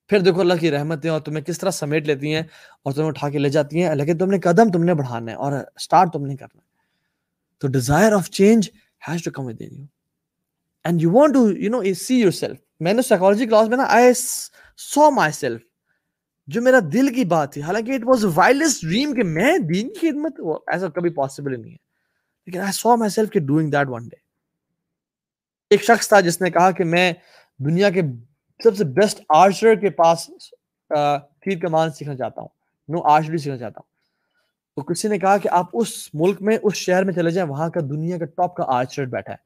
پھر 0.07 0.19
دیکھو 0.19 0.39
اللہ 0.39 0.53
کی 0.53 0.71
رحمتیں 0.71 1.09
اور 1.09 1.19
تمہیں 1.19 1.43
کس 1.43 1.59
طرح 1.59 1.71
سمیٹ 1.71 2.07
لیتی 2.07 2.35
ہیں 2.35 2.41
اور 2.83 2.93
تمہیں 2.93 3.07
اٹھا 3.07 3.29
کے 3.29 3.37
لے 3.37 3.49
جاتی 3.49 3.83
ہیں۔ 3.83 3.95
لیکن 3.95 4.17
تم 4.17 4.31
نے 4.31 4.39
قدم 4.39 4.71
تم 4.71 4.83
نے 4.83 4.93
بڑھانا 4.93 5.31
ہے 5.31 5.37
اور 5.37 5.51
اسٹارٹ 5.75 6.13
تم 6.13 6.25
نے 6.25 6.35
کرنا 6.35 6.57
ہے۔ 6.57 6.67
تو 7.59 7.67
desire 7.67 8.13
of 8.13 8.29
change 8.29 8.69
has 9.07 9.23
to 9.23 9.31
come 9.31 9.45
with 9.45 9.61
you 9.61 9.85
and 10.83 11.01
you 11.01 11.11
want 11.11 11.33
to 11.33 11.51
you 11.51 11.69
know 11.69 11.93
see 11.93 12.19
yourself 12.31 12.57
میں 12.79 12.93
نے 12.93 13.01
سائیکالوجی 13.01 13.45
کلاس 13.45 13.67
میں 13.69 13.77
نا 13.77 13.83
آئی 13.83 14.13
سو 14.77 15.11
مائی 15.11 15.31
سیلف 15.31 15.61
جو 16.47 16.61
میرا 16.61 16.79
دل 16.93 17.13
کی 17.13 17.25
بات 17.25 17.53
تھی۔ 17.53 17.61
حالانکہ 17.61 17.91
اٹ 17.91 18.01
واز 18.03 18.25
وائلڈسٹ 18.35 18.81
ڈریم 18.81 19.13
کہ 19.13 19.23
میں 19.23 19.57
دین 19.57 19.89
کی 19.89 20.11
خدمت 20.11 20.39
ایسا 20.67 20.87
کبھی 20.87 21.09
پاسبل 21.09 21.61
نہیں 21.61 21.71
ہے۔ 21.71 21.77
لیکن 22.45 22.59
آئی 22.59 22.71
سو 22.71 22.97
مائی 22.97 23.09
سیلف 23.09 23.29
کہ 23.29 23.39
ڈوئنگ 23.39 23.71
دیٹ 23.71 23.87
ون 23.89 24.07
ڈے 24.07 24.28
ایک 25.69 25.83
شخص 25.83 26.07
تھا 26.07 26.19
جس 26.19 26.41
نے 26.41 26.51
کہا 26.51 26.71
کہ 26.71 26.83
میں 26.83 27.13
دنیا 27.57 27.89
کے 27.89 28.01
سب 28.63 28.77
سے 28.77 28.83
بیسٹ 28.83 29.21
آرچر 29.29 29.75
کے 29.75 29.89
پاس 29.89 30.29
تیر 31.43 31.59
کمان 31.59 31.91
سیکھنا 31.91 32.15
چاہتا 32.15 32.41
ہوں، 32.41 32.47
نو 32.87 33.01
آرچری 33.03 33.37
سیکھنا 33.37 33.57
چاہتا 33.57 33.79
ہوں۔ 33.79 33.89
تو 34.75 34.81
کسی 34.81 35.07
نے 35.07 35.19
کہا 35.19 35.37
کہ 35.37 35.49
آپ 35.51 35.65
اس 35.73 36.15
ملک 36.15 36.41
میں، 36.41 36.57
اس 36.63 36.73
شہر 36.73 37.03
میں 37.03 37.13
چلے 37.13 37.31
جائیں، 37.31 37.49
وہاں 37.49 37.69
کا 37.69 37.79
دنیا 37.79 38.17
کا 38.17 38.25
ٹاپ 38.25 38.55
کا 38.55 38.63
آرچر 38.67 39.05
بیٹھا 39.05 39.33
ہے۔ 39.33 39.37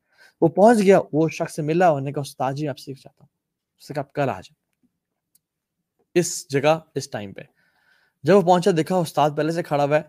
وہ 0.42 0.48
پہنچ 0.48 0.78
گیا، 0.78 1.00
وہ 1.14 1.30
شخص 1.30 1.56
سے 1.56 1.62
ملا، 1.62 1.88
انہوں 1.88 2.02
نے 2.02 2.12
کہا، 2.12 2.22
استاد 2.22 2.54
جی 2.54 2.68
آپ 2.68 2.80
سیکھ 2.80 3.00
چاہتا 3.00 3.22
ہوں۔ 3.22 3.28
اس 3.80 3.90
نے 3.90 3.94
کہا، 3.94 4.02
آپ 4.02 4.14
کل 4.14 4.22
آ 4.22 4.26
جائیں۔ 4.26 4.56
اس 6.14 6.50
جگہ، 6.50 6.80
اس 6.96 7.10
ٹائم 7.10 7.34
پہ۔ 7.34 7.42
جب 8.24 8.38
وہ 8.38 8.42
پہنچا، 8.42 8.72
دیکھا، 8.78 8.96
استاد 8.96 9.30
پہلے 9.38 9.52
سے 9.52 9.64
کھڑا 9.64 9.84
ہوا 9.84 9.98
ہے۔ 9.98 10.02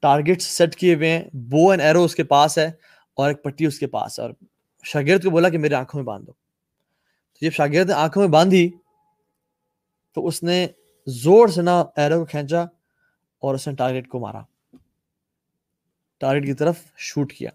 ٹارگیٹ 0.00 0.42
سیٹ 0.42 0.76
کیے 0.76 0.94
ہوئے 0.94 1.10
ہیں۔ 1.10 1.24
بو 1.32 1.70
اینڈ 1.70 1.82
ایرو 1.82 2.04
اس 2.04 2.14
کے 2.14 2.24
پاس 2.24 2.58
ہے 2.58 2.66
اور 3.14 3.28
ایک 3.28 3.42
پٹی 3.42 3.66
اس 3.66 3.78
کے 3.78 3.86
پاس 3.86 4.18
ہے 4.18 4.24
اور 4.24 4.32
شاگرد 4.82 5.24
کو 5.24 5.30
بولا 5.30 5.48
کہ 5.48 5.58
میرے 5.58 5.74
آنکھوں 5.74 5.98
میں 6.00 6.06
باندھ 6.06 6.26
دو 6.26 6.32
تو 7.32 7.46
جب 7.46 7.52
شاگرد 7.52 7.86
نے 7.86 7.92
آنکھوں 7.92 8.22
میں 8.22 8.30
باندھی 8.30 8.70
تو 10.14 10.26
اس 10.26 10.42
نے 10.42 10.66
زور 11.06 11.48
سے 11.48 11.62
نہ 11.62 11.70
ایرو 11.96 12.18
کو 12.18 12.24
کھینچا 12.24 12.60
اور 13.38 13.54
اس 13.54 13.68
نے 13.68 13.74
ٹارگیٹ 13.74 14.08
کو 14.08 14.20
مارا۔ 14.20 14.42
ٹارگیٹ 16.18 16.46
کی 16.46 16.54
طرف 16.54 16.76
شوٹ 16.96 17.32
کیا۔ 17.32 17.50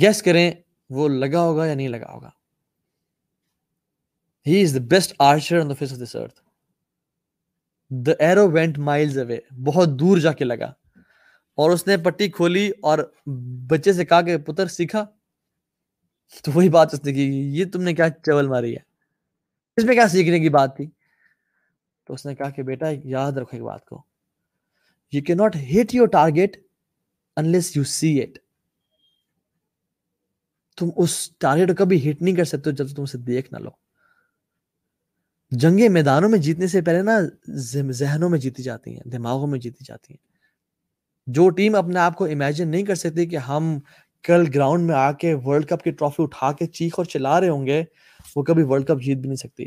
گیس 0.00 0.22
کریں 0.22 0.52
وہ 0.90 1.08
لگا 1.08 1.40
ہوگا 1.40 1.66
یا 1.66 1.74
نہیں 1.74 1.88
لگا 1.88 2.12
ہوگا۔ 2.12 2.30
He 4.46 4.62
is 4.62 4.74
the 4.74 4.80
best 4.80 5.14
archer 5.18 5.60
on 5.60 5.68
the 5.68 5.74
face 5.74 5.92
of 5.92 5.98
this 5.98 6.16
earth 6.16 6.40
the 7.90 8.12
arrow 8.18 8.50
went 8.50 8.78
miles 8.78 9.18
away 9.18 9.38
بہت 9.64 9.88
دور 9.88 10.18
جا 10.18 10.32
کے 10.32 10.44
لگا۔ 10.44 10.72
اور 11.54 11.70
اس 11.70 11.86
نے 11.86 11.96
پٹی 11.96 12.28
کھولی 12.28 12.70
اور 12.82 13.12
بچے 13.66 13.92
سے 13.92 14.04
کہا 14.04 14.22
کہ 14.22 14.38
پتر 14.38 14.66
سیکھا۔ 14.66 15.04
تو 16.42 16.52
وہی 16.54 16.68
بات 16.68 16.94
اس 16.94 17.04
نے 17.04 17.12
کی 17.12 17.30
یہ 17.30 17.64
تم 17.72 17.82
نے 17.82 17.94
کیا 17.94 18.10
چول 18.10 18.48
ماری 18.48 18.72
ہے؟ 18.72 18.80
اس 19.76 19.84
میں 19.84 19.94
کیا 19.94 20.08
سیکھنے 20.08 20.40
کی 20.40 20.48
بات 20.48 20.76
تھی؟ 20.76 20.86
تو 22.06 22.14
اس 22.14 22.26
نے 22.26 22.34
کہا 22.34 22.50
کہ 22.50 22.62
بیٹا، 22.62 22.86
یاد 23.04 23.32
رکھو 23.32 23.56
ایک 23.56 23.62
بات 23.62 23.84
کو۔ 23.84 24.02
You 25.12 25.22
can 25.22 25.34
not 25.34 25.56
hit 25.56 25.94
your 25.94 26.08
target 26.08 26.56
unless 27.36 27.76
you 27.76 27.84
see 27.84 28.22
it 28.22 28.38
تم 30.76 30.86
اس 30.96 31.30
ٹارگیٹ 31.38 31.68
کو 31.68 31.74
کبھی 31.74 32.10
ہٹ 32.10 32.22
نہیں 32.22 32.36
کر 32.36 32.44
سکتے 32.44 32.72
جب 32.72 32.88
تم 32.96 33.02
اسے 33.02 33.18
دیکھ 33.18 33.52
نہ 33.52 33.58
لو۔ 33.58 33.70
جنگیں 35.50 35.88
میدانوں 35.88 36.28
میں 36.28 36.38
جیتنے 36.38 36.66
سے 36.66 36.82
پہلے 36.82 37.02
نا 37.02 37.18
ذہنوں 37.90 38.30
میں 38.30 38.38
جیتی 38.38 38.62
جاتی 38.62 38.94
ہیں، 38.94 39.10
دماغوں 39.10 39.46
میں 39.46 39.58
جیتی 39.58 39.84
جاتی 39.84 40.14
ہیں۔ 40.14 40.26
جو 41.26 41.50
ٹیم 41.50 41.74
اپنے 41.74 41.98
آپ 41.98 42.16
کو 42.16 42.24
امیجن 42.24 42.68
نہیں 42.68 42.82
کر 42.82 42.94
سکتی 42.94 43.26
کہ 43.26 43.36
ہم 43.36 43.78
کل 44.26 44.44
گراؤنڈ 44.54 44.86
میں 44.86 44.94
آ 44.94 45.10
کے 45.12 45.34
ورلڈ 45.44 45.66
کپ 45.68 45.82
کی 45.84 45.90
ٹرافی 45.90 46.22
اٹھا 46.22 46.52
کے 46.52 46.66
چیخ 46.66 46.94
اور 46.98 47.04
چلا 47.06 47.40
رہے 47.40 47.48
ہوں 47.48 47.66
گے، 47.66 47.82
وہ 48.36 48.42
کبھی 48.42 48.62
ورلڈ 48.62 48.86
کپ 48.86 49.02
جیت 49.02 49.18
بھی 49.18 49.28
نہیں 49.28 49.36
سکتی 49.36 49.64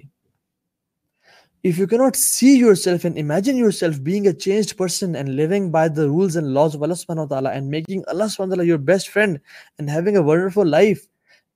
if 1.64 1.80
you 1.80 1.88
can't 1.88 2.16
see 2.16 2.50
yourself 2.76 3.06
and 3.06 3.18
imagine 3.18 3.58
yourself 3.72 3.98
being 4.02 4.26
a 4.26 4.32
change 4.34 4.76
person 4.78 5.16
and 5.16 5.30
living 5.30 5.70
by 5.72 5.90
the 5.90 6.04
rules 6.04 6.36
and 6.38 6.50
laws 6.50 6.76
of 6.76 6.84
اللہ 6.84 7.22
و 7.22 7.28
تعالیٰ 7.28 7.52
and 7.52 7.70
making 7.70 8.02
Allah 8.08 8.64
your 8.64 8.78
best 8.78 9.10
friend 9.14 9.38
and 9.78 9.90
having 9.90 10.18
a 10.18 10.24
wonderful 10.24 10.70
life 10.70 11.06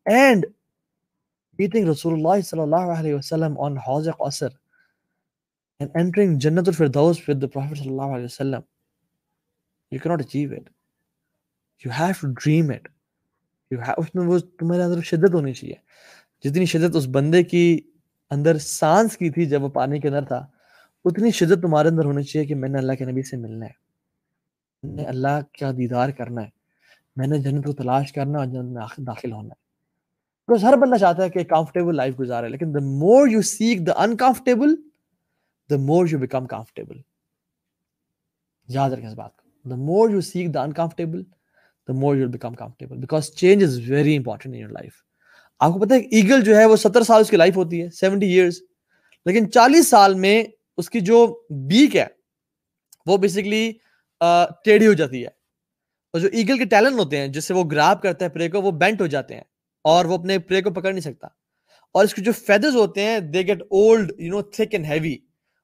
and 0.05 0.45
meeting 1.59 1.87
رسول 1.89 2.13
اللہ 2.13 2.41
صلی 2.41 2.61
اللہ 2.61 2.91
علیہ 2.97 3.15
وسلم 3.15 3.59
آن 3.59 3.77
حوض 3.77 4.07
اثر 4.19 4.47
and 5.79 5.91
entering 5.95 6.37
جنت 6.37 6.67
الفردوز 6.67 7.21
فرد 7.25 7.51
پروفیٹ 7.53 7.77
صلی 7.77 7.89
اللہ 7.89 8.15
علیہ 8.15 8.25
وسلم 8.25 8.61
you 9.91 9.99
can 9.99 10.09
not 10.09 10.21
achieve 10.21 10.51
it 10.51 10.69
You 11.87 11.99
have 11.99 12.15
to 12.25 12.29
dream 12.29 12.69
it. 12.69 12.81
You 13.75 13.83
have, 13.83 13.95
اس 13.97 14.15
میں 14.15 14.25
وہ 14.25 14.39
تمہارے 14.39 14.83
اندر 14.83 15.01
شدت 15.01 15.33
ہونی 15.33 15.53
چاہیے۔ 15.53 15.75
جتنی 16.43 16.65
شدت 16.65 16.95
اس 16.95 17.07
بندے 17.07 17.43
کی 17.43 17.81
اندر 18.29 18.57
سانس 18.57 19.17
کی 19.17 19.29
تھی 19.29 19.45
جب 19.45 19.63
وہ 19.63 19.69
پانی 19.69 19.99
کے 19.99 20.07
اندر 20.07 20.25
تھا 20.25 20.47
اتنی 21.05 21.31
شدت 21.31 21.61
تمہارے 21.61 21.87
اندر 21.87 22.05
ہونی 22.05 22.23
چاہیے 22.23 22.47
کہ 22.47 22.55
میں 22.55 22.69
نے 22.69 22.77
اللہ 22.77 22.93
کے 22.93 23.05
نبی 23.05 23.21
سے 23.21 23.37
ملنا 23.37 23.65
ہے۔ 23.65 23.71
میں 24.83 24.95
نے 24.95 25.03
اللہ 25.03 25.59
کا 25.59 25.71
دیدار 25.71 26.09
کرنا 26.09 26.41
ہے۔ 26.41 26.49
میں 27.15 27.27
نے 27.27 27.39
جنت 27.39 27.65
کو 27.65 27.73
تلاش 27.73 28.13
کرنا 28.13 28.37
اور 28.37 28.45
جنت 28.45 28.71
میں 28.71 28.83
داخل 28.97 29.31
ہونا 29.31 29.49
ہے۔ 29.49 29.63
بکاز 30.47 30.63
ہر 30.63 30.77
بندہ 30.77 30.97
چاہتا 30.97 31.23
ہے 31.23 31.29
کہ 31.29 31.43
کمفرٹیبل 31.43 31.95
لائف 31.95 32.19
گزارے 32.19 32.49
لیکن 32.49 32.73
the 32.73 32.79
more 32.79 33.27
you 33.27 33.41
seek 33.41 33.87
the 33.87 33.93
uncomfortable 33.97 34.75
the 35.69 35.77
more 35.77 36.07
you 36.11 36.19
become 36.19 36.45
comfortable 36.45 36.97
یاد 38.67 38.89
رکھیں 38.89 39.07
اس 39.07 39.15
بات 39.15 39.37
کو۔ 39.37 39.69
The 39.69 39.75
more 39.75 40.09
you 40.09 40.21
seek 40.21 40.53
the 40.53 40.61
uncomfortable 40.61 41.23
the 41.87 41.93
more 41.93 42.15
you 42.15 42.27
become 42.29 42.53
comfortable 42.53 42.97
because 42.97 43.29
change 43.31 43.63
is 43.63 43.79
very 43.89 44.17
important 44.17 44.53
in 44.53 44.61
your 44.61 44.69
life 44.69 44.91
آپ 45.59 45.71
کو 45.71 45.79
پتا 45.79 45.95
ہے 45.95 45.99
ایگل 45.99 46.41
جو 46.41 46.57
ہے 46.57 46.65
وہ 46.65 46.75
ستر 46.75 47.03
سال 47.03 47.21
اس 47.21 47.29
کی 47.29 47.37
لائف 47.37 47.57
ہوتی 47.57 47.81
ہے 47.81 47.89
سیونٹی 47.89 48.27
ایئرس 48.27 48.61
لیکن 49.25 49.51
چالیس 49.51 49.87
سال 49.87 50.13
میں 50.13 50.43
اس 50.77 50.89
کی 50.89 50.99
جو 50.99 51.25
بیک 51.69 51.95
ہے، 51.95 52.05
وہ 53.05 53.17
بیسکلی 53.17 53.71
ٹیڑھی 54.65 54.87
ہو 54.87 54.93
جاتی 54.93 55.21
ہے۔ 55.21 55.27
اور 55.27 56.19
جو 56.19 56.27
ایگل 56.33 56.57
کے 56.57 56.65
ٹیلنٹ 56.65 56.99
ہوتے 56.99 57.17
ہیں، 57.17 57.27
جس 57.27 57.45
سے 57.45 57.53
وہ 57.53 57.63
گراب 57.63 58.01
کرتا 58.01 58.25
ہے 58.25 58.29
پرے 58.29 58.49
کو، 58.49 58.61
وہ 58.61 58.71
بینٹ 58.71 59.01
ہو 59.01 59.07
جاتے 59.07 59.35
ہیں 59.35 59.43
اور 59.85 60.05
وہ 60.05 60.17
اپنے 60.17 60.37
پرے 60.39 60.61
کو 60.61 60.71
پکڑ 60.73 60.91
نہیں 60.91 61.01
سکتا۔ 61.01 61.27
اور 61.95 62.05
اس 62.05 62.13
کے 62.13 62.21
جو 62.21 62.31
فیدرز 62.31 62.75
ہوتے 62.75 63.01
ہیں 63.01 63.19
they 63.19 63.41
get 63.47 63.61
old 63.61 64.11
you 64.17 64.33
know 64.33 64.41
thick 64.41 64.73
and 64.73 64.85
heavy 64.85 65.15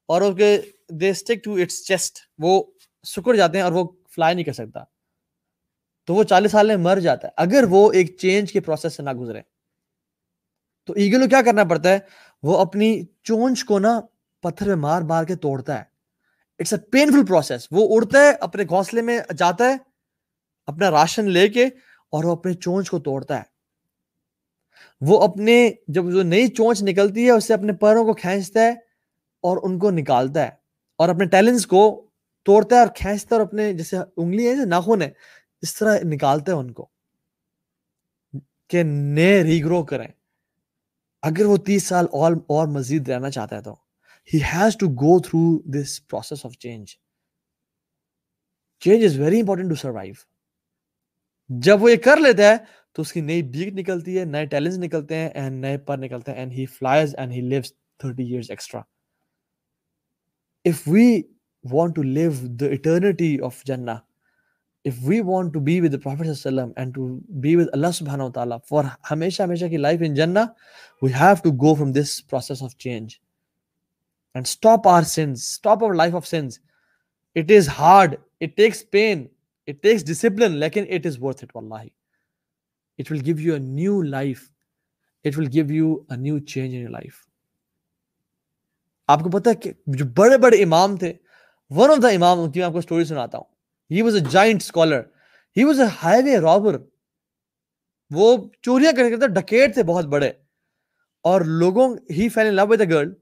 اور 0.09 0.21
they 0.31 1.09
stick 1.09 1.43
to 1.43 1.55
its 1.55 1.83
chest 1.87 2.17
وہ 2.37 2.63
سکڑ 3.05 3.35
جاتے 3.35 3.57
ہیں 3.57 3.63
اور 3.63 3.71
وہ 3.71 3.87
فلائی 4.15 4.35
نہیں 4.35 4.45
کر 4.45 4.53
سکتا۔ 4.53 4.83
تو 6.09 6.15
وہ 6.15 6.23
چالیس 6.23 6.51
سال 6.51 6.67
میں 6.67 6.77
مر 6.77 6.99
جاتا 6.99 7.27
ہے۔ 7.27 7.33
اگر 7.37 7.63
وہ 7.69 7.91
ایک 7.91 8.17
چینج 8.17 8.53
کے 8.53 8.59
پروسیس 8.59 8.93
سے 8.93 9.03
نہ 9.03 9.09
گزرے۔ 9.09 9.41
تو 10.85 10.93
ایگل 10.93 11.21
کو 11.21 11.29
کیا 11.29 11.41
کرنا 11.41 11.63
پڑتا 11.63 11.89
ہے؟ 11.89 11.99
وہ 12.43 12.57
اپنی 12.57 13.05
چونچ 13.23 13.65
کو 13.65 13.79
نا 13.79 14.01
پتھر 14.41 14.67
میں 14.67 14.75
مار 14.75 15.01
مار 15.01 15.23
کے 15.23 15.35
توڑتا 15.35 15.79
ہے۔ 15.79 15.83
اٹس 16.59 16.73
اے 16.73 16.79
پینفل 16.79 17.25
پروسیس 17.25 17.67
وہ 17.71 17.95
اڑتا 17.95 18.19
ہے، 18.19 18.31
اپنے 18.41 18.63
گھونسلے 18.63 19.01
میں 19.01 19.19
جاتا 19.37 19.69
ہے، 19.69 19.75
اپنا 20.65 20.91
راشن 20.91 21.25
لے 21.25 21.49
کے 21.49 21.65
اور 22.11 22.23
وہ 22.23 22.31
اپنے 22.31 22.53
چونچ 22.53 22.89
کو 22.89 22.99
توڑتا 22.99 23.37
ہے۔ 23.37 23.43
وہ 25.01 25.23
اپنے، 25.23 25.71
جب 25.87 26.11
جو 26.11 26.23
نئی 26.23 26.47
چونچ 26.47 26.83
نکلتی 26.83 27.25
ہے، 27.25 27.31
اسے 27.31 27.53
اپنے 27.53 27.73
پیروں 27.73 28.05
کو 28.05 28.13
کھینچتا 28.13 28.61
ہے 28.61 28.71
اور 29.41 29.57
ان 29.63 29.79
کو 29.79 29.91
نکالتا 29.91 30.43
ہے۔ 30.43 30.49
اور 30.97 31.09
اپنے 31.09 31.25
ٹیلنٹس 31.25 31.67
کو 31.67 32.09
توڑتا 32.43 32.75
ہے 32.75 32.79
اور 32.79 32.89
کھینچتا 32.95 33.35
ہے 33.35 33.39
اور 33.39 33.47
اپنے، 33.47 33.73
جیسے 33.73 33.97
انگلی 34.17 34.49
ہے 34.49 34.65
ناخن 34.65 35.01
ہے 35.01 35.09
اس 35.61 35.75
طرح 35.75 35.97
نکالتا 36.03 36.51
ہے 36.51 36.57
ان 36.57 36.71
کو 36.71 36.87
کہ 38.67 38.83
نئے 38.83 39.43
ریگرو 39.43 39.83
کریں۔ 39.83 40.07
اگر 41.21 41.45
وہ 41.45 41.57
تیس 41.57 41.83
سال 41.83 42.05
اور 42.11 42.33
اور 42.33 42.67
مزید 42.67 43.09
رہنا 43.09 43.29
چاہتا 43.29 43.55
ہے 43.55 43.61
تو۔ 43.61 43.73
He 44.33 44.39
has 44.43 44.77
to 44.77 44.87
go 44.87 45.19
through 45.19 45.61
this 45.71 46.07
process 46.07 46.45
of 46.45 46.57
change 46.57 46.89
change 48.79 49.03
is 49.05 49.19
very 49.19 49.39
important 49.39 49.69
to 49.69 49.75
survive 49.75 50.13
جب 51.49 51.83
وہ 51.83 51.91
یہ 51.91 51.95
کر 51.95 52.17
لیتا 52.17 52.43
ہے 52.43 52.55
تو 52.93 53.01
اس 53.01 53.13
کی 53.13 53.21
نئی 53.21 53.41
بیک 53.43 53.73
نکلتی 53.73 54.19
ہے، 54.19 54.25
نئے 54.25 54.45
ٹیلنٹ 54.45 54.83
نکلتے 54.83 55.15
ہیں 55.15 55.29
اینڈ 55.29 55.61
نئے 55.61 55.77
پر 55.77 55.97
نکلتے 55.97 56.31
ہیں 56.31 56.39
and 56.39 56.51
he 56.51 56.65
flies 56.65 57.15
and 57.15 57.33
he 57.33 57.41
lives 57.41 57.73
thirty 57.99 58.23
years 58.23 58.49
extra 58.49 58.81
if 60.65 60.87
we 60.87 61.21
want 61.63 61.95
to 61.95 62.03
live 62.03 62.31
the 62.43 62.65
eternity 62.65 63.37
of 63.41 63.63
جنہ 63.63 63.91
if 64.85 64.93
we 65.03 65.19
want 65.21 65.53
to 65.53 65.59
be 65.59 65.79
with 65.81 66.03
prophet 66.03 66.27
صلی 66.27 66.49
اللہ 66.49 66.61
علیہ 66.61 66.61
وسلم 66.61 66.71
اینڈ 66.75 66.95
ٹو 66.95 67.07
بی 67.41 67.55
ود 67.55 67.67
اللہ 67.73 67.91
سبحانہ 67.93 68.23
و 68.23 68.31
تعالی 68.31 68.55
فار 68.67 68.83
ہمیشہ 69.11 69.43
ہمیشہ 69.43 69.65
کی 69.65 69.77
لائف 69.77 70.01
ان 70.05 70.13
جنہ 70.13 70.39
we 71.01 71.13
have 71.13 71.33
to 71.43 71.51
go 71.51 71.73
from 71.75 71.91
this 71.91 72.27
process 72.27 72.63
of 72.63 72.75
change 72.77 73.15
and 74.35 74.47
stop 74.47 74.87
our 74.87 75.03
sins 75.03 75.43
stop 75.43 75.83
our 75.83 75.93
life 75.93 76.15
of 76.15 76.27
sins 76.27 76.59
it 77.35 77.51
is 77.51 77.69
hard 77.69 78.15
it 78.41 78.55
takes 78.57 78.89
pain 78.91 79.25
it 79.67 79.81
takes 79.83 80.05
discipline 80.05 80.57
لیکن 80.57 80.85
it 80.89 81.05
is 81.05 81.21
worth 81.21 81.43
it 81.43 81.55
واللہ 81.55 81.81
it 82.99 83.11
will 83.11 83.21
give 83.25 83.39
you 83.39 83.53
a 83.53 83.59
new 83.59 84.01
life 84.01 84.49
it 85.25 85.37
will 85.37 85.47
give 85.53 85.71
you 85.71 85.93
a 86.09 86.17
new 86.17 86.39
change 86.39 86.75
in 86.75 86.91
life 86.91 87.27
آپ 89.09 89.23
کو 89.23 89.29
پتا 89.29 89.53
کہ 89.53 89.71
جو 89.87 90.05
بڑے 90.15 90.37
بڑے 90.37 90.63
امام 90.63 90.97
تھے 90.97 91.13
ون 91.71 91.89
آف 91.89 92.01
دا 92.03 92.07
امام 92.07 92.51
کی 92.51 92.59
میں 92.59 92.65
آپ 92.65 92.71
کو 92.71 92.77
اسٹوری 92.77 93.03
سناتا 93.03 93.37
ہوں۔ 93.37 93.58
He 93.91 94.01
was 94.01 94.13
a 94.15 94.21
giant 94.29 94.61
scholar 94.61 94.99
he 95.57 95.63
was 95.63 95.79
a 95.79 95.87
highway 96.23 96.37
robber 96.37 96.77
وہ 98.09 98.37
چوریاں 98.61 98.91
کرنے 98.91 99.09
کرتے 99.09 99.27
ڈکیٹ 99.27 99.73
تھے 99.73 99.83
بہت 99.83 100.05
بڑے۔ 100.05 100.31
اور 101.23 101.41
لوگوں 101.41 101.95
ہی 102.09 102.29
فیل 102.29 102.47
ان 102.47 102.53
لو 102.53 102.67
ود 102.67 102.81
اے 102.81 102.89
گرل 102.89 103.13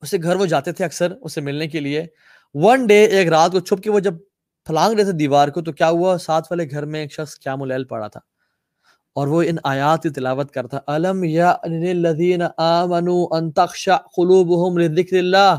اسے 0.00 0.18
گھر 0.22 0.36
وہ 0.36 0.46
جاتے 0.46 0.72
تھے 0.72 0.84
اکثر 0.84 1.12
اسے 1.22 1.40
ملنے 1.40 1.66
کے 1.66 1.80
لیے۔ 1.80 2.06
ون 2.54 2.86
ڈے 2.86 3.04
ایک 3.04 3.28
رات 3.28 3.52
کو 3.52 3.60
چھپ 3.60 3.82
کے 3.82 3.90
وہ 3.90 4.00
جب 4.00 4.14
پھلانگ 4.66 4.94
رہے 4.94 5.04
تھے 5.04 5.12
دیوار 5.12 5.48
کو، 5.48 5.62
تو 5.62 5.72
کیا 5.72 5.90
ہوا؟ 5.90 6.18
ساتھ 6.18 6.46
والے 6.50 6.70
گھر 6.70 6.84
میں 6.84 7.00
ایک 7.00 7.12
شخص 7.12 7.34
کیا 7.34 7.56
ملیل 7.56 7.84
پڑا 7.84 8.08
تھا۔ 8.08 8.20
اور 9.14 9.26
وہ 9.26 9.42
ان 9.42 9.56
آیات 9.64 10.02
کی 10.02 10.10
تلاوت 10.10 10.50
کرتا، 10.50 10.78
الم 10.86 11.24
یا 11.24 11.56
الذین 11.62 12.42
آمنوا 12.56 13.36
ان 13.36 13.52
تخشع 13.52 13.96
قلوبهم 13.96 14.78
لذکر 14.78 15.16
اللہ؟ 15.16 15.58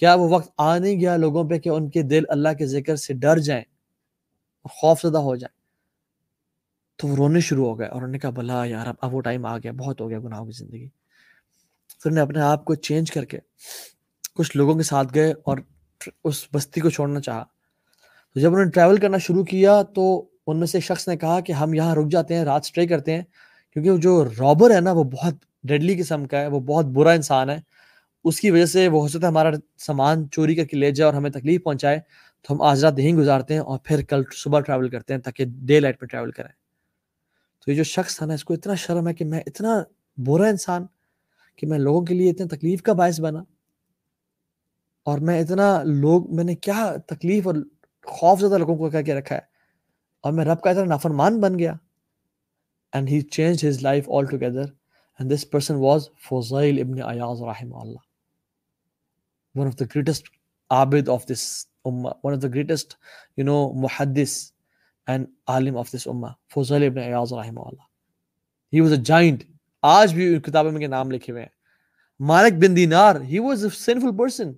کیا 0.00 0.14
وہ 0.14 0.28
وقت 0.28 0.50
آ 0.58 0.78
نہیں 0.78 1.00
گیا 1.00 1.16
لوگوں 1.16 1.44
پہ 1.44 1.58
کہ 1.58 1.68
ان 1.68 1.90
کے 1.90 2.02
دل 2.02 2.22
اللہ 2.28 2.48
کے 2.58 2.66
ذکر 2.66 2.96
سے 2.96 3.14
ڈر 3.14 3.38
جائیں 3.38 3.62
خوف 4.70 5.02
زدہ 5.02 5.18
ہو 5.18 5.36
جائیں؟ 5.36 5.60
تو 6.98 7.08
وہ 7.08 7.16
رونے 7.16 7.40
شروع 7.40 7.68
ہو 7.68 7.78
گئے 7.78 7.86
اور 7.86 7.96
انہوں 7.96 8.10
نے 8.10 8.18
کہا 8.18 8.30
بلا 8.30 8.64
یار 8.64 8.86
اب 9.00 9.14
وہ 9.14 9.20
ٹائم 9.20 9.46
آ 9.46 9.58
گیا، 9.58 9.72
بہت 9.72 10.00
ہو 10.00 10.10
گیا 10.10 10.18
گناہوں 10.18 10.46
کی 10.46 10.52
زندگی۔ 10.52 10.88
پھر 12.02 12.10
نے 12.10 12.20
اپنے 12.20 12.40
آپ 12.40 12.64
کو 12.64 12.74
چینج 12.74 13.10
کر 13.10 13.24
کے 13.24 13.38
کچھ 14.34 14.56
لوگوں 14.56 14.74
کے 14.74 14.82
ساتھ 14.82 15.08
گئے 15.14 15.32
اور 15.44 15.58
اس 16.24 16.46
بستی 16.52 16.80
کو 16.80 16.90
چھوڑنا 16.90 17.20
چاہا۔ 17.20 17.44
تو 18.34 18.40
جب 18.40 18.50
انہوں 18.50 18.64
نے 18.64 18.70
ٹریول 18.70 18.96
کرنا 18.96 19.18
شروع 19.18 19.44
کیا 19.44 19.82
تو 19.82 20.28
ان 20.46 20.58
میں 20.58 20.66
سے 20.66 20.78
ایک 20.78 20.84
شخص 20.84 21.08
نے 21.08 21.16
کہا 21.16 21.40
کہ 21.40 21.52
ہم 21.52 21.74
یہاں 21.74 21.94
رک 21.94 22.10
جاتے 22.10 22.34
ہیں، 22.34 22.44
رات 22.44 22.60
اسٹے 22.64 22.86
کرتے 22.86 23.16
ہیں، 23.16 23.22
کیونکہ 23.72 23.96
جو 23.96 24.24
رابر 24.24 24.74
ہے 24.74 24.80
نا، 24.80 24.92
وہ 24.92 25.04
بہت 25.04 25.34
ڈیڈلی 25.64 25.96
قسم 25.96 26.24
کا 26.24 26.40
ہے، 26.40 26.46
وہ 26.46 26.60
بہت 26.60 26.84
برا 26.84 27.10
انسان 27.10 27.50
ہے۔ 27.50 27.60
اس 28.24 28.40
کی 28.40 28.50
وجہ 28.50 28.66
سے 28.66 28.88
وہ 28.88 29.00
ہو 29.00 29.08
سکتا 29.08 29.26
ہے 29.26 29.30
ہمارا 29.30 29.50
سامان 29.78 30.30
چوری 30.30 30.54
کر 30.54 30.64
کے 30.64 30.76
لے 30.76 30.90
جائے 30.90 31.06
اور 31.06 31.14
ہمیں 31.14 31.30
تکلیف 31.30 31.62
پہنچائے، 31.64 32.00
تو 32.42 32.54
ہم 32.54 32.62
آج 32.62 32.84
رات 32.84 32.98
یہیں 32.98 33.16
گزارتے 33.16 33.54
ہیں 33.54 33.60
اور 33.60 33.78
پھر 33.84 34.02
کل 34.02 34.22
صبح 34.32 34.60
ٹریول 34.60 34.88
کرتے 34.88 35.14
ہیں 35.14 35.20
تاکہ 35.20 35.44
ڈے 35.44 35.80
لائٹ 35.80 35.96
میں 36.00 36.08
ٹریول 36.08 36.30
کریں۔ 36.30 36.52
تو 37.60 37.70
یہ 37.70 37.76
جو 37.76 37.82
شخص 37.82 38.16
تھا 38.16 38.26
نا، 38.26 38.34
اس 38.34 38.44
کو 38.44 38.54
اتنا 38.54 38.74
شرم 38.74 39.08
ہے 39.08 39.14
کہ 39.14 39.24
میں 39.24 39.40
اتنا 39.46 39.82
برا 40.18 40.48
انسان 40.48 40.86
کہ 41.56 41.66
میں 41.66 41.78
لوگوں 41.78 42.02
کے 42.02 42.14
لیے 42.14 42.30
اتنے 42.30 42.46
تکلیف 42.46 42.82
کا 42.82 42.92
باعث 42.92 43.20
بنا 43.20 43.42
اور 45.06 45.18
میں 45.18 45.40
اتنا 45.40 45.82
لوگ، 45.82 46.34
میں 46.34 46.44
نے 46.44 46.54
کیا 46.54 46.96
تکلیف 47.06 47.46
اور 47.46 47.54
خوف 48.04 48.40
زدہ 48.40 48.58
لوگوں 48.58 48.76
کو 48.76 48.90
کہہ 48.90 49.02
کے 49.02 49.14
رکھا 49.14 49.36
ہے 49.36 49.40
اور 50.24 50.32
میں 50.32 50.44
رب 50.44 50.60
کا 50.60 50.70
اتنا 50.70 50.84
نافرمان 50.84 51.40
بن 51.40 51.58
گیا۔ 51.58 51.74
And 52.92 53.08
he 53.08 53.20
change 53.20 53.66
his 53.66 53.82
life 53.82 54.10
altogether 54.26 54.64
and 55.18 55.32
this 55.32 55.50
person 55.50 55.74
was 55.74 56.08
Fuzail 56.28 56.80
ibn 56.80 57.02
Ayaz 57.02 57.42
رحمہ 57.42 57.76
اللہ 57.76 58.09
one 59.54 59.66
of 59.66 59.76
the 59.76 59.86
greatest 59.86 60.30
abid 60.70 61.08
of 61.08 61.26
this 61.26 61.66
ummah, 61.86 62.14
one 62.22 62.34
of 62.34 62.40
the 62.40 62.48
greatest, 62.48 62.96
you 63.36 63.44
know, 63.44 63.60
muhaddis 63.74 64.52
and 65.06 65.26
alim 65.48 65.76
of 65.76 65.90
this 65.90 66.06
ummah, 66.06 66.34
Fuzal 66.54 66.82
ibn 66.82 66.98
Ayaz 66.98 67.32
rahimahullah. 67.32 67.86
He 68.72 68.80
was 68.80 68.92
a 68.92 68.96
giant 69.04 69.42
آج 69.82 70.12
بھی 70.14 70.38
کتابوں 70.40 70.70
میں 70.72 70.80
کے 70.80 70.86
نام 70.86 71.10
لکھے 71.10 71.32
ہوئے 71.32 71.42
ہیں. 71.42 71.48
مالک 72.20 72.52
بن 72.62 72.76
دینار 72.76 73.20
he 73.30 73.38
was 73.38 73.64
a 73.64 73.70
sinful 73.76 74.16
person 74.16 74.52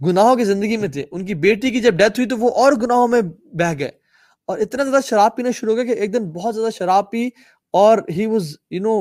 گناہوں 0.00 0.36
کی 0.36 0.44
زندگی 0.44 0.76
میں 0.76 0.88
تھے. 0.88 1.04
ان 1.10 1.26
کی 1.26 1.34
بیٹی 1.44 1.70
کی 1.70 1.80
جب 1.80 1.94
ڈیتھ 1.98 2.18
ہوئی 2.18 2.28
تو 2.28 2.36
وہ 2.38 2.50
اور 2.62 2.72
گناہوں 2.82 3.08
میں 3.08 3.20
بہ 3.60 3.72
گئے. 3.78 3.90
اور 4.48 4.58
اتنا 4.58 4.84
زیادہ 4.84 5.02
شراب 5.06 5.36
پینا 5.36 5.50
شروع 5.50 5.72
ہو 5.72 5.76
گیا 5.76 5.94
کہ 5.94 5.98
ایک 6.00 6.12
دن 6.14 6.30
بہت 6.32 6.54
زیادہ 6.54 6.70
شراب 6.78 7.10
پی 7.10 7.26
اور 7.74 7.98
he 8.16 8.26
was 8.26 8.54
you 8.70 8.82
know 8.82 9.00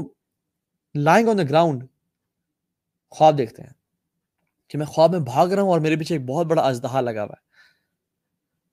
lying 0.96 1.30
on 1.30 1.38
the 1.38 1.44
ground 1.50 1.84
خواب 3.10 3.38
دیکھتے 3.38 3.62
ہیں. 3.64 3.74
کہ 4.70 4.78
میں 4.78 4.86
خواب 4.86 5.12
میں 5.12 5.20
بھاگ 5.20 5.48
رہا 5.48 5.62
ہوں 5.62 5.70
اور 5.70 5.80
میرے 5.80 5.96
پیچھے 5.96 6.16
ایک 6.16 6.26
بہت 6.26 6.48
بڑا 6.48 6.62
اژدہا 6.62 7.02
لگا 7.02 7.24
ہوا 7.24 7.30
ہے۔ 7.30 7.50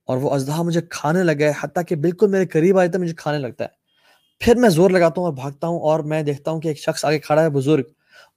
اور 0.07 0.17
وہ 0.17 0.31
اژدہا 0.31 0.63
مجھے 0.63 0.81
کھانے 0.91 1.23
لگا 1.23 1.45
ہے، 1.47 1.53
حتیٰ 1.61 1.83
کہ 1.89 1.97
بالکل 1.97 2.31
میرے 2.31 2.47
قریب 2.47 2.79
آئے 2.79 2.89
تو 2.89 2.99
مجھے 2.99 3.15
کھانے 3.15 3.39
لگتا 3.39 3.65
ہے۔ 3.65 3.69
پھر 4.39 4.57
میں 4.57 4.69
زور 4.69 4.91
لگاتا 4.91 5.15
ہوں 5.21 5.25
اور 5.27 5.35
بھاگتا 5.35 5.67
ہوں 5.67 5.81
اور 5.81 6.01
میں 6.01 6.23
دیکھتا 6.23 6.51
ہوں 6.51 6.61
کہ 6.61 6.69
ایک 6.69 6.79
شخص 6.79 7.05
آگے 7.05 7.19
کھڑا 7.19 7.43
ہے، 7.43 7.51
بزرگ۔ 7.51 7.83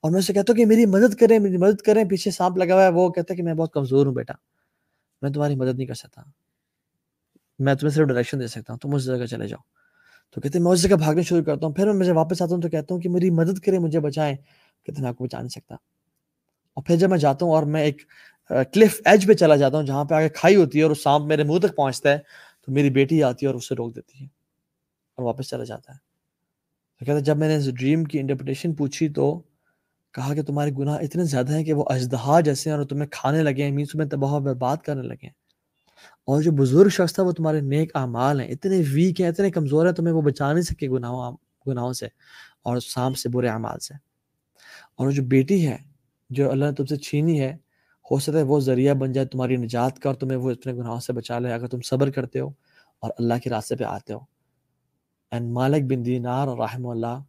اور 0.02 0.12
میں 0.12 0.20
اسے 0.20 0.34
کہتا 0.34 0.46
ہوں 0.50 0.58
کہ 0.58 0.66
میری 0.66 0.86
مدد 0.86 1.16
کریں، 1.16 1.40
میری 1.40 1.58
مدد 1.58 1.82
کریں، 1.82 2.04
پیچھے 2.04 2.32
سانپ 2.32 2.58
لگا 2.58 2.74
ہوا 2.76 2.84
ہے۔ 2.84 2.90
وہ 2.90 3.10
کہتا 3.10 3.34
ہے 3.34 3.38
کہ 3.38 3.44
میں 3.44 3.54
بہت 3.54 3.74
کمزور 3.74 4.06
ہوں 4.06 4.14
بیٹا۔ 4.14 4.34
میں 5.22 5.30
تمہاری 5.30 5.56
مدد 5.56 5.76
نہیں 5.78 5.88
کر 5.88 5.94
سکتا۔ 5.94 6.22
میں 7.60 7.76
تمہیں 7.76 7.96
صرف 7.96 8.08
ڈائریکشن 8.08 8.40
دے 8.40 8.48
سکتا 8.48 8.74
ہوں، 8.74 8.80
تم 8.80 8.96
اس 8.96 9.06
جگہ 9.06 9.26
چلے 9.26 9.48
جاؤ۔ 9.48 9.62
تو 10.32 10.42
کہتے 10.42 10.58
ہیں، 10.58 10.64
میں 10.64 10.72
اس 10.72 10.82
جگہ 10.82 10.96
بھاگنے 10.96 11.22
شروع 11.22 11.44
کرتا 11.44 11.66
ہوں۔ 11.66 11.74
پھر 11.74 11.86
میں 11.86 11.94
مجھے 11.94 12.12
واپس 12.12 12.42
آتا 12.42 12.56
ہوں 12.56 12.62
تو 12.62 12.70
کہتا 12.70 12.94
ہوں 12.94 13.02
کہ 13.02 13.10
میری 13.10 13.30
مدد 13.30 13.60
کریں، 13.60 13.80
مجھے 13.80 14.00
بچائیں۔ 14.00 14.36
کہتے 14.86 15.02
میں 15.02 15.10
آپ 15.10 15.16
کو 15.16 15.24
بچا 15.24 15.40
نہیں 15.40 15.50
سکتا۔ 15.50 15.76
اور 16.80 16.86
پھر 16.86 16.96
جب 16.96 17.10
میں 17.10 17.18
جاتا 17.18 17.46
ہوں 17.46 17.54
اور 17.54 17.64
میں 17.64 17.82
ایک 17.82 18.02
کلف 18.74 19.02
ایج 19.06 19.28
پہ 19.28 19.34
چلا 19.34 19.56
جاتا 19.56 19.78
ہوں 19.78 19.84
جہاں 19.84 20.06
پہ 20.06 20.16
آگے 20.16 20.30
کھائی 20.30 20.56
ہوتی 20.56 20.80
ہے 20.80 20.84
اور 20.84 20.96
سانپ 20.96 21.26
میرے 21.26 21.44
منہ 21.44 21.60
تک 21.60 21.76
پہنچتا 21.76 22.12
ہے، 22.12 22.20
تو 22.66 22.72
میری 22.72 22.90
بیٹی 22.90 23.24
آتی 23.24 23.46
ہے 23.46 23.48
اور 23.48 23.56
اسے 23.56 23.76
روک 23.76 23.96
دیتی 23.96 24.22
ہے 24.22 24.26
اور 25.16 25.24
واپس 25.26 25.50
چلا 25.50 25.64
جاتا 25.64 25.94
ہے۔ 25.94 25.98
تو 27.00 27.06
کہتے 27.06 27.20
جب 27.20 27.38
میں 27.38 27.48
نے 27.48 27.56
اس 27.56 27.74
ڈریم 27.74 28.04
کی 28.04 28.20
انٹرپریٹیشن 28.20 28.74
پوچھی 28.74 29.10
تو 29.10 29.42
کہا 30.14 30.34
کہ 30.34 30.44
تمہارے 30.44 30.72
گناہ 30.80 30.98
اتنے 31.02 31.24
زیادہ 31.24 31.56
ہیں 31.58 31.64
کہ 31.64 31.74
وہ 31.74 31.86
اجدہا 31.88 32.40
جیسے 32.40 32.70
ہیں 32.70 32.78
اور 32.78 32.86
تمہیں 32.86 33.08
کھانے 33.08 33.44
لگے 33.44 33.64
ہیں 33.64 33.72
مینس 33.72 33.92
تمہیں 33.92 34.10
تباہ 34.10 34.34
و 34.34 34.40
برباد 34.40 34.78
کرنے 34.78 35.02
لگے 35.02 35.26
ہیں۔ 35.26 35.34
اور 36.26 36.42
جو 36.42 36.52
بزرگ 36.52 36.90
شخص 36.90 37.14
تھا 37.14 37.24
وہ 37.24 37.32
تمہارے 37.32 37.62
نیک 37.62 37.96
اعمال 37.96 38.40
ہیں، 38.40 38.48
اتنے 38.48 38.82
ویک 38.94 39.22
ہیں، 39.22 39.28
اتنے 39.28 39.52
کمزور 39.52 39.86
ہیں، 39.86 39.94
تمہیں 39.94 40.14
وہ 40.14 40.22
بچا 40.22 40.54
نہیں 40.54 40.62
سکے 40.62 40.90
گناہوں 40.90 41.38
گناہوں 41.68 41.94
سے 41.94 42.06
اور 42.64 42.78
سانپ 42.80 43.18
سے 43.18 43.30
برے 43.30 43.50
اعمال 43.50 43.80
سے۔ 43.80 43.94
اور 44.98 45.12
جو 45.12 45.24
بیٹی 45.24 45.68
ہے 45.68 45.89
جو 46.30 46.52
اللہ 46.52 46.66
نے 46.66 46.72
تم 46.72 46.86
سے 46.86 46.96
چھینی 46.96 47.42
ہے، 47.42 47.56
ہو 48.12 48.20
سکتا 48.20 48.38
ہے 48.38 48.44
وہ 48.44 48.60
ذریعہ 48.60 48.94
بن 48.94 49.12
جائے 49.12 49.28
تمہاری 49.28 49.56
نجات 49.56 50.00
کا 50.00 50.10
اور 50.10 50.16
تمہیں 50.16 50.38
وہ 50.38 50.52
اپنے 50.52 50.74
گناہوں 50.74 51.00
سے 51.00 51.14
بچا 51.14 51.40
لے، 51.40 51.54
اگر 51.54 51.68
تم 51.68 51.82
صبر 51.82 52.12
کرتے 52.12 52.40
ہو 52.40 52.48
اور 53.00 53.12
اللہ 53.20 53.34
کے 53.44 53.50
راستے 53.50 53.76
پہ 53.76 53.84
آتے 53.84 54.14
ہو۔ 54.14 54.20
اینڈ 55.32 55.52
مالک 55.52 55.84
بن 55.84 56.06
دینار 56.06 56.48
اور 56.48 56.58
رحم 56.58 56.88
اللہ 56.88 57.22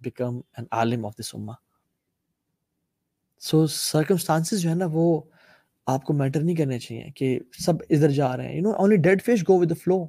become 0.00 0.36
an 0.56 0.64
Alam 0.70 1.06
of 1.06 1.16
this 1.18 1.34
امہ 1.34 1.52
سو 3.40 3.66
سرکمسٹانسز 3.66 4.60
جو 4.60 4.70
ہے 4.70 4.74
نا، 4.74 4.86
وہ 4.92 5.20
آپ 5.86 6.04
کو 6.04 6.12
میٹر 6.12 6.40
نہیں 6.40 6.56
کرنے 6.56 6.78
چاہیے 6.78 7.10
کہ 7.16 7.38
سب 7.58 7.74
ادھر 7.90 8.10
جا 8.10 8.36
رہے 8.36 8.48
ہیں۔ 8.48 8.56
You 8.56 8.62
know 8.62 8.70
only 8.70 8.96
dead 8.96 9.22
fish 9.22 9.42
go 9.48 9.58
with 9.60 9.72
flow 9.76 10.06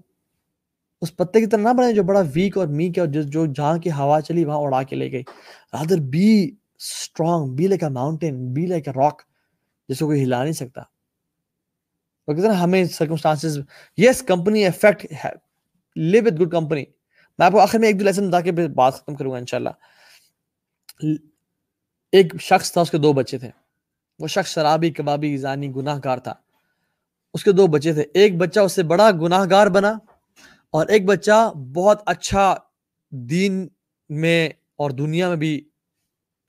اس 1.01 1.15
پتے 1.15 1.39
کی 1.39 1.45
طرح 1.45 1.61
نہ 1.61 1.73
بنے 1.77 1.93
جو 1.93 2.03
بڑا 2.03 2.21
ویک 2.33 2.57
اور 2.57 2.67
میک 2.67 2.97
ہے 2.97 3.03
اور 3.03 3.09
جو 3.23 3.45
جہاں 3.45 3.77
کی 3.77 3.91
ہوا 3.91 4.21
چلی 4.21 4.45
وہاں 4.45 4.57
اڑا 4.57 4.83
کے 4.83 4.95
لے 4.95 5.11
گئی۔ 5.11 5.23
Rather 5.73 5.99
be 5.99 6.51
strong 6.79 7.55
be 7.55 7.67
like 7.67 7.83
a 7.83 7.89
mountain 7.89 8.53
be 8.53 8.65
like 8.65 8.87
a 8.87 8.93
rock 8.93 9.21
جس 9.89 9.99
کو 9.99 10.05
کوئی 10.05 10.23
ہلا 10.23 10.43
نہیں 10.43 10.53
سکتا۔ 10.53 10.81
ہمیں 12.63 12.85
circumstances 12.85 13.59
yes 13.97 14.21
company 14.21 14.65
affect 14.65 15.05
live 15.95 16.23
with 16.25 16.33
good 16.33 16.51
company 16.51 16.85
میں 17.37 17.45
آپ 17.45 17.51
کو 17.51 17.59
آخر 17.59 17.79
میں 17.79 17.87
ایک 17.87 17.99
دو 17.99 18.05
لیسن 18.05 18.29
بتا 18.29 18.41
کے 18.41 18.51
بات 18.51 18.93
ختم 18.93 19.15
کروں 19.15 19.31
گا 19.31 19.37
انشاءاللہ۔ 19.37 19.69
ایک 22.11 22.33
شخص 22.41 22.71
تھا، 22.71 22.81
اس 22.81 22.91
کے 22.91 22.97
دو 22.97 23.13
بچے 23.13 23.37
تھے۔ 23.37 23.51
وہ 24.19 24.27
شخص 24.27 24.51
شرابی، 24.51 24.89
کبابی 24.89 25.37
زانی 25.37 25.75
گناہ 25.75 25.99
گار 26.05 26.17
تھا۔ 26.17 26.33
اس 27.33 27.43
کے 27.43 27.51
دو 27.51 27.67
بچے 27.67 27.93
تھے۔ 27.93 28.03
ایک 28.13 28.37
بچہ 28.37 28.59
اس 28.59 28.71
سے 28.71 28.83
بڑا 28.83 29.11
گناہ 29.11 29.45
گار 29.49 29.67
بنا 29.67 29.91
اور 30.69 30.87
ایک 30.87 31.05
بچہ 31.05 31.53
بہت 31.75 32.01
اچھا 32.05 32.55
دین 33.09 33.67
میں 34.09 34.49
اور 34.75 34.91
دنیا 34.91 35.27
میں 35.27 35.35
بھی 35.35 35.68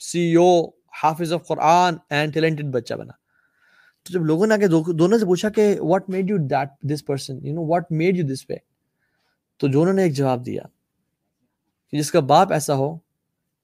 سی 0.01 0.35
او 0.35 0.69
حافظ 1.03 1.33
آف 1.33 1.47
قرآن 1.47 1.97
اینڈ 2.11 2.35
ٹیلنٹڈ 2.35 2.65
بچہ 2.65 2.95
بنا۔ 2.95 3.13
تو 4.03 4.13
جب 4.13 4.25
لوگوں 4.25 4.47
نے 4.47 4.55
آگے 4.55 4.93
دونوں 4.93 5.19
سے 5.19 5.25
پوچھا 5.25 5.49
کہ 5.49 5.81
what 5.81 6.09
made 6.09 6.31
you 6.31 6.37
that 6.37 6.69
this 6.83 7.07
person 7.07 7.47
you 7.47 7.55
know 7.55 7.67
what 7.67 7.93
made 7.93 8.17
you 8.17 8.35
this 8.35 8.45
way 8.49 8.57
تو 9.57 9.69
دونوں 9.69 9.93
نے 9.93 10.03
ایک 10.03 10.13
جواب 10.13 10.47
دیا 10.47 10.63
کہ 11.91 11.99
جس 11.99 12.11
کا 12.13 12.21
باپ 12.21 12.53
ایسا 12.53 12.75
ہو، 12.75 12.99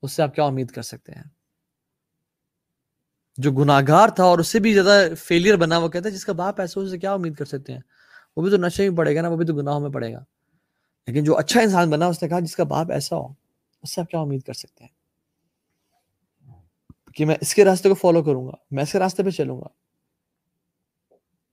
اس 0.02 0.12
سے 0.12 0.22
آپ 0.22 0.34
کیا 0.34 0.44
امید 0.44 0.70
کر 0.70 0.82
سکتے 0.82 1.12
ہیں؟ 1.12 1.22
جو 3.36 3.52
گناہ 3.52 3.80
گار 3.88 4.08
تھا 4.08 4.24
اور 4.24 4.38
اس 4.38 4.48
سے 4.48 4.58
بھی 4.58 4.74
زیادہ 4.74 5.08
فیلئر 5.18 5.56
بنا، 5.56 5.78
وہ 5.78 5.88
کہتا 5.88 6.08
ہے 6.08 6.14
جس 6.14 6.24
کا 6.24 6.32
باپ 6.32 6.60
ایسا 6.60 6.80
ہو، 6.80 6.84
اس 6.84 6.90
سے 6.90 6.98
کیا 6.98 7.12
امید 7.12 7.34
کر 7.34 7.44
سکتے 7.44 7.72
ہیں؟ 7.72 7.80
وہ 8.36 8.42
بھی 8.42 8.50
تو 8.50 8.56
نشے 8.56 8.88
میں 8.88 8.96
پڑے 8.96 9.16
گا 9.16 9.22
نا، 9.22 9.28
وہ 9.28 9.36
بھی 9.36 9.46
تو 9.46 9.54
گناہوں 9.54 9.80
میں 9.80 9.90
پڑے 9.90 10.12
گا۔ 10.12 10.24
لیکن 11.06 11.24
جو 11.24 11.36
اچھا 11.36 11.60
انسان 11.60 11.90
بنا، 11.90 12.06
اس 12.06 12.22
نے 12.22 12.28
کہا 12.28 12.40
جس 12.40 12.56
کا 12.56 12.64
باپ 12.64 12.90
ایسا 12.90 13.16
ہو، 13.16 13.28
اس 13.82 13.94
سے 13.94 14.00
آپ 14.00 14.10
کیا 14.10 14.20
امید 14.20 14.42
کر 14.42 14.52
سکتے 14.52 14.84
ہیں؟ 14.84 14.95
کہ 17.16 17.24
میں 17.24 17.36
اس 17.40 17.55
کے 17.55 17.64
راستے 17.64 17.88
کو 17.88 17.94
فالو 17.94 18.22
کروں 18.22 18.47
گا، 18.47 18.52
میں 18.70 18.82
اس 18.82 18.93
کے 18.93 18.98
راستے 18.98 19.22
پہ 19.22 19.30
چلوں 19.30 19.60
گا۔ 19.60 19.66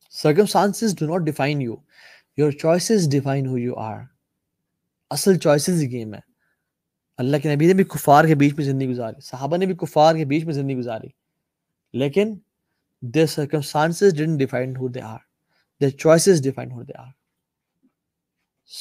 Circumstances 0.10 0.96
do 1.00 1.06
not 1.06 1.22
define 1.22 1.62
you 1.62 1.76
your 2.38 2.52
choices 2.52 3.12
define 3.12 3.48
who 3.48 3.58
you 3.58 3.76
are 3.76 3.98
اصل 5.10 5.38
چوائسز 5.38 5.82
ہی 5.82 5.92
گیم 5.92 6.14
ہے۔ 6.14 6.20
اللہ 7.18 7.38
کے 7.38 7.56
نبی 7.56 7.68
نے 7.68 7.74
بھی 7.74 7.84
کفار 7.84 8.26
کے 8.26 8.36
بیچ 8.36 8.54
میں 8.58 8.66
زندگی 8.66 8.88
گزاری، 8.88 9.22
صحابہ 9.22 9.58
نے 9.58 9.66
بھی 9.66 9.76
کفار 9.76 10.16
کے 10.16 10.26
بیچ 10.26 10.44
میں 10.44 10.54
زندگی 10.54 10.78
گزاری۔ 10.78 11.08
لیکن 11.94 12.36
their 13.18 13.44
circumstances 13.44 14.22
didn't 14.22 14.38
define 14.38 14.82
who 14.82 14.88
they 14.88 15.06
are. 15.06 15.24
Their 15.84 15.92
choices 16.08 16.38
define 16.38 16.72
who 16.72 16.84
they 16.84 17.04
are. 17.04 17.12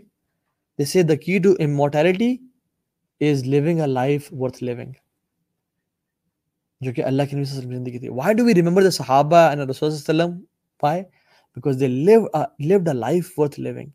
they 0.78 0.86
say 0.86 1.02
the 1.02 1.16
key 1.16 1.40
to 1.44 1.52
immortality 1.66 2.53
is 3.20 3.44
living 3.46 3.80
a 3.80 3.86
life 3.86 4.30
worth 4.32 4.60
living. 4.62 4.92
جو 6.80 6.92
کہ 6.92 7.04
اللہ 7.04 7.22
کی 7.22 7.36
نبی 7.36 7.44
صلی 7.44 7.56
اللہ 7.56 7.66
علیہ 7.66 7.68
وسلم 7.68 7.84
زندگی 7.84 7.98
تھی. 7.98 8.08
Why 8.08 8.32
do 8.34 8.44
we 8.44 8.54
remember 8.60 8.82
the 8.82 8.90
صحابہ 8.90 9.42
and 9.50 9.60
the 9.60 9.66
Rasul 9.66 9.90
why? 10.82 10.96
Because 11.56 11.78
they 11.78 11.88
live 11.88 12.24
a, 12.34 12.46
lived 12.58 12.88
a 12.88 12.94
life 12.94 13.28
worth 13.38 13.58
living. 13.58 13.90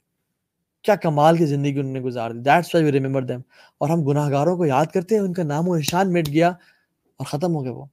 کیا 0.85 0.95
کمال 0.95 1.37
کی 1.37 1.45
زندگی 1.45 1.79
انہوں 1.79 1.93
نے 1.93 1.99
گزار 1.99 2.31
دی. 2.31 2.39
That's 2.41 2.73
why 2.75 2.85
we 2.85 2.91
remember 2.91 3.21
them 3.21 3.39
اور 3.77 3.89
ہم 3.89 4.03
گناہ 4.05 4.29
گاروں 4.31 4.55
کو 4.57 4.65
یاد 4.65 4.85
کرتے 4.93 5.15
ہیں 5.15 5.21
ان 5.21 5.33
کا 5.33 5.43
نام 5.43 5.67
و 5.69 5.75
نشان 5.77 6.13
مٹ 6.13 6.27
گیا 6.29 6.49
اور 6.49 7.25
ختم 7.25 7.55
ہو 7.55 7.63
گیا 7.63 7.71
وہ. 7.71 7.85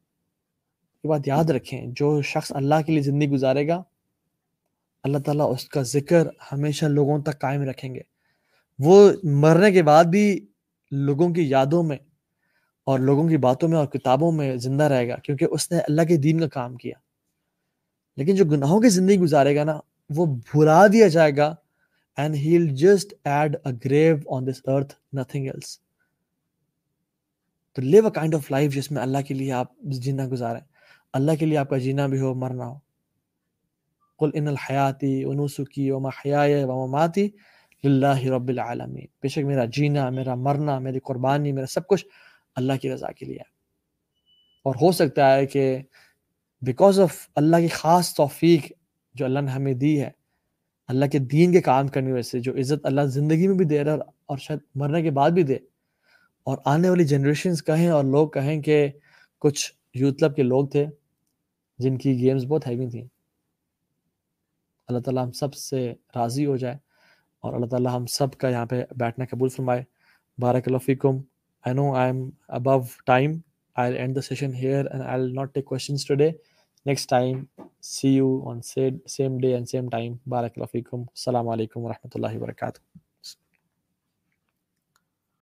یہ 1.05 1.09
بات 1.09 1.29
یاد 1.29 1.51
رکھیں 1.51 1.87
جو 1.97 2.21
شخص 2.23 2.53
اللہ 2.57 2.83
کے 2.87 2.93
لیے 2.93 3.03
زندگی 3.03 3.31
گزارے 3.31 3.67
گا 3.69 3.83
اللہ 5.05 5.19
تعالیٰ 5.25 5.51
اس 5.53 5.69
کا 5.69 5.83
ذکر 5.95 6.29
ہمیشہ 6.53 6.87
لوگوں 6.87 7.19
تک 7.23 7.41
قائم 7.41 7.63
رکھیں 7.63 7.95
گے. 7.95 8.01
وہ 8.79 9.11
مرنے 9.43 9.71
کے 9.73 9.83
بعد 9.83 10.05
بھی 10.05 10.25
لوگوں 10.91 11.31
کی 11.31 11.43
یادوں 11.49 11.83
میں 11.83 11.97
اور 12.85 12.99
لوگوں 12.99 13.29
کی 13.29 13.37
باتوں 13.37 13.69
میں 13.69 13.79
اور 13.79 13.87
کتابوں 13.87 14.33
میں 14.33 14.57
زندہ 14.57 14.85
رہے 14.85 15.09
گا، 15.09 15.17
کیونکہ 15.17 15.47
اس 15.51 15.73
نے 15.73 15.79
اللہ 15.79 16.03
کے 16.03 16.17
دین 16.17 16.41
کا 16.41 16.49
کام 16.49 16.77
کیا۔ 16.77 16.95
لیکن 18.17 18.35
جو 18.35 18.45
گناہوں 18.45 18.81
کی 18.81 18.89
زندگی 18.89 19.19
گزارے 19.19 19.57
گا 19.57 19.65
نا، 19.65 19.81
وہ 20.11 20.27
بھلا 20.27 20.87
دیا 20.87 21.09
جائے 21.09 21.37
گا 21.37 21.55
and 22.17 22.35
he'll 22.35 22.67
just 22.75 23.15
add 23.25 23.57
a 23.65 23.73
grave 23.85 24.17
on 24.29 24.47
this 24.47 24.61
earth 24.65 24.95
nothing 25.13 25.47
else 25.47 25.81
تو 27.73 27.83
leave 27.83 28.05
a 28.05 28.11
kind 28.11 28.35
of 28.35 28.51
life 28.51 28.75
جس 28.75 28.91
میں 28.91 29.03
اللہ 29.03 29.19
کے 29.29 29.35
لیے 29.35 29.53
آپ 29.53 29.79
جینا 29.81 30.29
گزاریں۔ 30.33 30.61
اللہ 31.13 31.33
کے 31.39 31.47
لیے 31.47 31.59
آپ 31.59 31.71
کا 31.71 31.79
جینا 31.79 32.07
بھی 32.07 32.21
ہو، 32.21 32.35
مرنا 32.35 32.67
ہو۔ 32.67 32.79
قل 34.19 34.31
ان 34.35 34.49
الحیاتی 34.49 35.25
ونسکی 35.25 35.91
وما 35.91 36.09
حیائی 36.09 36.65
وما 36.65 36.87
ماتی 36.87 37.29
للہ 37.87 38.25
رب 38.25 38.49
العالمین۔ 38.49 39.07
بے 39.23 39.29
شک 39.29 39.39
میرا 39.39 39.65
جینا، 39.65 40.11
میرا 40.11 40.35
مرنا، 40.35 40.79
میری 40.79 40.99
قربانی، 40.99 41.53
میرا 41.53 41.67
سب 41.67 41.87
کچھ 41.87 42.07
اللہ 42.57 42.73
کی 42.83 42.95
رضا 42.95 43.13
کے 43.13 43.27
لیے 43.27 43.39
اور 44.63 44.75
ہو 44.75 44.93
سکتا 44.93 45.35
ہے 45.35 45.47
کہ 45.47 45.79
بیکاز 46.63 47.01
آف 47.01 47.29
اللہ 47.35 47.57
کی 47.57 47.69
خاص 47.69 48.15
توفیق 48.15 48.73
جو 49.15 49.25
اللہ 49.25 49.39
نے 49.39 49.51
ہمیں 49.51 49.75
دی 49.75 50.03
ہے، 50.03 50.11
اللہ 50.89 51.07
کے 51.07 51.19
دین 51.19 51.53
کے 51.53 51.61
کام 51.61 51.89
کرنے 51.89 52.13
وجہ 52.13 52.23
سے، 52.23 52.41
جو 52.41 52.53
عزت 52.53 52.87
اللہ 52.87 53.01
زندگی 53.01 53.49
میں 53.49 53.57
بھی 53.57 53.65
دے 53.65 53.85
رہا 53.85 53.93
ہے 53.93 53.99
اور 54.27 54.39
شاید 54.39 54.59
مرنے 54.75 55.03
کے 55.03 55.11
بعد 55.11 55.31
بھی 55.31 55.43
دے۔ 55.43 55.57
اور 56.45 56.59
آنے 56.65 56.91
والی 56.91 57.05
جنریشنز 57.05 57.65
کہیں 57.65 57.89
اور 57.89 58.05
لوگ 58.05 58.29
کہیں 58.29 58.63
کہ 58.63 58.89
کچھ 59.39 59.73
یوتھ 59.95 60.19
کلب 60.19 60.37
کے 60.37 60.43
لوگ 60.43 60.69
تھے 60.69 60.87
جن 61.79 61.99
کی 61.99 62.21
گیمز 62.21 62.45
بہت 62.45 62.67
ہیوی 62.67 62.91
تھیں۔ 62.91 63.07
اللہ 64.89 64.99
تعالیٰ 64.99 65.25
ہم 65.25 65.33
سب 65.33 65.55
سے 65.55 65.95
راضی 66.17 66.47
ہو 66.47 66.57
جائے۔ 66.57 66.86
اور 67.47 67.55
اللہ 67.55 67.67
تعالیٰ 67.67 67.97
ہم 67.97 68.07
سب 68.07 68.33
کا 68.33 68.49
یہاں 68.49 68.67
پہ 68.67 68.83
بیٹھنا 68.97 69.25
قبول 69.31 69.49
فرمائے۔ 69.49 69.83
بارک 70.39 70.63
اللہ 70.67 70.79
فیکم۔ 70.79 71.17
I 71.65 71.75
know 71.75 71.95
I 71.95 72.13
am 72.13 72.31
about 72.49 72.81
time 73.07 73.33
I 73.77 73.97
end 73.97 74.17
the 74.17 74.21
session 74.21 74.55
here 74.55 74.87
and 74.87 75.03
I 75.03 75.33
not 75.33 75.55
take 75.55 75.65
questions 75.65 76.07
today 76.07 76.31
next 76.87 77.11
time 77.11 77.45
see 77.83 78.09
you 78.09 78.49
on 78.49 78.61
same 79.07 79.39
day 79.39 79.55
and 79.55 79.69
same 79.69 79.89
time 79.89 80.15
بارک 80.27 80.53
اللہ 80.57 80.67
فیکم 80.73 81.01
السلام 81.01 81.49
علیکم 81.49 81.81
ورحمۃ 81.81 82.11
اللہ 82.15 82.37
وبرکاتہ 82.37 82.79